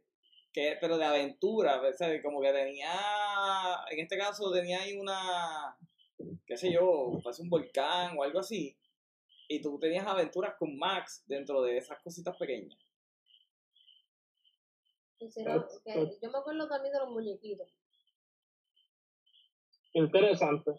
que, 0.53 0.77
pero 0.81 0.99
de 0.99 1.05
aventura, 1.05 1.81
¿sabes? 1.97 2.23
Como 2.23 2.40
que 2.40 2.53
tenía, 2.53 2.93
en 3.90 3.99
este 4.01 4.16
caso 4.19 4.51
tenía 4.53 4.81
ahí 4.82 4.97
una, 4.97 5.77
qué 6.47 6.57
sé 6.57 6.73
yo, 6.73 7.12
parece 7.23 7.43
un 7.43 7.51
volcán 7.51 8.16
o 8.19 8.23
algo 8.23 8.40
así. 8.40 8.77
Y 9.49 9.61
tú 9.62 9.78
tenías 9.78 10.07
aventuras 10.07 10.55
con 10.59 10.77
Max 10.77 11.24
dentro 11.27 11.62
de 11.62 11.78
esas 11.78 11.99
cositas 12.03 12.36
pequeñas. 12.36 12.78
Hicieron- 15.20 15.65
Yo 16.23 16.31
me 16.31 16.39
acuerdo 16.39 16.69
también 16.69 16.93
de 16.93 17.01
los 17.01 17.11
muñequitos. 17.11 17.69
interesante. 19.95 20.70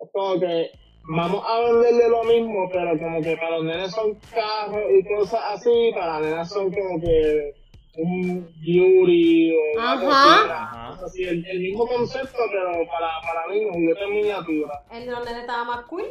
Es 0.00 0.10
como 0.12 0.40
que 0.40 0.70
vamos 1.06 1.44
a 1.46 1.60
venderle 1.60 2.08
lo 2.08 2.24
mismo, 2.24 2.68
pero 2.72 2.98
como 2.98 3.20
que 3.22 3.36
para 3.36 3.58
los 3.58 3.64
nenes 3.64 3.92
son 3.92 4.14
carros 4.32 4.82
y 4.90 5.14
cosas 5.14 5.40
así, 5.52 5.90
para 5.94 6.20
las 6.20 6.30
nenas 6.30 6.48
son 6.48 6.72
como 6.72 7.00
que 7.00 7.54
un 7.96 8.48
beauty 8.60 9.54
o 9.54 9.80
Ajá. 9.80 10.88
así, 11.04 11.22
el, 11.24 11.46
el 11.46 11.60
mismo 11.60 11.86
concepto, 11.86 12.38
pero 12.50 12.72
para, 12.88 13.20
para 13.20 13.46
niños, 13.52 13.70
juguetes 13.72 14.02
en 14.02 14.10
miniatura. 14.10 14.84
El 14.90 15.06
de 15.06 15.10
los 15.12 15.24
nenes 15.24 15.40
estaba 15.42 15.64
más 15.64 15.84
cool. 15.86 16.04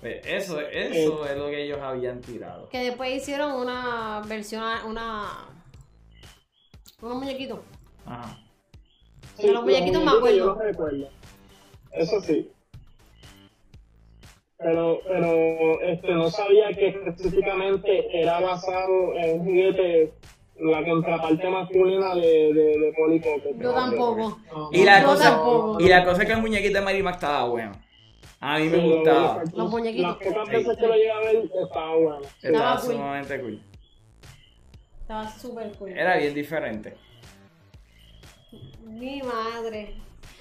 Pues 0.00 0.20
eso, 0.26 0.60
eso 0.60 1.26
es 1.26 1.36
lo 1.38 1.46
que 1.46 1.64
ellos 1.64 1.78
habían 1.80 2.20
tirado. 2.20 2.68
Que 2.68 2.84
después 2.84 3.10
hicieron 3.16 3.52
una 3.52 4.20
versión, 4.28 4.62
una. 4.86 5.48
Unos 7.00 7.16
muñequitos. 7.16 7.60
Ajá. 8.04 8.38
De 9.38 9.50
los 9.50 9.62
muñequitos 9.64 10.04
me 10.04 10.10
acuerdo. 10.10 10.36
Yo 10.36 10.46
los 10.46 10.58
recuerdo. 10.58 11.08
Eso 11.94 12.20
sí. 12.20 12.50
Pero, 14.58 15.00
pero 15.06 15.80
este, 15.82 16.12
no 16.14 16.30
sabía 16.30 16.68
que 16.72 16.88
específicamente 16.88 18.20
era 18.20 18.40
basado 18.40 19.14
en 19.16 19.40
un 19.40 19.44
juguete, 19.44 20.12
la 20.60 20.84
contraparte 20.84 21.48
masculina 21.50 22.14
de, 22.14 22.52
de, 22.54 22.78
de 22.78 22.92
Polly 22.96 23.18
Pocket. 23.18 23.56
Yo 23.60 23.72
tampoco. 23.74 24.38
No, 24.52 24.70
Y 24.72 24.84
la 24.84 25.00
Yo 25.02 25.08
cosa, 25.08 25.30
tampoco. 25.30 25.80
y 25.80 25.88
la 25.88 26.04
cosa 26.04 26.22
es 26.22 26.28
que 26.28 26.34
el 26.34 26.40
muñequito 26.40 26.78
de 26.78 26.84
Mighty 26.84 27.02
Max 27.02 27.16
estaba 27.16 27.48
bueno. 27.48 27.72
A 28.40 28.58
mí 28.58 28.68
me 28.68 28.78
gustaba. 28.78 29.40
los- 29.42 29.52
Los 29.54 29.70
muñequitos. 29.70 30.18
Las 30.20 30.28
pocas 30.34 30.48
veces 30.48 30.76
que 30.78 30.86
lo 30.86 30.94
llegué 30.94 31.10
a 31.10 31.18
ver, 31.20 31.36
estaba 31.62 31.96
bueno. 31.96 32.20
Estaba 32.42 32.52
Estaba 32.52 32.80
cool. 32.80 32.90
sumamente 32.92 33.40
cool. 33.40 33.62
Estaba 35.00 35.28
súper 35.28 35.72
cool. 35.78 35.88
Era 35.90 36.16
bien 36.18 36.34
diferente. 36.34 36.96
Mi 38.86 39.20
madre. 39.22 39.94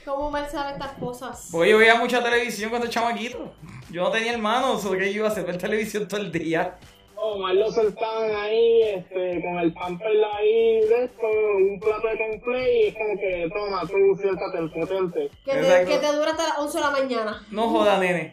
¿Cómo 0.06 0.30
me 0.32 0.48
sabe 0.50 0.74
estas 0.74 0.94
cosas? 0.94 1.50
Porque 1.52 1.70
yo 1.72 1.78
veía 1.78 1.96
mucha 1.96 2.22
televisión 2.24 2.70
cuando 2.70 2.88
chamaquito. 2.88 3.52
Yo 3.92 4.04
no 4.04 4.12
tenía 4.12 4.34
hermanos, 4.34 4.84
o 4.86 4.92
que 4.92 5.12
yo 5.14 5.20
iba 5.20 5.28
a 5.28 5.32
hacer 5.32 5.46
ver 5.46 5.58
televisión 5.58 6.08
todo 6.08 6.20
el 6.20 6.32
día. 6.32 6.78
Omar 7.16 7.56
lo 7.56 7.72
sentaban 7.72 8.36
ahí, 8.36 8.82
este, 8.82 9.42
con 9.42 9.58
el 9.60 9.74
pamper 9.74 10.08
ahí 10.36 10.82
de 10.82 11.04
esto, 11.06 11.26
un 11.58 11.80
plato 11.80 12.08
de 12.08 12.18
complay, 12.18 12.82
y 12.84 12.88
es 12.88 12.96
como 12.96 13.18
que, 13.18 13.50
toma, 13.54 13.82
tú 13.88 14.22
siéntate, 14.22 14.58
potente. 14.78 15.30
Que 15.46 15.52
te, 15.52 15.60
Exacto. 15.60 15.90
que 15.92 15.98
te 16.00 16.14
dura 16.18 16.32
hasta 16.32 16.44
las 16.50 16.58
11 16.60 16.78
de 16.78 16.84
la 16.84 16.92
mañana. 16.92 17.46
No 17.50 17.70
joda, 17.70 17.98
nene. 17.98 18.32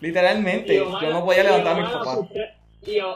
Literalmente. 0.00 0.74
Y 0.74 0.78
Omar- 0.78 1.02
Yo 1.04 1.10
no 1.10 1.24
podía 1.24 1.44
levantar 1.44 1.72
a 1.78 1.80
mis 1.80 1.90
papás. 1.90 2.18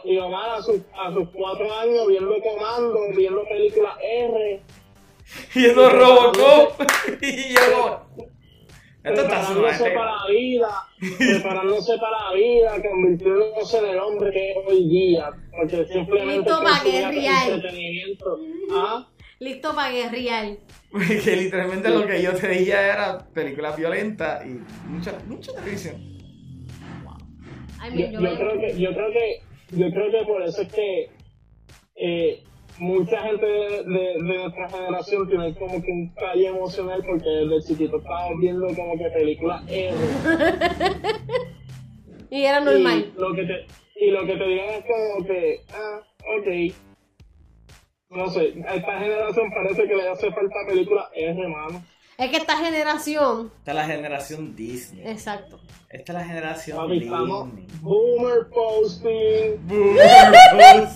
y 0.04 0.18
Omar 0.18 0.50
a 0.50 0.62
sus, 0.62 0.80
a 0.96 1.12
sus 1.12 1.28
cuatro 1.30 1.72
años 1.78 2.06
viendo 2.06 2.34
comando, 2.40 3.00
viendo 3.16 3.42
películas 3.44 3.94
R, 4.02 4.62
Viendo 5.54 5.90
Robocop. 5.90 6.80
y 7.22 7.54
yo 7.54 7.60
como... 7.74 8.10
Esto 9.02 9.22
está 9.22 9.40
preparándose 9.40 9.90
para 9.92 10.12
la 10.16 10.26
vida, 10.28 10.68
preparándose 11.16 11.96
para 11.98 12.20
la 12.28 12.32
vida, 12.34 12.82
convirtiéndose 12.82 13.78
en 13.78 13.84
el 13.86 13.98
hombre 13.98 14.30
que 14.30 14.50
es 14.50 14.56
hoy 14.66 14.88
día, 14.90 15.30
porque 15.56 15.86
simplemente 15.86 16.36
Listo 16.50 16.62
pa' 16.62 16.70
consumía 16.70 17.00
guerrear. 17.10 17.50
entretenimiento. 17.50 18.38
Ah, 18.72 19.08
Listo 19.38 19.74
para 19.74 19.90
guerrear. 19.90 20.56
que 21.24 21.36
literalmente 21.36 21.88
lo 21.88 22.06
que 22.06 22.22
yo 22.22 22.34
te 22.34 22.46
decía 22.48 22.92
era 22.92 23.18
películas 23.32 23.74
violentas 23.78 24.44
y 24.44 24.60
mucha, 24.90 25.12
mucha 25.26 25.54
televisión. 25.54 25.96
Ay, 27.80 27.90
yo, 27.92 27.96
mira, 27.96 28.10
yo 28.10 28.20
yo 28.20 28.20
me- 28.20 28.36
creo 28.36 28.60
que, 28.60 28.78
yo 28.78 28.92
creo 28.92 29.12
que, 29.12 29.40
yo 29.70 29.90
creo 29.90 30.10
que 30.10 30.26
por 30.26 30.42
eso 30.42 30.60
es 30.60 30.72
que 30.74 31.10
eh, 31.96 32.42
mucha 32.80 33.22
gente 33.22 33.46
de, 33.46 33.84
de- 33.84 34.14
de 34.22 34.38
nuestra 34.38 34.68
generación 34.70 35.28
tiene 35.28 35.54
como 35.54 35.80
que 35.82 35.90
un 35.92 36.08
calle 36.14 36.46
emocional 36.48 37.02
porque 37.06 37.28
desde 37.28 37.68
chiquito 37.68 37.98
estábamos 37.98 38.40
viendo 38.40 38.66
como 38.74 38.98
que 38.98 39.10
películas 39.10 39.62
R. 39.68 39.94
Y 42.32 42.44
era 42.44 42.60
normal. 42.60 43.12
Y 43.16 43.20
lo 43.20 43.34
que 43.34 43.42
te, 43.44 43.66
y 43.96 44.10
lo 44.12 44.20
que 44.24 44.36
te 44.36 44.44
digan 44.46 44.68
es 44.70 44.84
como 44.84 45.26
que, 45.26 45.60
ah, 45.74 46.00
ok. 46.38 46.74
No 48.10 48.28
sé, 48.30 48.54
a 48.68 48.74
esta 48.76 48.98
generación 49.00 49.50
parece 49.50 49.88
que 49.88 49.96
le 49.96 50.08
hace 50.08 50.30
falta 50.30 50.54
película 50.68 51.08
R, 51.14 51.40
hermano. 51.42 51.82
Es 52.18 52.30
que 52.30 52.36
esta 52.36 52.56
generación. 52.56 53.50
Esta 53.58 53.70
es 53.72 53.76
la 53.76 53.84
generación 53.86 54.54
Disney. 54.54 55.08
Exacto. 55.08 55.58
Esta 55.88 56.12
es 56.12 56.18
la 56.18 56.24
generación 56.24 56.90
Disney. 56.90 57.08
boomer 57.80 58.46
posting, 58.54 59.66
Boomer 59.66 59.96
boomer 60.52 60.88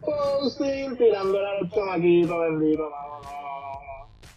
posting, 0.00 0.96
tirándole 0.96 1.46
a 1.46 1.60
los 1.60 1.70
chamaquitos, 1.70 2.40
bendito, 2.40 2.90
no, 2.90 3.20
no, 3.20 3.30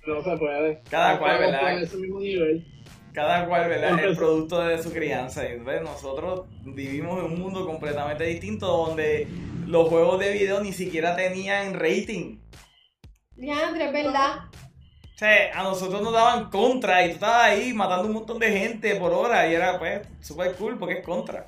no, 0.05 0.13
no, 0.13 0.15
no 0.15 0.23
se 0.23 0.37
puede. 0.37 0.81
Cada 0.89 1.19
cual, 1.19 1.39
¿verdad? 1.39 1.61
con 1.61 1.83
ese 1.83 1.97
mismo 1.97 2.19
nivel. 2.19 2.65
Cada 3.13 3.47
cual, 3.47 3.69
¿verdad? 3.69 3.97
Es 3.99 4.05
el 4.05 4.15
producto 4.15 4.61
de 4.61 4.81
su 4.83 4.91
crianza. 4.91 5.43
Y 5.49 5.53
entonces 5.53 5.81
nosotros 5.81 6.45
vivimos 6.63 7.17
en 7.19 7.31
un 7.31 7.39
mundo 7.39 7.65
completamente 7.65 8.25
distinto 8.25 8.67
donde 8.67 9.27
los 9.65 9.89
juegos 9.89 10.19
de 10.19 10.33
video 10.33 10.61
ni 10.61 10.71
siquiera 10.71 11.15
tenían 11.15 11.73
rating. 11.73 12.37
Leandro, 13.35 13.83
es 13.83 13.91
verdad. 13.91 14.45
O 15.15 15.17
sea, 15.17 15.59
a 15.59 15.63
nosotros 15.63 16.01
nos 16.03 16.13
daban 16.13 16.51
contra 16.51 17.03
y 17.03 17.09
tú 17.09 17.13
estabas 17.15 17.45
ahí 17.45 17.73
matando 17.73 18.07
un 18.07 18.13
montón 18.13 18.37
de 18.37 18.51
gente 18.51 18.95
por 18.97 19.11
hora 19.11 19.49
y 19.49 19.55
era 19.55 19.79
pues 19.79 20.07
super 20.21 20.53
cool 20.53 20.77
porque 20.77 20.99
es 20.99 21.05
contra. 21.05 21.47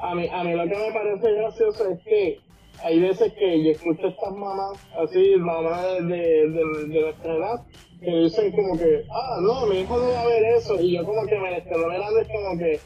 A 0.00 0.14
mí, 0.14 0.28
a 0.30 0.44
mí 0.44 0.52
lo 0.54 0.64
que 0.64 0.76
me 0.76 0.92
parece 0.92 1.32
gracioso 1.32 1.90
es 1.90 2.00
que 2.04 2.40
hay 2.82 3.00
veces 3.00 3.32
que 3.34 3.64
yo 3.64 3.70
escucho 3.72 4.06
a 4.06 4.10
estas 4.10 4.32
mamás, 4.32 4.78
así, 4.96 5.36
mamás 5.36 5.96
de, 6.06 6.48
de, 6.48 6.86
de, 6.88 7.00
nuestra 7.00 7.34
edad, 7.34 7.66
que 8.00 8.10
dicen 8.10 8.52
como 8.52 8.78
que, 8.78 9.04
ah, 9.10 9.38
no, 9.40 9.66
mi 9.66 9.80
hijo 9.80 9.98
no 9.98 10.12
va 10.12 10.22
a 10.22 10.26
ver 10.26 10.44
eso, 10.56 10.80
y 10.80 10.96
yo 10.96 11.04
como 11.04 11.26
que 11.26 11.38
me 11.38 11.62
quedo 11.64 11.88
mirando, 11.88 12.20
es 12.20 12.28
como 12.28 12.58
que, 12.58 12.80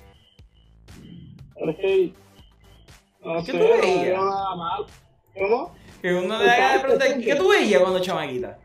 pero 1.54 1.70
es 1.70 1.76
que, 1.76 2.12
no 3.22 3.34
¿Qué 3.36 3.42
sé, 3.42 3.52
tú 3.52 3.58
no 3.58 3.80
veías? 3.80 4.18
nada 4.18 4.56
mal. 4.56 4.86
¿Cómo? 5.38 5.74
Que 6.00 6.14
uno 6.14 6.42
le 6.42 6.50
haga 6.50 6.72
de 6.74 6.80
preguntar, 6.80 7.20
¿qué 7.20 7.34
tú 7.34 7.48
veías 7.50 7.80
cuando 7.80 8.00
chamaquita? 8.00 8.58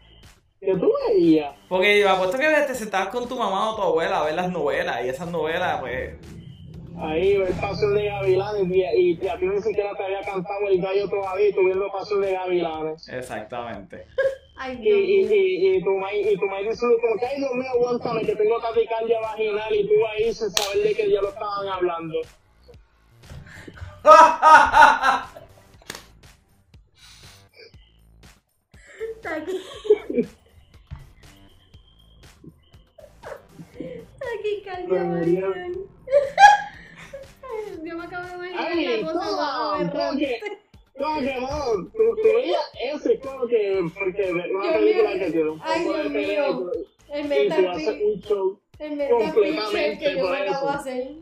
¿Qué 0.59 0.75
tú 0.75 0.91
veías? 1.07 1.53
Porque 1.69 1.99
yo 1.99 2.09
apuesto 2.09 2.37
que 2.37 2.47
te 2.47 2.73
sentabas 2.73 3.09
con 3.09 3.27
tu 3.27 3.37
mamá 3.37 3.71
o 3.71 3.75
tu 3.75 3.81
abuela 3.83 4.21
a 4.21 4.25
ver 4.25 4.33
las 4.33 4.51
novelas 4.51 5.05
y 5.05 5.09
esas 5.09 5.29
novelas, 5.29 5.79
pues. 5.79 6.15
Ahí, 6.99 7.33
el 7.33 7.53
Pasión 7.61 7.93
de 7.93 8.05
Gavilanes, 8.05 8.67
y, 8.75 8.81
y, 8.83 9.19
y 9.21 9.27
a 9.27 9.37
ti 9.37 9.45
ni 9.45 9.61
siquiera 9.61 9.95
te 9.95 10.03
había 10.03 10.21
cantado 10.21 10.67
el 10.67 10.81
gallo 10.81 11.07
todavía, 11.07 11.49
y 11.49 11.53
tú 11.53 11.63
viendo 11.63 11.91
Pasión 11.91 12.21
de 12.21 12.31
Gavilanes. 12.31 13.07
Exactamente. 13.09 14.05
Ay, 14.59 14.79
Y, 14.81 14.81
Dios 14.81 15.31
y, 15.31 15.35
y, 15.35 15.75
y 15.75 15.83
tu 15.83 15.91
maíz 15.97 16.27
y 16.31 16.35
tu 16.37 16.45
maíz 16.47 16.69
dice 16.69 16.87
como 16.99 17.19
que, 17.19 17.25
ay 17.27 17.37
Dios 17.37 17.53
mío, 17.53 17.69
aguántame, 17.75 18.25
que 18.25 18.35
tengo 18.35 18.59
taquicardia 18.59 19.19
vaginal, 19.19 19.75
y 19.75 19.87
tú 19.87 19.93
ahí 20.07 20.33
sin 20.33 20.49
saber 20.49 20.83
de 20.83 20.95
qué 20.95 21.11
ya 21.11 21.21
lo 21.21 21.29
estaban 21.29 21.67
hablando. 21.69 22.15
Está 29.15 29.35
aquí. 29.35 29.61
Está 33.79 34.25
aquí, 34.39 34.61
calma, 34.65 34.93
Me 34.95 35.03
morí. 35.03 35.33
Marian. 35.37 35.73
Ay, 37.43 37.65
yo 37.83 37.97
me 37.97 38.05
acabo 38.05 38.41
de 38.41 38.49
imaginar 38.49 38.71
Ay, 38.71 39.03
una 39.03 39.13
cosa 39.13 39.77
no, 39.77 39.87
como 39.97 40.17
que, 40.17 40.39
tú 41.95 42.27
veías 42.35 42.61
eso, 42.83 43.09
es 43.11 43.19
como 43.19 43.47
que, 43.47 43.85
porque 43.93 44.31
una 44.31 44.73
película 44.73 45.13
que 45.13 45.31
tiene 45.31 45.49
un 45.49 45.61
Ay, 45.63 45.85
poco 45.85 45.97
Dios 45.97 46.09
mío. 46.09 46.71
El 47.09 47.31
y 47.31 48.03
un 48.03 48.21
show, 48.21 48.59
el 48.79 48.95
mental 48.97 49.33
picture 49.33 49.97
que 49.97 50.17
yo 50.17 50.29
me 50.29 50.37
acabo 50.37 50.67
de 50.67 50.75
hacer. 50.75 51.15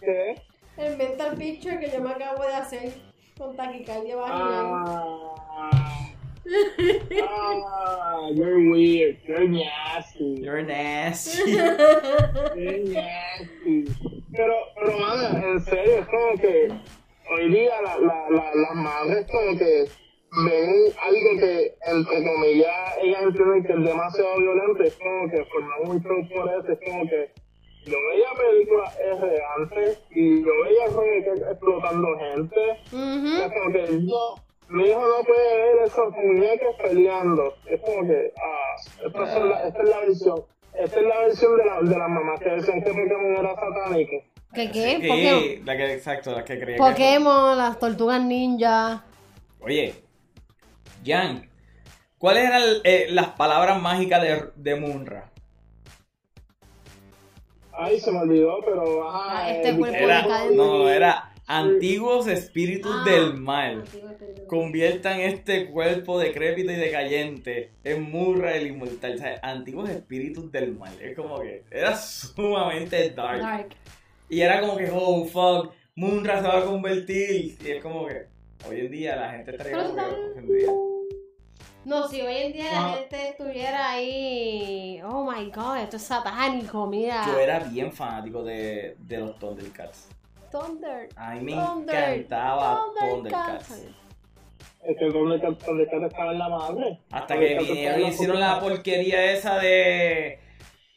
¿qué? 0.00 0.42
El 0.76 0.96
mental 0.96 1.36
picture 1.36 1.80
que 1.80 1.90
yo 1.90 2.00
me 2.00 2.10
acabo 2.10 2.42
de 2.44 2.54
hacer 2.54 2.92
con 3.36 3.56
taquicardia 3.56 4.16
vaginal. 4.16 4.66
Ah, 4.68 5.79
ah, 7.22 8.28
you're 8.32 8.70
weird, 8.70 9.18
you're 9.26 9.48
nasty. 9.48 10.40
You're 10.42 10.62
nasty. 10.62 11.50
You're 11.50 12.84
nasty. 12.88 13.86
Pero, 14.32 14.54
pero, 14.74 15.52
en 15.52 15.60
serio, 15.60 15.98
es 15.98 16.06
como 16.06 16.36
que 16.40 16.68
hoy 17.32 17.50
día 17.50 17.82
la, 17.82 17.98
la, 17.98 18.30
la, 18.30 18.54
las 18.54 18.74
madres 18.74 19.26
como 19.30 19.58
que 19.58 19.88
ven 20.44 20.92
algo 21.02 21.40
que, 21.40 21.74
entre 21.86 22.24
comillas, 22.24 22.96
ellas 23.02 23.22
entienden 23.22 23.64
que 23.64 23.72
es 23.72 23.84
demasiado 23.84 24.38
violento, 24.38 24.82
es 24.84 24.96
como 24.96 25.30
que 25.30 25.44
forman 25.46 25.90
un 25.90 26.02
show 26.02 26.28
por 26.34 26.48
eso, 26.48 26.72
es 26.72 26.78
como 26.88 27.08
que 27.08 27.32
yo 27.86 27.96
veía 28.10 28.28
películas 28.36 28.98
R 29.00 29.42
antes 29.58 29.98
y 30.10 30.42
yo 30.44 30.52
veía 30.64 30.86
como 30.86 31.02
que 31.02 31.50
explotando 31.50 32.08
gente, 32.18 32.60
Ujú. 32.92 33.42
es 33.42 33.52
como 33.52 33.72
que 33.72 33.82
no, 34.02 34.34
mi 34.70 34.84
hijo 34.84 35.00
no 35.00 35.24
puede 35.24 35.56
ver 35.56 35.86
esos 35.86 36.12
muñecos 36.16 36.76
peleando. 36.80 37.54
Es 37.66 37.80
como 37.80 38.06
que, 38.06 38.32
ah, 38.36 39.06
esta, 39.06 39.36
es 39.38 39.44
la, 39.44 39.68
esta 39.68 39.82
es 39.82 39.88
la 39.88 39.98
versión. 39.98 40.44
Esta 40.74 41.00
es 41.00 41.06
la 41.06 41.18
versión 41.18 41.56
de, 41.56 41.64
la, 41.64 41.80
de 41.82 41.98
las 41.98 42.08
mamás 42.08 42.40
que 42.40 42.50
decían 42.50 42.82
que 42.82 42.90
Pokémon 42.90 43.36
era 43.36 43.54
satánico. 43.56 44.16
¿Qué 44.54 44.70
qué? 44.70 44.98
Sí, 45.00 45.08
Pokémon. 45.08 45.66
la 45.66 45.76
que, 45.76 45.92
exacto, 45.92 46.32
la 46.32 46.44
que 46.44 46.60
creía 46.60 46.76
que. 46.76 46.82
Pokémon, 46.82 47.58
las 47.58 47.78
tortugas 47.78 48.22
ninja. 48.22 49.04
Oye, 49.60 49.94
Jan, 51.04 51.50
¿cuáles 52.18 52.44
eran 52.44 52.62
eh, 52.84 53.06
las 53.10 53.28
palabras 53.30 53.82
mágicas 53.82 54.22
de, 54.22 54.50
de 54.54 54.76
Munra? 54.76 55.30
Ay, 57.72 57.98
se 57.98 58.12
me 58.12 58.18
olvidó, 58.20 58.60
pero 58.64 59.08
ah, 59.10 59.38
Ah, 59.38 59.50
este 59.50 59.76
cuerpo 59.76 59.96
Era, 59.96 60.22
no, 60.54 60.88
era 60.88 61.29
antiguos 61.58 62.26
espíritus 62.28 62.92
Ah. 62.94 63.04
del 63.10 63.34
mal. 63.34 63.84
Conviertan 64.46 65.20
este 65.20 65.66
cuerpo 65.70 66.18
decrépito 66.18 66.70
y 66.72 66.76
decayente 66.76 67.70
en 67.84 68.02
Murra 68.10 68.54
el 68.56 68.68
inmortal. 68.68 69.14
O 69.14 69.18
sea, 69.18 69.38
antiguos 69.42 69.90
espíritus 69.90 70.50
del 70.52 70.76
mal. 70.76 70.92
Es 71.00 71.16
como 71.16 71.40
que 71.40 71.64
era 71.70 71.96
sumamente 71.96 73.10
dark. 73.10 73.40
Dark. 73.40 73.68
Y 74.28 74.40
era 74.42 74.60
como 74.60 74.76
que, 74.76 74.88
oh 74.92 75.24
fuck, 75.24 75.72
Munra 75.96 76.40
se 76.40 76.46
va 76.48 76.58
a 76.58 76.64
convertir. 76.64 77.56
Y 77.64 77.70
es 77.70 77.82
como 77.82 78.06
que 78.06 78.26
hoy 78.68 78.80
en 78.80 78.90
día 78.92 79.16
la 79.16 79.30
gente 79.32 79.50
estaría 79.50 79.76
como 79.84 79.96
que. 79.96 80.66
No, 81.84 82.06
si 82.08 82.20
hoy 82.20 82.34
en 82.36 82.52
día 82.52 82.70
la 82.72 82.92
gente 82.94 83.28
estuviera 83.30 83.90
ahí, 83.92 85.00
oh 85.02 85.28
my 85.30 85.50
god, 85.50 85.78
esto 85.78 85.96
es 85.96 86.02
satánico, 86.02 86.86
mira. 86.86 87.24
Yo 87.26 87.38
era 87.40 87.58
bien 87.60 87.90
fanático 87.90 88.44
de, 88.44 88.96
de 88.98 89.16
los 89.18 89.38
Thundercats. 89.38 90.08
Thunder. 90.50 91.08
A 91.16 91.34
mí 91.34 91.40
me 91.40 91.52
Thunder, 91.52 91.96
encantaba 91.96 92.84
Thundercats. 92.98 93.68
Thundercats. 93.68 94.00
Es 94.82 94.96
que 94.98 95.04
donde 95.06 96.06
estaba 96.06 96.32
en 96.32 96.38
la 96.38 96.48
madre. 96.48 96.98
Hasta 97.10 97.38
que 97.38 97.46
Thundercats 97.46 97.68
vinieron 97.68 98.00
y 98.00 98.04
hicieron 98.04 98.40
la 98.40 98.60
porquería 98.60 99.32
esa 99.32 99.58
de. 99.58 100.38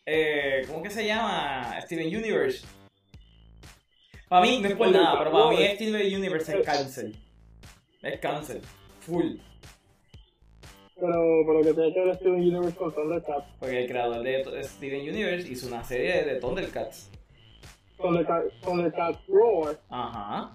Eh, 0.05 0.63
¿Cómo 0.67 0.83
que 0.83 0.89
se 0.89 1.05
llama? 1.05 1.79
Steven 1.81 2.07
Universe. 2.07 2.65
Para 4.27 4.45
mí, 4.45 4.59
no 4.59 4.67
es 4.67 4.75
por 4.75 4.91
nada, 4.91 5.17
pero 5.19 5.31
para 5.31 5.49
mí 5.51 5.57
Steven 5.75 6.15
Universe 6.15 6.59
es 6.59 6.65
cáncer. 6.65 7.11
Es 8.01 8.19
cáncer. 8.19 8.61
Full. 9.01 9.35
Pero, 10.95 11.43
pero 11.45 11.61
que 11.61 11.73
tiene 11.73 11.93
que 11.93 11.99
ver 11.99 12.15
Steven 12.15 12.39
Universe 12.39 12.75
con 12.75 12.93
Thundercats. 12.93 13.45
Porque 13.59 13.81
el 13.83 13.87
creador 13.87 14.23
de 14.23 14.63
Steven 14.63 15.01
Universe 15.01 15.47
hizo 15.47 15.67
una 15.67 15.83
serie 15.83 16.23
de 16.23 16.39
Thundercats. 16.39 17.11
Thundercats, 18.03 18.53
Thundercats 18.61 19.19
Roar. 19.27 19.79
Ajá. 19.89 20.51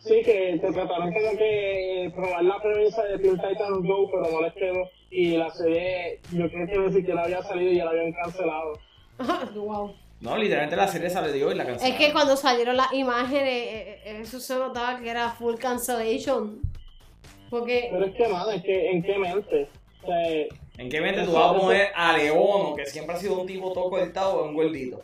Sí, 0.00 0.20
que 0.24 0.58
te 0.60 0.72
trataron 0.72 1.12
como 1.12 1.38
que 1.38 2.12
probar 2.14 2.44
la 2.44 2.60
premisa 2.60 3.02
de 3.04 3.18
Teen 3.18 3.36
Titans 3.36 3.86
Go, 3.86 4.10
pero 4.10 4.30
no 4.32 4.40
les 4.42 4.52
quedó. 4.54 4.88
Y 5.10 5.36
la 5.36 5.50
serie, 5.50 6.20
yo 6.32 6.50
creo 6.50 6.66
que 6.66 6.78
ni 6.78 6.92
siquiera 6.92 7.22
había 7.22 7.42
salido 7.42 7.70
y 7.70 7.76
ya 7.76 7.84
la 7.84 7.90
habían 7.92 8.12
cancelado. 8.12 8.78
wow. 9.54 9.94
No, 10.20 10.36
literalmente 10.36 10.76
la 10.76 10.88
serie 10.88 11.10
salió 11.10 11.52
y 11.52 11.54
la 11.54 11.62
Es 11.64 11.68
cancelaron. 11.68 11.98
que 11.98 12.12
cuando 12.12 12.36
salieron 12.36 12.76
las 12.76 12.92
imágenes, 12.92 13.42
eh, 13.48 14.00
eh, 14.04 14.18
eso 14.22 14.40
se 14.40 14.54
notaba 14.56 14.98
que 15.00 15.08
era 15.10 15.30
full 15.30 15.56
cancellation. 15.56 16.60
Porque, 17.50 17.88
Pero 17.92 18.06
es 18.06 18.14
que, 18.14 18.28
mano, 18.28 18.50
es 18.50 18.62
que, 18.62 18.90
¿en 18.90 19.02
qué 19.02 19.18
mente? 19.18 19.68
O 20.02 20.06
sea, 20.06 20.46
¿En 20.76 20.88
qué 20.90 21.00
mente 21.00 21.22
tú 21.22 21.32
vas 21.32 21.50
a 21.54 21.58
poner 21.58 21.88
a 21.94 22.16
Leono, 22.16 22.74
que 22.74 22.84
siempre 22.86 23.14
ha 23.14 23.18
sido 23.18 23.40
un 23.40 23.46
tipo 23.46 23.72
todo 23.72 23.90
cortado, 23.90 24.40
o 24.40 24.44
un 24.48 24.54
gordito? 24.54 25.00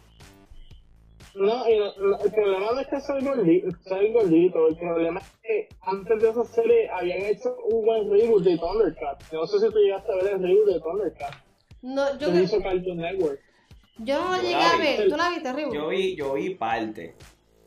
No, 1.34 1.68
y 1.68 1.72
el 1.72 2.32
problema 2.32 2.72
no 2.72 2.80
es 2.80 2.88
que 2.88 3.00
soy 3.00 3.24
gordito, 3.24 3.68
soy 3.86 4.12
gordito, 4.12 4.68
el 4.68 4.76
problema 4.76 5.20
es 5.20 5.30
que 5.42 5.68
antes 5.82 6.22
de 6.22 6.30
esa 6.30 6.44
serie 6.44 6.88
habían 6.90 7.24
hecho 7.24 7.56
un 7.64 7.84
buen 7.84 8.10
reboot 8.10 8.42
de 8.42 8.58
Thundercats. 8.58 9.32
No 9.32 9.46
sé 9.46 9.60
si 9.60 9.72
tú 9.72 9.78
llegaste 9.78 10.12
a 10.12 10.16
ver 10.16 10.34
el 10.34 10.42
reboot 10.42 10.66
de 10.66 10.80
Thundercats. 10.80 11.38
no, 11.82 12.18
yo, 12.18 12.32
que 12.32 12.42
hizo 12.42 12.60
Cartoon 12.60 12.96
Network. 12.96 13.40
yo 13.98 14.18
no 14.18 14.36
Yo 14.36 14.42
llegué 14.42 14.54
a 14.54 14.76
ver. 14.76 15.08
¿Tú 15.08 15.16
la 15.16 15.30
viste, 15.30 15.52
Ribu? 15.52 15.74
Yo 15.74 15.88
vi, 15.88 16.16
yo 16.16 16.32
vi 16.34 16.54
parte. 16.54 17.14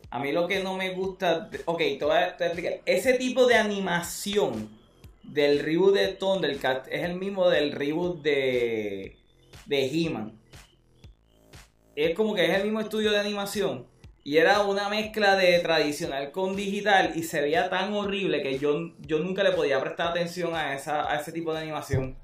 A 0.10 0.19
mí 0.19 0.31
lo 0.31 0.48
que 0.48 0.61
no 0.61 0.76
me 0.76 0.94
gusta. 0.94 1.49
ok, 1.65 1.80
te 1.80 2.06
voy, 2.06 2.18
a, 2.18 2.38
te 2.38 2.44
voy 2.44 2.48
a 2.48 2.48
explicar. 2.48 2.73
Ese 2.85 3.14
tipo 3.14 3.48
de 3.48 3.56
animación 3.56 4.69
del 5.23 5.60
reboot 5.60 5.95
de 5.95 6.07
Thundercat 6.10 6.88
es 6.91 7.03
el 7.03 7.15
mismo 7.15 7.49
del 7.49 7.72
reboot 7.72 8.22
de. 8.22 9.15
de 9.65 9.85
He-Man. 9.85 10.43
Es 11.95 12.15
como 12.15 12.34
que 12.34 12.45
es 12.45 12.57
el 12.57 12.64
mismo 12.64 12.80
estudio 12.80 13.11
de 13.11 13.20
animación. 13.20 13.86
Y 14.24 14.38
era 14.38 14.61
una 14.61 14.90
mezcla 14.90 15.36
de 15.36 15.60
tradicional 15.60 16.32
con 16.32 16.56
digital 16.56 17.11
y 17.14 17.24
se 17.24 17.41
veía 17.41 17.70
tan 17.70 17.94
horrible 17.94 18.41
que 18.41 18.57
yo, 18.57 18.94
yo 18.99 19.20
nunca 19.20 19.44
le 19.44 19.52
podía 19.52 19.80
prestar 19.82 20.07
atención 20.07 20.56
a, 20.56 20.74
esa, 20.74 21.11
a 21.11 21.20
ese 21.20 21.32
tipo 21.32 21.53
de 21.53 21.60
animación. 21.60 22.18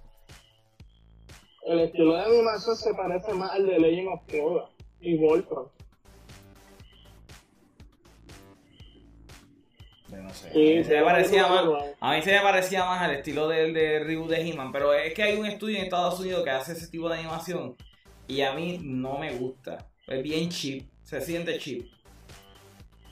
El 1.65 1.81
estilo 1.81 2.15
de 2.15 2.21
animación 2.21 2.75
se 2.75 2.93
parece 2.93 3.33
más 3.33 3.51
al 3.51 3.67
de 3.67 3.79
Legend 3.79 4.07
of 4.07 4.21
Zelda 4.27 4.69
y 5.01 5.17
Voltron. 5.17 5.67
Yo 10.07 10.17
no 10.17 10.29
sé. 10.33 10.51
Sí, 10.51 10.73
a, 10.73 10.77
mí 10.77 10.83
se 10.83 10.95
me 10.95 11.03
parecía 11.03 11.47
más, 11.47 11.65
a 11.99 12.15
mí 12.15 12.21
se 12.23 12.31
me 12.31 12.41
parecía 12.41 12.85
más 12.85 13.01
al 13.01 13.11
estilo 13.11 13.47
del 13.49 13.73
de 13.73 13.99
reboot 13.99 14.29
de 14.29 14.49
He-Man, 14.49 14.71
pero 14.71 14.93
es 14.93 15.13
que 15.13 15.21
hay 15.21 15.37
un 15.37 15.45
estudio 15.45 15.77
en 15.77 15.83
Estados 15.83 16.19
Unidos 16.19 16.43
que 16.43 16.49
hace 16.49 16.71
ese 16.71 16.87
tipo 16.87 17.07
de 17.09 17.19
animación 17.19 17.75
y 18.29 18.41
a 18.41 18.53
mí 18.53 18.79
no 18.81 19.17
me 19.17 19.33
gusta. 19.37 19.85
Es 20.07 20.23
bien 20.23 20.49
cheap, 20.49 20.85
se 21.03 21.19
siente 21.19 21.57
cheap. 21.57 21.85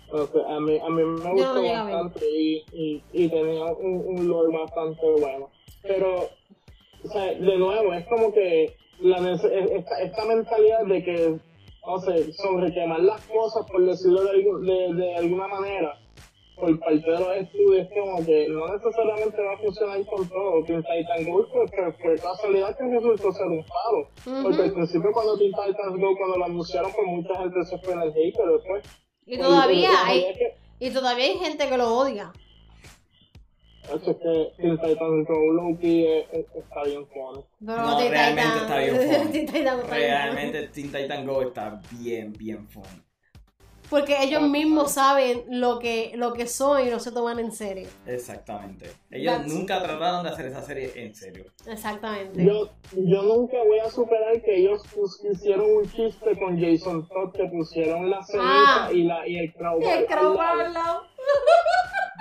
O 0.10 0.26
sea, 0.28 0.56
a, 0.56 0.60
mí, 0.62 0.78
a 0.80 0.90
mí 0.90 1.04
me 1.04 1.32
gustó 1.32 1.62
bastante 1.92 2.26
y, 2.32 2.64
y, 2.72 3.04
y 3.12 3.28
tenía 3.28 3.66
un, 3.66 4.04
un 4.06 4.28
lore 4.30 4.58
bastante 4.58 5.02
bueno. 5.20 5.50
Pero, 5.82 6.30
o 7.04 7.08
sea, 7.10 7.26
de 7.34 7.58
nuevo, 7.58 7.94
es 7.94 8.06
como 8.08 8.32
que 8.34 8.74
la 9.02 9.18
nece- 9.20 9.52
esta, 9.76 10.02
esta 10.02 10.26
mentalidad 10.26 10.86
de 10.86 11.04
que, 11.04 11.36
no 11.86 12.00
sé, 12.00 12.32
sobre 12.34 12.74
quemar 12.74 13.02
las 13.02 13.22
cosas, 13.26 13.70
por 13.70 13.86
decirlo 13.86 14.24
de, 14.24 14.32
algu- 14.32 14.60
de, 14.62 14.94
de 15.04 15.16
alguna 15.18 15.48
manera, 15.48 16.00
por 16.60 16.80
parte 16.80 17.00
de 17.12 17.20
los 17.20 17.38
estudios, 17.38 17.88
como 17.94 18.26
que 18.26 18.48
no 18.50 18.68
necesariamente 18.74 19.42
va 19.42 19.54
a 19.54 19.58
funcionar 19.58 20.06
con 20.06 20.28
todo. 20.28 20.64
Teen 20.66 20.84
Titan 20.84 21.32
Go 21.32 21.48
pues, 21.54 21.72
fue, 21.72 21.92
fue 21.94 22.16
casualidad 22.16 22.76
que 22.78 22.84
resultó 22.86 23.32
ser 23.32 23.46
un 23.48 23.64
palo. 23.64 24.44
Porque 24.44 24.64
al 24.64 24.74
principio 24.74 25.12
cuando 25.12 25.38
Teen 25.38 25.52
Titans 25.52 26.00
Go, 26.00 26.18
cuando 26.18 26.38
lo 26.38 26.46
anunciaron, 26.46 26.92
pues 26.94 27.08
mucha 27.08 27.36
gente 27.40 27.64
se 27.66 27.78
fue 27.80 27.94
en 27.94 28.02
el 28.02 28.10
hate, 28.10 28.36
pero 28.36 28.54
después... 28.58 28.84
Y 29.26 29.38
todavía 29.38 29.90
pues, 29.90 30.02
hay, 30.06 30.24
es 30.26 30.38
que- 30.38 30.54
y 30.80 30.90
todavía 30.92 31.26
hay 31.26 31.38
gente 31.38 31.68
que 31.70 31.78
lo 31.78 31.96
odia. 31.98 32.32
Es 33.94 34.02
que 34.02 34.14
Teen 34.58 34.78
Titans 34.78 35.28
Go 35.28 35.54
Loki 35.54 36.06
está 36.06 36.84
bien 36.84 37.08
funny. 37.08 37.44
No, 37.62 37.98
Teen 37.98 38.12
realmente 38.12 38.58
está 38.58 38.78
bien 38.80 38.96
funny. 38.98 39.46
Realmente 39.90 40.68
Teen 40.68 40.92
Titan 40.92 41.26
Go 41.26 41.42
está 41.42 41.80
bien, 41.92 42.34
bien 42.34 42.68
fun. 42.68 42.84
funny. 42.84 43.07
Porque 43.90 44.22
ellos 44.22 44.42
mismos 44.42 44.92
saben 44.92 45.44
lo 45.50 45.80
que, 45.80 46.12
lo 46.16 46.34
que 46.34 46.46
son 46.48 46.86
y 46.86 46.90
no 46.90 47.00
se 47.00 47.12
toman 47.12 47.40
en 47.40 47.52
serio. 47.54 47.88
Exactamente. 48.06 48.92
Ellos 49.10 49.34
That's- 49.34 49.48
nunca 49.48 49.82
trataron 49.82 50.24
de 50.24 50.30
hacer 50.30 50.48
esa 50.48 50.62
serie 50.62 50.92
en 50.96 51.16
serio. 51.16 51.46
Exactamente. 51.66 52.44
Yo, 52.44 52.70
yo 52.96 53.22
nunca 53.24 53.58
voy 53.66 53.80
a 53.80 53.90
superar 53.90 54.42
que 54.42 54.58
ellos 54.60 54.84
hicieron 55.32 55.66
un 55.72 55.90
chiste 55.90 56.38
con 56.38 56.60
Jason 56.60 57.08
Todd 57.08 57.32
que 57.34 57.46
pusieron 57.46 58.10
la 58.10 58.22
ceniza 58.24 58.44
Ah. 58.88 58.90
y, 58.92 59.04
la, 59.04 59.26
y 59.28 59.38
el 59.38 59.54
crowbar. 59.54 59.98
El 60.00 60.06
crowbar 60.06 60.60
al 60.60 60.74
lado. 60.74 60.74
lado. 60.74 61.04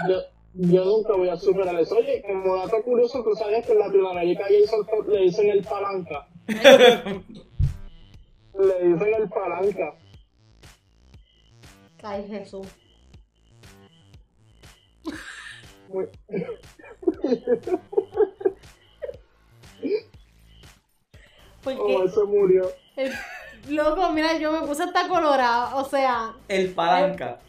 Yo, 0.09 0.21
yo 0.55 0.85
nunca 0.85 1.15
voy 1.17 1.29
a 1.31 1.37
superar 1.37 1.79
eso. 1.81 1.97
Oye, 1.97 2.23
como 2.23 2.57
dato 2.57 2.83
curioso, 2.83 3.23
tú 3.25 3.35
sabes 3.35 3.65
que 3.67 3.73
en 3.73 3.79
Latinoamérica 3.79 4.45
a 4.45 4.49
Jason 4.49 4.87
Todd 4.87 5.09
le 5.09 5.23
dicen 5.23 5.49
el 5.51 5.63
palanca. 5.65 6.29
Le 8.59 8.89
dicen 8.89 9.15
el 9.21 9.29
palanca. 9.29 9.95
Ay, 12.07 12.25
Jesús. 12.29 12.69
Muy- 15.89 16.07
Porque, 21.65 21.97
él 21.97 22.11
se 22.13 22.23
murió. 22.25 22.71
el- 22.95 23.13
loco, 23.75 24.13
mira, 24.13 24.39
yo 24.39 24.53
me 24.53 24.67
puse 24.69 24.85
hasta 24.85 25.09
colorada. 25.09 25.75
O 25.75 25.85
sea, 25.85 26.33
El 26.47 26.73
palanca. 26.75 27.41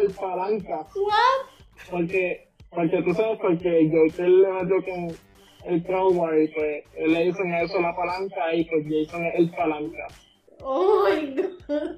El 0.00 0.10
palanca. 0.12 0.86
¿what? 0.94 1.90
Porque, 1.90 2.48
porque 2.70 3.02
tú 3.02 3.12
sabes, 3.12 3.38
porque 3.38 3.90
Joker 3.92 4.28
le 4.30 4.48
metió 4.50 4.82
con 4.82 5.16
el 5.66 5.82
crowbar 5.84 6.38
y 6.38 6.48
pues 6.48 6.84
él 6.96 7.12
le 7.12 7.24
dicen 7.26 7.52
a 7.52 7.60
eso 7.60 7.78
la 7.82 7.94
palanca 7.94 8.54
y 8.54 8.64
pues 8.64 8.86
Jason 8.88 9.26
es 9.26 9.34
el 9.34 9.50
palanca. 9.50 10.08
Oh 10.62 11.04
my 11.06 11.34
god. 11.34 11.96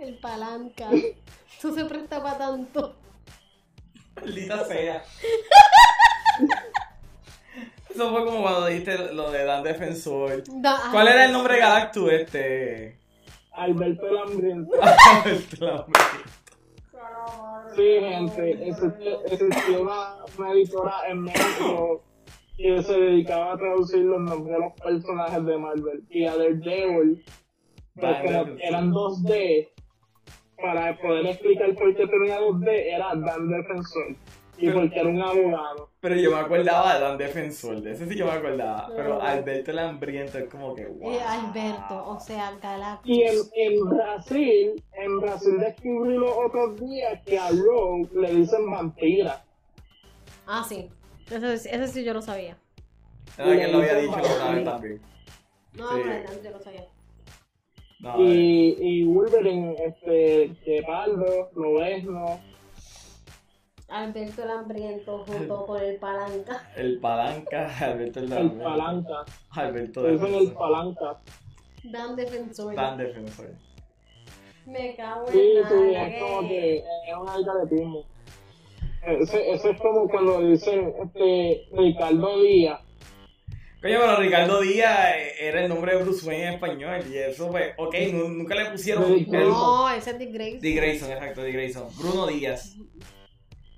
El 0.00 0.18
palanca. 0.18 0.88
Tú 1.60 1.74
se 1.74 1.84
presta 1.84 2.22
para 2.22 2.38
tanto. 2.38 2.94
Maldita 4.16 4.64
sea. 4.64 5.02
Eso 7.90 8.10
fue 8.10 8.24
como 8.24 8.42
cuando 8.42 8.66
dijiste 8.66 9.12
lo 9.12 9.30
de 9.30 9.44
Dan 9.44 9.62
Defensor. 9.62 10.42
Da- 10.46 10.80
¿Cuál 10.92 11.08
era 11.08 11.24
el 11.26 11.32
nombre 11.32 11.54
de 11.54 11.60
Galactus 11.60 12.12
este? 12.12 12.98
Alberto 13.52 14.06
el 14.06 14.18
hambriento. 14.18 14.76
La 14.76 14.96
Sí, 17.76 17.82
gente, 18.00 18.68
existió, 18.68 19.24
existió 19.26 19.82
una, 19.82 20.16
una 20.38 20.52
editora 20.52 20.94
en 21.08 21.22
México 21.22 22.02
que 22.56 22.82
se 22.82 22.92
dedicaba 22.92 23.52
a 23.52 23.58
traducir 23.58 24.00
los 24.00 24.20
nombres 24.20 24.56
de 24.56 24.60
los 24.64 24.72
personajes 24.80 25.44
de 25.44 25.56
Marvel. 25.58 26.04
Y 26.10 26.26
a 26.26 26.36
Daredevil, 26.36 27.24
pues 27.94 28.22
Defensor. 28.22 28.58
eran 28.60 28.92
2D, 28.92 29.68
para 30.62 30.96
poder 30.98 31.26
explicar 31.26 31.74
por 31.74 31.94
qué 31.94 32.06
tenía 32.06 32.40
2D, 32.40 32.68
era 32.94 33.14
Dan 33.14 33.48
Defensor. 33.48 34.16
Y 34.58 34.66
Pero- 34.66 34.80
porque 34.80 35.00
era 35.00 35.08
un 35.08 35.22
abogado. 35.22 35.88
Pero 36.00 36.16
yo 36.16 36.30
me 36.32 36.38
acordaba 36.40 36.94
de 36.94 37.00
Dan 37.00 37.16
Defensor, 37.18 37.80
de 37.80 37.92
ese 37.92 38.06
sí 38.06 38.14
que 38.16 38.24
me 38.24 38.30
acordaba. 38.30 38.88
Pero. 38.94 39.20
Alberto 39.22 39.70
el 39.70 39.78
Hambriento 39.78 40.38
es 40.38 40.50
como 40.50 40.74
que 40.74 40.86
wow. 40.86 41.18
Alberto, 41.26 42.04
o 42.08 42.20
sea, 42.20 42.52
Galactus. 42.62 43.10
Y 43.10 43.22
en, 43.22 43.36
en 43.54 43.88
Brasil, 43.88 44.84
en 44.92 45.20
Brasil 45.20 45.58
descubrí 45.58 46.14
los 46.16 46.32
otros 46.36 46.78
días 46.78 47.20
que 47.24 47.38
a 47.38 47.48
Rogue 47.50 48.08
le 48.14 48.34
dicen 48.34 48.70
vampira. 48.70 49.42
Ah, 50.46 50.64
sí. 50.68 50.90
Ese, 51.30 51.54
ese 51.54 51.88
sí 51.88 52.04
yo 52.04 52.12
lo 52.12 52.20
sabía. 52.20 52.58
Era 53.38 53.56
que 53.56 53.68
lo 53.68 53.78
había 53.78 53.94
dicho 53.94 54.16
la 54.16 54.22
otra 54.22 54.50
vez 54.50 54.64
también. 54.64 55.00
No, 55.78 55.88
Sí. 55.94 56.02
no, 56.04 56.42
yo 56.42 56.50
lo 56.50 56.60
sabía. 56.60 56.84
No, 58.00 58.14
eh, 58.18 58.22
Y, 58.22 58.76
y 59.00 59.04
Wolverine, 59.04 59.74
este, 59.84 60.82
Pardo, 60.86 61.50
Lobezno, 61.54 62.40
Alberto 63.88 64.44
el 64.44 64.50
hambriento 64.50 65.24
junto 65.26 65.66
con 65.66 65.82
el 65.82 65.96
palanca. 65.96 66.70
el 66.76 67.00
palanca, 67.00 67.76
Alberto 67.84 68.20
el 68.20 68.26
el 68.26 68.32
Hambriento. 68.38 68.64
palanca. 68.64 69.24
Alberto 69.50 70.06
dicen 70.06 70.34
el 70.34 70.52
palanca. 70.52 71.20
Dan 71.84 72.14
defensor. 72.16 72.74
Dan 72.74 72.98
Defensor. 72.98 73.50
Me 74.66 74.94
cago 74.94 75.26
en 75.26 75.32
Sí, 75.32 75.52
nada. 75.56 75.68
sí, 75.68 75.94
es 75.96 76.22
como 76.22 76.48
que 76.48 76.76
es 76.78 77.16
una 77.20 77.34
alcaretismo. 77.34 78.04
Ese, 79.06 79.50
eso 79.54 79.70
es 79.70 79.80
como 79.80 80.08
cuando 80.08 80.40
dicen 80.42 80.94
este 81.02 81.66
Ricardo 81.72 82.42
Díaz. 82.42 82.80
Coño, 83.82 83.98
pero 84.00 84.16
Ricardo 84.16 84.60
Díaz 84.60 84.98
eh, 85.16 85.34
era 85.48 85.62
el 85.62 85.68
nombre 85.68 85.96
de 85.96 86.02
Bruce 86.02 86.26
Wayne 86.26 86.48
en 86.48 86.54
español. 86.54 87.02
Y 87.10 87.16
eso 87.16 87.50
fue, 87.50 87.72
ok, 87.78 87.94
nu- 88.12 88.28
nunca 88.28 88.54
le 88.54 88.66
pusieron 88.66 89.04
el- 89.10 89.26
No, 89.30 89.88
ese 89.90 90.10
es 90.10 90.18
Dick 90.18 90.32
Grayson. 90.34 90.60
Dick 90.60 90.76
Grayson, 90.76 91.10
exacto, 91.12 91.42
Dick 91.42 91.54
Grayson. 91.54 91.88
Bruno 91.96 92.26
Díaz. 92.26 92.74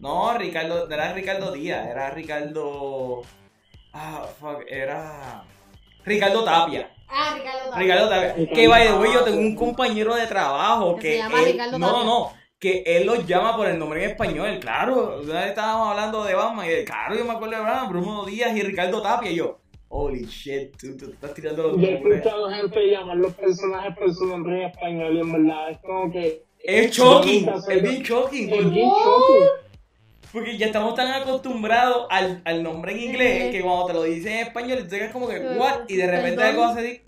No, 0.00 0.36
Ricardo, 0.36 0.88
no 0.88 0.94
era 0.94 1.12
Ricardo 1.12 1.52
Díaz, 1.52 1.86
era 1.88 2.10
Ricardo. 2.10 3.22
Ah, 3.92 4.26
fuck, 4.40 4.62
era. 4.68 5.44
Ricardo 6.04 6.42
Tapia. 6.44 6.90
Ah, 7.08 7.34
Ricardo 7.36 7.70
Tapia. 7.70 7.78
Ricardo 7.78 8.08
Tapia. 8.08 8.32
Ricardo 8.34 8.54
Que 8.54 8.68
by 8.68 8.86
the 8.88 8.92
way, 8.94 9.12
yo 9.12 9.22
tengo 9.22 9.38
un 9.38 9.54
compañero 9.54 10.14
de 10.16 10.26
trabajo 10.26 10.96
Que 10.96 11.02
que. 11.02 11.12
se 11.12 11.18
llama 11.18 11.38
él- 11.40 11.52
Ricardo 11.52 11.78
no, 11.78 11.86
Tapia. 11.86 12.04
no, 12.04 12.04
no. 12.04 12.32
Que 12.58 12.82
él 12.86 13.06
los 13.06 13.24
llama 13.26 13.56
por 13.56 13.68
el 13.68 13.78
nombre 13.78 14.02
en 14.04 14.10
español, 14.10 14.58
claro. 14.60 15.20
Una 15.22 15.40
vez 15.40 15.48
estábamos 15.50 15.90
hablando 15.90 16.24
de 16.24 16.34
Batman 16.34 16.66
y 16.66 16.70
de, 16.70 16.84
claro, 16.84 17.14
yo 17.16 17.24
me 17.24 17.32
acuerdo 17.32 17.56
de 17.56 17.62
Batman, 17.62 17.88
Bruno 17.88 18.24
Díaz 18.24 18.56
y 18.56 18.62
Ricardo 18.62 19.00
Tapia. 19.02 19.30
Y 19.30 19.36
yo, 19.36 19.60
holy 19.94 20.24
shit, 20.24 20.74
tú, 20.78 20.96
tú 20.96 21.12
estás 21.12 21.34
tirando 21.34 21.62
los 21.64 21.80
Yo 21.80 21.86
he 21.86 21.92
nombres. 21.92 22.16
escuchado 22.18 22.50
gente 22.50 22.86
llamar 22.86 23.16
los 23.18 23.34
personajes 23.34 23.94
por 23.96 24.14
su 24.14 24.26
nombre 24.26 24.56
en 24.56 24.62
español 24.70 25.16
y 25.16 25.20
en 25.20 25.32
verdad 25.32 25.70
es 25.70 25.78
como 25.80 26.10
que. 26.10 26.42
Es 26.64 26.90
shocking, 26.92 27.48
es 27.68 27.82
bien 27.82 28.02
shocking. 28.02 28.50
Es 28.52 28.70
bien 28.70 28.88
shocking. 28.88 29.46
Porque 30.32 30.56
ya 30.56 30.66
estamos 30.66 30.94
tan 30.94 31.08
acostumbrados 31.12 32.06
al, 32.08 32.40
al 32.46 32.62
nombre 32.62 32.92
en 32.92 33.00
inglés 33.00 33.50
que 33.52 33.60
cuando 33.60 33.86
te 33.86 33.92
lo 33.92 34.02
dicen 34.04 34.32
en 34.32 34.46
español, 34.46 34.78
tú 34.78 34.88
te 34.88 34.98
quedas 34.98 35.12
como 35.12 35.28
que, 35.28 35.36
Eh, 35.36 35.56
¿what? 35.58 35.80
Y 35.88 35.96
de 35.96 36.06
repente 36.10 36.42
algo 36.42 36.64
hace. 36.64 37.04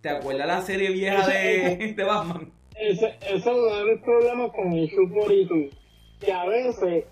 ¿Te 0.00 0.08
acuerdas 0.08 0.46
la 0.46 0.62
serie 0.62 0.90
vieja 0.90 1.26
de, 1.26 1.94
de 1.96 2.04
Batman? 2.04 2.52
Ese, 2.76 3.14
ese 3.20 3.36
es 3.36 3.46
uno 3.46 3.76
de 3.76 3.92
mis 3.94 4.02
problemas 4.02 4.50
con 4.52 4.72
Issue 4.72 5.10
42. 5.12 5.74
Que 6.20 6.32
a 6.32 6.44
veces, 6.46 7.04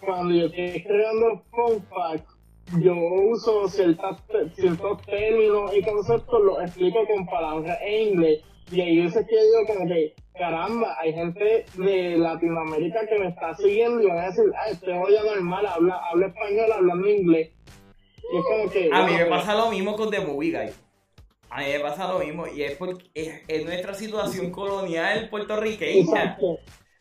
cuando 0.00 0.34
yo 0.34 0.46
estoy 0.46 0.64
escribiendo 0.64 1.42
fun 1.50 1.82
facts, 1.88 2.35
yo 2.80 2.94
uso 2.94 3.68
ciertas, 3.68 4.18
ciertos 4.54 5.02
términos 5.02 5.74
y 5.74 5.82
conceptos, 5.82 6.42
los 6.42 6.62
explico 6.62 7.06
con 7.06 7.26
palabras 7.26 7.78
en 7.82 8.08
inglés. 8.08 8.42
Y 8.70 8.80
hay 8.80 9.02
veces 9.02 9.26
que 9.28 9.36
digo 9.36 9.66
como 9.66 9.88
que, 9.88 10.14
caramba, 10.36 10.96
hay 11.00 11.12
gente 11.12 11.64
de 11.74 12.18
Latinoamérica 12.18 13.06
que 13.06 13.18
me 13.18 13.28
está 13.28 13.54
siguiendo 13.54 14.02
y 14.02 14.06
van 14.06 14.18
a 14.18 14.26
decir, 14.26 14.44
ah, 14.56 14.70
este 14.70 14.98
joya 14.98 15.22
normal, 15.22 15.66
habla, 15.66 16.00
habla 16.10 16.26
español 16.26 16.72
hablando 16.72 17.08
inglés. 17.08 17.50
Y 18.32 18.36
es 18.36 18.44
como 18.44 18.70
que... 18.70 18.90
A 18.92 19.06
mí 19.06 19.12
me 19.12 19.26
pasa 19.26 19.54
lo 19.54 19.70
mismo 19.70 19.94
con 19.94 20.10
The 20.10 20.20
Movie 20.20 20.50
Guy. 20.50 20.72
A 21.48 21.60
mí 21.60 21.66
me 21.72 21.80
pasa 21.80 22.12
lo 22.12 22.18
mismo 22.18 22.46
y 22.48 22.62
es 22.62 22.76
porque 22.76 23.04
es, 23.14 23.42
es 23.46 23.64
nuestra 23.64 23.94
situación 23.94 24.50
colonial 24.50 25.28
puertorriqueña. 25.30 26.00
Exacto. 26.00 26.58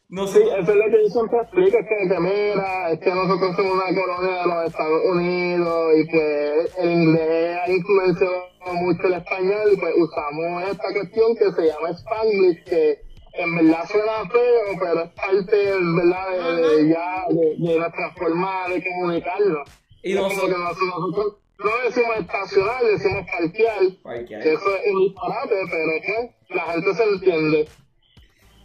No 0.10 0.27
Sí, 0.27 0.34
sé, 0.40 0.44
eso 0.44 0.72
es 0.72 0.77
lo 0.77 0.86
que 0.86 1.03
yo 1.03 1.10
siempre 1.10 1.40
explico, 1.40 1.77
es 1.80 1.88
que, 1.88 2.10
que 2.10 2.19
mira, 2.19 2.91
es 2.91 2.99
que 2.99 3.10
nosotros 3.10 3.56
somos 3.56 3.73
una 3.73 4.02
colonia 4.02 4.41
de 4.41 4.48
los 4.48 4.65
Estados 4.68 5.02
Unidos 5.11 5.94
y 5.98 6.03
pues 6.06 6.77
el 6.77 6.91
inglés 6.91 7.57
ha 7.64 7.72
influenciado 7.72 8.44
mucho 8.73 9.07
el 9.07 9.14
español 9.15 9.69
y 9.73 9.77
pues 9.77 9.94
usamos 9.98 10.64
esta 10.69 10.94
cuestión 10.94 11.36
que 11.36 11.52
se 11.52 11.68
llama 11.68 11.90
Spanglish, 11.90 12.64
que 12.65 12.99
en 13.34 13.56
verdad 13.56 13.84
suena 13.90 14.30
feo, 14.30 14.80
pero 14.80 15.02
es 15.03 15.11
parte, 15.11 15.72
¿verdad?, 15.98 16.56
de, 16.56 16.68
de 16.84 16.90
ya, 16.90 17.26
de, 17.30 17.56
de 17.57 17.80
nuestra 17.80 18.11
forma 18.11 18.68
de 18.69 18.84
comunicarnos. 18.84 19.68
y 20.03 20.14
Es 20.14 20.18
como 20.19 20.30
que 20.30 20.36
nosotros... 20.36 20.60
nos- 20.60 20.80
nosotros 21.02 21.38
no 21.57 21.72
decimos 21.86 22.18
estacionar, 22.19 22.84
decimos 22.84 23.26
parquear, 23.32 23.80
Cualquiera. 24.03 24.44
que 24.44 24.53
eso 24.53 24.76
es 24.76 24.94
un 24.94 24.99
disparate, 25.03 25.56
pero 25.72 25.91
pues 26.06 26.56
la 26.57 26.61
gente 26.73 26.94
se 26.94 27.03
entiende. 27.03 27.68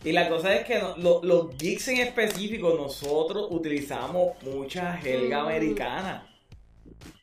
Y 0.02 0.12
la 0.12 0.28
cosa 0.28 0.54
es 0.54 0.64
que 0.64 0.78
no- 0.78 0.96
lo- 0.96 1.20
los 1.22 1.56
geeks 1.58 1.88
en 1.88 1.98
específico, 1.98 2.74
nosotros 2.76 3.48
utilizamos 3.50 4.42
mucha 4.42 4.94
jerga 4.96 5.42
americana. 5.42 6.26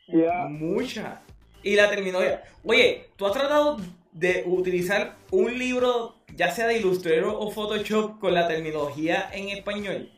Ya. 0.08 0.46
Mucha. 0.50 1.22
Y 1.64 1.76
la 1.76 1.90
terminología. 1.90 2.44
Oye, 2.64 3.08
¿tú 3.16 3.26
has 3.26 3.34
tratado 3.34 3.78
de 4.12 4.44
utilizar 4.46 5.16
un 5.32 5.58
libro, 5.58 6.16
ya 6.36 6.52
sea 6.52 6.68
de 6.68 6.78
Illustrator 6.78 7.36
o 7.38 7.50
Photoshop, 7.52 8.20
con 8.20 8.34
la 8.34 8.48
terminología 8.48 9.30
en 9.34 9.50
español? 9.50 10.12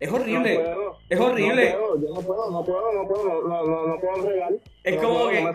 Es 0.00 0.10
horrible. 0.10 0.54
No 0.54 0.62
puedo. 0.62 0.98
Es 1.08 1.20
horrible. 1.20 1.70
No 1.70 1.78
puedo, 1.78 2.00
yo 2.00 2.14
no 2.14 2.20
puedo, 2.22 2.50
no 2.50 2.64
puedo, 2.64 2.92
no 2.92 3.08
puedo, 3.08 3.48
no, 3.48 3.64
no, 3.64 3.86
no, 3.86 4.00
puedo 4.00 4.28
regar. 4.28 4.52
Es 4.82 4.96
como 4.96 5.28
que-. 5.28 5.46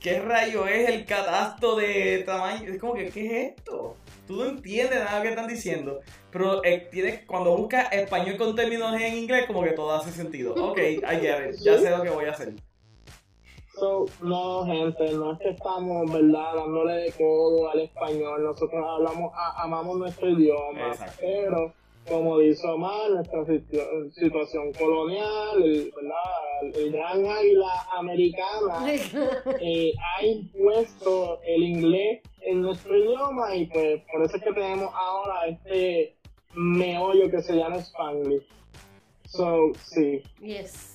¿Qué 0.00 0.20
rayo 0.20 0.66
es 0.66 0.88
el 0.88 1.04
catasto 1.04 1.76
de 1.76 2.22
tamaño? 2.24 2.70
Es 2.72 2.78
como 2.78 2.94
que, 2.94 3.08
¿qué 3.10 3.26
es 3.26 3.56
esto? 3.58 3.96
Tú 4.26 4.36
no 4.36 4.44
entiendes 4.46 4.98
nada 5.04 5.22
que 5.22 5.28
están 5.28 5.46
diciendo. 5.46 6.00
Pero 6.30 6.62
eh, 6.64 6.88
tienes, 6.90 7.24
cuando 7.26 7.56
buscas 7.56 7.92
español 7.92 8.36
con 8.36 8.54
terminología 8.56 9.08
en 9.08 9.18
inglés, 9.18 9.46
como 9.46 9.62
que 9.62 9.70
todo 9.70 9.92
hace 9.92 10.10
sentido. 10.10 10.52
Ok, 10.54 10.78
I 10.78 11.00
get 11.20 11.50
it. 11.50 11.56
Ya 11.60 11.78
sé 11.78 11.90
lo 11.90 12.02
que 12.02 12.10
voy 12.10 12.24
a 12.26 12.32
hacer. 12.32 12.54
So, 13.78 14.06
no, 14.22 14.64
gente, 14.64 15.12
no 15.12 15.32
es 15.34 15.38
que 15.38 15.50
estamos, 15.50 16.10
¿verdad?, 16.10 16.54
dándole 16.54 16.94
de 16.94 17.12
codo 17.12 17.70
al 17.70 17.80
español. 17.80 18.42
Nosotros 18.42 18.82
hablamos, 18.86 19.32
a- 19.34 19.62
amamos 19.62 19.98
nuestro 19.98 20.30
idioma. 20.30 20.88
Exacto. 20.88 21.16
Pero, 21.20 21.74
como 22.08 22.38
dice 22.38 22.66
Omar, 22.68 23.10
nuestra 23.10 23.44
situ- 23.44 24.10
situación 24.14 24.72
colonial, 24.74 25.62
el, 25.62 25.92
¿verdad?, 25.94 26.74
el 26.74 26.92
gran 26.92 27.26
águila 27.26 27.86
americana 27.98 28.92
eh, 29.60 29.92
ha 30.16 30.24
impuesto 30.24 31.40
el 31.46 31.62
inglés 31.62 32.22
en 32.42 32.62
nuestro 32.62 32.96
idioma 32.96 33.54
y 33.56 33.66
pues 33.66 34.02
por 34.12 34.22
eso 34.24 34.36
es 34.36 34.42
que 34.42 34.52
tenemos 34.52 34.88
ahora 34.94 35.46
este 35.48 36.16
meollo 36.54 37.30
que 37.30 37.42
se 37.42 37.54
llama 37.56 37.76
Spanglish. 37.76 38.46
So, 39.26 39.72
sí, 39.82 40.22
yes. 40.40 40.92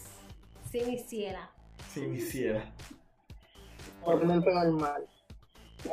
Si 0.71 0.79
me 0.81 0.93
hiciera. 0.93 1.51
Si 1.89 1.99
me 2.01 2.17
hiciera. 2.17 2.73
totalmente 4.03 4.49
normal. 4.51 5.05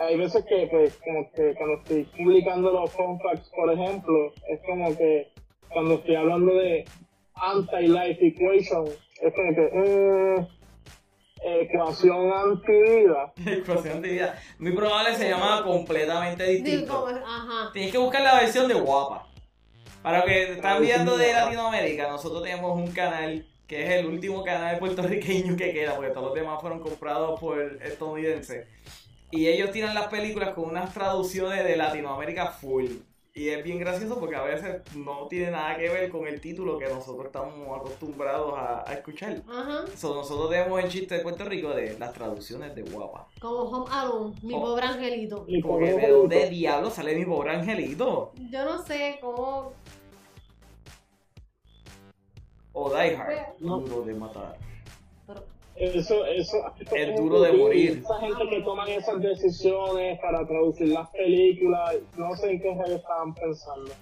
Hay 0.01 0.17
veces 0.17 0.45
que, 0.45 0.69
pues, 0.71 0.99
como 1.05 1.31
que 1.33 1.55
cuando 1.55 1.77
estoy 1.77 2.05
publicando 2.17 2.73
los 2.73 2.91
fun 2.93 3.19
facts, 3.21 3.51
por 3.55 3.73
ejemplo, 3.73 4.33
es 4.49 4.61
como 4.67 4.97
que 4.97 5.33
cuando 5.71 5.95
estoy 5.95 6.17
hablando 6.17 6.55
de 6.55 6.85
anti-life 7.35 8.27
equation, 8.27 8.87
es 8.87 9.35
como 9.35 9.55
que, 9.55 9.71
eh, 9.75 10.49
ecuación 11.45 12.33
anti-vida. 12.33 13.33
Ecuación 13.47 14.03
de 14.03 14.09
vida. 14.09 14.39
Muy 14.59 14.73
probable 14.73 15.15
se 15.15 15.29
llama 15.29 15.63
completamente 15.65 16.45
distinto. 16.45 17.07
ajá. 17.07 17.71
Tienes 17.73 17.93
que 17.93 17.99
buscar 17.99 18.23
la 18.23 18.41
versión 18.41 18.69
de 18.69 18.75
guapa. 18.75 19.27
Para 20.03 20.19
los 20.19 20.27
que 20.27 20.53
están 20.53 20.81
viendo 20.81 21.17
de 21.17 21.33
Latinoamérica, 21.33 22.09
nosotros 22.09 22.43
tenemos 22.43 22.77
un 22.77 22.93
canal 22.93 23.45
que 23.67 23.85
es 23.85 23.91
el 24.01 24.07
último 24.07 24.43
canal 24.43 24.79
puertorriqueño 24.79 25.55
que 25.57 25.73
queda, 25.73 25.95
porque 25.95 26.11
todos 26.11 26.29
los 26.29 26.35
demás 26.35 26.61
fueron 26.61 26.81
comprados 26.81 27.39
por 27.39 27.61
estadounidenses. 27.83 28.67
Y 29.31 29.47
ellos 29.49 29.71
tiran 29.73 29.95
las 29.95 30.09
películas 30.09 30.55
con 30.55 30.65
unas 30.71 30.93
traducciones 30.95 31.65
de 31.65 31.77
Latinoamérica 31.77 32.47
full. 32.47 32.87
Y 33.35 33.51
es 33.51 33.63
bien 33.63 33.79
gracioso 33.79 34.19
porque 34.19 34.35
a 34.35 34.43
veces 34.43 34.83
no 34.97 35.29
tiene 35.29 35.53
nada 35.53 35.77
que 35.77 35.89
ver 35.89 36.11
con 36.11 36.27
el 36.27 36.41
título 36.41 36.77
que 36.77 36.87
nosotros 36.89 37.27
estamos 37.27 37.79
acostumbrados 37.79 38.55
a, 38.59 38.89
a 38.89 38.95
escuchar. 38.95 39.43
Ajá. 39.49 39.85
So, 39.97 40.15
nosotros 40.15 40.51
tenemos 40.51 40.83
el 40.83 40.91
chiste 40.91 41.15
de 41.17 41.21
Puerto 41.21 41.45
Rico 41.45 41.69
de 41.71 41.97
las 42.01 42.13
traducciones 42.15 42.75
de 42.75 42.83
guapa. 42.83 43.29
Como 43.41 43.61
Home 43.61 43.87
Alone, 43.93 44.35
mi 44.43 44.55
Oh. 44.55 44.61
pobre 44.61 44.87
angelito. 44.87 45.45
Y 45.47 45.61
¿de 45.63 46.09
dónde 46.09 46.49
diablo 46.51 46.91
sale 46.91 47.15
mi 47.15 47.25
pobre 47.27 47.51
angelito? 47.55 48.33
Yo 48.51 48.65
no 48.65 48.83
sé 48.83 49.19
cómo. 49.21 49.73
O 52.73 52.91
Die 52.91 53.15
Hard, 53.17 53.59
No. 53.61 53.79
duro 53.81 54.03
de 54.03 54.15
matar. 54.15 54.57
Pero, 55.27 55.45
Eso, 55.79 56.27
eso, 56.27 56.57
Es 56.93 57.17
duro 57.17 57.41
de 57.41 57.53
morir. 57.53 58.03
Esa 58.03 58.19
gente 58.19 58.49
que 58.49 58.63
toman 58.63 58.89
esas 58.89 59.21
decisiones 59.21 60.19
para 60.21 60.45
traducir 60.45 60.89
las 60.89 61.09
películas, 61.11 61.97
no 62.17 62.35
sé 62.35 62.51
en 62.51 62.61
qué 62.61 62.75
rayos 62.75 63.01
estaban 63.01 63.33
pensando. 63.35 63.93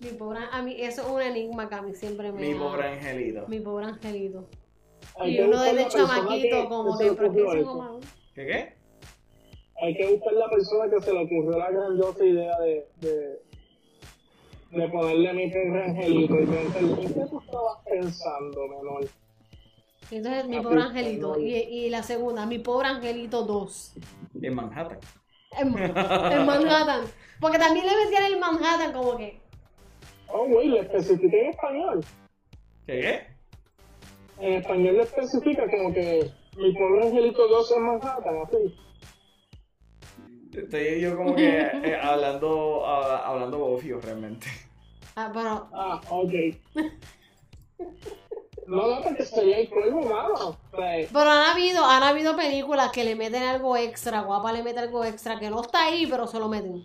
mi 0.00 0.10
pobre. 0.10 0.40
A 0.50 0.62
mí, 0.62 0.76
eso 0.78 1.02
es 1.02 1.08
un 1.08 1.22
enigma 1.22 1.68
que 1.68 1.74
a 1.76 1.82
mí 1.82 1.94
siempre 1.94 2.32
me. 2.32 2.40
Mi 2.40 2.54
pobre 2.54 2.88
angelito. 2.88 3.46
Mi 3.46 3.60
pobre 3.60 3.86
angelito. 3.86 4.48
Hay 5.16 5.32
Y 5.32 5.36
que 5.36 5.44
uno 5.44 5.56
buscar 5.56 5.74
desde 5.74 5.76
la 5.76 5.82
persona 5.82 6.14
chamaquito, 6.14 6.68
como 6.68 6.96
se 6.96 7.04
que. 7.04 7.14
¿Pero 7.14 7.32
qué? 7.32 8.06
¿Qué 8.34 8.46
qué? 8.46 8.74
Hay 9.82 9.96
que 9.96 10.12
buscar 10.12 10.32
la 10.34 10.50
persona 10.50 10.90
que 10.90 11.00
se 11.00 11.12
le 11.12 11.24
ocurrió 11.24 11.58
la 11.58 11.70
grandiosa 11.70 12.24
idea 12.24 12.58
de, 12.60 12.88
de, 13.00 13.42
de 14.74 14.88
ponerle 14.88 15.32
mi 15.32 15.50
pobre 15.50 15.84
angelito 15.84 16.40
y 16.40 16.46
preguntarle, 16.46 16.92
¿en 16.92 17.14
qué 17.14 17.26
tú 17.30 17.40
estabas 17.40 17.78
pensando, 17.84 18.68
menor? 18.68 19.08
Entonces, 20.10 20.46
mi 20.46 20.60
pobre 20.60 20.82
angelito. 20.82 21.38
Y, 21.38 21.54
y 21.54 21.90
la 21.90 22.02
segunda, 22.02 22.46
mi 22.46 22.58
pobre 22.58 22.88
angelito 22.88 23.42
2. 23.42 23.94
En 24.42 24.54
Manhattan. 24.54 24.98
En, 25.58 25.68
en 25.78 26.46
Manhattan. 26.46 27.02
Porque 27.40 27.58
también 27.58 27.86
le 27.86 27.92
metían 28.04 28.24
el 28.24 28.38
Manhattan 28.38 28.92
como 28.92 29.16
que. 29.16 29.40
Oh, 30.28 30.46
güey, 30.46 30.68
le 30.68 30.80
especifiqué 30.80 31.44
en 31.44 31.50
español. 31.50 32.04
¿Qué 32.86 33.00
qué? 33.00 33.34
En 34.40 34.52
español 34.54 34.96
le 34.96 35.02
especifica 35.02 35.70
como 35.70 35.92
que 35.92 36.30
mi 36.56 36.72
pobre 36.72 37.06
angelito 37.06 37.48
2 37.48 37.70
es 37.70 37.78
Manhattan, 37.78 38.36
así. 38.44 38.76
Estoy 40.56 41.00
yo 41.00 41.16
como 41.16 41.34
que 41.34 41.60
eh, 41.60 41.96
hablando 42.02 42.84
ah, 42.86 43.22
hablando 43.26 43.58
bofio 43.58 44.00
realmente. 44.00 44.46
Ah, 45.16 45.30
pero. 45.32 45.68
Ah, 45.72 46.00
ok. 46.10 46.32
No, 48.66 48.88
no, 48.88 49.02
porque 49.02 49.24
sería 49.24 49.58
el 49.58 49.68
colmo, 49.68 50.02
mano. 50.02 50.34
O 50.34 50.76
sea, 50.76 51.06
Pero 51.12 51.30
han 51.30 51.50
habido, 51.50 51.84
han 51.84 52.02
habido 52.02 52.34
películas 52.34 52.90
que 52.92 53.04
le 53.04 53.14
meten 53.14 53.42
algo 53.42 53.76
extra, 53.76 54.22
guapa 54.22 54.52
le 54.52 54.62
mete 54.62 54.80
algo 54.80 55.04
extra, 55.04 55.38
que 55.38 55.50
no 55.50 55.60
está 55.60 55.84
ahí, 55.84 56.06
pero 56.06 56.26
se 56.26 56.38
lo 56.38 56.48
meten. 56.48 56.82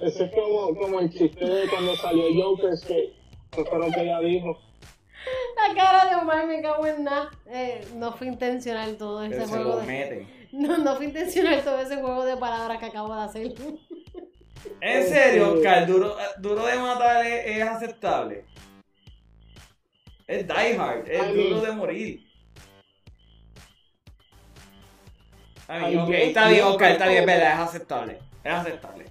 ese 0.00 0.24
es 0.24 0.34
como, 0.34 0.74
como 0.76 1.00
el 1.00 1.10
chiste 1.10 1.44
de 1.44 1.68
cuando 1.68 1.96
salió 1.96 2.24
Joker, 2.34 2.74
que 2.86 3.14
eso 3.52 3.64
fue 3.64 3.78
lo 3.78 3.90
que 3.90 4.02
ella 4.02 4.20
dijo. 4.20 4.58
La 5.56 5.74
cara 5.74 6.10
de 6.10 6.16
Omar 6.16 6.46
me 6.46 6.60
cago 6.60 6.86
en 6.86 7.04
nada. 7.04 7.30
Eh, 7.46 7.86
no 7.94 8.12
fue 8.12 8.26
intencional 8.26 8.96
todo 8.96 9.24
ese 9.24 9.36
Que 9.36 9.40
se 9.42 9.48
juego 9.48 9.70
lo 9.70 9.76
de... 9.78 9.86
meten. 9.86 10.43
No, 10.56 10.78
no 10.78 10.94
fue 10.96 11.06
intencional 11.06 11.62
todo 11.64 11.78
ese 11.80 11.96
juego 11.96 12.24
de 12.24 12.36
palabras 12.36 12.78
que 12.78 12.86
acabo 12.86 13.14
de 13.14 13.22
hacer. 13.22 13.54
En 14.80 15.08
serio, 15.08 15.54
Oscar, 15.54 15.86
duro, 15.86 16.16
duro 16.38 16.64
de 16.64 16.76
matar 16.78 17.26
es, 17.26 17.56
es 17.56 17.62
aceptable. 17.62 18.44
Es 20.26 20.46
Die 20.46 20.78
Hard, 20.78 21.08
es 21.08 21.34
duro 21.34 21.60
de 21.60 21.72
morir. 21.72 22.24
Está 25.56 25.74
Ay, 25.86 25.96
ok, 25.96 26.08
yo- 26.08 26.14
está 26.14 26.48
bien, 26.48 26.64
Oscar, 26.64 26.92
está 26.92 27.08
bien, 27.08 27.26
verdad, 27.26 27.52
es 27.54 27.68
aceptable. 27.68 28.18
Es 28.44 28.52
aceptable. 28.52 29.04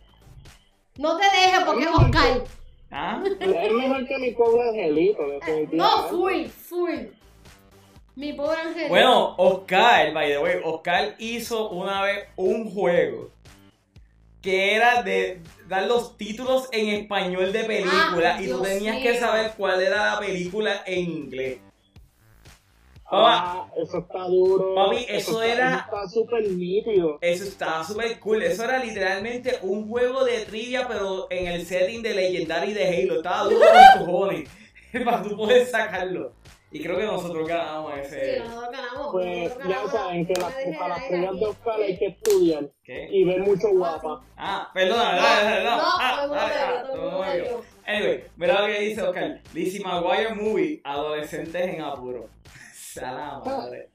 No 0.97 1.17
te 1.17 1.23
dejes 1.25 1.59
porque 1.65 1.83
es 1.83 1.89
Oscar. 1.89 2.43
¿Ah? 2.91 3.23
Es 3.39 3.73
mejor 3.73 4.07
que 4.07 4.17
mi 4.19 4.31
pobre 4.31 4.69
angelito, 4.69 5.21
definitivamente. 5.27 5.75
No, 5.75 6.07
full, 6.09 6.45
full. 6.45 6.99
Mi 8.15 8.33
pobre 8.33 8.57
ángel. 8.61 8.89
Bueno, 8.89 9.35
Oscar, 9.37 10.13
by 10.13 10.27
the 10.29 10.37
way, 10.39 10.55
Oscar 10.63 11.15
hizo 11.17 11.69
una 11.69 12.01
vez 12.03 12.25
un 12.35 12.69
juego 12.71 13.31
que 14.41 14.75
era 14.75 15.01
de 15.03 15.41
dar 15.67 15.83
los 15.87 16.17
títulos 16.17 16.67
en 16.71 16.89
español 16.89 17.51
de 17.53 17.63
película 17.63 18.35
Ah, 18.35 18.41
y 18.41 18.47
tú 18.47 18.57
Dios 18.57 18.61
tenías 18.63 18.97
que 18.97 19.17
saber 19.19 19.53
cuál 19.57 19.81
era 19.81 20.13
la 20.15 20.19
película 20.19 20.83
en 20.85 20.99
inglés. 21.09 21.59
Ah, 23.15 23.67
eso 23.77 23.99
está 23.99 24.23
duro. 24.25 24.73
Papi, 24.75 25.05
eso 25.07 25.41
era- 25.43 25.85
Está 25.85 26.07
súper 26.09 26.49
nítido. 26.49 27.19
Eso 27.21 27.43
estaba 27.43 27.83
súper 27.83 28.19
cool. 28.19 28.41
Eso 28.41 28.63
era 28.63 28.79
literalmente 28.83 29.59
un 29.61 29.87
juego 29.87 30.23
de 30.25 30.39
trivia, 30.45 30.87
pero 30.87 31.27
en 31.29 31.47
el 31.47 31.65
setting 31.65 32.01
de 32.01 32.13
Legendary 32.15 32.73
de 32.73 32.87
Halo. 32.87 33.17
Estaba 33.17 33.43
duro 33.43 33.59
con 33.97 34.05
cojones 34.05 34.49
para 35.05 35.21
tú 35.21 35.37
poder 35.37 35.65
sacarlo. 35.67 36.33
Y 36.73 36.81
creo 36.81 36.97
que 36.97 37.05
nosotros 37.05 37.47
ganamos 37.47 37.93
Sí, 37.93 38.15
ese. 38.15 38.39
nosotros 38.39 38.71
ganamos. 38.71 39.11
Pues 39.11 39.43
nosotros 39.43 39.69
ya 39.69 39.91
saben 39.91 40.25
que 40.25 40.33
No 40.33 40.39
las- 40.41 40.53
para 40.79 40.87
las 40.89 41.11
ahí. 41.11 41.39
de 41.39 41.45
Oscar 41.45 41.79
hay 41.81 41.97
que 41.99 42.05
estudiar 42.07 42.63
¿Qué? 42.83 43.07
y 43.11 43.23
ver 43.25 43.39
mucho 43.41 43.67
guapa. 43.71 44.21
Ah, 44.35 44.69
perdona, 44.73 45.15
No, 45.15 45.21
dale, 45.21 45.43
dale, 45.49 45.63
no, 45.63 45.75
no. 45.77 45.83
Ah, 45.99 46.27
ah. 46.33 47.61
Anyway, 47.85 48.23
mira 48.37 48.61
lo 48.61 48.67
que 48.67 48.79
dice 48.79 49.01
Oscar. 49.03 49.39
Lizzie 49.53 49.81
McGuire 49.83 50.33
Movie, 50.33 50.81
adolescentes 50.83 51.73
en 51.75 51.81
apuro. 51.81 52.27
Sala 52.73 53.39
madre. 53.45 53.89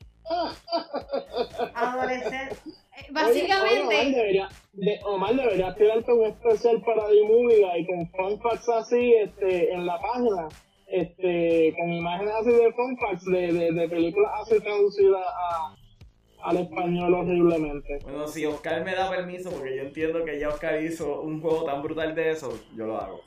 Adolescente. 1.74 2.54
Eh, 2.64 3.00
Oye, 3.00 3.12
Básicamente. 3.12 3.82
Omar 3.82 4.06
debería, 4.14 4.48
de, 4.72 5.00
Omar 5.04 5.34
debería 5.34 5.74
tirarte 5.74 6.12
un 6.12 6.26
especial 6.26 6.82
para 6.82 7.08
D-Movie 7.08 7.66
y 7.78 7.86
con 7.86 8.08
fun 8.10 8.40
facts 8.40 8.68
así 8.68 9.14
este, 9.14 9.72
en 9.72 9.86
la 9.86 10.00
página. 10.00 10.48
Este, 10.90 11.74
con 11.78 11.92
imágenes 11.92 12.32
así 12.40 12.50
de 12.50 12.72
fun 12.72 12.96
facts 12.98 13.24
de, 13.26 13.52
de, 13.52 13.72
de 13.72 13.88
películas 13.88 14.30
así 14.40 14.58
traducidas 14.58 15.20
a, 15.26 15.74
al 16.48 16.56
español 16.56 17.12
horriblemente. 17.14 17.98
Bueno, 18.04 18.26
si 18.26 18.46
Oscar 18.46 18.82
me 18.84 18.94
da 18.94 19.10
permiso, 19.10 19.50
porque 19.50 19.76
yo 19.76 19.82
entiendo 19.82 20.24
que 20.24 20.40
ya 20.40 20.48
Oscar 20.48 20.82
hizo 20.82 21.20
un 21.20 21.42
juego 21.42 21.64
tan 21.64 21.82
brutal 21.82 22.14
de 22.14 22.30
eso, 22.30 22.58
yo 22.74 22.86
lo 22.86 22.96
hago. 22.98 23.20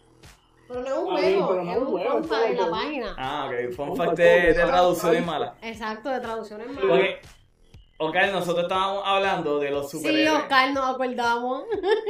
Pero 0.68 0.82
no 0.82 0.88
es 1.18 1.36
un 1.36 1.44
juego, 1.44 1.54
no 1.64 1.72
es 1.72 1.78
un 1.78 1.84
un 1.84 1.92
juego, 1.92 2.12
conta 2.14 2.48
en 2.50 2.58
la 2.58 2.70
página. 2.72 3.16
Ah, 3.18 3.48
ok. 3.50 3.74
Fun 3.76 3.90
Un 3.90 3.98
fact 3.98 4.18
de, 4.18 4.24
de 4.24 4.54
traducciones 4.54 5.26
malas. 5.26 5.54
Exacto, 5.62 6.10
de 6.10 6.20
traducciones 6.22 6.68
malas. 6.68 6.82
Porque, 6.90 7.20
ok, 7.98 8.16
nosotros 8.32 8.64
estábamos 8.64 9.04
hablando 9.06 9.60
de 9.60 9.70
los 9.70 9.92
Sí, 9.92 9.98
superhéroes. 9.98 10.42
Oscar, 10.44 10.72
nos 10.74 10.96
acordamos. 10.96 11.64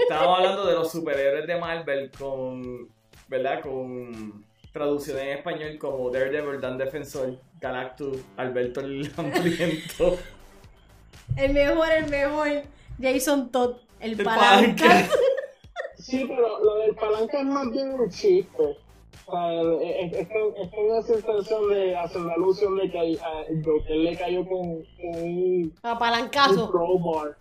Estábamos 0.04 0.38
hablando 0.38 0.66
de 0.68 0.74
los 0.76 0.92
superhéroes 0.94 1.48
de 1.48 1.60
Marvel 1.60 2.12
con, 2.18 2.88
¿verdad? 3.28 3.62
Con 3.62 4.46
traducciones 4.72 5.24
en 5.24 5.30
español 5.38 5.78
como 5.78 6.10
Daredevil, 6.10 6.62
Dan 6.62 6.78
Defensor, 6.78 7.38
Galactus, 7.60 8.18
Alberto 8.38 8.80
el 8.82 9.12
Hambriento, 9.18 10.18
El 11.38 11.54
mejor, 11.54 11.92
el 11.92 12.10
mejor. 12.10 12.48
Jason 13.02 13.52
Todd, 13.52 13.78
el, 14.00 14.12
el 14.20 14.24
palanca. 14.24 14.84
Palanca. 14.86 15.10
Sí, 15.98 16.26
pero 16.28 16.64
lo 16.64 16.76
del 16.78 16.96
palanca 16.96 17.40
es 17.40 17.46
más 17.46 17.72
bien 17.72 17.92
un 17.94 18.10
chiste. 18.10 18.78
O 19.26 19.32
sea, 19.32 19.62
es, 19.82 20.14
es, 20.14 20.22
es 20.22 20.28
con 20.28 20.98
esa 20.98 21.14
intención 21.16 21.70
de 21.70 21.96
hacer 21.96 22.22
la 22.22 22.34
alusión 22.34 22.78
de 22.78 22.90
que 22.92 23.00
a 23.20 23.46
Joker 23.64 23.96
le 23.96 24.18
cayó 24.18 24.46
con, 24.48 24.84
con 24.84 25.24
un, 25.24 25.74
A 25.84 25.94
un 25.94 26.00
palancazo. 26.00 26.70
crowbar. 26.72 27.38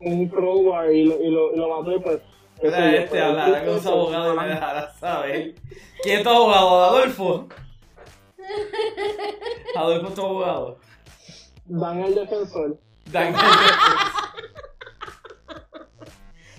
Un 0.00 0.28
crowbar 0.28 0.92
y 0.92 1.04
lo, 1.04 1.22
y 1.22 1.30
lo, 1.30 1.54
y 1.54 1.56
lo 1.56 1.80
mató 1.80 1.92
y 1.96 2.00
pues. 2.00 2.20
Este, 2.64 3.20
hablara 3.20 3.64
con 3.64 3.82
su 3.82 3.88
abogado 3.88 4.32
y 4.34 4.36
me 4.38 4.48
dejara 4.48 4.92
saber. 4.94 5.54
¿Quién 6.02 6.18
es 6.18 6.22
tu 6.24 6.30
abogado? 6.30 6.84
Adolfo. 6.84 7.48
Adolfo 9.76 10.08
es 10.08 10.14
tu 10.14 10.22
abogado. 10.22 10.78
Dan 11.66 12.00
el 12.04 12.14
defensor. 12.14 12.78
Dan- 13.06 13.34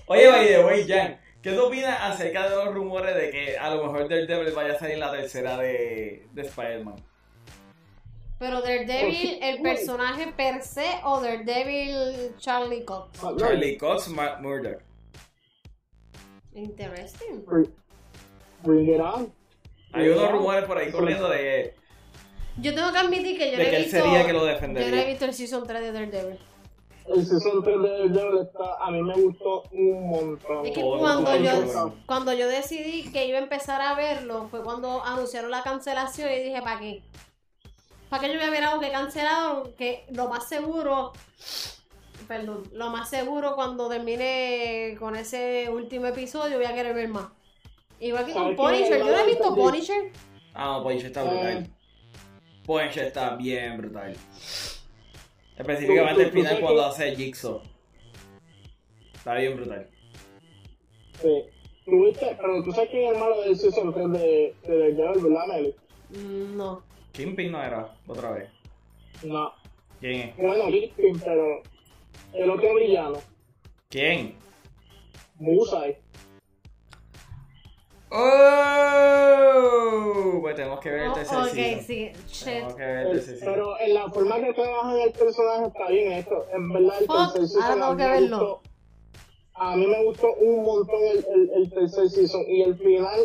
Oye, 0.08 0.28
oye, 0.30 0.58
oye, 0.64 0.86
Jan, 0.88 1.20
¿qué 1.42 1.52
tú 1.54 1.64
opinas 1.66 1.98
acerca 2.00 2.48
de 2.48 2.56
los 2.56 2.74
rumores 2.76 3.16
de 3.16 3.32
que 3.32 3.58
a 3.58 3.74
lo 3.74 3.86
mejor 3.86 4.08
Daredevil 4.08 4.54
vaya 4.54 4.74
a 4.74 4.80
salir 4.80 5.00
la 5.00 5.12
tercera 5.12 5.58
de, 5.58 6.28
de 6.32 6.42
Spider-Man? 6.44 6.96
Pero 8.38 8.62
Daredevil, 8.62 9.40
el 9.42 9.56
Uy. 9.56 9.62
personaje 9.64 10.32
per 10.38 10.62
se 10.62 10.86
o 11.04 11.20
Daredevil 11.22 12.36
Charlie 12.38 12.86
Cox. 12.86 13.20
Charlie 13.40 13.78
Cox, 13.78 14.08
Matt 14.10 14.42
Murdock. 14.42 14.82
Interesting. 16.56 17.44
Bring, 17.46 17.70
bring 18.64 18.90
it 18.90 19.00
on. 19.02 19.32
Hay 19.94 20.10
unos 20.10 20.32
rumores 20.32 20.66
por 20.66 20.78
ahí 20.78 20.92
corriendo 20.92 21.30
de, 21.30 21.74
Yo 22.62 22.74
tengo 22.74 22.92
que 22.92 22.98
admitir 22.98 23.38
que 23.38 23.52
yo 23.52 23.58
no 23.58 23.64
he 23.64 23.78
visto. 23.78 23.92
sería 23.98 24.26
que 24.26 24.34
lo 24.34 24.40
yo 24.40 24.46
no 24.46 24.50
he 24.50 24.54
defendería. 24.54 25.06
visto 25.06 25.26
el 25.26 25.34
season 25.34 25.66
3 25.68 25.82
de 25.82 25.92
Daredevil. 25.92 26.40
El 27.08 27.26
season 27.26 27.64
3 27.64 27.82
de 27.82 27.90
Daredevil 27.90 28.42
está, 28.42 28.76
a 28.80 28.92
mí 28.92 29.02
me 29.04 29.14
gustó 29.14 29.64
un 29.72 30.10
montón. 30.10 30.66
Es 30.66 30.72
que 30.72 30.82
cuando 30.82 31.36
yo, 31.38 31.94
cuando 32.06 32.34
yo 32.34 32.48
decidí 32.48 33.12
que 33.12 33.26
iba 33.28 33.38
a 33.38 33.42
empezar 33.42 33.82
a 33.82 33.96
verlo, 33.96 34.48
fue 34.50 34.62
cuando 34.64 35.04
anunciaron 35.04 35.52
la 35.52 35.62
cancelación 35.64 36.30
y 36.32 36.40
dije, 36.44 36.62
¿para 36.62 36.80
qué? 36.80 37.04
¿Para 38.10 38.22
qué 38.22 38.34
yo 38.34 38.40
voy 38.40 38.48
a 38.48 38.52
ver 38.52 38.64
algo 38.64 38.80
que 38.82 38.92
cancelaron? 38.92 39.74
Que 39.74 40.06
lo 40.12 40.28
más 40.30 40.48
seguro, 40.50 41.12
perdón, 42.28 42.64
lo 42.74 42.90
más 42.90 43.10
seguro 43.10 43.56
cuando 43.56 43.88
termine 43.90 44.96
con 45.00 45.16
ese 45.16 45.70
último 45.70 46.08
episodio 46.08 46.58
voy 46.58 46.66
a 46.66 46.74
querer 46.74 46.94
ver 46.96 47.10
más. 47.10 47.28
Igual 48.00 48.26
que 48.26 48.34
con. 48.34 48.56
Punisher, 48.56 49.00
yo 49.00 49.06
no 49.06 49.18
he 49.18 49.26
visto. 49.26 49.56
Punisher. 49.56 50.12
Ah, 50.54 50.78
no, 50.78 50.84
Punisher 50.84 51.08
está 51.08 51.24
brutal. 51.24 51.68
Punisher 52.66 53.06
está 53.06 53.36
bien 53.36 53.78
brutal. 53.78 54.16
Específicamente 55.58 56.24
el 56.24 56.30
Tú- 56.32 56.36
tú- 56.36 56.42
tú 56.42 56.48
final 56.48 56.62
cuando 56.62 56.86
hace 56.86 57.16
Jigsaw. 57.16 57.62
Está 59.14 59.36
bien 59.36 59.56
brutal. 59.56 59.88
Sí. 61.22 61.44
¿Tuviste? 61.86 62.36
Pero 62.42 62.64
tú 62.64 62.72
sabes 62.72 62.90
quién 62.90 63.04
es 63.06 63.12
el 63.14 63.20
malo 63.20 63.42
del 63.42 63.56
season 63.56 63.94
3 63.94 64.12
de, 64.12 64.56
de 64.68 64.94
Daredevil, 64.96 65.24
¿verdad, 65.34 65.48
Meli? 65.48 65.76
Mm, 66.10 66.58
No. 66.58 66.84
Kingpin 67.12 67.52
no 67.52 67.64
era, 67.64 67.96
otra 68.08 68.32
vez. 68.32 68.50
No. 69.24 69.54
¿Quién 70.02 70.30
es? 70.30 70.38
Bueno, 70.38 70.66
Kingpin, 70.68 71.20
pero 71.20 71.62
el 72.38 72.50
otro 72.50 72.76
villano, 72.76 73.18
¿Quién? 73.90 74.36
Musai. 75.38 75.98
¡Oh! 79.46 80.40
Pues 80.42 80.56
tenemos 80.56 80.80
que 80.80 80.90
ver 80.92 81.02
el 81.02 81.10
Oh, 81.10 81.14
tercer 81.14 81.38
ok, 81.38 81.48
season. 81.50 81.84
sí. 81.86 82.12
Shit. 82.28 82.44
Tenemos 82.46 82.76
que 82.76 82.82
ver 82.82 82.98
el 82.98 83.08
El- 83.08 83.12
tercer 83.14 83.36
season. 83.38 83.54
pero 83.54 83.80
en 83.80 83.94
la 83.94 84.10
forma 84.10 84.40
que 84.40 84.54
trabajan 84.54 85.00
el 85.00 85.12
personaje 85.12 85.66
está 85.68 85.88
bien 85.90 86.12
esto. 86.14 86.46
En 86.54 86.72
verdad, 86.74 86.98
el 87.02 87.06
Fuck, 87.08 87.34
tercer 87.34 87.48
season 87.48 87.64
ahora 87.64 87.74
tengo 87.82 87.92
mí 87.94 87.98
que 87.98 88.04
me 88.08 88.12
verlo. 88.22 88.38
gustó- 88.38 88.62
A 89.58 89.76
mí 89.78 89.88
me 89.88 90.04
gustó 90.04 90.34
un 90.34 90.64
montón 90.66 91.02
el, 91.04 91.26
el, 91.34 91.50
el 91.56 91.70
tercer 91.72 92.10
season. 92.10 92.44
Y 92.48 92.62
el 92.64 92.76
final, 92.78 93.20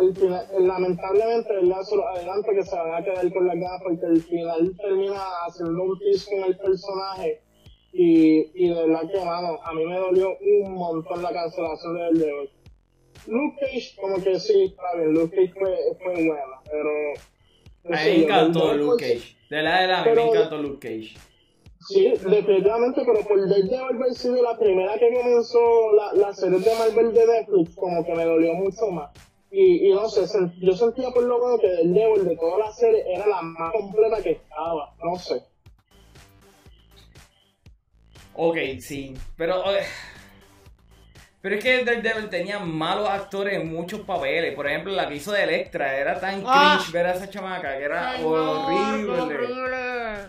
el 0.00 0.14
final, 0.14 0.46
el- 0.54 0.68
lamentablemente, 0.68 1.50
¿verdad? 1.54 1.82
Solo 1.82 2.06
adelante 2.08 2.50
que 2.54 2.62
se 2.62 2.76
van 2.76 2.94
a 2.94 3.02
quedar 3.04 3.32
con 3.32 3.46
las 3.46 3.56
ganas 3.56 3.80
porque 3.82 4.04
el 4.06 4.22
final 4.22 4.76
termina 4.76 5.22
haciendo 5.46 5.82
un 5.82 5.98
piso 5.98 6.30
con 6.30 6.44
el 6.44 6.56
personaje. 6.58 7.40
Y, 7.98 8.50
y 8.54 8.68
de 8.68 8.74
verdad 8.74 9.10
que, 9.10 9.24
mano, 9.24 9.58
a 9.62 9.72
mí 9.72 9.86
me 9.86 9.96
dolió 9.96 10.36
un 10.38 10.74
montón 10.74 11.22
la 11.22 11.32
cancelación 11.32 11.96
del 11.96 12.18
de 12.18 12.30
hoy. 12.32 12.50
Luke 13.26 13.56
Cage, 13.58 13.96
como 13.98 14.22
que 14.22 14.38
sí, 14.38 14.64
está 14.64 14.94
bien, 14.96 15.14
Luke 15.14 15.34
Cage 15.34 15.52
fue, 15.58 15.76
fue 16.02 16.12
buena, 16.26 16.60
pero... 16.70 16.90
no 17.84 17.96
A 17.96 18.00
mí 18.04 18.10
me 18.10 18.24
encantó 18.24 18.74
Luke 18.74 19.02
Cage. 19.02 19.36
De 19.48 19.62
la 19.62 19.80
de 19.80 19.86
la, 19.88 20.02
mí 20.04 20.10
me 20.10 20.14
Pero- 20.14 20.28
encantó 20.34 20.58
Luke 20.58 20.78
Cage. 20.88 21.16
Sí, 21.88 22.10
definitivamente, 22.10 23.02
pero 23.06 23.20
por 23.26 23.48
Daredevil 23.48 23.74
haber 23.96 24.12
sido 24.14 24.42
la 24.42 24.58
primera 24.58 24.98
que 24.98 25.08
comenzó 25.14 25.92
la, 25.92 26.12
la 26.14 26.32
serie 26.34 26.58
de 26.58 26.74
Marvel 26.74 27.14
de 27.14 27.26
Netflix, 27.26 27.76
como 27.76 28.04
que 28.04 28.12
me 28.14 28.24
dolió 28.24 28.54
mucho 28.54 28.88
más. 28.90 29.10
Y, 29.52 29.86
y 29.88 29.92
no 29.92 30.08
sé, 30.08 30.22
yo 30.60 30.72
sentía 30.74 31.10
por 31.12 31.22
lo 31.22 31.38
menos 31.38 31.60
que 31.60 31.68
Daredevil 31.68 32.24
de 32.28 32.36
toda 32.36 32.58
la 32.58 32.72
serie 32.72 33.04
era 33.14 33.26
la 33.28 33.40
más 33.40 33.72
completa 33.72 34.20
que 34.22 34.32
estaba, 34.32 34.94
no 35.02 35.16
sé. 35.16 35.40
Ok, 38.36 38.56
sí. 38.80 39.14
Pero. 39.36 39.64
Pero 41.42 41.54
es 41.56 41.62
que 41.62 41.84
Daredevil 41.84 42.28
tenía 42.28 42.58
malos 42.58 43.08
actores 43.08 43.54
en 43.54 43.72
muchos 43.72 44.00
papeles. 44.00 44.54
Por 44.54 44.66
ejemplo, 44.66 44.92
la 44.92 45.08
que 45.08 45.14
hizo 45.16 45.30
de 45.32 45.44
Electra 45.44 45.96
era 45.96 46.18
tan 46.18 46.42
Ah. 46.44 46.76
cringe 46.80 46.92
ver 46.92 47.06
a 47.06 47.12
esa 47.14 47.30
chamaca 47.30 47.76
que 47.78 47.84
era 47.84 48.10
Ay, 48.10 48.22
no, 48.22 48.28
qué 48.28 48.36
horrible. 48.36 49.20
horrible. 49.20 50.28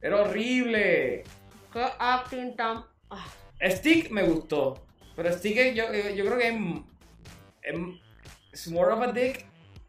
Era 0.00 0.22
horrible. 0.22 1.24
Qué 1.72 1.84
acting 1.98 2.56
tan. 2.56 2.84
Ah, 3.10 3.26
Stick 3.68 4.10
me 4.10 4.22
gustó. 4.22 4.82
Pero 5.14 5.30
Stick 5.32 5.74
yo, 5.74 5.92
yo 5.92 6.24
creo 6.24 6.38
que 6.38 6.48
es, 6.48 6.54
es, 7.62 7.80
es 8.52 8.68
more 8.68 8.92
of 8.92 9.02
a 9.02 9.12
dick 9.12 9.44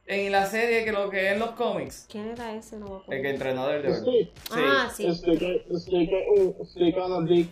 en 0.08 0.32
la 0.32 0.46
serie 0.46 0.86
que 0.86 0.92
lo 0.92 1.10
que 1.10 1.28
es 1.28 1.34
en 1.34 1.40
los 1.40 1.52
cómics. 1.52 2.08
¿Quién 2.10 2.30
era 2.30 2.54
ese? 2.56 2.78
No 2.78 2.86
me 2.88 2.96
acuerdo. 2.98 3.12
El 3.14 3.22
que 3.22 3.30
entrenó 3.30 3.62
a 3.64 3.68
Daredevil. 3.68 4.04
Sí. 4.06 4.32
Ah, 4.52 4.90
sí. 4.94 5.14
Stick, 5.14 5.64
stick, 5.78 6.12
un, 6.38 6.66
stick 6.66 6.98
on 6.98 7.14
a 7.24 7.28
dick, 7.28 7.50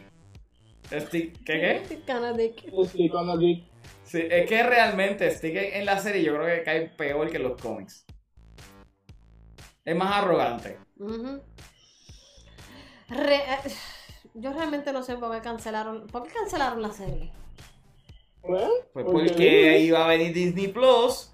Stick, 0.91 1.44
¿Qué 1.45 1.84
qué? 1.90 1.99
Canadic. 2.06 2.64
stick 2.88 3.14
on 3.14 3.30
a 3.30 3.38
dick. 3.38 3.64
Sí, 4.03 4.22
es 4.30 4.48
que 4.48 4.61
realmente 4.64 5.30
Stick 5.32 5.56
en 5.56 5.86
la 5.86 5.98
serie 5.99 6.23
yo 6.23 6.36
creo 6.36 6.45
que 6.45 6.64
cae 6.64 6.90
peor 6.90 7.30
que 7.30 7.38
en 7.38 7.44
los 7.44 7.60
cómics. 7.60 8.06
Es 9.84 9.95
más 9.95 10.15
arrogante. 10.23 10.77
Re- 13.10 13.36
eh, 13.36 13.72
yo 14.36 14.53
realmente 14.53 14.91
no 14.94 15.03
sé 15.03 15.15
por 15.15 15.32
qué 15.32 15.41
cancelaron. 15.41 16.07
¿Por 16.07 16.23
qué 16.23 16.34
cancelaron 16.34 16.82
la 16.82 16.91
serie? 16.91 17.32
¿Eh? 18.44 18.69
Pues 18.94 19.06
Porque 19.06 19.30
porque 19.30 19.80
iba 19.80 20.06
a 20.06 20.07
venir 20.07 20.34
Disney 20.34 20.68
Plus 20.68 21.32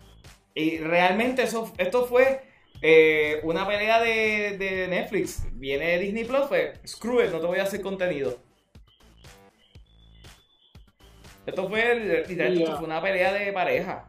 y 0.55 0.77
realmente 0.79 1.43
eso, 1.43 1.71
esto 1.77 2.05
fue 2.05 2.41
eh, 2.81 3.39
una 3.43 3.67
pelea 3.67 3.99
de, 4.01 4.57
de 4.57 4.87
Netflix. 4.87 5.43
Viene 5.53 5.97
Disney 5.99 6.25
Plus, 6.25 6.47
pues 6.47 6.79
screw 6.85 7.21
it, 7.23 7.31
no 7.31 7.39
te 7.39 7.47
voy 7.47 7.59
a 7.59 7.63
hacer 7.63 7.81
contenido. 7.81 8.37
Esto 11.45 11.67
fue, 11.67 12.23
literal, 12.27 12.53
esto 12.57 12.71
Ya. 12.71 12.77
fue 12.77 12.85
una 12.85 13.01
pelea 13.01 13.33
de 13.33 13.51
pareja. 13.51 14.07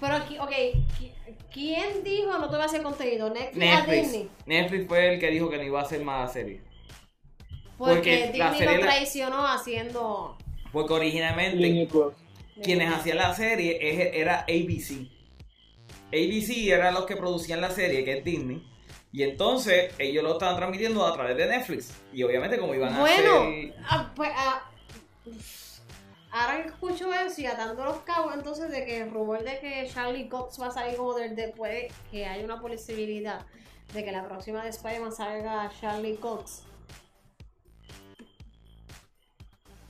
Pero 0.00 0.14
aquí, 0.14 0.38
ok. 0.38 0.50
qui- 0.50 1.12
¿Quién 1.52 2.04
dijo 2.04 2.36
no 2.38 2.48
te 2.50 2.54
voy 2.56 2.62
a 2.62 2.66
hacer 2.66 2.82
contenido? 2.82 3.30
Netflix, 3.30 3.56
a 3.72 3.76
Netflix. 3.76 4.02
Disney. 4.12 4.30
Netflix 4.44 4.86
fue 4.88 5.14
el 5.14 5.20
que 5.20 5.30
dijo 5.30 5.48
que 5.48 5.56
no 5.56 5.62
iba 5.62 5.80
a 5.80 5.84
hacer 5.84 6.02
más 6.02 6.32
serie. 6.32 6.60
Porque, 7.78 7.94
Porque 7.94 8.38
la 8.38 8.50
Disney 8.50 8.58
serie 8.58 8.76
lo 8.76 8.84
la- 8.84 8.92
traicionó 8.92 9.46
haciendo. 9.46 10.36
Porque 10.70 10.92
originalmente 10.92 11.56
Disney 11.56 11.86
Plus. 11.86 12.14
Quienes 12.62 12.92
hacían 12.92 13.18
la 13.18 13.34
serie 13.34 13.78
era 14.20 14.40
ABC. 14.40 15.08
ABC 16.08 16.68
eran 16.68 16.94
los 16.94 17.06
que 17.06 17.16
producían 17.16 17.60
la 17.60 17.70
serie, 17.70 18.04
que 18.04 18.18
es 18.18 18.24
Disney. 18.24 18.66
Y 19.12 19.22
entonces 19.22 19.94
ellos 19.98 20.22
lo 20.22 20.32
estaban 20.34 20.56
transmitiendo 20.56 21.06
a 21.06 21.12
través 21.14 21.36
de 21.36 21.46
Netflix. 21.46 21.92
Y 22.12 22.22
obviamente 22.22 22.58
como 22.58 22.74
iban 22.74 22.94
a 22.94 23.00
Bueno, 23.00 23.40
hacer... 23.40 23.74
ah, 23.88 24.12
pues, 24.14 24.30
ah, 24.36 24.70
ahora 26.30 26.62
que 26.62 26.68
escucho 26.68 27.12
eso 27.14 27.40
y 27.40 27.46
atando 27.46 27.82
los 27.84 27.98
cabos, 27.98 28.34
entonces 28.34 28.70
de 28.70 28.84
que 28.84 28.98
el 29.02 29.10
rumor 29.10 29.42
de 29.42 29.58
que 29.58 29.88
Charlie 29.92 30.28
Cox 30.28 30.60
va 30.60 30.66
a 30.66 30.70
salir 30.70 30.96
como 30.96 31.14
del 31.14 31.34
después, 31.34 31.92
que 32.10 32.26
hay 32.26 32.44
una 32.44 32.60
posibilidad 32.60 33.40
de 33.94 34.04
que 34.04 34.12
la 34.12 34.24
próxima 34.26 34.62
de 34.62 34.70
Spider-Man 34.70 35.12
salga 35.12 35.70
Charlie 35.80 36.16
Cox. 36.16 36.62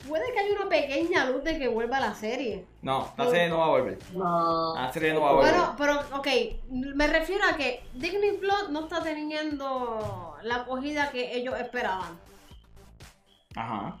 Puede 0.07 0.31
que 0.31 0.39
haya 0.39 0.55
una 0.55 0.69
pequeña 0.69 1.29
luz 1.29 1.43
de 1.43 1.57
que 1.57 1.67
vuelva 1.67 1.99
la 1.99 2.13
serie. 2.13 2.65
No, 2.81 3.13
la 3.17 3.25
serie 3.25 3.49
no 3.49 3.59
va 3.59 3.65
a 3.65 3.69
volver. 3.69 3.99
No. 4.13 4.75
La 4.75 4.91
serie 4.91 5.13
no 5.13 5.21
va 5.21 5.29
a 5.29 5.33
volver. 5.33 5.53
Bueno, 5.53 5.75
pero, 5.77 6.17
ok, 6.17 6.27
me 6.69 7.07
refiero 7.07 7.43
a 7.45 7.55
que 7.55 7.83
Disney 7.93 8.37
Plus 8.37 8.69
no 8.69 8.81
está 8.81 9.01
teniendo 9.03 10.35
la 10.43 10.55
acogida 10.55 11.11
que 11.11 11.35
ellos 11.35 11.59
esperaban. 11.59 12.19
Ajá. 13.55 13.97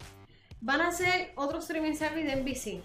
Van 0.61 0.81
a 0.81 0.87
hacer 0.87 1.33
otro 1.35 1.59
streaming 1.59 1.95
service 1.95 2.25
de 2.25 2.35
NBC. 2.35 2.83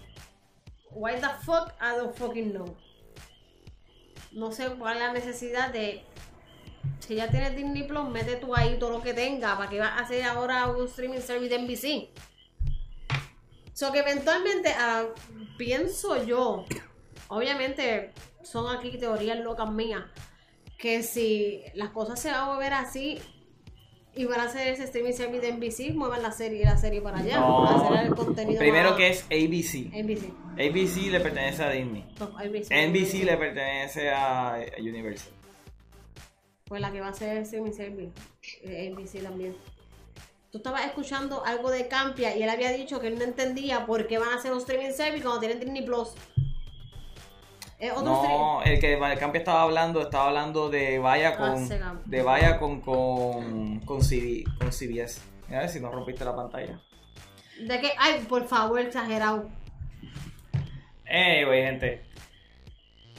Why 0.91 1.15
the 1.15 1.29
fuck? 1.43 1.73
I 1.81 1.97
don't 1.97 2.15
fucking 2.15 2.51
know. 2.51 2.75
No 4.31 4.51
sé 4.51 4.69
cuál 4.69 4.97
es 4.97 5.03
la 5.03 5.13
necesidad 5.13 5.71
de. 5.71 6.03
Si 6.99 7.15
ya 7.15 7.29
tienes 7.29 7.55
Disney 7.55 7.83
Plus, 7.83 8.09
mete 8.09 8.35
tú 8.35 8.55
ahí 8.55 8.77
todo 8.79 8.91
lo 8.91 9.01
que 9.01 9.13
tenga. 9.13 9.57
¿Para 9.57 9.69
que 9.69 9.79
vas 9.79 9.91
a 9.91 9.99
hacer 9.99 10.23
ahora 10.23 10.67
un 10.67 10.85
streaming 10.85 11.19
service 11.19 11.49
de 11.49 11.61
NBC? 11.61 12.09
So 13.73 13.91
que 13.91 13.99
eventualmente, 13.99 14.69
ah, 14.77 15.05
pienso 15.57 16.23
yo, 16.25 16.65
obviamente 17.27 18.11
son 18.43 18.75
aquí 18.75 18.97
teorías 18.97 19.39
locas 19.39 19.71
mías, 19.71 20.03
que 20.77 21.01
si 21.03 21.61
las 21.73 21.89
cosas 21.89 22.19
se 22.19 22.29
van 22.29 22.41
a 22.41 22.45
mover 22.53 22.73
así 22.73 23.19
y 24.15 24.25
van 24.25 24.41
a 24.41 24.43
hacer 24.43 24.67
ese 24.67 24.83
streaming 24.83 25.13
service 25.13 25.41
de 25.41 25.51
NBC, 25.53 25.93
muevan 25.95 26.21
la 26.21 26.31
serie 26.31 26.63
la 26.65 26.77
serie 26.77 27.01
para 27.01 27.17
allá, 27.19 27.39
No. 27.39 27.65
para 27.65 27.87
hacer 27.95 28.07
el 28.07 28.15
contenido 28.15 28.59
Primero 28.59 28.89
más- 28.91 28.97
que 28.97 29.09
es 29.09 29.23
ABC. 29.23 29.89
NBC. 29.91 30.31
ABC 30.59 31.09
le 31.09 31.19
pertenece 31.19 31.63
a 31.63 31.69
Disney. 31.71 32.05
No, 32.19 32.39
NBC. 32.39 32.71
NBC 32.87 33.23
le 33.25 33.37
pertenece 33.37 34.09
a 34.11 34.55
a 34.55 34.65
Universal. 34.79 35.33
Pues 36.65 36.79
la 36.81 36.91
que 36.91 37.01
va 37.01 37.07
a 37.09 37.11
el 37.31 37.37
streaming 37.39 37.71
service, 37.73 38.11
eh, 38.63 38.89
NBC 38.91 39.21
también. 39.23 39.55
Tú 40.53 40.59
estabas 40.59 40.85
escuchando 40.85 41.43
algo 41.43 41.71
de 41.71 41.87
Campia 41.87 42.37
y 42.37 42.43
él 42.43 42.49
había 42.51 42.69
dicho 42.71 42.99
que 42.99 43.07
él 43.07 43.17
no 43.17 43.23
entendía 43.23 43.87
por 43.87 44.05
qué 44.05 44.19
van 44.19 44.29
a 44.29 44.35
hacer 44.35 44.51
un 44.51 44.59
streaming 44.59 44.91
service 44.91 45.23
cuando 45.23 45.39
tienen 45.39 45.59
Disney 45.59 45.81
Plus. 45.83 46.09
Es 47.79 47.91
otro 47.91 48.15
stream- 48.21 48.37
No, 48.37 48.61
el 48.61 48.79
que 48.79 48.93
el 48.93 49.17
Campi 49.17 49.39
estaba 49.39 49.63
hablando, 49.63 49.99
estaba 50.01 50.27
hablando 50.27 50.69
de 50.69 50.99
Vaya 50.99 51.29
Ah, 51.29 51.37
con. 51.37 51.67
De 52.05 52.21
Vaya 52.21 52.59
con. 52.59 52.81
con. 52.81 53.79
con, 53.79 54.03
CD 54.03 54.43
con 54.59 54.71
CBS. 54.71 55.21
Mira 55.47 55.57
a 55.57 55.61
ver 55.63 55.69
si 55.71 55.79
no 55.79 55.91
rompiste 55.91 56.23
la 56.23 56.35
pantalla. 56.35 56.79
De 57.59 57.81
que, 57.81 57.91
ay, 57.97 58.23
por 58.29 58.47
favor, 58.47 58.79
exagerado. 58.79 59.49
Anyway, 61.09 61.63
gente. 61.63 62.05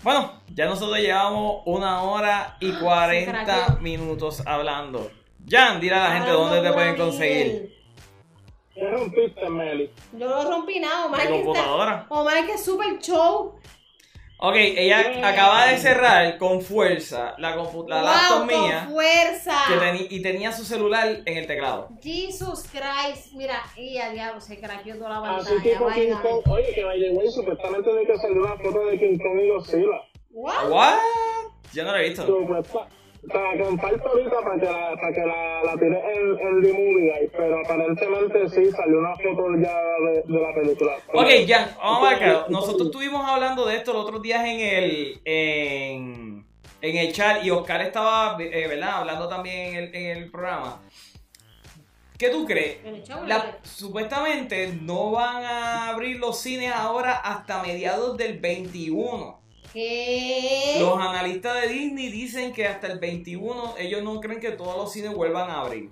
Bueno, 0.05 0.40
ya 0.55 0.66
nosotros 0.66 0.98
llevamos 0.98 1.62
una 1.66 2.01
hora 2.02 2.56
y 2.61 2.73
40 2.74 3.44
craqueó. 3.44 3.81
minutos 3.81 4.40
hablando. 4.47 5.11
Jan, 5.49 5.81
dile 5.81 5.95
a 5.95 6.05
la 6.09 6.12
gente 6.16 6.31
dónde 6.31 6.61
te 6.62 6.73
pueden 6.73 6.97
conseguir. 6.97 7.75
¿Qué 8.75 8.89
rompiste, 8.91 9.49
Meli? 9.49 9.91
Yo 10.12 10.27
lo 10.29 10.51
rompí 10.51 10.81
nada, 10.81 11.07
Omar. 11.07 11.21
Que 11.21 11.27
está- 11.27 11.37
computadora. 11.45 12.07
Omar 12.09 12.47
que 12.47 12.53
es 12.55 12.65
super 12.65 12.99
show. 13.01 13.55
Ok, 14.39 14.57
ella 14.57 15.12
Yeah. 15.12 15.29
acaba 15.29 15.66
de 15.69 15.79
cerrar 15.79 16.39
con 16.39 16.61
fuerza 16.61 17.35
la, 17.39 17.57
compu- 17.57 17.89
la 17.89 17.97
wow, 18.03 18.05
laptop 18.05 18.39
con 18.39 18.47
mía 18.49 18.89
fuerza. 18.91 19.57
que 19.69 19.75
teni- 19.77 20.07
y 20.11 20.21
tenía 20.23 20.53
su 20.53 20.65
celular 20.65 21.21
en 21.25 21.37
el 21.39 21.47
teclado. 21.47 21.89
Jesus 22.03 22.65
Christ. 22.71 23.33
Mira, 23.35 23.62
y 23.77 23.97
a 23.99 24.11
diablo, 24.11 24.41
se 24.41 24.59
craqueó 24.61 24.97
toda 24.99 25.21
la 25.21 25.37
Así 25.37 25.51
pantalla. 25.55 25.62
tipo 25.73 25.89
King. 25.89 26.12
Kong. 26.21 26.43
Oye, 26.53 26.75
que 26.75 26.85
by 26.85 27.01
the 27.01 27.11
way, 27.12 27.31
supuestamente 27.31 27.89
tiene 27.91 28.07
que 28.07 28.19
salir 28.19 28.39
una 28.39 28.57
foto 28.57 28.85
de 28.87 28.99
King 28.99 29.19
Kong 29.19 29.41
y 29.41 29.49
Godzilla. 29.51 30.03
What? 30.31 30.69
¿What? 30.71 30.99
Yo 31.73 31.85
no 31.85 31.93
lo 31.93 31.99
he 31.99 32.09
visto. 32.09 32.27
Supuesta. 32.27 32.89
Te 33.30 33.38
la 33.38 33.64
comparto 33.64 34.09
ahorita 34.09 34.36
para 34.42 34.59
que 34.60 34.64
la, 34.66 34.94
para 35.01 35.12
que 35.12 35.20
la, 35.20 35.62
la 35.64 35.72
tires 35.78 36.05
en, 36.14 36.38
en 36.46 36.62
The 36.62 36.72
Movie 36.72 37.30
pero 37.36 37.60
aparentemente 37.60 38.48
sí 38.51 38.70
salió 38.70 38.98
una 38.98 39.14
foto 39.16 39.46
ya 39.59 39.74
de, 39.76 40.22
de 40.26 40.40
la 40.40 40.55
película. 40.55 40.92
Ok, 41.12 41.28
Jan, 41.48 41.70
vamos 41.78 41.98
a 41.98 42.10
marcar. 42.10 42.51
Nosotros 42.51 42.86
estuvimos 42.88 43.24
hablando 43.28 43.64
de 43.66 43.76
esto 43.76 43.92
los 43.92 44.05
otros 44.05 44.20
días 44.22 44.44
en 44.44 44.60
el 44.60 45.20
en, 45.24 46.46
en 46.82 46.96
el 46.96 47.12
chat 47.12 47.44
y 47.44 47.51
Oscar 47.51 47.80
estaba, 47.82 48.36
eh, 48.40 48.66
¿verdad? 48.68 48.98
Hablando 48.98 49.28
también 49.28 49.68
en 49.68 49.74
el, 49.84 49.94
en 49.94 50.16
el 50.18 50.30
programa. 50.30 50.82
¿Qué 52.18 52.28
tú 52.30 52.44
crees? 52.46 52.78
La- 53.26 53.59
supuestamente 53.62 54.72
no 54.80 55.10
van 55.10 55.42
a 55.44 55.88
abrir 55.88 56.18
los 56.18 56.38
cines 56.38 56.72
ahora 56.72 57.12
hasta 57.16 57.60
mediados 57.62 58.16
del 58.16 58.38
21. 58.38 59.40
¿Qué? 59.74 60.76
Los 60.78 60.96
analistas 61.01 61.62
de 61.62 61.68
Disney 61.68 62.09
dicen 62.09 62.52
que 62.52 62.64
hasta 62.64 62.86
el 62.86 63.01
21 63.01 63.74
ellos 63.76 64.05
no 64.05 64.20
creen 64.20 64.38
que 64.38 64.52
todos 64.52 64.76
los 64.76 64.92
cines 64.92 65.12
vuelvan 65.12 65.51
a 65.51 65.62
abrir. 65.62 65.90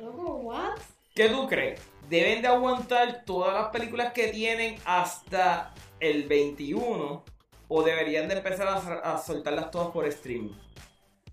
Loco, 0.00 0.36
what? 0.36 0.78
¿Qué 1.12 1.28
tú 1.28 1.48
crees? 1.48 1.80
¿Deben 2.08 2.42
de 2.42 2.48
aguantar 2.48 3.24
todas 3.24 3.54
las 3.54 3.70
películas 3.70 4.12
que 4.12 4.28
tienen 4.28 4.76
hasta 4.84 5.74
el 5.98 6.28
21? 6.28 7.24
¿O 7.66 7.82
deberían 7.82 8.28
de 8.28 8.36
empezar 8.36 8.68
a, 8.68 9.14
a 9.14 9.18
soltarlas 9.18 9.72
todas 9.72 9.88
por 9.88 10.06
streaming? 10.06 10.54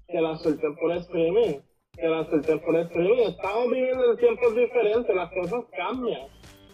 Que 0.07 0.19
la 0.19 0.35
suelten 0.39 0.75
por 0.77 0.91
streaming. 0.93 1.59
Que 1.95 2.07
la 2.07 2.25
suelten 2.25 2.59
por 2.61 2.75
streaming. 2.77 3.27
Estamos 3.27 3.69
viviendo 3.69 4.11
en 4.11 4.17
tiempos 4.17 4.55
diferentes, 4.55 5.15
las 5.15 5.31
cosas 5.31 5.65
cambian. 5.77 6.27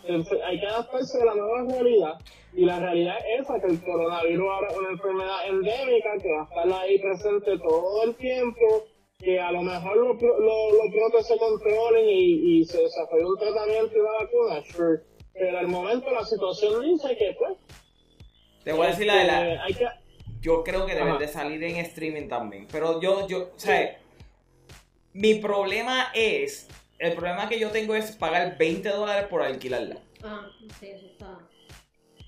Entonces, 0.05 0.39
hay 0.45 0.57
que 0.57 0.67
adaptarse 0.67 1.21
a 1.21 1.25
la 1.25 1.35
nueva 1.35 1.73
realidad. 1.73 2.19
Y 2.53 2.65
la 2.65 2.79
realidad 2.79 3.15
es 3.33 3.41
esa, 3.41 3.59
que 3.59 3.67
el 3.67 3.81
coronavirus 3.83 4.47
ahora 4.49 4.67
es 4.71 4.77
una 4.77 4.89
enfermedad 4.89 5.47
endémica 5.47 6.09
que 6.21 6.31
va 6.31 6.41
a 6.41 6.43
estar 6.45 6.81
ahí 6.81 6.99
presente 6.99 7.57
todo 7.59 8.03
el 8.03 8.15
tiempo, 8.15 8.85
que 9.19 9.39
a 9.39 9.51
lo 9.51 9.61
mejor 9.61 9.97
los 9.97 10.21
lo- 10.21 10.71
los 10.71 10.91
brotes 10.91 11.27
se 11.27 11.37
controlen 11.37 12.05
y, 12.09 12.59
y 12.61 12.65
se 12.65 12.81
desarrolle 12.81 13.25
un 13.25 13.37
tratamiento 13.37 13.93
y 13.95 13.99
una 13.99 14.11
vacuna, 14.11 14.63
sure. 14.73 15.01
Pero 15.33 15.57
al 15.59 15.67
momento 15.67 16.09
la 16.11 16.25
situación 16.25 16.81
dice 16.83 17.15
que 17.17 17.35
pues... 17.37 17.57
Te 18.63 18.73
voy 18.73 18.87
a 18.87 18.89
decir 18.89 19.05
la 19.07 19.15
de 19.15 19.21
este, 19.21 19.31
la... 19.55 19.63
hay 19.63 19.73
que, 19.73 19.87
Yo 20.41 20.63
creo 20.63 20.85
que 20.85 20.93
deben 20.95 21.09
Ajá. 21.09 21.17
de 21.19 21.27
salir 21.27 21.63
en 21.63 21.77
streaming 21.77 22.27
también. 22.27 22.67
Pero 22.71 22.99
yo, 23.01 23.27
yo, 23.27 23.51
o 23.55 23.59
sea, 23.59 23.99
mi 25.13 25.35
problema 25.35 26.11
es... 26.13 26.67
El 26.97 27.13
problema 27.13 27.47
que 27.47 27.57
yo 27.59 27.69
tengo 27.71 27.95
es 27.95 28.11
pagar 28.17 28.57
20 28.57 28.89
dólares 28.89 29.27
por 29.29 29.41
alquilarla. 29.41 29.97
Ah, 30.21 30.47
sí, 30.79 30.87
eso 30.89 31.05
está. 31.05 31.37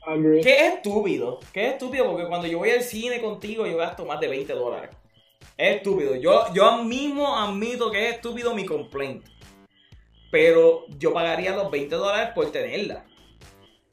Agree. 0.05 0.41
Qué 0.41 0.67
estúpido, 0.67 1.39
qué 1.53 1.69
estúpido, 1.69 2.09
porque 2.09 2.27
cuando 2.27 2.47
yo 2.47 2.59
voy 2.59 2.71
al 2.71 2.81
cine 2.81 3.21
contigo 3.21 3.65
yo 3.65 3.77
gasto 3.77 4.05
más 4.05 4.19
de 4.19 4.27
20 4.27 4.53
dólares. 4.53 4.89
Es 5.57 5.77
estúpido. 5.77 6.15
Yo, 6.15 6.45
yo 6.53 6.83
mismo 6.83 7.35
admito 7.35 7.91
que 7.91 8.09
es 8.09 8.15
estúpido 8.15 8.53
mi 8.55 8.65
complaint. 8.65 9.25
Pero 10.31 10.85
yo 10.97 11.13
pagaría 11.13 11.55
los 11.55 11.69
20 11.69 11.95
dólares 11.95 12.29
por 12.33 12.51
tenerla. 12.51 13.05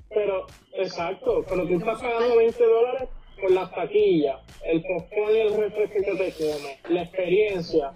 Pero, 0.08 0.46
exacto, 0.72 1.44
pero 1.48 1.66
tú 1.66 1.74
estás 1.74 2.00
pagando 2.00 2.36
20 2.36 2.64
dólares 2.64 3.08
por 3.40 3.50
las 3.50 3.70
taquillas, 3.74 4.38
el 4.64 4.82
popcorn 4.82 5.34
y 5.34 5.38
el 5.38 5.56
refresco 5.56 5.94
que 5.94 6.16
te 6.16 6.32
come, 6.32 6.78
la 6.88 7.02
experiencia, 7.02 7.94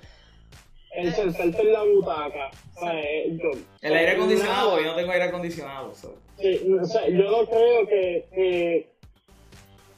el 0.94 1.12
sentarte 1.14 1.62
en 1.62 1.73
la 1.73 1.82
butaca. 1.85 2.51
O 2.77 2.81
sea, 2.81 3.02
yo- 3.28 3.59
El 3.81 3.94
aire 3.94 4.12
acondicionado, 4.12 4.78
yo 4.81 4.86
no 4.86 4.94
tengo 4.97 5.12
aire 5.12 5.24
acondicionado. 5.24 5.94
so. 5.94 6.14
Sí, 6.40 6.60
o 6.81 6.85
sea, 6.85 7.09
yo 7.09 7.31
no 7.31 7.47
creo 7.47 7.86
que, 7.86 8.24
que, 8.35 8.86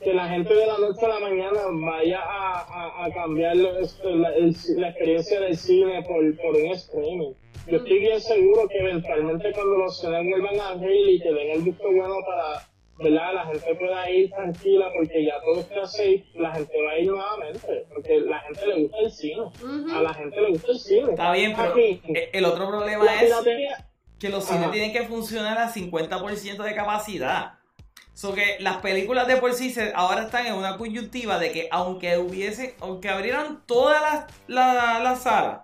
que 0.02 0.12
la 0.12 0.28
gente 0.28 0.54
de 0.54 0.66
la 0.66 0.78
noche 0.78 1.04
a 1.06 1.08
la 1.08 1.20
mañana 1.20 1.60
vaya 1.70 2.20
a, 2.20 2.60
a, 2.60 3.04
a 3.06 3.12
cambiar 3.12 3.56
esto, 3.80 4.10
la, 4.10 4.34
el- 4.34 4.54
la 4.76 4.88
experiencia 4.90 5.40
del 5.40 5.56
cine 5.56 6.02
por, 6.02 6.36
por 6.38 6.56
un 6.56 6.66
streaming. 6.72 7.32
Yo 7.66 7.78
estoy 7.78 7.98
bien 8.00 8.20
seguro 8.20 8.68
que 8.68 8.78
eventualmente 8.78 9.50
cuando 9.52 9.76
los 9.78 9.98
cines 9.98 10.22
vuelvan 10.28 10.60
a 10.60 10.68
abrir 10.70 11.08
y 11.14 11.20
que 11.20 11.32
den 11.32 11.50
el 11.52 11.62
visto 11.62 11.84
bueno 11.90 12.16
para, 12.26 12.68
¿verdad? 12.98 13.34
La 13.34 13.46
gente 13.46 13.74
pueda 13.74 14.10
ir 14.10 14.30
tranquila 14.30 14.86
porque 14.96 15.24
ya 15.24 15.34
todo 15.40 15.60
está 15.60 15.86
safe, 15.86 16.24
la 16.34 16.52
gente 16.54 16.72
va 16.82 16.90
a 16.92 16.98
ir 16.98 17.06
nuevamente, 17.10 17.86
porque 17.92 18.20
la 18.20 18.38
gente 18.40 18.66
le 18.66 18.82
gusta 18.82 18.98
el 19.00 19.10
cine. 19.10 19.42
A 19.92 20.00
la 20.02 20.14
gente 20.14 20.40
le 20.40 20.48
gusta 20.50 20.72
el 20.72 20.78
cine. 20.78 21.10
Está 21.10 21.32
bien, 21.32 21.54
pero 21.56 21.70
Aquí, 21.72 22.00
el 22.32 22.44
otro 22.44 22.68
problema 22.68 23.04
la 23.04 23.14
es 23.14 23.22
piratería- 23.24 23.86
que 24.18 24.28
los 24.28 24.44
cines 24.44 24.62
Ajá. 24.62 24.70
tienen 24.72 24.92
que 24.92 25.02
funcionar 25.02 25.58
a 25.58 25.68
50% 25.68 26.62
de 26.62 26.74
capacidad. 26.74 27.54
So 28.14 28.32
que 28.32 28.58
las 28.60 28.76
películas 28.76 29.26
de 29.26 29.38
por 29.38 29.52
sí 29.54 29.70
se- 29.70 29.92
ahora 29.94 30.22
están 30.22 30.46
en 30.46 30.54
una 30.54 30.76
coyuntiva 30.78 31.40
de 31.40 31.50
que 31.50 31.68
aunque 31.72 32.16
hubiese, 32.16 32.76
aunque 32.80 33.08
abrieran 33.08 33.64
todas 33.66 34.00
las 34.00 34.24
la, 34.46 35.00
la 35.00 35.16
salas, 35.16 35.62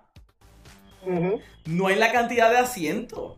Ujú. 1.05 1.39
no 1.65 1.87
hay 1.87 1.95
la 1.95 2.11
cantidad 2.11 2.51
de 2.51 2.57
asientos. 2.57 3.37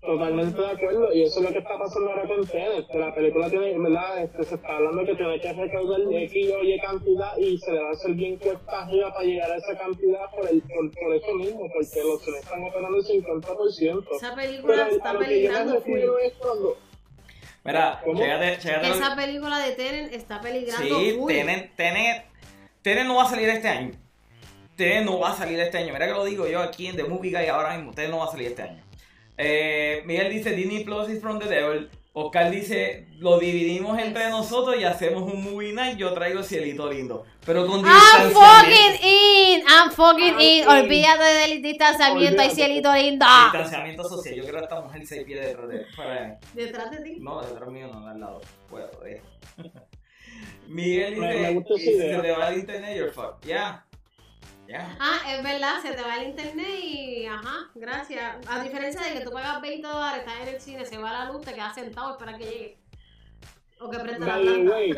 Totalmente 0.00 0.60
de 0.60 0.70
acuerdo, 0.70 1.12
y 1.12 1.24
eso 1.24 1.40
es 1.40 1.46
lo 1.46 1.52
que 1.52 1.58
está 1.58 1.76
pasando 1.76 2.10
ahora 2.10 2.28
con 2.28 2.46
Tenet, 2.46 2.86
que 2.86 2.98
la 2.98 3.12
película 3.12 3.50
tiene, 3.50 3.76
¿verdad? 3.76 4.22
Este, 4.22 4.44
se 4.44 4.54
está 4.54 4.76
hablando 4.76 5.04
que 5.04 5.14
tiene 5.16 5.40
que 5.40 5.52
recaudar 5.52 6.00
X 6.00 6.52
o 6.54 6.64
Y 6.64 6.80
cantidad 6.80 7.36
y 7.36 7.58
se 7.58 7.72
le 7.72 7.82
va 7.82 7.88
a 7.88 7.92
hacer 7.92 8.12
bien 8.12 8.36
cuesta 8.36 8.82
arriba 8.84 9.12
para 9.12 9.24
llegar 9.24 9.50
a 9.50 9.56
esa 9.56 9.76
cantidad 9.76 10.30
por, 10.30 10.48
el, 10.48 10.62
por, 10.62 10.90
por 10.92 11.14
eso 11.14 11.34
mismo, 11.34 11.60
porque 11.74 12.04
los 12.04 12.22
cines 12.22 12.40
están 12.40 12.62
operando 12.62 12.96
el 12.96 13.04
50%. 13.04 14.04
Esa 14.16 14.34
película 14.36 14.74
Pero 14.76 14.96
está 14.96 15.18
peligrando. 15.18 15.82
Mira, 17.64 18.00
Esa 18.82 19.16
película 19.16 19.58
de 19.58 19.72
Tenen 19.72 20.14
está 20.14 20.40
peligrando 20.40 21.00
Sí. 21.00 21.18
Tenet, 21.26 21.74
Tenet, 21.74 22.24
Tenet 22.82 23.04
no 23.04 23.16
va 23.16 23.24
a 23.24 23.28
salir 23.28 23.48
este 23.48 23.68
año. 23.68 23.90
Tenet 24.76 25.04
no 25.04 25.18
va 25.18 25.32
a 25.32 25.34
salir 25.34 25.58
este 25.58 25.78
año. 25.78 25.92
Mira 25.92 26.06
que 26.06 26.12
lo 26.12 26.24
digo 26.24 26.46
yo 26.46 26.60
aquí 26.60 26.86
en 26.86 26.96
The 26.96 27.04
Movie 27.04 27.32
Guy 27.32 27.46
ahora 27.48 27.76
mismo. 27.76 27.92
Tenet 27.92 28.12
no 28.12 28.18
va 28.18 28.26
a 28.26 28.30
salir 28.30 28.46
este 28.46 28.62
año. 28.62 28.87
Eh, 29.38 30.02
Miguel 30.04 30.30
dice 30.32 30.50
Disney 30.50 30.84
Plus 30.84 31.08
is 31.08 31.20
from 31.20 31.38
the 31.38 31.46
devil. 31.48 31.88
Oscar 32.12 32.50
dice, 32.50 33.06
lo 33.18 33.38
dividimos 33.38 33.96
entre 34.00 34.28
nosotros 34.28 34.76
y 34.76 34.82
hacemos 34.82 35.22
un 35.22 35.40
movie 35.44 35.72
night. 35.72 35.96
Yo 35.96 36.12
traigo 36.12 36.42
cielito 36.42 36.90
lindo. 36.90 37.24
Pero 37.46 37.64
con 37.64 37.80
I'm 37.86 38.32
fucking 38.32 39.04
in, 39.08 39.60
I'm 39.68 39.92
fucking 39.92 40.34
I'm 40.34 40.40
in. 40.40 40.62
in. 40.64 40.68
Olvídate 40.68 41.22
del 41.22 41.62
distanciamiento, 41.62 42.42
hay 42.42 42.50
cielito 42.50 42.92
lindo. 42.92 43.24
Distanciamiento 43.52 44.02
social. 44.08 44.34
Yo 44.34 44.42
creo 44.42 44.56
que 44.58 44.64
esta 44.64 44.80
mujer 44.80 45.06
se 45.06 45.20
pide 45.24 45.46
detrás 45.46 45.68
de. 45.68 45.86
Detrás 46.54 46.90
de 46.90 46.96
ti. 47.04 47.16
No, 47.20 47.40
detrás 47.40 47.70
mío 47.70 47.88
no, 47.92 48.04
al 48.08 48.18
lado. 48.18 48.40
Puedo, 48.68 49.06
eh. 49.06 49.22
Miguel 50.66 51.14
dice, 51.14 51.52
"Y 51.76 51.78
si 51.78 51.90
idea". 51.90 52.16
se 52.16 52.22
te 52.22 52.30
va 52.32 52.48
el 52.50 52.58
internet, 52.58 52.96
you're 52.96 53.12
fucked. 53.12 53.48
Ya. 53.48 53.84
Ah, 54.76 55.18
es 55.28 55.42
verdad, 55.42 55.80
se 55.80 55.92
te 55.92 56.02
va 56.02 56.16
el 56.16 56.28
internet 56.28 56.80
y 56.82 57.26
ajá, 57.26 57.70
gracias. 57.74 58.36
A 58.48 58.62
diferencia 58.62 59.00
de 59.02 59.18
que 59.18 59.24
tú 59.24 59.30
pagas 59.30 59.60
20 59.60 59.86
dólares, 59.86 60.20
estás 60.20 60.40
en 60.42 60.54
el 60.54 60.60
cine, 60.60 60.84
se 60.84 60.98
va 60.98 61.12
la 61.12 61.32
luz, 61.32 61.44
te 61.44 61.54
quedas 61.54 61.74
sentado, 61.74 62.12
espera 62.12 62.36
que 62.36 62.44
llegue. 62.44 62.78
O 63.80 63.88
que 63.88 63.98
prenda 63.98 64.38
la 64.38 64.70
way, 64.70 64.94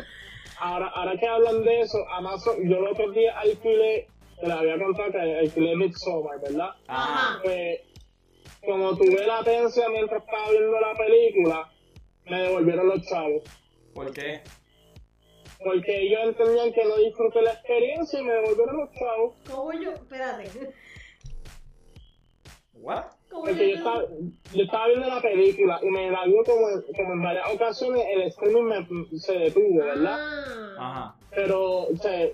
ahora, 0.59 0.87
ahora 0.87 1.17
que 1.17 1.27
hablan 1.27 1.63
de 1.63 1.81
eso, 1.81 1.97
Amazon, 2.09 2.55
yo 2.67 2.77
el 2.77 2.87
otro 2.87 3.11
día 3.11 3.37
alquilé, 3.39 4.07
te 4.39 4.47
la 4.47 4.59
había 4.59 4.77
contado 4.77 5.11
que 5.11 5.39
alquilé 5.39 5.75
Midsommar, 5.75 6.41
¿verdad? 6.41 6.71
Ajá. 6.87 7.39
Pues, 7.43 7.81
como 8.65 8.95
tuve 8.97 9.25
latencia 9.25 9.87
mientras 9.89 10.23
estaba 10.23 10.49
viendo 10.51 10.79
la 10.79 10.93
película, 10.95 11.71
me 12.25 12.41
devolvieron 12.41 12.87
los 12.89 13.05
chavos. 13.07 13.43
¿Por 13.93 14.11
qué? 14.13 14.41
Porque 15.63 16.01
ellos 16.01 16.21
entendían 16.23 16.73
que 16.73 16.83
no 16.85 16.97
disfruté 16.97 17.41
la 17.41 17.51
experiencia 17.53 18.19
y 18.19 18.23
me 18.23 18.33
devolvieron 18.33 18.77
los 18.77 18.89
chavos. 18.93 19.35
¿Cómo 19.49 19.71
yo? 19.73 19.91
Espérate. 19.91 20.49
What? 22.73 23.03
¿Cómo 23.29 23.43
Porque 23.43 23.69
yo 23.69 23.75
yo? 23.75 23.77
estaba, 23.77 24.03
yo 24.53 24.63
estaba 24.63 24.87
viendo 24.87 25.07
la 25.07 25.21
película 25.21 25.79
y 25.83 25.85
me 25.85 26.09
la 26.11 26.25
dio 26.25 26.43
como, 26.43 26.69
en- 26.69 26.81
como 26.95 27.13
en 27.13 27.21
varias 27.23 27.53
ocasiones 27.53 28.03
el 28.11 28.21
streaming 28.23 28.63
me, 28.63 29.19
se 29.19 29.33
detuvo, 29.37 29.77
¿verdad? 29.85 30.17
Ah. 30.19 30.75
Ajá. 30.79 31.15
Pero, 31.33 31.83
o 31.83 31.95
sea, 31.95 32.27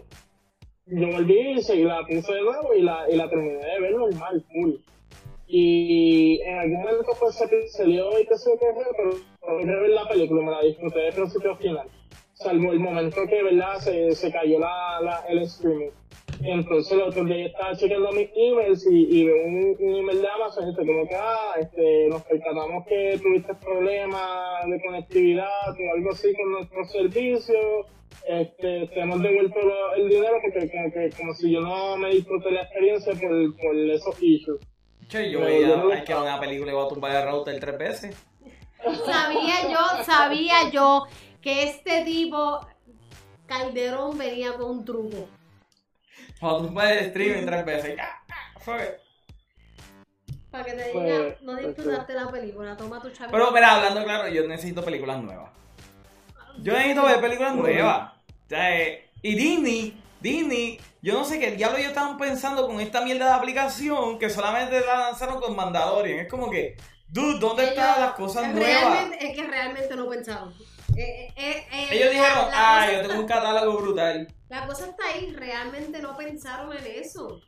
yo 0.85 1.07
volví 1.11 1.51
y 1.51 1.61
seguí, 1.61 1.83
la 1.83 2.05
puse 2.05 2.33
de 2.33 2.41
nuevo 2.41 2.73
y 2.73 2.81
la, 2.81 3.09
y 3.09 3.15
la 3.17 3.29
terminé 3.29 3.57
de 3.57 3.79
ver 3.79 3.91
normal, 3.91 4.43
full. 4.51 4.75
Y 5.49 6.41
en 6.41 6.57
algún 6.59 6.79
momento 6.81 7.11
pues 7.19 7.35
se 7.35 7.47
pixelió 7.47 8.19
y 8.19 8.25
qué 8.25 8.37
sé 8.37 8.51
yo 8.51 8.59
qué 8.59 8.67
pero 8.97 9.11
pero 9.39 9.57
de 9.59 9.65
ver 9.81 9.89
la 9.91 10.07
película 10.07 10.41
me 10.43 10.51
la 10.51 10.61
disfruté 10.61 10.99
de 10.99 11.11
principio 11.13 11.51
a 11.53 11.57
final. 11.57 11.87
Salvo 12.39 12.71
el 12.71 12.79
momento 12.79 13.21
que, 13.27 13.41
¿verdad? 13.43 13.77
Se, 13.79 14.11
se 14.13 14.31
cayó 14.31 14.59
la, 14.59 14.99
la, 15.01 15.23
el 15.27 15.39
streaming. 15.39 15.89
Y 16.39 16.51
entonces 16.51 16.91
el 16.93 17.01
otro 17.01 17.23
día 17.25 17.37
yo 17.37 17.45
estaba 17.47 17.75
chequeando 17.75 18.11
mis 18.11 18.29
emails 18.35 18.85
y, 18.91 19.07
y 19.21 19.25
veo 19.25 19.43
un, 19.43 19.75
un 19.79 19.95
email 19.95 20.21
de 20.21 20.27
Amazon 20.29 20.65
y 20.65 20.67
dice 20.69 20.85
como 20.85 21.07
que, 21.07 21.15
ah, 21.15 21.53
este, 21.59 22.07
nos 22.09 22.21
percatamos 22.23 22.85
que 22.87 23.19
tuviste 23.23 23.55
problemas 23.55 24.65
de 24.67 24.81
conectividad 24.85 25.47
o 25.69 25.95
algo 25.95 26.11
así 26.11 26.27
con 26.35 26.51
nuestro 26.51 26.85
servicio. 26.85 27.55
Este, 28.27 28.87
te 28.87 28.99
hemos 28.99 29.21
devuelto 29.23 29.59
lo- 29.59 29.93
el 29.95 30.09
dinero 30.09 30.35
porque 30.43 30.69
como, 30.69 30.91
que, 30.91 31.09
como 31.17 31.33
si 31.33 31.51
yo 31.51 31.61
no 31.61 31.97
me 31.97 32.09
disfruté 32.11 32.51
la 32.51 32.61
experiencia 32.63 33.13
por, 33.13 33.57
por 33.57 33.75
esos 33.75 34.21
issues. 34.21 34.59
Che, 35.07 35.31
yo 35.31 35.39
veía, 35.41 35.77
no 35.77 35.89
que 36.05 36.13
una 36.13 36.39
película 36.39 36.71
y 36.71 36.75
voy 36.75 36.85
a 36.85 36.89
tumbar 36.89 37.15
el 37.15 37.31
router 37.31 37.59
tres 37.59 37.77
veces. 37.79 38.27
Sabía 39.05 39.69
yo, 39.71 40.03
sabía 40.03 40.69
yo 40.71 41.05
que 41.47 41.63
este 41.63 42.03
tipo 42.03 42.59
Calderón 43.45 44.17
venía 44.17 44.51
con 44.57 44.69
un 44.69 44.83
truco. 44.83 45.29
Cuando 46.41 46.65
tumbar 46.65 46.91
el 46.91 47.05
streaming 47.05 47.45
tres 47.45 47.65
veces. 47.65 47.97
Para 50.51 50.65
que 50.65 50.73
te 50.73 50.89
Pues, 50.91 51.05
diga, 51.05 51.37
no 51.43 51.53
pues, 51.53 51.67
disfrutaste 51.67 52.13
la 52.15 52.29
película, 52.29 52.75
toma 52.75 53.01
tu 53.01 53.09
chavito. 53.11 53.31
Pero, 53.31 53.51
mira, 53.51 53.75
hablando 53.75 54.03
claro, 54.03 54.27
yo 54.27 54.45
necesito 54.45 54.83
películas 54.83 55.23
nuevas. 55.23 55.49
Yo 56.59 56.73
necesito 56.73 57.03
ver 57.05 57.21
películas 57.21 57.55
nuevas. 57.55 58.11
O 58.11 58.49
sea, 58.49 58.77
eh, 58.77 59.09
y 59.21 59.35
Disney, 59.35 60.03
Disney, 60.19 60.81
yo 61.01 61.13
no 61.13 61.23
sé 61.23 61.39
qué 61.39 61.51
diablo 61.51 61.77
ellos 61.77 61.89
estaban 61.91 62.17
pensando 62.17 62.67
con 62.67 62.81
esta 62.81 63.05
mierda 63.05 63.27
de 63.27 63.33
aplicación 63.35 64.19
que 64.19 64.29
solamente 64.29 64.81
la 64.81 64.99
lanzaron 64.99 65.39
con 65.39 65.55
Mandalorian. 65.55 66.19
Es 66.19 66.29
como 66.29 66.49
que, 66.49 66.75
dude, 67.07 67.39
¿dónde 67.39 67.69
están 67.69 68.01
las 68.01 68.15
cosas 68.15 68.53
nuevas? 68.53 68.81
realmente, 68.81 69.25
Es 69.25 69.33
que 69.33 69.47
realmente 69.47 69.95
no 69.95 70.09
pensaron. 70.09 70.53
Eh, 70.95 71.31
eh, 71.35 71.65
eh, 71.71 71.87
Ellos 71.91 72.11
dijeron, 72.11 72.45
cosa 72.45 72.91
yo 72.93 73.07
tengo 73.07 73.21
un 73.21 73.27
catálogo 73.27 73.81
brutal. 73.81 74.27
La 74.49 74.65
cosa 74.65 74.87
está 74.87 75.07
ahí, 75.07 75.33
realmente 75.33 75.99
no 75.99 76.15
pensaron 76.15 76.75
en 76.75 76.85
eso. 76.85 77.41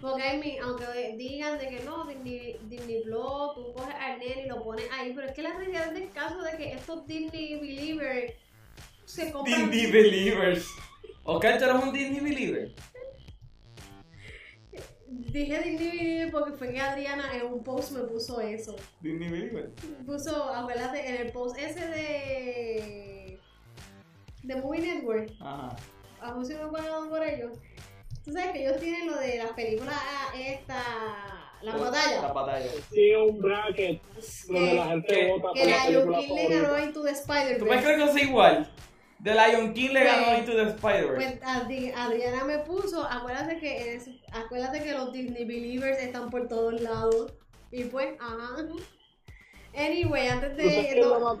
Porque 0.00 0.60
aunque 0.62 1.14
digan 1.16 1.58
de 1.58 1.68
que 1.68 1.80
no, 1.80 2.04
Disney, 2.04 2.58
Disney 2.64 3.02
Plus, 3.02 3.54
tú 3.54 3.72
coges 3.74 3.94
al 3.94 4.18
nene 4.18 4.42
y 4.44 4.48
lo 4.48 4.62
pones 4.62 4.86
ahí, 4.92 5.12
pero 5.14 5.26
es 5.28 5.34
que 5.34 5.42
la 5.42 5.54
realidad 5.56 5.90
del 5.92 6.10
caso 6.10 6.42
de 6.42 6.56
que 6.56 6.72
estos 6.72 7.06
Disney 7.06 7.58
Believers 7.58 8.34
se 9.04 9.32
compran... 9.32 9.70
Disney 9.70 9.90
Believers. 9.90 10.66
Oscar, 11.24 11.58
¿tú 11.58 11.64
eres 11.64 11.82
un 11.82 11.92
Disney 11.92 12.20
Believer? 12.20 12.72
Dije 15.08 15.58
Disney 15.62 15.76
Believer 15.98 16.30
porque 16.32 16.52
fue 16.52 16.72
que 16.72 16.80
Adriana 16.80 17.24
en 17.34 17.46
un 17.46 17.62
post 17.62 17.92
me 17.92 18.00
puso 18.04 18.40
eso. 18.40 18.74
Disney 19.00 19.28
Believer. 19.30 19.70
Puso, 20.04 20.52
acuérdate, 20.52 21.08
en 21.08 21.26
el 21.26 21.32
post 21.32 21.56
ese 21.58 21.86
de... 21.86 23.38
de 24.42 24.56
Movie 24.56 24.80
Network, 24.80 25.30
Ajá. 25.40 25.76
anuncio 26.20 26.60
no 26.60 26.72
pagado 26.72 27.08
por 27.08 27.22
ellos. 27.22 27.52
Tú 28.24 28.32
sabes 28.32 28.50
que 28.52 28.66
ellos 28.66 28.80
tienen 28.80 29.06
lo 29.06 29.16
de 29.18 29.38
las 29.38 29.52
películas 29.52 29.94
esta... 30.36 30.82
La 31.62 31.72
La 31.76 31.84
batalla. 31.84 32.32
batalla. 32.32 32.66
Sí, 32.92 33.14
un 33.14 33.38
bracket 33.40 34.00
donde 34.48 34.74
la 34.74 34.86
gente 34.88 35.06
que- 35.14 35.32
vota 35.32 35.48
Que 35.54 35.60
por 35.62 35.70
la 35.70 35.76
la 35.76 35.86
película 35.86 36.18
King 36.18 36.34
le 36.34 36.60
ganó. 36.60 36.78
Into 36.84 37.02
the 37.02 37.10
Spider-Verse. 37.12 37.58
¿Tú 37.60 37.66
puedes 37.66 37.82
creer 37.84 37.98
que 37.98 38.04
es 38.10 38.22
igual? 38.28 38.70
The 39.22 39.34
Lion 39.34 39.72
King 39.74 39.90
le 39.92 40.04
ganó 40.04 40.26
Pues- 40.26 40.38
Into 40.40 40.52
the 40.52 40.62
Spider-Verse. 40.70 41.38
Pues 41.38 41.40
Adri- 41.42 41.92
Adriana 41.96 42.44
me 42.44 42.58
puso, 42.58 43.02
acuérdate 43.04 43.58
que 43.58 43.94
es- 43.94 44.10
acuérdate 44.32 44.82
que 44.82 44.92
los 44.92 45.12
Disney 45.12 45.44
Believers 45.44 45.98
están 45.98 46.30
por 46.30 46.48
todos 46.48 46.80
lados. 46.80 47.32
Y 47.72 47.84
pues, 47.84 48.08
ajá. 48.20 48.56
Anyway, 49.74 50.28
antes 50.28 50.52
¿Tú 50.56 50.58
sabes 50.62 50.76
de 50.76 50.82
qué 50.82 51.00
es 51.00 51.06
lo 51.06 51.18
no, 51.18 51.40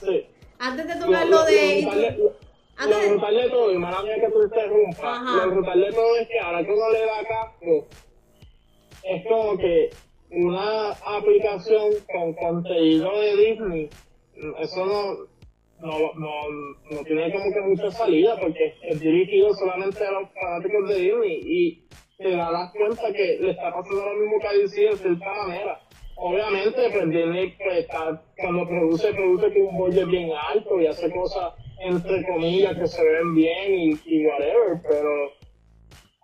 Sí. 0.00 0.26
antes 0.58 0.86
de 0.86 0.94
tocar 0.94 1.26
lo- 1.26 1.30
lo 1.38 1.44
de 1.44 1.82
lo 1.82 1.90
brutal 1.90 2.00
de- 2.00 2.18
lo- 2.18 2.32
antes 2.76 2.96
Lo 2.96 3.02
de- 3.02 3.08
brutal 3.10 3.34
de 3.36 3.50
todo, 3.50 3.72
y 3.72 3.78
mala 3.78 4.02
mía 4.02 4.14
que 4.20 4.28
tú 4.30 4.42
interrumpas, 4.42 5.22
lo 5.22 5.50
brutal 5.50 5.80
de 5.80 5.92
todo 5.92 6.16
es 6.16 6.28
que 6.28 6.38
ahora 6.40 6.64
que 6.64 6.72
uno 6.72 6.90
le 6.90 7.00
da 7.00 7.24
casco, 7.28 7.86
es 9.04 9.26
como 9.26 9.58
que 9.58 9.90
una 10.30 10.90
aplicación 10.90 11.90
con 12.12 12.32
contenido 12.34 13.20
de 13.20 13.36
Disney, 13.36 13.90
eso 14.60 14.86
no, 14.86 15.16
no, 15.80 16.14
no, 16.14 16.32
no 16.90 17.04
tiene 17.04 17.32
como 17.32 17.52
que 17.52 17.60
mucha 17.62 17.90
salida 17.92 18.38
porque 18.40 18.74
es 18.82 19.00
dirigido 19.00 19.52
solamente 19.54 20.04
a 20.04 20.12
los 20.12 20.28
fanáticos 20.34 20.88
de 20.88 20.94
Disney 20.96 21.42
y 21.44 21.84
te 22.18 22.30
das 22.36 22.72
cuenta 22.72 23.12
que 23.12 23.38
le 23.40 23.50
está 23.50 23.72
pasando 23.72 24.04
lo 24.06 24.14
mismo 24.14 24.40
que 24.40 24.46
a 24.48 24.52
DC 24.52 24.80
de 24.80 24.98
cierta 24.98 25.32
manera. 25.46 25.80
Obviamente, 26.16 26.90
pues 26.92 27.10
Disney 27.10 27.56
pues, 27.64 27.78
está- 27.78 28.22
cuando 28.36 28.66
produce, 28.68 29.12
produce 29.14 29.52
con 29.54 29.62
un 29.68 29.78
budget 29.78 30.06
bien 30.08 30.30
alto 30.52 30.80
y 30.80 30.86
hace 30.86 31.10
cosas 31.12 31.54
entre 31.78 32.24
comillas 32.26 32.76
que 32.78 32.86
se 32.86 33.02
ven 33.02 33.34
bien 33.34 33.74
y, 33.74 34.02
y 34.04 34.26
whatever, 34.26 34.82
pero 34.86 35.28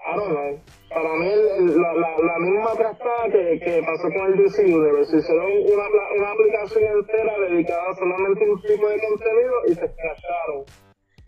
I 0.06 0.16
don't 0.16 0.30
know. 0.30 0.62
Para 0.96 1.12
mí, 1.16 1.28
el- 1.28 1.76
la, 1.78 1.92
la, 1.92 2.08
la 2.24 2.38
misma 2.38 2.72
trastada 2.74 3.24
que, 3.30 3.60
que 3.60 3.82
pasó 3.84 4.04
con 4.04 4.32
el 4.32 4.38
DC 4.42 4.64
Universe. 4.64 5.14
Hicieron 5.18 5.44
una, 5.44 5.84
una 6.16 6.30
aplicación 6.32 6.84
entera 6.84 7.38
dedicada 7.50 7.94
solamente 7.96 8.42
a 8.46 8.48
un 8.50 8.62
tipo 8.62 8.88
de 8.88 8.98
contenido 9.00 9.54
y 9.68 9.74
se 9.74 9.84
escracharon. 9.84 10.64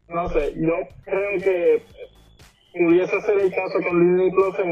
No 0.08 0.26
sé, 0.30 0.54
yo 0.56 0.74
creo 1.04 1.42
que 1.42 1.82
pudiese 2.72 3.20
ser 3.20 3.38
el 3.40 3.54
caso 3.54 3.78
con 3.86 4.00
Disney 4.16 4.30
Plus 4.30 4.58
en, 4.60 4.70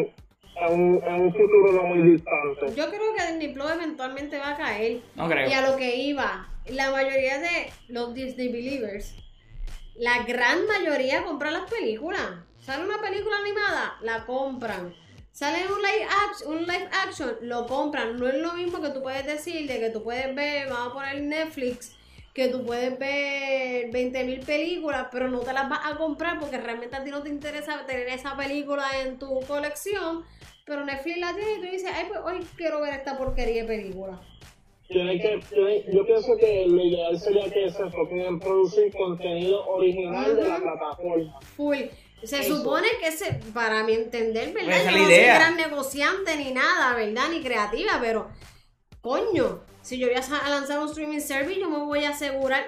en, 0.63 0.81
un, 0.81 1.03
en 1.05 1.21
un 1.21 1.33
futuro 1.33 1.73
no 1.73 1.83
muy 1.83 2.13
distante. 2.13 2.75
yo 2.75 2.89
creo 2.89 3.15
que 3.15 3.33
Disney 3.33 3.53
Plus 3.53 3.71
eventualmente 3.71 4.39
va 4.39 4.53
a 4.53 4.57
caer. 4.57 5.01
No 5.15 5.29
creo. 5.29 5.47
Y 5.47 5.53
a 5.53 5.71
lo 5.71 5.77
que 5.77 5.95
iba, 5.97 6.49
la 6.71 6.91
mayoría 6.91 7.39
de 7.39 7.71
los 7.89 8.15
Disney 8.15 8.49
Believers, 8.49 9.15
la 9.99 10.23
gran 10.25 10.67
mayoría 10.67 11.25
compran 11.25 11.55
las 11.55 11.71
películas. 11.71 12.23
Sale 12.65 12.85
una 12.85 13.01
película 13.01 13.37
animada, 13.39 13.97
la 14.03 14.27
compran. 14.27 14.95
Sale 15.33 15.67
un 15.67 15.83
live, 15.83 16.07
action, 16.27 16.53
un 16.53 16.67
live 16.67 16.89
action, 17.05 17.37
lo 17.43 17.67
compran. 17.67 18.17
No 18.17 18.27
es 18.27 18.35
lo 18.35 18.55
mismo 18.55 18.81
que 18.81 18.91
tú 18.91 19.03
puedes 19.03 19.25
decir 19.27 19.69
de 19.69 19.81
que 19.81 19.91
tú 19.91 20.03
puedes 20.03 20.35
ver, 20.35 20.69
vamos 20.69 20.89
a 20.89 20.95
poner 20.95 21.21
Netflix, 21.23 21.95
que 22.35 22.49
tú 22.49 22.65
puedes 22.65 22.99
ver 22.99 23.91
20.000 23.91 24.45
películas, 24.45 25.09
pero 25.13 25.29
no 25.29 25.41
te 25.41 25.53
las 25.53 25.69
vas 25.69 25.81
a 25.85 25.97
comprar 25.97 26.39
porque 26.39 26.59
realmente 26.59 26.97
a 26.97 27.05
ti 27.05 27.11
no 27.11 27.23
te 27.23 27.29
interesa 27.29 27.85
tener 27.87 28.09
esa 28.09 28.37
película 28.37 28.85
en 29.03 29.19
tu 29.19 29.41
colección. 29.43 30.25
Pero 30.65 30.85
Netflix 30.85 31.19
la 31.19 31.35
tiene 31.35 31.53
y 31.53 31.57
tú 31.57 31.71
dices, 31.71 31.91
ay, 31.95 32.07
pues 32.09 32.21
hoy 32.25 32.47
quiero 32.57 32.81
ver 32.81 32.95
esta 32.95 33.17
porquería 33.17 33.63
de 33.63 33.69
película. 33.69 34.21
Tiene 34.89 35.21
que, 35.21 35.41
tiene- 35.49 35.85
yo 35.93 36.07
pienso 36.07 36.37
que 36.39 36.65
lo 36.69 36.81
ideal 36.85 37.19
sería 37.19 37.51
que 37.51 37.71
se 37.71 37.83
enfoquen 37.83 38.21
en 38.21 38.39
producir 38.39 38.93
contenido 38.97 39.67
original 39.67 40.37
de 40.37 40.49
la 40.49 40.59
plataforma. 40.59 41.41
Full. 41.57 41.79
Se 42.23 42.41
Eso. 42.41 42.57
supone 42.59 42.89
que 43.01 43.09
ese, 43.09 43.41
para 43.53 43.83
mi 43.85 43.93
entender, 43.93 44.53
¿verdad? 44.53 44.79
Esa 44.79 44.91
Yo 44.93 44.99
no 44.99 45.05
soy 45.05 45.15
gran 45.17 45.57
negociante 45.57 46.37
ni 46.37 46.53
nada, 46.53 46.95
¿verdad? 46.95 47.29
Ni 47.31 47.43
creativa, 47.43 47.99
pero 48.01 48.29
coño, 49.01 49.61
si 49.83 49.99
yo 49.99 50.07
voy 50.09 50.17
a 50.17 50.49
lanzar 50.49 50.79
un 50.79 50.89
streaming 50.89 51.21
service, 51.21 51.61
yo 51.61 51.69
me 51.69 51.79
voy 51.79 52.05
a 52.05 52.11
asegurar 52.11 52.65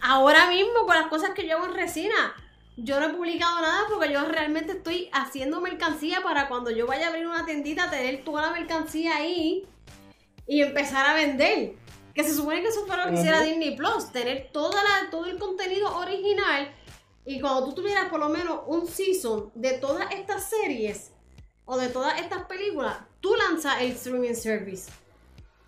ahora 0.00 0.48
mismo 0.48 0.86
con 0.86 0.94
las 0.96 1.06
cosas 1.08 1.30
que 1.30 1.46
yo 1.46 1.56
hago 1.56 1.66
en 1.66 1.74
resina. 1.74 2.34
Yo 2.76 3.00
no 3.00 3.06
he 3.06 3.12
publicado 3.14 3.60
nada 3.60 3.82
porque 3.90 4.12
yo 4.12 4.24
realmente 4.24 4.72
estoy 4.72 5.08
haciendo 5.12 5.60
mercancía 5.60 6.22
para 6.22 6.48
cuando 6.48 6.70
yo 6.70 6.86
vaya 6.86 7.06
a 7.06 7.08
abrir 7.10 7.26
una 7.26 7.44
tiendita, 7.44 7.90
tener 7.90 8.24
toda 8.24 8.42
la 8.42 8.52
mercancía 8.52 9.16
ahí 9.16 9.66
y 10.46 10.62
empezar 10.62 11.06
a 11.06 11.14
vender. 11.14 11.74
Que 12.14 12.24
se 12.24 12.34
supone 12.34 12.60
que 12.60 12.68
eso 12.68 12.84
fue 12.86 12.96
lo 12.96 13.06
que 13.06 13.14
hiciera. 13.14 13.40
Disney 13.40 13.74
Plus, 13.74 14.12
tener 14.12 14.50
toda 14.52 14.82
la, 14.82 15.10
todo 15.10 15.26
el 15.26 15.38
contenido 15.38 15.96
original 15.96 16.70
y 17.24 17.40
cuando 17.40 17.66
tú 17.66 17.74
tuvieras 17.82 18.08
por 18.08 18.18
lo 18.18 18.28
menos 18.28 18.60
un 18.66 18.86
season 18.86 19.50
de 19.54 19.72
todas 19.74 20.10
estas 20.12 20.48
series 20.50 21.12
o 21.64 21.78
de 21.78 21.88
todas 21.88 22.20
estas 22.20 22.44
películas, 22.46 22.96
tú 23.20 23.34
lanzas 23.36 23.80
el 23.80 23.92
streaming 23.92 24.34
service. 24.34 24.90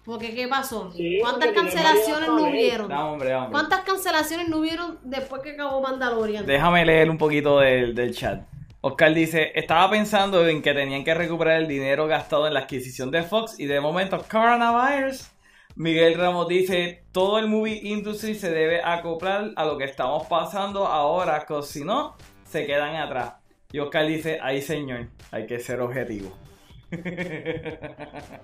Porque 0.04 0.34
¿qué 0.34 0.48
pasó? 0.48 0.92
Sí, 0.92 1.18
¿Cuántas 1.20 1.52
cancelaciones 1.52 2.28
no 2.28 2.48
hubieron? 2.48 2.88
No, 2.88 3.12
hombre, 3.12 3.34
hombre. 3.34 3.52
¿Cuántas 3.52 3.80
cancelaciones 3.84 4.48
no 4.48 4.58
hubieron 4.58 4.98
después 5.02 5.40
que 5.42 5.52
acabó 5.52 5.80
Mandalorian? 5.80 6.44
Déjame 6.44 6.84
leer 6.84 7.08
un 7.08 7.16
poquito 7.16 7.60
del, 7.60 7.94
del 7.94 8.14
chat. 8.14 8.42
Oscar 8.86 9.14
dice, 9.14 9.50
estaba 9.54 9.88
pensando 9.88 10.46
en 10.46 10.60
que 10.60 10.74
tenían 10.74 11.04
que 11.04 11.14
recuperar 11.14 11.56
el 11.56 11.66
dinero 11.66 12.06
gastado 12.06 12.46
en 12.46 12.52
la 12.52 12.60
adquisición 12.60 13.10
de 13.10 13.22
Fox 13.22 13.58
y 13.58 13.64
de 13.64 13.80
momento 13.80 14.22
coronavirus. 14.30 15.30
Miguel 15.76 16.18
Ramos 16.18 16.48
dice, 16.48 17.04
todo 17.10 17.38
el 17.38 17.46
movie 17.48 17.80
industry 17.82 18.34
se 18.34 18.50
debe 18.50 18.82
acoplar 18.84 19.52
a 19.56 19.64
lo 19.64 19.78
que 19.78 19.84
estamos 19.84 20.26
pasando 20.26 20.86
ahora, 20.86 21.46
que 21.48 21.62
si 21.62 21.82
no, 21.82 22.14
se 22.44 22.66
quedan 22.66 22.96
atrás. 22.96 23.36
Y 23.72 23.78
Oscar 23.78 24.06
dice, 24.06 24.38
ay 24.42 24.60
señor, 24.60 25.08
hay 25.30 25.46
que 25.46 25.58
ser 25.60 25.80
objetivo. 25.80 26.36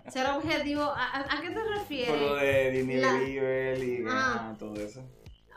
Ser 0.09 0.27
objetivo, 0.35 0.83
¿a, 0.83 1.19
a- 1.21 1.41
qué 1.43 1.49
te 1.51 1.55
Por 1.55 1.65
lo 1.71 1.79
refieres? 1.79 2.41
de 2.41 2.71
Disney 2.71 2.97
La- 2.97 3.23
y 3.85 4.05
ah, 4.09 4.55
todo 4.59 4.75
eso. 4.81 5.05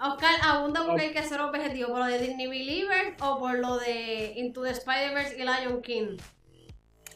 Oscar 0.02 0.36
abunda 0.44 0.86
porque 0.86 1.04
hay 1.04 1.14
que 1.14 1.24
ser 1.24 1.40
objetivo, 1.40 1.90
por 1.90 2.00
lo 2.00 2.06
de 2.06 2.20
Disney 2.20 2.48
Believer 2.48 3.16
o 3.22 3.40
por 3.40 3.58
lo 3.60 3.78
de 3.78 4.34
Into 4.36 4.64
the 4.64 4.72
Spider-Verse 4.72 5.38
y 5.38 5.44
Lion 5.44 5.82
King. 5.82 6.18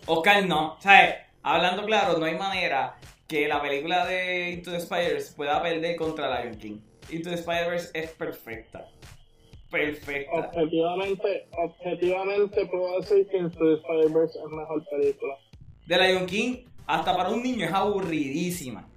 Oscar 0.06 0.46
no. 0.46 0.78
¿Sabes? 0.80 1.16
Hablando 1.44 1.86
claro, 1.86 2.18
no 2.18 2.26
hay 2.26 2.36
manera 2.36 2.98
que 3.28 3.48
la 3.48 3.62
película 3.62 4.06
de 4.06 4.52
Into 4.52 4.72
the 4.72 4.80
Spiders 4.80 5.34
pueda 5.36 5.62
perder 5.62 5.96
contra 5.98 6.42
Lion 6.42 6.58
King. 6.58 6.80
Into 7.10 7.30
the 7.30 7.36
Spider-Verse 7.36 7.92
es 7.94 8.12
perfecta. 8.12 8.88
Perfecta. 9.70 10.32
Objetivamente, 10.32 11.48
objetivamente 11.52 12.66
puedo 12.68 13.00
decir 13.00 13.28
que 13.28 13.38
Into 13.38 13.60
the 13.60 13.74
Spider-Verse 13.82 14.40
es 14.40 14.46
mejor 14.46 14.86
película. 14.90 15.36
De 15.86 15.98
Lion 15.98 16.26
King, 16.26 16.66
hasta 16.86 17.16
para 17.16 17.30
un 17.30 17.44
niño 17.44 17.66
es 17.66 17.74
aburridísima. 17.74 18.88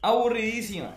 Aburridísima. 0.00 0.94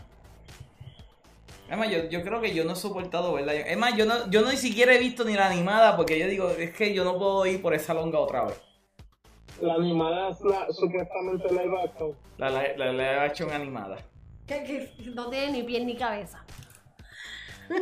Es 1.69 1.77
más, 1.77 1.89
yo, 1.89 2.09
yo 2.09 2.21
creo 2.23 2.39
que 2.41 2.53
yo 2.53 2.65
no 2.65 2.73
he 2.73 2.75
soportado 2.75 3.33
verla. 3.33 3.53
Es 3.53 3.77
más, 3.77 3.95
yo 3.95 4.05
no, 4.05 4.29
yo 4.29 4.41
no 4.41 4.51
ni 4.51 4.57
siquiera 4.57 4.93
he 4.93 4.99
visto 4.99 5.23
ni 5.23 5.33
la 5.33 5.47
animada 5.47 5.95
porque 5.97 6.19
yo 6.19 6.27
digo, 6.27 6.49
es 6.49 6.71
que 6.75 6.93
yo 6.93 7.03
no 7.03 7.17
puedo 7.17 7.45
ir 7.45 7.61
por 7.61 7.73
esa 7.73 7.93
longa 7.93 8.19
otra 8.19 8.43
vez. 8.45 8.61
La 9.61 9.75
animada 9.75 10.29
es 10.29 10.41
la 10.41 10.67
supuestamente 10.71 11.47
live 11.49 11.81
action. 11.83 12.15
La, 12.37 12.49
la, 12.49 12.63
la 12.75 12.91
live 12.91 13.19
action 13.19 13.51
animada. 13.51 13.97
Que, 14.45 14.63
que 14.63 14.93
no 15.15 15.29
tiene 15.29 15.51
ni 15.51 15.63
pie 15.63 15.83
ni 15.85 15.95
cabeza. 15.95 16.43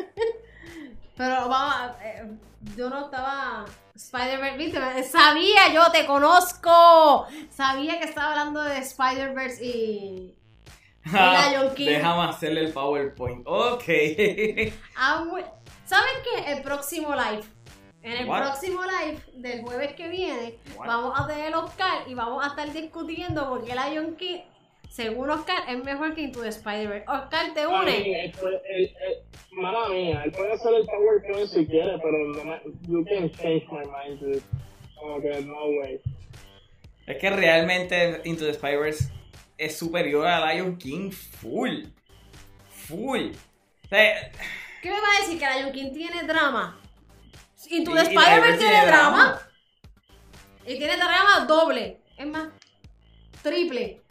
Pero 1.18 1.49
vamos, 1.49 1.76
a- 1.76 1.98
eh, 2.03 2.32
yo 2.78 2.90
no 2.90 3.06
estaba. 3.06 3.66
Spider-Verse, 3.95 4.58
¿viste? 4.58 5.03
Sabía, 5.03 5.74
yo 5.74 5.91
te 5.91 6.06
conozco. 6.06 7.26
Sabía 7.49 7.99
que 7.99 8.06
estaba 8.06 8.30
hablando 8.32 8.62
de 8.62 8.78
Spider-Verse 8.80 9.66
y. 9.66 10.36
King. 11.76 11.86
Déjame 11.88 12.23
hacerle 12.30 12.61
el 12.61 12.73
PowerPoint. 12.73 13.44
Ok. 13.45 13.84
Ah, 14.95 15.23
¿Saben 15.86 16.14
qué? 16.23 16.52
El 16.53 16.61
próximo 16.61 17.14
live. 17.15 17.44
En 18.03 18.14
el 18.14 18.28
What? 18.30 18.44
próximo 18.44 18.82
live 18.84 19.19
del 19.34 19.61
jueves 19.61 19.94
que 19.94 20.07
viene, 20.07 20.56
What? 20.78 20.88
vamos 20.88 21.19
a 21.19 21.28
tener 21.28 21.53
Oscar 21.56 22.03
y 22.07 22.14
vamos 22.15 22.44
a 22.44 22.48
estar 22.48 22.72
discutiendo 22.73 23.48
por 23.48 23.64
qué 23.64 23.73
Lion 23.76 24.15
King, 24.15 24.40
según 24.90 25.30
Oscar, 25.30 25.57
es 25.69 25.84
mejor 25.84 26.15
que 26.15 26.22
Into 26.22 26.41
the 26.41 26.48
Spider-Verse. 26.49 27.06
Oscar, 27.07 27.53
¿te 27.53 27.68
une? 27.68 28.34
Mala 29.52 29.90
mía, 29.90 30.22
él 30.26 30.32
puede 30.32 30.53
hacer 30.53 30.73
el 30.73 30.86
PowerPoint 30.86 31.48
si 31.49 31.65
quiere, 31.68 31.98
pero 31.99 32.64
you 32.88 33.03
can 33.06 33.30
change 33.32 33.68
my 33.69 33.84
mind, 33.86 34.19
dude. 34.19 34.41
Como 34.99 35.22
que 35.22 35.41
no 35.41 35.65
way. 35.65 35.99
es 37.07 37.18
que 37.18 37.30
realmente 37.30 38.22
Into 38.23 38.45
the 38.45 38.52
Spider-Verse 38.52 39.11
es 39.61 39.77
superior 39.77 40.25
a 40.25 40.51
Lion 40.51 40.75
King 40.75 41.11
full. 41.11 41.83
Full. 42.88 43.31
O 43.85 43.88
sea, 43.88 44.31
¿Qué 44.81 44.89
me 44.89 44.99
va 44.99 45.07
a 45.07 45.21
decir 45.21 45.38
que 45.38 45.45
Lion 45.45 45.71
King 45.71 45.93
tiene 45.93 46.23
drama? 46.23 46.79
Y- 47.69 47.83
Spider-Verse 47.83 48.11
Lion 48.11 48.57
tiene 48.57 48.85
drama. 48.88 49.39
Y 50.65 50.77
tiene 50.79 50.97
drama 50.97 51.45
doble. 51.47 52.01
Es 52.17 52.25
más, 52.25 52.49
triple. 53.43 54.01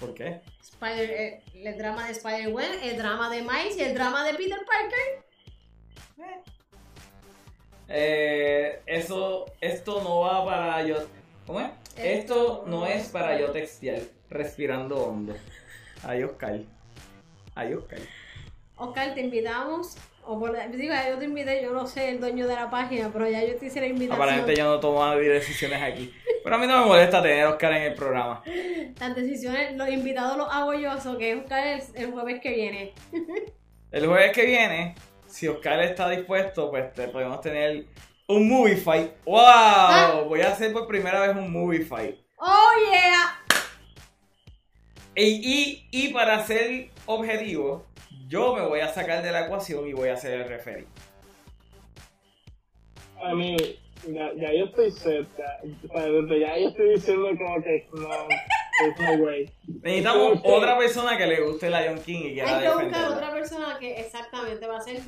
¿Por 0.00 0.14
qué? 0.14 0.40
Spider, 0.62 1.10
eh, 1.10 1.44
el 1.54 1.76
drama 1.76 2.06
de 2.06 2.12
Spider-Gwen, 2.12 2.82
el 2.82 2.96
drama 2.96 3.28
de 3.28 3.42
Miles 3.42 3.76
y 3.76 3.82
el 3.82 3.94
drama 3.94 4.24
de 4.24 4.34
Peter 4.34 4.58
Parker. 4.66 6.34
Eh, 7.88 8.82
eso, 8.86 9.44
esto 9.60 10.02
no 10.02 10.20
va 10.20 10.44
para 10.46 10.82
yo. 10.82 10.96
¿Cómo 11.46 11.60
es? 11.60 11.70
Esto 11.96 12.64
no 12.66 12.86
es 12.86 13.08
para 13.08 13.38
yo 13.38 13.50
textear, 13.50 14.00
respirando 14.34 14.96
hondo. 14.96 15.34
Ay, 16.02 16.22
Oscar. 16.22 16.60
Ay, 17.54 17.74
Oscar. 17.74 18.00
Oscar, 18.76 19.14
te 19.14 19.22
invitamos. 19.22 19.96
O 20.26 20.38
por, 20.38 20.56
digo, 20.70 20.94
yo 21.08 21.18
te 21.18 21.26
invité, 21.26 21.62
yo 21.62 21.72
no 21.72 21.86
sé 21.86 22.08
el 22.08 22.18
dueño 22.18 22.46
de 22.46 22.54
la 22.54 22.70
página, 22.70 23.10
pero 23.12 23.28
ya 23.28 23.44
yo 23.44 23.56
te 23.56 23.66
hice 23.66 23.80
la 23.80 23.88
invitación. 23.88 24.22
Aparentemente 24.22 24.56
yo 24.56 24.64
no 24.64 24.80
tomo 24.80 25.14
decisiones 25.16 25.82
aquí. 25.82 26.14
Pero 26.42 26.56
a 26.56 26.58
mí 26.58 26.66
no 26.66 26.80
me 26.80 26.86
molesta 26.86 27.22
tener 27.22 27.44
a 27.44 27.50
Oscar 27.50 27.72
en 27.74 27.82
el 27.82 27.94
programa. 27.94 28.42
Las 28.98 29.14
decisiones, 29.14 29.76
los 29.76 29.88
invitados 29.88 30.38
los 30.38 30.48
hago 30.50 30.72
yo, 30.74 30.98
so 30.98 31.18
que 31.18 31.34
Oscar 31.34 31.66
el, 31.66 31.82
el 31.94 32.10
jueves 32.10 32.40
que 32.40 32.50
viene. 32.50 32.94
El 33.92 34.08
jueves 34.08 34.32
que 34.32 34.44
viene, 34.44 34.96
si 35.28 35.46
Oscar 35.46 35.80
está 35.84 36.08
dispuesto, 36.08 36.68
pues 36.68 36.92
te 36.94 37.06
podemos 37.06 37.40
tener 37.40 37.86
un 38.26 38.48
movie 38.48 38.76
fight. 38.76 39.12
¡Wow! 39.24 39.38
Ah. 39.38 40.22
Voy 40.26 40.40
a 40.40 40.48
hacer 40.48 40.72
por 40.72 40.88
primera 40.88 41.20
vez 41.20 41.36
un 41.36 41.52
movie 41.52 41.84
fight. 41.84 42.16
¡Oh, 42.38 42.70
yeah! 42.90 43.43
Y, 45.16 45.22
y, 45.22 45.88
y 45.90 46.12
para 46.12 46.44
ser 46.44 46.88
objetivo, 47.06 47.86
yo 48.28 48.54
me 48.54 48.62
voy 48.62 48.80
a 48.80 48.88
sacar 48.88 49.22
de 49.22 49.30
la 49.32 49.46
ecuación 49.46 49.86
y 49.86 49.92
voy 49.92 50.08
a 50.08 50.16
ser 50.16 50.40
el 50.40 50.48
referee. 50.48 50.86
A 53.22 53.34
mí, 53.34 53.56
ya, 54.08 54.32
ya 54.34 54.52
yo 54.52 54.64
estoy 54.66 54.90
cerca. 54.90 55.44
Ya 55.94 56.58
yo 56.58 56.68
estoy 56.68 56.90
diciendo 56.94 57.28
como 57.38 57.62
que 57.62 57.88
no, 57.92 58.08
there's 58.80 59.18
no 59.18 59.24
way. 59.24 59.50
Necesitamos 59.82 60.32
Sí. 60.32 60.40
otra 60.44 60.76
persona 60.78 61.16
que 61.16 61.26
le 61.26 61.40
guste 61.40 61.70
Lion 61.70 61.98
King 62.00 62.20
y 62.24 62.32
quiera 62.34 62.58
Hay 62.58 62.66
que 62.66 62.84
buscar 62.84 63.12
otra 63.12 63.32
persona 63.32 63.78
que 63.78 64.00
exactamente 64.00 64.66
va 64.66 64.78
a 64.78 64.80
ser 64.80 65.00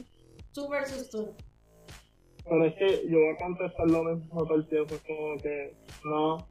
tú 0.55 0.69
versus 0.69 1.11
tú. 1.11 1.35
Pero 2.45 2.65
es 2.65 2.75
que 2.75 3.03
yo 3.09 3.19
voy 3.19 3.35
a 3.35 3.37
contestar 3.39 3.91
lo 3.91 4.05
mismo 4.05 4.45
todo 4.45 4.55
el 4.55 4.69
tiempo. 4.69 4.95
Es 4.95 5.01
como 5.03 5.37
que 5.43 5.75
no. 6.05 6.49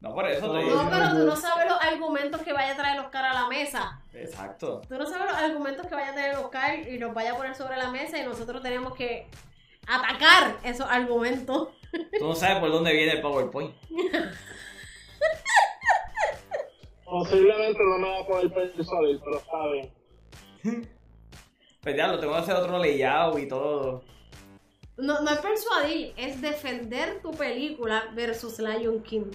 No, 0.00 0.14
por 0.14 0.26
eso 0.26 0.40
te 0.40 0.46
No, 0.46 0.58
digo. 0.58 0.82
No, 0.82 0.90
pero 0.90 1.10
tú 1.10 1.18
no 1.26 1.36
sabes 1.36 1.66
los 1.68 1.80
argumentos 1.80 2.40
que 2.40 2.52
vaya 2.52 2.72
a 2.72 2.76
traer 2.76 3.00
Oscar 3.00 3.24
a 3.24 3.34
la 3.34 3.48
mesa. 3.48 4.00
Exacto. 4.14 4.80
Tú 4.88 4.96
no 4.96 5.06
sabes 5.06 5.26
los 5.26 5.36
argumentos 5.36 5.86
que 5.86 5.94
vaya 5.94 6.10
a 6.10 6.14
tener 6.14 6.36
Oscar 6.36 6.78
y 6.88 6.98
los 6.98 7.12
vaya 7.12 7.32
a 7.32 7.36
poner 7.36 7.54
sobre 7.54 7.76
la 7.76 7.90
mesa 7.90 8.18
y 8.18 8.24
nosotros 8.24 8.62
tenemos 8.62 8.94
que 8.94 9.28
atacar 9.86 10.56
esos 10.64 10.86
argumentos. 10.88 11.68
Tú 12.18 12.26
no 12.26 12.34
sabes 12.34 12.58
por 12.58 12.70
dónde 12.70 12.92
viene 12.92 13.12
el 13.12 13.20
PowerPoint. 13.20 13.74
Posiblemente 17.04 17.80
no 17.82 17.98
me 17.98 18.08
va 18.08 18.20
a 18.20 18.26
poder 18.26 18.52
persuadir, 18.52 19.20
pero 19.22 19.38
está 19.38 19.66
bien. 19.72 20.90
Pues 21.82 21.96
ya, 21.96 22.08
lo 22.08 22.20
tengo 22.20 22.34
que 22.34 22.40
hacer 22.40 22.54
otro 22.56 22.78
layout 22.78 23.38
y 23.38 23.48
todo. 23.48 24.04
No, 24.98 25.22
no 25.22 25.30
es 25.30 25.38
persuadir, 25.38 26.12
es 26.14 26.42
defender 26.42 27.22
tu 27.22 27.30
película 27.30 28.10
versus 28.14 28.58
Lion 28.58 29.02
King. 29.02 29.30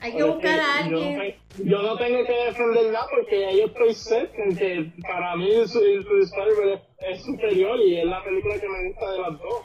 Hay 0.00 0.12
que 0.14 0.22
buscar 0.22 0.60
a 0.60 0.78
alguien. 0.78 1.34
Yo 1.58 1.82
no 1.82 1.96
tengo 1.96 2.24
que 2.24 2.32
defenderla 2.32 3.06
porque 3.10 3.40
ya 3.40 3.50
yo 3.52 3.66
estoy 3.66 3.94
cerca 3.94 4.42
en 4.44 4.56
que 4.56 4.92
para 5.02 5.36
mí 5.36 5.50
su, 5.66 5.80
su 5.80 6.22
Spider-Man 6.22 6.80
es, 7.00 7.18
es 7.18 7.24
superior 7.24 7.80
y 7.80 7.98
es 7.98 8.04
la 8.06 8.22
película 8.22 8.58
que 8.60 8.68
me 8.68 8.88
gusta 8.88 9.10
de 9.10 9.18
las 9.18 9.38
dos. 9.38 9.62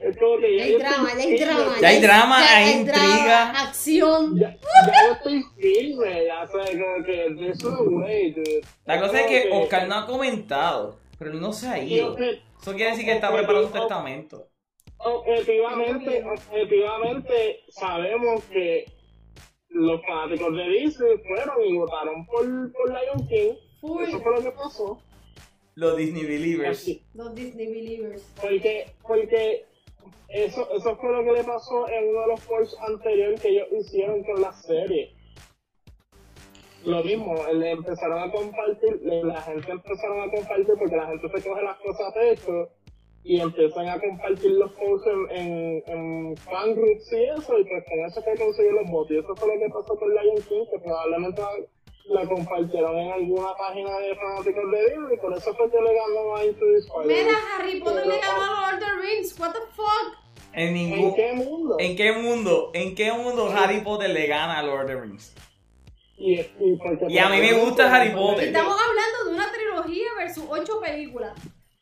Es 0.00 0.16
como 0.16 0.38
que 0.38 0.56
Ya 0.56 0.58
ya 0.58 0.64
hay 0.64 0.72
yo 0.72 0.78
drama, 0.78 1.10
ya 1.14 1.22
hay 1.22 1.38
drama. 1.38 1.76
Ya 1.80 1.88
hay 1.88 2.00
drama, 2.00 2.40
ya 2.40 2.56
hay 2.56 2.72
intriga. 2.72 3.50
acción. 3.50 4.38
Ya, 4.38 4.56
ya 4.86 5.04
yo 5.06 5.12
estoy 5.12 5.44
firme, 5.58 6.24
ya 6.26 6.46
sé, 6.46 6.78
como 6.78 7.04
que 7.04 7.30
no 7.30 7.98
way, 7.98 8.32
dude. 8.32 8.60
La 8.86 8.98
cosa 8.98 9.20
es 9.20 9.26
que 9.26 9.50
Oscar 9.52 9.86
no 9.88 9.94
ha 9.96 10.06
comentado, 10.06 10.98
pero 11.18 11.32
él 11.32 11.40
no 11.40 11.52
se 11.52 11.68
ha 11.68 11.78
ido. 11.78 12.16
Eso 12.16 12.74
quiere 12.74 12.90
decir 12.92 13.04
que 13.04 13.12
está 13.12 13.30
preparando 13.30 13.66
un 13.66 13.72
testamento. 13.72 14.49
Objetivamente, 15.04 16.24
objetivamente 16.24 17.60
sabemos 17.68 18.44
que 18.44 18.86
los 19.68 20.00
fanáticos 20.02 20.56
de 20.56 20.68
Disney 20.68 21.18
fueron 21.18 21.64
y 21.64 21.76
votaron 21.76 22.26
por, 22.26 22.72
por 22.72 22.88
Lion 22.88 23.28
King. 23.28 23.54
Full. 23.80 24.02
Eso 24.02 24.20
fue 24.20 24.36
lo 24.36 24.42
que 24.42 24.50
pasó. 24.50 25.02
Los 25.76 25.96
Disney 25.96 26.24
Believers. 26.24 26.80
Así. 26.80 27.02
Los 27.14 27.34
Disney 27.34 27.66
Believers. 27.66 28.22
Porque, 28.40 28.92
porque 29.02 29.64
eso, 30.28 30.68
eso 30.72 30.96
fue 30.96 31.12
lo 31.12 31.24
que 31.24 31.38
le 31.38 31.44
pasó 31.44 31.88
en 31.88 32.08
uno 32.08 32.20
de 32.22 32.26
los 32.28 32.40
polls 32.42 32.76
anteriores 32.86 33.40
que 33.40 33.48
ellos 33.48 33.68
hicieron 33.72 34.22
con 34.24 34.42
la 34.42 34.52
serie. 34.52 35.14
Lo 36.84 37.04
mismo, 37.04 37.34
le 37.52 37.72
empezaron 37.72 38.22
a 38.22 38.32
compartir, 38.32 39.00
la 39.02 39.42
gente 39.42 39.70
empezaron 39.70 40.20
a 40.22 40.30
compartir 40.30 40.74
porque 40.78 40.96
la 40.96 41.08
gente 41.08 41.28
se 41.28 41.48
coge 41.48 41.62
las 41.62 41.78
cosas 41.78 42.06
a 42.08 42.14
pecho 42.14 42.70
y 43.22 43.40
empiezan 43.40 43.88
a 43.88 44.00
compartir 44.00 44.50
los 44.52 44.72
posts 44.72 45.06
en, 45.06 45.38
en, 45.38 45.82
en 45.86 46.36
fangroups 46.38 47.12
y 47.12 47.24
eso, 47.24 47.58
y 47.58 47.64
pues 47.64 47.84
con 47.84 48.04
eso 48.06 48.22
que 48.24 48.42
consiguió 48.42 48.72
los 48.72 48.90
votos. 48.90 49.10
Y 49.12 49.18
eso 49.18 49.36
fue 49.36 49.54
lo 49.54 49.60
que 49.60 49.68
pasó 49.72 49.96
con 49.98 50.08
Lion 50.10 50.42
King, 50.48 50.64
que 50.70 50.78
probablemente 50.78 51.42
la 52.06 52.26
compartieron 52.26 52.98
en 52.98 53.12
alguna 53.12 53.54
página 53.56 53.98
de 53.98 54.14
fanáticos 54.16 54.70
de 54.72 54.78
Disney, 54.78 55.14
y 55.14 55.20
por 55.20 55.32
eso 55.36 55.54
fue 55.54 55.70
que 55.70 55.76
le 55.80 55.94
ganó 55.94 56.36
a 56.36 56.44
Into 56.44 56.64
the. 56.64 57.06
Mira, 57.06 57.38
Harry 57.58 57.80
Potter 57.80 58.06
le 58.06 58.18
ganó 58.18 58.42
a 58.42 58.72
Lord 58.72 58.74
of 58.74 58.88
the 58.88 59.06
Rings. 59.06 59.38
What 59.38 59.52
the 59.52 59.60
fuck? 59.76 60.18
En 60.52 60.68
¿En 60.68 60.74
ningún. 60.74 61.14
qué 61.14 61.32
mundo? 61.34 61.76
¿En 61.78 61.96
qué 61.96 62.12
mundo? 62.12 62.70
¿En 62.74 62.94
qué 62.94 63.12
mundo 63.12 63.48
Harry 63.54 63.82
Potter 63.82 64.10
le 64.10 64.26
gana 64.26 64.58
a 64.58 64.62
Lord 64.62 64.80
of 64.80 64.86
the 64.86 65.00
Rings? 65.00 65.34
Y, 66.16 66.40
y, 66.40 66.76
porque 66.82 67.06
Y 67.08 67.18
a 67.18 67.28
mí 67.28 67.38
me 67.38 67.52
gusta 67.52 67.94
Harry 67.94 68.12
Potter. 68.12 68.48
Estamos 68.48 68.76
hablando 68.76 69.24
de 69.26 69.34
una 69.34 69.52
trilogía 69.52 70.08
versus 70.18 70.44
ocho 70.48 70.80
películas. 70.80 71.32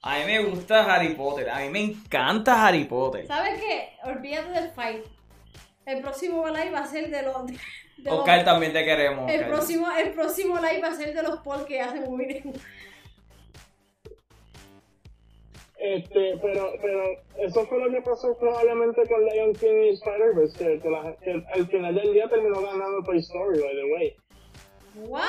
A 0.02 0.18
mí 0.18 0.24
me 0.26 0.44
gusta 0.44 0.94
Harry 0.94 1.14
Potter. 1.14 1.50
A 1.50 1.60
mí 1.60 1.70
me 1.70 1.80
encanta 1.80 2.66
Harry 2.66 2.84
Potter. 2.84 3.26
¿Sabes 3.26 3.60
qué? 3.60 3.90
Olvídate 4.04 4.50
del 4.50 4.70
fight. 4.70 5.04
El 5.86 6.00
próximo 6.02 6.46
live 6.48 6.70
va 6.70 6.80
a 6.80 6.86
ser 6.86 7.10
de 7.10 7.22
los. 7.22 7.46
de 7.46 7.54
los- 8.04 8.14
Oscar 8.20 8.44
también 8.44 8.72
te 8.72 8.84
queremos. 8.84 9.28
el 9.30 9.36
Oscar. 9.40 9.50
próximo, 9.50 9.86
el 9.90 10.10
próximo 10.12 10.56
live 10.56 10.80
va 10.80 10.88
a 10.88 10.94
ser 10.94 11.14
de 11.14 11.22
los 11.22 11.40
Paul 11.40 11.64
que 11.66 11.80
hacen 11.80 12.04
movie. 12.04 12.42
Este, 15.80 16.36
pero, 16.42 16.72
pero 16.82 17.04
eso 17.38 17.64
fue 17.66 17.78
lo 17.78 17.90
que 17.90 18.02
pasó 18.02 18.36
probablemente 18.38 19.00
con 19.08 19.24
Lion 19.24 19.52
King 19.54 19.84
y 19.84 19.88
Spider-Verse, 19.94 20.58
que, 20.58 20.80
que, 20.80 20.90
la- 20.90 21.16
que 21.22 21.42
al 21.54 21.68
final 21.68 21.94
del 21.94 22.12
día 22.12 22.28
terminó 22.28 22.60
ganando 22.60 23.00
Toy 23.04 23.18
Story, 23.18 23.60
by 23.60 23.74
the 23.74 23.84
way. 23.94 24.16
¿What? 25.06 25.22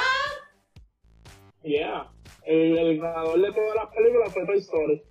Yeah. 1.63 2.09
El, 2.43 2.77
el 2.77 2.99
ganador 2.99 3.41
de 3.41 3.51
todas 3.51 3.75
las 3.75 3.87
películas 3.95 4.33
fue 4.33 4.45
Toy 4.45 4.57
Story. 4.59 5.03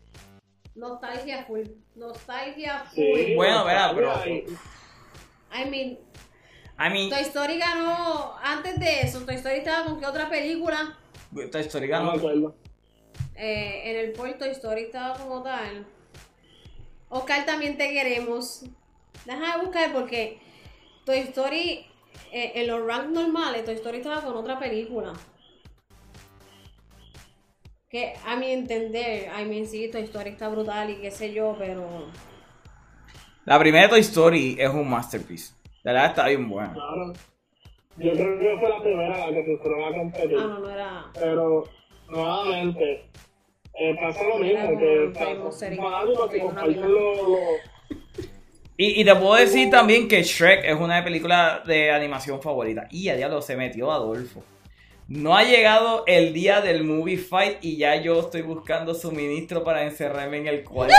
Nostalgia 0.74 1.44
full. 1.44 1.62
Nostalgia 1.96 2.84
full. 2.84 2.94
Sí. 2.94 3.34
Bueno, 3.34 3.64
verá, 3.64 3.92
pero- 3.94 4.12
I 4.24 5.64
mean, 5.70 5.98
A 6.76 6.90
mí, 6.90 7.08
Toy 7.10 7.20
Story 7.22 7.58
ganó. 7.58 8.36
Antes 8.42 8.78
de 8.78 9.00
eso, 9.00 9.20
Toy 9.24 9.36
Story 9.36 9.56
estaba 9.56 9.86
con 9.86 9.98
qué 10.00 10.06
otra 10.06 10.28
película. 10.28 10.96
Toy 11.50 11.60
Story 11.62 11.88
No 11.88 11.98
me 12.00 12.06
ganó. 12.06 12.10
acuerdo. 12.12 12.54
Eh, 13.34 13.82
en 13.90 13.96
el 13.96 14.12
poll 14.12 14.36
Toy 14.36 14.50
Story 14.50 14.82
estaba 14.82 15.16
como 15.16 15.42
tal. 15.42 15.86
Oscar, 17.08 17.46
también 17.46 17.76
te 17.78 17.88
queremos. 17.90 18.64
Deja 19.24 19.56
de 19.58 19.64
buscar 19.64 19.92
porque 19.92 20.38
Toy 21.04 21.18
Story, 21.20 21.86
eh, 22.32 22.52
en 22.56 22.66
los 22.66 22.84
ranks 22.86 23.10
normales, 23.10 23.64
Toy 23.64 23.74
Story 23.74 23.98
estaba 23.98 24.22
con 24.22 24.36
otra 24.36 24.58
película. 24.58 25.12
Que 27.90 28.12
a 28.26 28.36
mi 28.36 28.50
entender, 28.50 29.30
I 29.40 29.46
mean, 29.46 29.66
sí, 29.66 29.88
Toy 29.90 30.02
Story 30.02 30.30
está 30.30 30.48
brutal 30.48 30.90
y 30.90 30.96
qué 30.96 31.10
sé 31.10 31.32
yo, 31.32 31.56
pero. 31.58 31.86
La 33.46 33.58
primera 33.58 33.84
de 33.84 33.88
Toy 33.88 34.00
Story 34.00 34.56
es 34.58 34.68
un 34.68 34.90
masterpiece. 34.90 35.54
La 35.82 35.92
verdad 35.92 36.10
está 36.10 36.28
bien 36.28 36.48
buena. 36.50 36.74
Claro. 36.74 37.14
Yo 37.96 38.12
creo 38.12 38.38
que 38.38 38.58
fue 38.60 38.68
la 38.68 38.82
primera 38.82 39.30
la 39.30 39.44
que 39.44 39.56
pusieron 39.56 39.82
a 39.82 39.96
competir. 39.96 40.36
Ah, 40.38 40.46
no, 40.46 40.58
no 40.58 40.70
era. 40.70 41.06
Pero, 41.14 41.64
nuevamente, 42.10 43.04
eh, 43.72 43.96
pasa 43.98 44.22
lo 44.22 44.38
mismo, 44.38 44.78
que 44.78 46.40
comparten 46.40 46.92
los... 46.92 47.18
Y, 48.76 49.00
y 49.00 49.04
te 49.04 49.16
puedo 49.16 49.34
decir 49.34 49.70
también 49.70 50.06
que 50.06 50.22
Shrek 50.22 50.64
es 50.64 50.78
una 50.78 51.02
película 51.02 51.62
de 51.66 51.90
animación 51.90 52.40
favorita. 52.42 52.86
Y 52.90 53.08
a 53.08 53.16
diablo 53.16 53.40
se 53.40 53.56
metió 53.56 53.90
Adolfo. 53.90 54.44
No 55.08 55.34
ha 55.34 55.42
llegado 55.42 56.04
el 56.06 56.34
día 56.34 56.60
del 56.60 56.84
movie 56.84 57.16
fight 57.16 57.64
y 57.64 57.78
ya 57.78 57.96
yo 57.96 58.20
estoy 58.20 58.42
buscando 58.42 58.94
suministro 58.94 59.64
para 59.64 59.84
encerrarme 59.84 60.36
en 60.36 60.48
el 60.48 60.62
cuarto. 60.62 60.94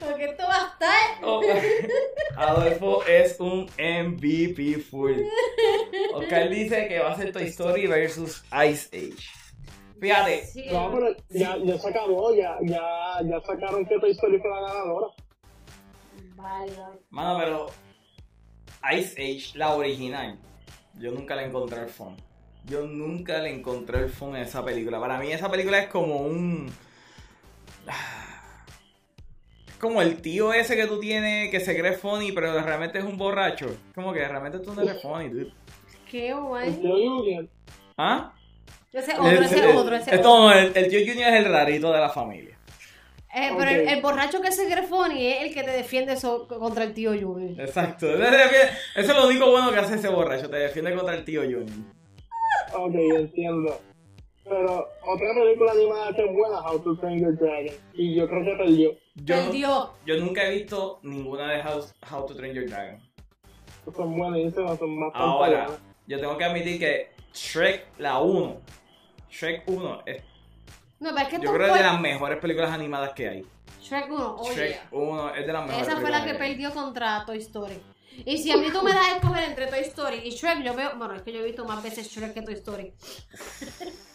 Porque 0.00 0.24
esto 0.24 0.42
va 0.42 0.56
a 0.56 0.72
estar. 0.72 1.18
Oh, 1.22 1.40
Adolfo 2.36 3.06
es 3.06 3.38
un 3.38 3.70
MVP 3.78 4.80
full. 4.90 5.20
Oscar 6.14 6.48
dice 6.48 6.88
que 6.88 6.98
va 6.98 7.12
a 7.12 7.16
ser 7.16 7.30
Toy 7.30 7.44
Story 7.44 7.86
versus 7.86 8.42
Ice 8.68 8.88
Age. 8.92 9.43
Fíjate, 10.04 10.44
Sí, 10.44 10.66
No, 10.70 10.92
pero 10.92 11.16
ya, 11.30 11.56
ya 11.56 11.78
se 11.78 11.88
acabó, 11.88 12.34
ya, 12.34 12.58
ya, 12.60 13.20
ya 13.24 13.40
sacaron 13.40 13.86
que 13.86 13.98
Toy 13.98 14.10
Story 14.10 14.38
fue 14.38 14.50
la 14.50 14.60
ganadora. 14.60 15.06
Vale, 16.36 16.72
vale. 16.76 17.00
mano, 17.08 17.38
pero 17.38 17.66
Ice 18.98 19.14
Age, 19.14 19.56
la 19.58 19.74
original, 19.74 20.38
yo 20.98 21.10
nunca 21.10 21.34
le 21.36 21.44
encontré 21.44 21.80
el 21.80 21.88
phone. 21.88 22.16
Yo 22.66 22.82
nunca 22.82 23.38
le 23.38 23.50
encontré 23.54 24.00
el 24.00 24.10
phone 24.10 24.36
en 24.36 24.42
esa 24.42 24.62
película. 24.62 25.00
Para 25.00 25.18
mí 25.18 25.32
esa 25.32 25.50
película 25.50 25.78
es 25.78 25.88
como 25.88 26.18
un... 26.18 26.70
Es 29.66 29.76
como 29.76 30.02
el 30.02 30.20
tío 30.20 30.52
ese 30.52 30.76
que 30.76 30.86
tú 30.86 31.00
tienes 31.00 31.50
que 31.50 31.60
se 31.60 31.78
cree 31.78 31.92
funny, 31.92 32.32
pero 32.32 32.60
realmente 32.60 32.98
es 32.98 33.04
un 33.04 33.16
borracho. 33.16 33.74
Como 33.94 34.12
que 34.12 34.26
realmente 34.26 34.58
tú 34.58 34.74
no 34.74 34.82
eres 34.82 35.00
funny, 35.00 35.28
dude. 35.30 35.52
Qué 36.10 36.34
guay. 36.34 37.48
¿Ah? 37.96 38.34
Ese 38.94 39.12
otro, 39.14 39.28
ese 39.44 39.66
otro, 39.76 39.96
ese 39.96 40.14
Esto 40.14 40.32
otro. 40.32 40.44
no, 40.44 40.52
el, 40.52 40.72
el 40.74 40.88
tío 40.88 41.00
Junior 41.00 41.32
es 41.32 41.44
el 41.44 41.52
rarito 41.52 41.92
de 41.92 42.00
la 42.00 42.08
familia. 42.08 42.56
Eh, 43.36 43.50
pero 43.58 43.68
el, 43.70 43.88
el 43.88 44.00
borracho 44.00 44.40
que 44.40 44.52
se 44.52 44.66
cree 44.66 44.84
funny 44.84 45.26
es 45.26 45.42
el 45.42 45.54
que 45.54 45.64
te 45.64 45.72
defiende 45.72 46.16
so- 46.16 46.46
contra 46.46 46.84
el 46.84 46.94
tío 46.94 47.10
Junior. 47.10 47.60
Exacto. 47.60 48.06
Eso 48.14 48.22
es 48.94 49.08
lo 49.08 49.26
único 49.26 49.50
bueno 49.50 49.72
que 49.72 49.78
hace 49.80 49.96
ese 49.96 50.08
borracho. 50.08 50.48
Te 50.48 50.56
defiende 50.56 50.94
contra 50.94 51.16
el 51.16 51.24
tío 51.24 51.40
Junior. 51.42 51.66
Ok, 52.74 52.94
entiendo. 52.94 53.80
Pero 54.44 54.88
otra 55.02 55.26
película 55.34 55.72
animada 55.72 56.14
que 56.14 56.24
es 56.24 56.32
buena, 56.32 56.60
How 56.60 56.78
to 56.80 56.96
Train 56.98 57.18
Your 57.20 57.36
Dragon. 57.38 57.74
Y 57.94 58.14
yo 58.14 58.28
creo 58.28 58.44
que 58.44 58.52
perdió. 58.62 58.90
Yo, 59.16 59.34
Perdió. 59.36 59.90
yo 60.06 60.16
nunca 60.18 60.44
he 60.46 60.50
visto 60.50 61.00
ninguna 61.02 61.50
de 61.50 61.60
How, 61.62 61.82
How 62.12 62.26
to 62.26 62.34
Train 62.36 62.52
Your 62.54 62.68
Dragon. 62.68 63.00
Son 63.96 64.16
buenísimas, 64.16 64.78
son 64.78 65.00
bastante 65.00 65.18
Ahora, 65.28 65.64
buenas. 65.64 65.80
yo 66.06 66.20
tengo 66.20 66.36
que 66.38 66.44
admitir 66.44 66.78
que 66.78 67.08
Shrek, 67.32 67.86
la 67.98 68.18
1, 68.20 68.60
Shrek 69.34 69.68
1, 69.68 70.02
es, 70.06 70.22
No, 71.00 71.10
pero 71.12 71.18
es 71.18 71.28
que 71.28 71.40
yo 71.40 71.52
creo 71.52 71.66
que 71.66 71.72
es 71.72 71.78
de 71.78 71.82
las 71.82 72.00
mejores 72.00 72.38
películas 72.38 72.70
animadas 72.70 73.12
que 73.14 73.28
hay. 73.28 73.46
Shrek 73.82 74.08
1, 74.10 74.36
oye. 74.36 74.54
Shrek 74.54 74.80
1 74.92 75.34
es 75.34 75.46
de 75.46 75.52
las 75.52 75.66
mejores 75.66 75.88
Esa 75.88 76.00
fue 76.00 76.10
la 76.10 76.24
que 76.24 76.34
perdió 76.34 76.72
contra 76.72 77.24
Toy 77.26 77.38
Story. 77.38 77.82
Y 78.24 78.38
si 78.38 78.52
a 78.52 78.56
mí 78.56 78.68
tú 78.72 78.80
me 78.82 78.92
das 78.92 79.08
a 79.08 79.16
escoger 79.16 79.42
entre 79.42 79.66
Toy 79.66 79.80
Story 79.80 80.18
y 80.18 80.30
Shrek, 80.30 80.62
yo 80.62 80.74
veo. 80.74 80.96
Bueno, 80.96 81.16
es 81.16 81.22
que 81.22 81.32
yo 81.32 81.40
he 81.40 81.44
visto 81.44 81.64
más 81.64 81.82
veces 81.82 82.08
Shrek 82.08 82.32
que 82.32 82.42
Toy 82.42 82.54
Story. 82.54 82.92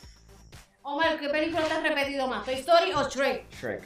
Omar, 0.83 1.19
¿qué 1.19 1.27
película 1.27 1.65
te 1.65 1.73
has 1.73 1.83
repetido 1.83 2.27
más? 2.27 2.45
¿Toy 2.45 2.53
Story 2.55 2.93
o 2.93 3.09
Shrek? 3.09 3.51
Shrek. 3.51 3.83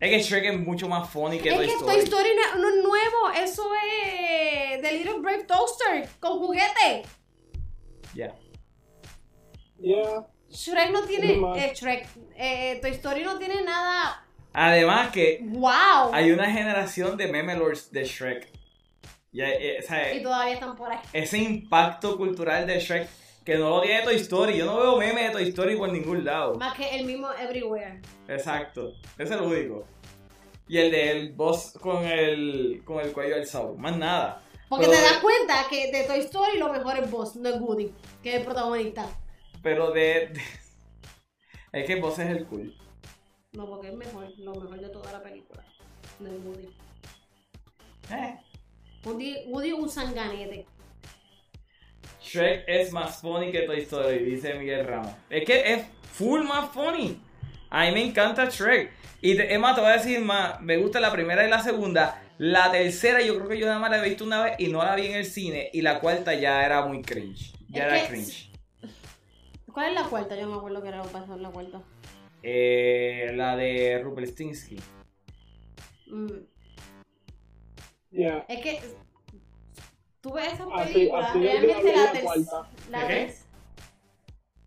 Es 0.00 0.10
que 0.10 0.18
Shrek 0.18 0.44
es 0.46 0.58
mucho 0.58 0.88
más 0.88 1.08
funny 1.10 1.38
que 1.38 1.50
es 1.50 1.54
Toy 1.54 1.66
que 1.66 1.72
Story. 1.74 1.92
Toy 1.92 2.02
Story 2.02 2.28
no, 2.34 2.60
no 2.60 2.68
es 2.68 2.82
nuevo, 2.82 3.30
eso 3.36 3.70
es 3.94 4.82
The 4.82 4.92
Little 4.92 5.20
Brave 5.20 5.44
Toaster 5.44 6.08
con 6.18 6.40
juguete. 6.40 7.04
Ya. 8.14 8.26
Yeah. 8.26 8.39
Shrek 10.50 10.90
no 10.92 11.02
tiene. 11.02 11.40
Eh, 11.56 11.72
Shrek. 11.74 12.08
Eh, 12.36 12.78
Toy 12.80 12.90
Story 12.92 13.22
no 13.22 13.38
tiene 13.38 13.62
nada. 13.62 14.24
Además 14.52 15.10
que 15.12 15.38
¡Wow! 15.42 16.10
hay 16.12 16.32
una 16.32 16.50
generación 16.50 17.16
de 17.16 17.28
meme 17.28 17.54
lords 17.56 17.90
de 17.92 18.04
Shrek. 18.04 18.48
Y, 19.32 19.42
eh, 19.42 19.78
o 19.78 19.86
sea, 19.86 20.12
Y 20.12 20.22
todavía 20.22 20.54
están 20.54 20.74
por 20.74 20.90
ahí. 20.90 20.98
ese 21.12 21.38
impacto 21.38 22.16
cultural 22.16 22.66
de 22.66 22.80
Shrek 22.80 23.08
que 23.44 23.56
no 23.56 23.70
lo 23.70 23.80
tiene 23.82 24.02
Toy 24.02 24.16
Story. 24.16 24.56
Yo 24.56 24.66
no 24.66 24.76
veo 24.78 24.96
memes 24.96 25.28
de 25.28 25.30
Toy 25.32 25.48
Story 25.50 25.76
por 25.76 25.92
ningún 25.92 26.24
lado. 26.24 26.56
Más 26.56 26.74
que 26.76 26.96
el 26.96 27.06
mismo 27.06 27.28
Everywhere. 27.32 28.00
Exacto. 28.26 28.92
Ese 29.18 29.22
es 29.22 29.30
el 29.30 29.40
único. 29.42 29.84
Y 30.66 30.78
el 30.78 30.90
del 30.90 31.32
boss 31.32 31.72
con 31.80 32.04
el, 32.04 32.82
con 32.84 33.00
el 33.00 33.12
cuello 33.12 33.36
alzado. 33.36 33.74
Más 33.76 33.96
nada. 33.96 34.42
Porque 34.68 34.86
Pero 34.86 34.98
te 34.98 35.04
das 35.04 35.18
cuenta 35.18 35.64
que 35.68 35.90
de 35.92 36.04
Toy 36.04 36.18
Story 36.20 36.58
lo 36.58 36.72
mejor 36.72 36.96
es 36.98 37.10
Buzz, 37.10 37.36
no 37.36 37.48
es 37.48 37.60
Woody, 37.60 37.92
que 38.22 38.30
es 38.30 38.36
el 38.36 38.44
protagonista. 38.44 39.06
Pero 39.62 39.90
de, 39.92 40.28
de- 40.32 40.40
Es 41.72 41.86
que 41.86 41.96
Boss 41.96 42.18
es 42.18 42.28
el 42.30 42.46
cool. 42.46 42.74
No, 43.52 43.66
porque 43.68 43.88
es 43.88 43.94
mejor, 43.94 44.28
lo 44.38 44.54
mejor 44.54 44.80
de 44.80 44.88
toda 44.88 45.12
la 45.12 45.22
película. 45.22 45.64
No 46.18 46.28
es 46.28 46.44
Woody. 46.44 46.68
Eh. 48.12 48.36
Woody, 49.04 49.36
Woody 49.46 49.72
un 49.72 49.88
sanganete. 49.88 50.66
Shrek 52.22 52.64
es 52.66 52.92
más 52.92 53.20
funny 53.20 53.50
que 53.50 53.62
Toy 53.62 53.80
Story, 53.80 54.18
dice 54.24 54.54
Miguel 54.54 54.86
Ramos. 54.86 55.12
Es 55.30 55.44
que 55.44 55.72
es 55.72 55.86
full 56.12 56.42
más 56.42 56.70
funny. 56.70 57.20
A 57.70 57.86
mí 57.86 57.92
me 57.92 58.04
encanta 58.04 58.48
Shrek. 58.48 58.92
Y 59.22 59.36
te, 59.36 59.58
más, 59.58 59.74
te 59.74 59.80
voy 59.80 59.90
a 59.90 59.94
decir 59.94 60.20
más, 60.20 60.60
me 60.60 60.76
gusta 60.76 60.98
la 61.00 61.12
primera 61.12 61.46
y 61.46 61.50
la 61.50 61.62
segunda. 61.62 62.22
La 62.38 62.70
tercera 62.70 63.20
yo 63.20 63.36
creo 63.36 63.48
que 63.48 63.58
yo 63.58 63.66
nada 63.66 63.78
más 63.78 63.90
la 63.90 64.04
he 64.04 64.08
visto 64.08 64.24
una 64.24 64.42
vez 64.42 64.54
y 64.58 64.68
no 64.68 64.82
la 64.82 64.94
vi 64.94 65.06
en 65.06 65.14
el 65.14 65.24
cine. 65.26 65.70
Y 65.72 65.82
la 65.82 66.00
cuarta 66.00 66.34
ya 66.34 66.64
era 66.64 66.84
muy 66.86 67.02
cringe. 67.02 67.52
Ya 67.68 67.86
Es 67.86 67.92
era 68.02 68.08
cringe. 68.08 68.49
¿Cuál 69.72 69.88
es 69.90 69.94
la 70.02 70.08
cuarta? 70.08 70.34
Yo 70.36 70.42
no 70.46 70.52
me 70.52 70.56
acuerdo 70.58 70.82
que 70.82 70.88
era 70.88 70.98
lo 70.98 71.04
que 71.04 71.10
pasó 71.10 71.34
en 71.34 71.42
la 71.42 71.50
cuarta. 71.50 71.82
Eh, 72.42 73.30
la 73.34 73.56
de 73.56 74.00
Rumpelstiltskin. 74.02 74.78
Mm. 76.06 76.26
Ya. 78.12 78.44
Es 78.48 78.60
que 78.62 78.80
tú 80.20 80.32
ves 80.32 80.52
esas 80.54 80.66
Así- 80.72 80.92
películas, 80.94 81.34
realmente 81.34 81.96
la 81.96 82.12
ter- 82.12 82.22
cuarta. 82.24 82.70
la 82.90 83.00
¿De 83.02 83.06
qué? 83.08 83.34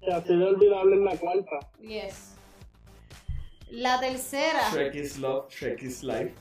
Y 0.02 0.12
así 0.12 0.36
de 0.36 0.44
olvidable 0.46 0.96
en 0.96 1.06
la 1.06 1.16
cuarta. 1.18 1.60
Yes. 1.82 2.36
La 3.70 4.00
tercera. 4.00 4.70
Shrek 4.72 4.96
is 4.96 5.18
love, 5.18 5.50
Shrek 5.50 5.82
is 5.82 6.04
life. 6.04 6.34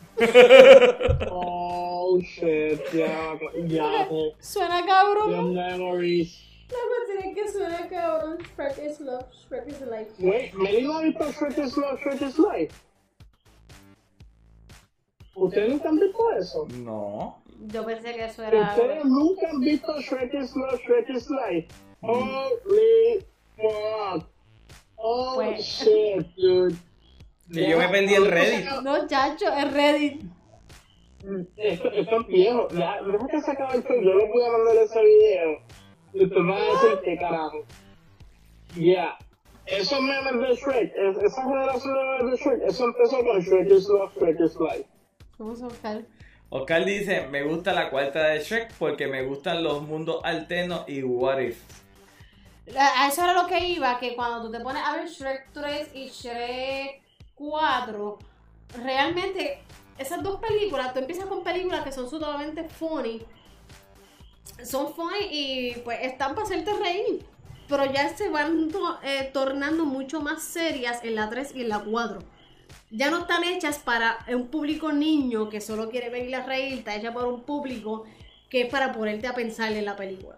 Oh 1.31 2.19
shit, 2.21 2.79
ya, 2.93 3.39
ya, 3.67 4.03
eh, 4.11 4.35
Suena 4.39 4.81
your 4.81 4.87
cabrón. 4.87 5.55
memories. 5.55 6.39
La 6.73 7.27
es 7.27 7.35
que 7.35 7.53
suena 7.53 7.89
cabrón. 7.89 8.39
Shrek 8.57 8.79
is 8.79 9.01
love, 9.01 9.27
Shrek 9.49 9.69
is 9.69 9.81
life. 9.83 10.11
Wait, 10.19 10.55
¿Meli 10.55 10.83
no 10.83 10.99
ha 10.99 11.03
visto 11.03 11.25
Shrek 11.33 11.59
is 11.59 11.77
Love, 11.77 12.01
Shrek 12.01 12.23
is 12.23 12.39
Life? 12.39 12.75
¿Ustedes 15.35 15.71
nunca 15.71 15.89
han 15.89 15.99
visto 15.99 16.33
eso? 16.39 16.69
No. 16.79 17.43
Yo 17.69 17.85
pensé 17.87 18.15
que 18.15 18.25
eso 18.25 18.43
era. 18.43 18.75
¿Ustedes 18.75 19.05
nunca 19.05 19.51
han 19.51 19.61
visto 19.61 20.01
Shrek 20.01 20.35
is 20.35 20.55
Love, 20.57 20.81
Shrek 20.87 21.11
is 21.11 21.29
Life? 21.31 21.69
Holy 22.01 23.25
fuck. 23.57 24.27
Oh 24.97 25.35
Pues- 25.37 25.61
shit, 25.65 26.27
dude. 26.37 26.77
Y 27.51 27.69
yo 27.69 27.79
me 27.79 27.89
perdí 27.89 28.15
en 28.15 28.31
Reddit. 28.31 28.71
No, 28.83 29.07
chacho, 29.07 29.47
es 29.53 29.73
Reddit. 29.73 30.23
Esto, 31.57 31.93
esto 31.93 32.21
es 32.21 32.27
viejo. 32.27 32.69
Ya, 32.71 33.01
Deja 33.03 33.27
que 33.29 33.41
se 33.41 33.51
acabe 33.51 33.77
el 33.77 33.83
film. 33.85 34.03
Yo 34.03 34.15
les 34.15 34.29
voy 34.29 34.43
a 34.45 34.51
mandar 34.51 34.77
ese 34.77 35.05
video. 35.05 35.59
Y 36.15 36.25
ustedes 36.25 36.43
van 36.47 36.51
a 36.53 36.57
decir 36.83 36.99
qué 37.05 37.17
carajo. 37.19 37.65
Ya. 38.77 39.17
Esos 39.67 40.01
memes 40.01 40.41
de 40.41 40.55
Shrek, 40.57 40.93
es- 40.97 41.17
esa 41.23 41.43
generación 41.45 41.95
de 41.95 42.05
memes 42.25 42.31
de 42.33 42.37
Shrek, 42.45 42.63
eso 42.69 42.85
empezó 42.85 43.25
con 43.25 43.41
Shrek 43.41 43.71
is 43.71 43.89
Love, 43.89 44.15
Shrek 44.17 44.41
is 44.41 44.57
Life. 44.61 44.87
Vamos 45.39 45.63
a 45.63 45.65
buscar. 45.67 46.03
Oscar 46.51 46.85
dice, 46.85 47.27
me 47.29 47.45
gusta 47.45 47.73
la 47.73 47.89
cuarta 47.91 48.25
de 48.29 48.41
Shrek 48.41 48.75
porque 48.75 49.07
me 49.07 49.23
gustan 49.23 49.63
los 49.63 49.83
mundos 49.83 50.21
alternos 50.25 50.85
y 50.89 51.03
what 51.03 51.39
if. 51.39 51.63
A 52.77 53.05
a 53.05 53.09
eso 53.09 53.23
era 53.25 53.33
lo 53.35 53.47
que 53.49 53.59
iba, 53.69 53.99
que 53.99 54.15
cuando 54.15 54.43
tú 54.43 54.51
te 54.53 54.61
pones 54.61 54.83
a 54.85 54.97
ver 54.97 55.09
Shrek 55.09 55.49
3 55.53 55.91
y 55.95 56.09
Shrek 56.09 57.03
4, 57.35 58.19
realmente 58.83 59.61
esas 59.99 60.23
dos 60.23 60.41
películas, 60.41 60.93
tú 60.93 61.01
empiezas 61.01 61.27
con 61.27 61.43
películas 61.43 61.83
que 61.85 61.93
son 61.93 62.09
totalmente 62.11 62.65
funny, 62.69 63.23
son 64.65 64.95
funny 64.95 65.27
y 65.31 65.73
pues 65.85 65.99
están 66.03 66.35
para 66.35 66.47
hacerte 66.47 66.73
reír, 66.75 67.25
pero 67.69 67.85
ya 67.93 68.09
se 68.17 68.29
van 68.29 68.69
to- 68.71 68.99
eh, 69.03 69.31
tornando 69.33 69.85
mucho 69.85 70.21
más 70.21 70.43
serias 70.43 71.03
en 71.05 71.15
la 71.15 71.29
3 71.31 71.53
y 71.55 71.63
en 71.63 71.69
la 71.69 71.81
4. 71.81 72.21
Ya 72.91 73.11
no 73.11 73.21
están 73.21 73.45
hechas 73.45 73.79
para 73.79 74.19
un 74.29 74.49
público 74.49 74.93
niño 74.93 75.49
que 75.49 75.61
solo 75.61 75.89
quiere 75.91 76.11
venir 76.11 76.35
a 76.37 76.45
reír, 76.45 76.75
está 76.79 76.95
hecha 76.95 77.13
para 77.15 77.27
un 77.27 77.43
público 77.43 78.05
que 78.51 78.63
es 78.63 78.69
para 78.71 78.93
ponerte 78.93 79.27
a 79.27 79.35
pensar 79.35 79.73
en 79.73 79.85
la 79.85 79.97
película. 79.97 80.37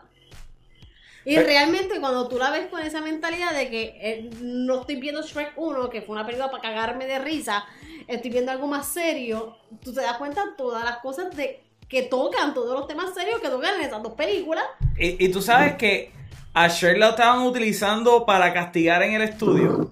Y 1.25 1.35
Pero- 1.37 1.47
realmente 1.47 2.01
cuando 2.01 2.29
tú 2.29 2.39
la 2.39 2.51
ves 2.51 2.67
con 2.67 2.81
esa 2.83 3.01
mentalidad 3.01 3.53
de 3.55 3.71
que 3.71 3.83
eh, 4.01 4.31
no 4.43 4.81
estoy 4.83 4.97
viendo 4.97 5.23
Shrek 5.23 5.55
1, 5.57 5.89
que 5.91 6.03
fue 6.03 6.15
una 6.15 6.25
película 6.27 6.51
para 6.51 6.63
cagarme 6.63 7.07
de 7.07 7.19
risa, 7.19 7.65
estoy 8.07 8.31
viendo 8.31 8.53
algo 8.53 8.67
más 8.67 8.87
serio, 8.89 9.57
tú 9.83 9.93
te 9.95 10.03
das 10.03 10.19
cuenta 10.19 10.45
de 10.45 10.53
todas 10.57 10.85
las 10.85 10.99
cosas 10.99 11.35
de 11.35 11.63
que 11.95 12.03
tocan, 12.03 12.53
todos 12.53 12.77
los 12.79 12.89
temas 12.89 13.15
serios 13.15 13.41
que 13.41 13.49
tocan 13.49 13.77
en 13.77 13.87
esas 13.87 14.03
dos 14.03 14.15
películas. 14.15 14.65
Y, 14.99 15.25
y 15.25 15.29
tú 15.31 15.41
sabes 15.41 15.77
que 15.77 16.11
a 16.53 16.67
Shrek 16.67 16.99
lo 16.99 17.11
estaban 17.11 17.43
utilizando 17.47 18.27
para 18.27 18.53
castigar 18.53 19.03
en 19.05 19.15
el 19.15 19.23
estudio. 19.23 19.91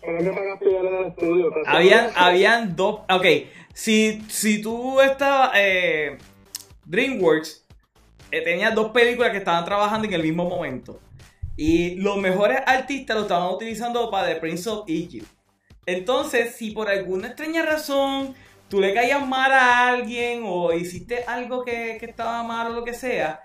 Pero 0.00 0.18
que 0.18 0.30
para 0.30 0.46
castigar 0.50 0.84
en 0.84 0.94
el 0.94 1.06
estudio. 1.06 1.52
¿te 1.52 1.70
Habían, 1.70 2.10
habían 2.16 2.74
dos. 2.74 3.00
Ok, 3.08 3.26
si, 3.72 4.22
si 4.28 4.60
tú 4.60 5.00
estabas. 5.00 5.52
Eh, 5.54 6.18
DreamWorks 6.84 7.64
eh, 8.32 8.40
tenía 8.42 8.72
dos 8.72 8.90
películas 8.90 9.30
que 9.30 9.38
estaban 9.38 9.64
trabajando 9.64 10.08
en 10.08 10.14
el 10.14 10.22
mismo 10.22 10.48
momento. 10.48 10.98
Y 11.56 11.94
los 11.96 12.16
mejores 12.16 12.58
artistas 12.66 13.16
lo 13.16 13.22
estaban 13.22 13.54
utilizando 13.54 14.10
para 14.10 14.26
The 14.26 14.36
Prince 14.36 14.68
of 14.68 14.84
Egypt. 14.88 15.28
Entonces, 15.86 16.56
si 16.56 16.72
por 16.72 16.88
alguna 16.88 17.28
extraña 17.28 17.62
razón 17.62 18.34
tú 18.72 18.80
le 18.80 18.94
caías 18.94 19.28
mal 19.28 19.52
a 19.52 19.88
alguien 19.90 20.44
o 20.46 20.72
hiciste 20.72 21.24
algo 21.26 21.62
que, 21.62 21.98
que 22.00 22.06
estaba 22.06 22.42
mal 22.42 22.68
o 22.68 22.74
lo 22.76 22.84
que 22.84 22.94
sea, 22.94 23.42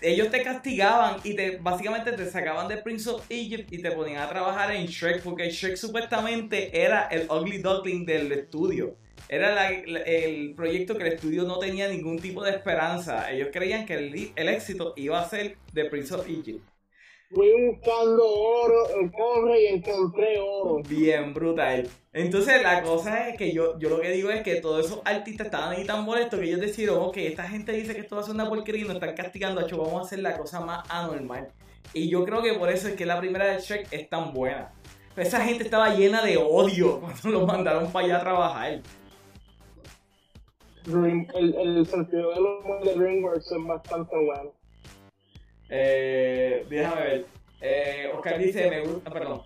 ellos 0.00 0.30
te 0.30 0.44
castigaban 0.44 1.16
y 1.24 1.34
te 1.34 1.56
básicamente 1.56 2.12
te 2.12 2.30
sacaban 2.30 2.68
de 2.68 2.76
Prince 2.76 3.10
of 3.10 3.26
Egypt 3.28 3.72
y 3.72 3.82
te 3.82 3.90
ponían 3.90 4.22
a 4.22 4.28
trabajar 4.28 4.72
en 4.72 4.86
Shrek 4.86 5.24
porque 5.24 5.50
Shrek 5.50 5.74
supuestamente 5.74 6.84
era 6.84 7.08
el 7.08 7.28
ugly 7.28 7.58
duckling 7.58 8.06
del 8.06 8.30
estudio. 8.30 8.94
Era 9.28 9.70
el 9.70 10.54
proyecto 10.54 10.96
que 10.96 11.02
el 11.02 11.14
estudio 11.14 11.42
no 11.42 11.58
tenía 11.58 11.88
ningún 11.88 12.20
tipo 12.20 12.44
de 12.44 12.52
esperanza. 12.52 13.28
Ellos 13.32 13.48
creían 13.52 13.86
que 13.86 13.94
el, 13.94 14.32
el 14.36 14.48
éxito 14.48 14.94
iba 14.96 15.20
a 15.20 15.28
ser 15.28 15.56
de 15.72 15.86
Prince 15.86 16.14
of 16.14 16.28
Egypt. 16.28 16.69
Fui 17.32 17.48
buscando 17.64 18.24
oro, 18.28 18.86
cobre 19.16 19.62
y 19.62 19.66
encontré 19.66 20.40
oro. 20.40 20.82
Bien 20.88 21.32
brutal. 21.32 21.88
Entonces 22.12 22.60
la 22.60 22.82
cosa 22.82 23.28
es 23.28 23.36
que 23.38 23.52
yo, 23.52 23.78
yo 23.78 23.88
lo 23.88 24.00
que 24.00 24.10
digo 24.10 24.30
es 24.30 24.42
que 24.42 24.56
todos 24.56 24.84
esos 24.86 25.00
artistas 25.04 25.46
estaban 25.46 25.70
ahí 25.70 25.84
tan 25.86 26.04
molestos 26.04 26.40
que 26.40 26.46
ellos 26.46 26.60
decidieron, 26.60 26.98
ok, 26.98 27.16
esta 27.18 27.44
gente 27.48 27.70
dice 27.72 27.94
que 27.94 28.00
esto 28.00 28.16
va 28.16 28.22
a 28.22 28.24
ser 28.24 28.34
una 28.34 28.48
porquería 28.48 28.82
y 28.82 28.84
nos 28.88 28.94
están 28.96 29.14
castigando, 29.14 29.60
hecho, 29.60 29.78
vamos 29.78 30.02
a 30.02 30.06
hacer 30.06 30.18
la 30.18 30.36
cosa 30.36 30.60
más 30.60 30.84
anormal. 30.90 31.48
Y 31.94 32.08
yo 32.10 32.24
creo 32.24 32.42
que 32.42 32.54
por 32.54 32.68
eso 32.68 32.88
es 32.88 32.94
que 32.94 33.06
la 33.06 33.18
primera 33.20 33.46
de 33.46 33.60
Shrek 33.60 33.92
es 33.92 34.08
tan 34.08 34.32
buena. 34.34 34.72
Esa 35.16 35.40
gente 35.44 35.62
estaba 35.64 35.94
llena 35.94 36.24
de 36.24 36.36
odio 36.36 37.00
cuando 37.22 37.28
los 37.30 37.46
mandaron 37.46 37.92
para 37.92 38.06
allá 38.06 38.16
a 38.16 38.20
trabajar. 38.20 38.80
Dream- 40.84 41.28
el, 41.34 41.54
el 41.54 41.86
sentido 41.86 42.30
del 42.30 42.40
humor 42.40 42.82
de 42.84 42.94
DreamWorks 42.94 43.52
es 43.52 43.66
bastante 43.66 44.16
bueno. 44.16 44.52
Eh, 45.70 46.66
déjame 46.68 47.02
ver. 47.02 47.26
Eh, 47.60 48.10
Oscar 48.14 48.38
dice, 48.38 48.68
me 48.68 48.80
gusta, 48.80 49.10
perdón. 49.10 49.42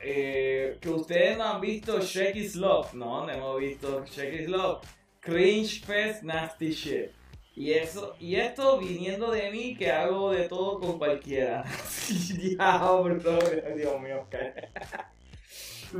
Eh, 0.00 0.78
que 0.80 0.90
ustedes 0.90 1.36
no 1.36 1.44
han 1.44 1.60
visto 1.60 1.98
Shrek 2.00 2.36
is 2.36 2.54
Love. 2.54 2.94
No, 2.94 3.26
no 3.26 3.32
hemos 3.32 3.58
visto 3.58 4.04
Shrek 4.04 4.42
is 4.42 4.48
Love. 4.48 4.82
Cringe 5.20 5.84
Fest 5.84 6.22
Nasty 6.22 6.70
Shit. 6.70 7.10
Y 7.56 7.72
eso, 7.72 8.14
y 8.20 8.36
esto 8.36 8.78
viniendo 8.78 9.32
de 9.32 9.50
mí 9.50 9.76
que 9.76 9.90
hago 9.90 10.30
de 10.30 10.48
todo 10.48 10.78
con 10.78 10.98
cualquiera. 10.98 11.64
Diablo, 12.36 13.38
Dios 13.76 14.00
mío, 14.00 14.20
Oscar. 14.22 14.68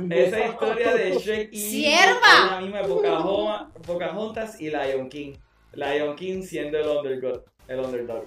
Esa 0.09 0.45
historia 0.45 0.93
de 0.93 1.17
Shrek 1.17 1.49
y 1.51 1.59
¡Sierva! 1.69 2.45
es 2.45 2.51
la 2.51 2.61
misma 2.61 2.77
de 2.81 2.87
Pocahontas, 2.87 3.67
Pocahontas 3.85 4.61
y 4.61 4.69
Lion 4.69 5.09
King. 5.09 5.33
Lion 5.73 6.15
King 6.15 6.43
siendo 6.43 6.77
el 6.77 6.87
underdog. 6.87 7.43
El 7.67 7.79
underdog. 7.79 8.25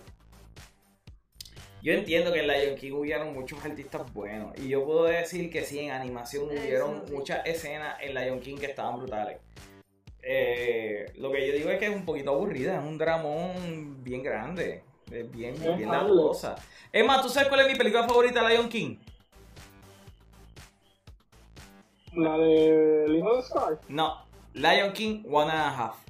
Yo 1.83 1.93
entiendo 1.93 2.33
que 2.33 2.41
en 2.41 2.47
Lion 2.47 2.77
King 2.77 2.93
hubieron 2.93 3.35
muchos 3.35 3.63
artistas 3.65 4.13
buenos. 4.15 4.57
Y 4.57 4.69
yo 4.69 4.85
puedo 4.85 5.05
decir 5.05 5.51
que 5.51 5.65
sí, 5.65 5.81
en 5.81 5.91
animación 5.91 6.45
hubieron 6.45 7.05
muchas 7.11 7.45
escenas 7.45 7.97
en 8.01 8.15
Lion 8.15 8.39
King 8.39 8.57
que 8.57 8.67
estaban 8.67 8.99
brutales. 8.99 9.39
Eh, 10.23 11.07
lo 11.17 11.33
que 11.33 11.45
yo 11.45 11.53
digo 11.53 11.71
es 11.71 11.81
que 11.81 11.87
es 11.87 11.95
un 11.95 12.05
poquito 12.05 12.31
aburrida, 12.31 12.79
es 12.79 12.85
un 12.87 12.97
dramón 12.97 14.03
bien 14.05 14.23
grande. 14.23 14.85
Es 15.11 15.29
bien, 15.33 15.57
bien 15.61 15.89
malo. 15.89 16.29
cosa. 16.29 16.55
Es 16.93 17.05
más, 17.05 17.21
¿tú 17.21 17.29
sabes 17.29 17.49
cuál 17.49 17.63
es 17.63 17.73
mi 17.73 17.75
película 17.75 18.07
favorita 18.07 18.47
de 18.47 18.55
Lion 18.55 18.69
King? 18.69 18.97
La 22.15 22.39
de 22.39 23.09
de 23.09 23.43
Scar. 23.43 23.81
No, 23.89 24.25
Lion 24.55 24.93
King 24.93 25.25
One 25.29 25.51
and 25.51 25.61
a 25.61 25.77
Half. 25.77 26.02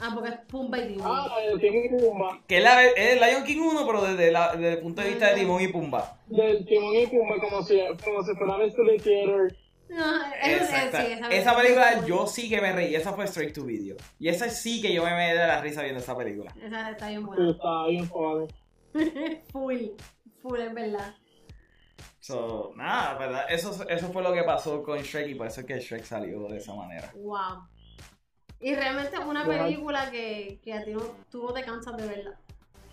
Ah, 0.00 0.10
porque 0.12 0.30
es 0.30 0.36
Pumba 0.48 0.78
y 0.78 0.88
Timón. 0.88 1.06
Ah, 1.08 1.36
de 1.40 1.58
Timón 1.58 1.84
y 1.84 1.88
Pumba. 1.88 2.40
Que 2.48 2.56
es, 2.58 2.62
la, 2.64 2.84
es 2.84 3.20
Lion 3.20 3.44
King 3.44 3.60
1, 3.60 3.86
pero 3.86 4.02
desde, 4.04 4.32
la- 4.32 4.52
desde 4.52 4.72
el 4.72 4.78
punto 4.80 5.02
de 5.02 5.08
vista 5.10 5.28
de 5.30 5.34
Timón 5.36 5.62
y 5.62 5.68
Pumba. 5.68 6.18
Del 6.26 6.64
Timón 6.66 6.94
y 6.96 7.06
Pumba 7.06 7.36
como 7.40 7.62
si, 7.62 7.80
como 8.04 8.22
si 8.22 8.34
fuera 8.34 8.58
Mystery 8.58 8.98
Theater. 8.98 9.56
No, 9.88 10.16
eso 10.42 10.64
sí, 10.66 10.74
Exacta. 10.74 11.02
sí, 11.04 11.12
esa, 11.12 11.28
esa 11.28 11.56
película 11.56 12.04
yo 12.06 12.26
sí 12.26 12.48
que 12.48 12.60
me 12.60 12.72
reí, 12.72 12.94
esa 12.94 13.12
fue 13.12 13.26
straight 13.26 13.54
to 13.54 13.64
video. 13.64 13.96
Y 14.18 14.28
esa 14.28 14.48
sí 14.50 14.80
que 14.82 14.92
yo 14.92 15.04
me 15.04 15.10
me 15.14 15.28
de 15.34 15.46
la 15.46 15.60
risa 15.60 15.82
viendo 15.82 16.00
esa 16.00 16.16
película. 16.16 16.52
Esa 16.60 16.90
está 16.90 17.08
bien 17.10 17.24
buena. 17.26 17.50
está 17.50 17.86
bien 17.86 18.08
funny. 18.08 18.46
full, 19.52 19.76
full, 20.42 20.60
es 20.60 20.74
verdad. 20.74 21.14
So, 22.18 22.72
nada, 22.74 23.18
¿verdad? 23.18 23.44
Eso, 23.50 23.86
eso 23.88 24.08
fue 24.10 24.22
lo 24.22 24.32
que 24.32 24.42
pasó 24.42 24.82
con 24.82 24.98
Shrek 24.98 25.28
y 25.28 25.34
por 25.34 25.46
eso 25.46 25.60
es 25.60 25.66
que 25.66 25.78
Shrek 25.78 26.04
salió 26.04 26.48
de 26.48 26.56
esa 26.56 26.74
manera. 26.74 27.12
Wow. 27.14 27.68
Y 28.64 28.74
realmente 28.74 29.14
es 29.16 29.24
una 29.26 29.44
película 29.44 30.10
que, 30.10 30.58
que 30.64 30.72
a 30.72 30.82
ti 30.82 30.92
no, 30.94 31.02
tú 31.30 31.42
no 31.42 31.52
te 31.52 31.62
cansas 31.62 31.94
de 31.98 32.06
verla. 32.06 32.38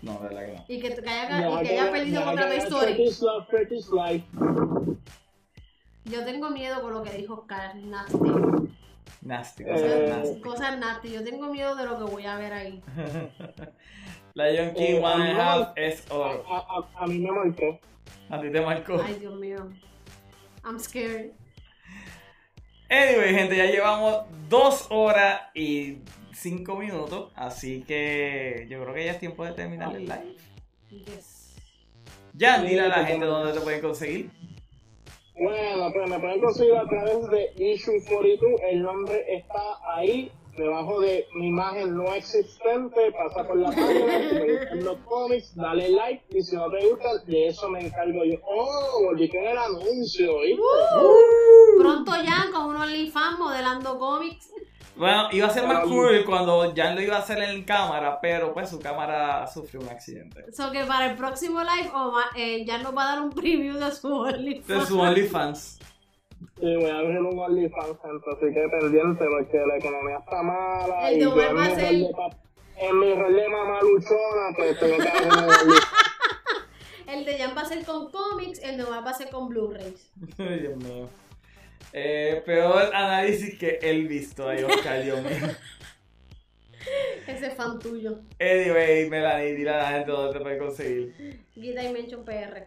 No, 0.02 0.18
de 0.18 0.28
verdad 0.28 0.44
que 0.44 0.52
no. 0.52 0.64
Y 0.68 0.80
que, 0.80 0.94
que 0.94 1.08
haya, 1.08 1.38
Deja 1.48 1.62
y 1.62 1.66
que 1.66 1.72
haya 1.80 1.90
perdido 1.90 2.24
contra 2.24 2.48
Toy 2.48 2.56
Story. 2.58 3.14
Turkish 3.50 3.86
Life. 3.90 4.26
Yo 6.04 6.24
tengo 6.26 6.50
miedo 6.50 6.82
con 6.82 6.92
lo 6.92 7.02
que 7.02 7.12
dijo 7.16 7.34
Oscar, 7.34 7.74
nasty. 7.76 8.18
Nasty, 9.22 9.62
Eh, 9.62 9.66
cosas 9.72 10.08
nasty. 10.10 10.40
Cosas 10.42 10.78
nasty. 10.78 11.10
Yo 11.12 11.24
tengo 11.24 11.46
miedo 11.50 11.74
de 11.74 11.86
lo 11.86 11.96
que 11.96 12.04
voy 12.04 12.26
a 12.26 12.36
ver 12.36 12.52
ahí. 12.52 12.82
Lion 14.34 14.74
King 14.74 14.96
Eh, 14.96 15.00
One 15.02 15.14
and 15.14 15.22
a 15.22 15.32
no. 15.32 15.40
Half 15.42 15.72
es 15.76 16.10
oro. 16.10 16.44
a, 16.50 16.58
a, 16.58 17.04
a 17.04 17.06
mí 17.06 17.18
me 17.18 17.30
marcó. 17.30 17.78
A 18.28 18.40
ti 18.42 18.50
te 18.50 18.60
marcó. 18.60 19.00
Ay, 19.02 19.14
Dios 19.20 19.34
mío. 19.38 19.70
I'm 20.64 20.78
scared. 20.78 21.32
Anyway, 22.92 23.32
gente, 23.34 23.56
ya 23.56 23.64
llevamos 23.64 24.26
dos 24.50 24.86
horas 24.90 25.40
y 25.54 26.00
cinco 26.34 26.76
minutos. 26.76 27.32
Así 27.34 27.82
que 27.84 28.66
yo 28.68 28.82
creo 28.82 28.92
que 28.92 29.06
ya 29.06 29.12
es 29.12 29.18
tiempo 29.18 29.46
de 29.46 29.52
terminar 29.52 29.96
el 29.96 30.02
live. 30.02 30.36
Yes. 30.90 31.56
Ya, 32.34 32.60
dile 32.60 32.82
a 32.82 32.88
la 32.88 33.06
gente 33.06 33.24
dónde 33.24 33.54
te 33.54 33.60
pueden 33.60 33.80
conseguir. 33.80 34.30
Bueno, 35.34 35.90
pues 35.90 36.10
me 36.10 36.20
pueden 36.20 36.40
conseguir 36.42 36.74
a 36.76 36.86
través 36.86 37.30
de 37.30 37.64
Issue 37.64 38.04
42. 38.06 38.60
El 38.70 38.82
nombre 38.82 39.24
está 39.26 39.78
ahí, 39.94 40.30
debajo 40.56 41.00
de 41.00 41.26
mi 41.34 41.48
imagen 41.48 41.96
no 41.96 42.12
existente. 42.14 43.12
Pasa 43.12 43.46
por 43.46 43.56
la 43.56 43.68
página, 43.70 44.18
si 44.30 44.36
te 44.36 44.58
gustan 44.58 44.84
los 44.84 44.96
cómics, 45.06 45.54
dale 45.54 45.88
like. 45.90 46.24
Y 46.30 46.42
si 46.42 46.56
no 46.56 46.70
te 46.70 46.88
gustan, 46.88 47.24
de 47.26 47.48
eso 47.48 47.68
me 47.70 47.86
encargo 47.86 48.24
yo. 48.24 48.36
Oh, 48.44 49.04
volví 49.04 49.28
con 49.28 49.42
el 49.44 49.56
anuncio, 49.58 50.36
¿oíste? 50.36 50.62
Pronto 51.78 52.12
ya 52.22 52.50
con 52.52 52.66
un 52.66 52.76
OnlyFans 52.76 53.38
modelando 53.38 53.98
cómics. 53.98 54.50
Bueno, 54.94 55.28
iba 55.32 55.46
a 55.46 55.50
ser 55.50 55.66
más 55.66 55.84
cool 55.84 56.22
cuando 56.26 56.70
Jan 56.76 56.94
lo 56.94 57.00
iba 57.00 57.16
a 57.16 57.20
hacer 57.20 57.38
en 57.42 57.64
cámara, 57.64 58.18
pero 58.20 58.52
pues 58.52 58.68
su 58.68 58.78
cámara 58.78 59.46
sufrió 59.46 59.80
un 59.80 59.88
accidente. 59.88 60.44
So 60.52 60.70
que 60.70 60.84
para 60.84 61.10
el 61.10 61.16
próximo 61.16 61.60
live 61.62 61.90
Omar, 61.94 62.26
eh, 62.36 62.62
ya 62.66 62.76
nos 62.76 62.94
va 62.94 63.04
a 63.04 63.14
dar 63.14 63.22
un 63.22 63.30
preview 63.30 63.78
de 63.78 63.90
su 63.90 64.08
De 64.24 64.34
OnlyFans. 64.34 64.88
su 64.88 65.00
OnlyFans. 65.00 65.78
Y 66.60 66.76
voy 66.76 66.90
a 66.90 66.98
abrir 66.98 67.18
un 67.20 67.38
OnlyFans, 67.38 67.98
así 68.04 68.46
que 68.54 68.68
pendiente 68.80 69.24
porque 69.26 69.58
la 69.66 69.76
economía 69.76 70.18
está 70.18 70.42
mala. 70.42 71.08
El 71.10 71.16
y 71.16 71.18
de 71.18 71.24
yo 71.24 71.40
en 71.40 71.56
va 71.56 71.64
a 71.64 71.68
mi 71.68 71.74
ser- 71.74 71.84
rol 71.88 71.98
de 71.98 72.08
pap- 72.14 72.36
En 72.76 72.98
mi 72.98 73.14
rol 73.14 73.34
de 73.36 73.48
mamaluchona, 73.48 74.56
pues 74.56 74.78
tengo 74.80 74.96
que 74.98 75.08
abrir 75.08 75.26
un 75.32 75.38
OnlyFans. 75.38 75.86
El 77.08 77.24
de 77.26 77.38
Jan 77.38 77.56
va 77.56 77.60
a 77.62 77.64
ser 77.66 77.84
con 77.84 78.10
cómics, 78.10 78.60
el 78.62 78.76
de 78.78 78.84
Omar 78.84 79.04
va 79.04 79.10
a 79.10 79.14
ser 79.14 79.28
con 79.30 79.48
Blu-rays. 79.48 80.10
Ay, 80.38 80.58
Dios 80.60 80.76
mío. 80.76 81.08
Eh, 81.92 82.42
peor 82.46 82.90
análisis 82.94 83.58
que 83.58 83.78
él 83.82 84.08
visto 84.08 84.48
ahí, 84.48 84.62
Oscar, 84.62 85.02
Dios 85.02 85.20
mío. 85.22 85.30
Ese 87.26 87.46
es 87.48 87.54
fan 87.54 87.78
tuyo. 87.78 88.18
Anyway, 88.40 89.08
Melanie, 89.08 89.54
dile 89.54 89.70
a 89.70 89.76
la 89.78 89.88
gente 89.90 90.10
dónde 90.10 90.32
te 90.38 90.40
pueden 90.40 90.58
conseguir. 90.58 91.40
Guita 91.54 91.82
Dimension 91.82 92.24
PR. 92.24 92.66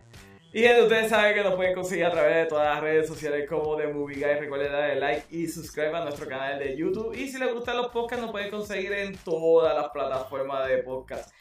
Y 0.56 0.62
gente, 0.62 0.84
ustedes 0.84 1.10
saben 1.10 1.36
que 1.36 1.44
nos 1.44 1.56
pueden 1.56 1.76
conseguir 1.76 2.06
a 2.06 2.12
través 2.12 2.34
de 2.34 2.46
todas 2.46 2.76
las 2.76 2.82
redes 2.82 3.10
sociales 3.10 3.46
como 3.46 3.76
de 3.76 3.88
Movie 3.88 4.16
Guy. 4.16 4.40
Recuerden 4.40 4.72
darle 4.72 4.96
like 4.96 5.26
y 5.30 5.50
suscribir 5.50 5.94
a 5.94 6.06
nuestro 6.06 6.30
canal 6.30 6.58
de 6.58 6.78
YouTube. 6.78 7.14
Y 7.14 7.28
si 7.28 7.38
les 7.38 7.54
gustan 7.54 7.76
los 7.76 7.90
podcasts, 7.90 8.22
nos 8.22 8.32
pueden 8.32 8.50
conseguir 8.50 8.94
en 8.94 9.18
todas 9.18 9.76
las 9.76 9.90
plataformas 9.90 10.66
de 10.70 10.78
podcast. 10.78 11.34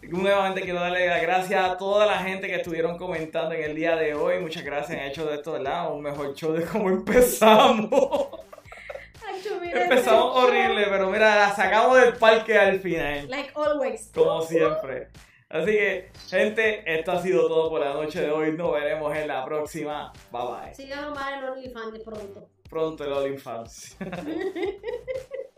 Nuevamente 0.00 0.62
quiero 0.62 0.80
darle 0.80 1.06
las 1.06 1.20
gracias 1.20 1.62
a 1.62 1.76
toda 1.76 2.06
la 2.06 2.20
gente 2.20 2.46
que 2.46 2.54
estuvieron 2.54 2.96
comentando 2.96 3.54
en 3.54 3.62
el 3.62 3.76
día 3.76 3.94
de 3.94 4.14
hoy. 4.14 4.40
Muchas 4.40 4.64
gracias, 4.64 4.98
han 4.98 5.08
hecho 5.08 5.26
de 5.26 5.34
esto, 5.34 5.52
¿verdad? 5.52 5.92
Un 5.92 6.00
mejor 6.00 6.34
show 6.34 6.54
de 6.54 6.64
cómo 6.64 6.88
empezamos. 6.88 7.90
Empezamos 9.70 10.34
horrible, 10.34 10.86
pero 10.88 11.10
mira, 11.10 11.36
la 11.36 11.54
sacamos 11.54 12.00
del 12.00 12.14
parque 12.14 12.56
al 12.56 12.80
final. 12.80 13.28
Like 13.28 13.50
always. 13.54 14.10
Como 14.14 14.40
siempre. 14.40 15.08
Así 15.56 15.72
que, 15.72 16.10
gente, 16.28 16.82
esto 16.86 17.12
ha 17.12 17.22
sido 17.22 17.48
todo 17.48 17.70
por 17.70 17.80
la 17.80 17.94
noche 17.94 18.20
de 18.20 18.30
hoy. 18.30 18.52
Nos 18.52 18.72
veremos 18.72 19.16
en 19.16 19.28
la 19.28 19.44
próxima. 19.44 20.12
Bye 20.30 20.42
bye. 20.42 20.74
Sigan 20.74 21.04
a 21.04 21.12
Omar 21.12 21.34
en 21.34 21.44
OnlyFans 21.44 21.98
pronto. 22.00 22.48
Pronto 22.68 23.04
el 23.04 23.12
All 23.12 23.38
Fans. 23.38 23.96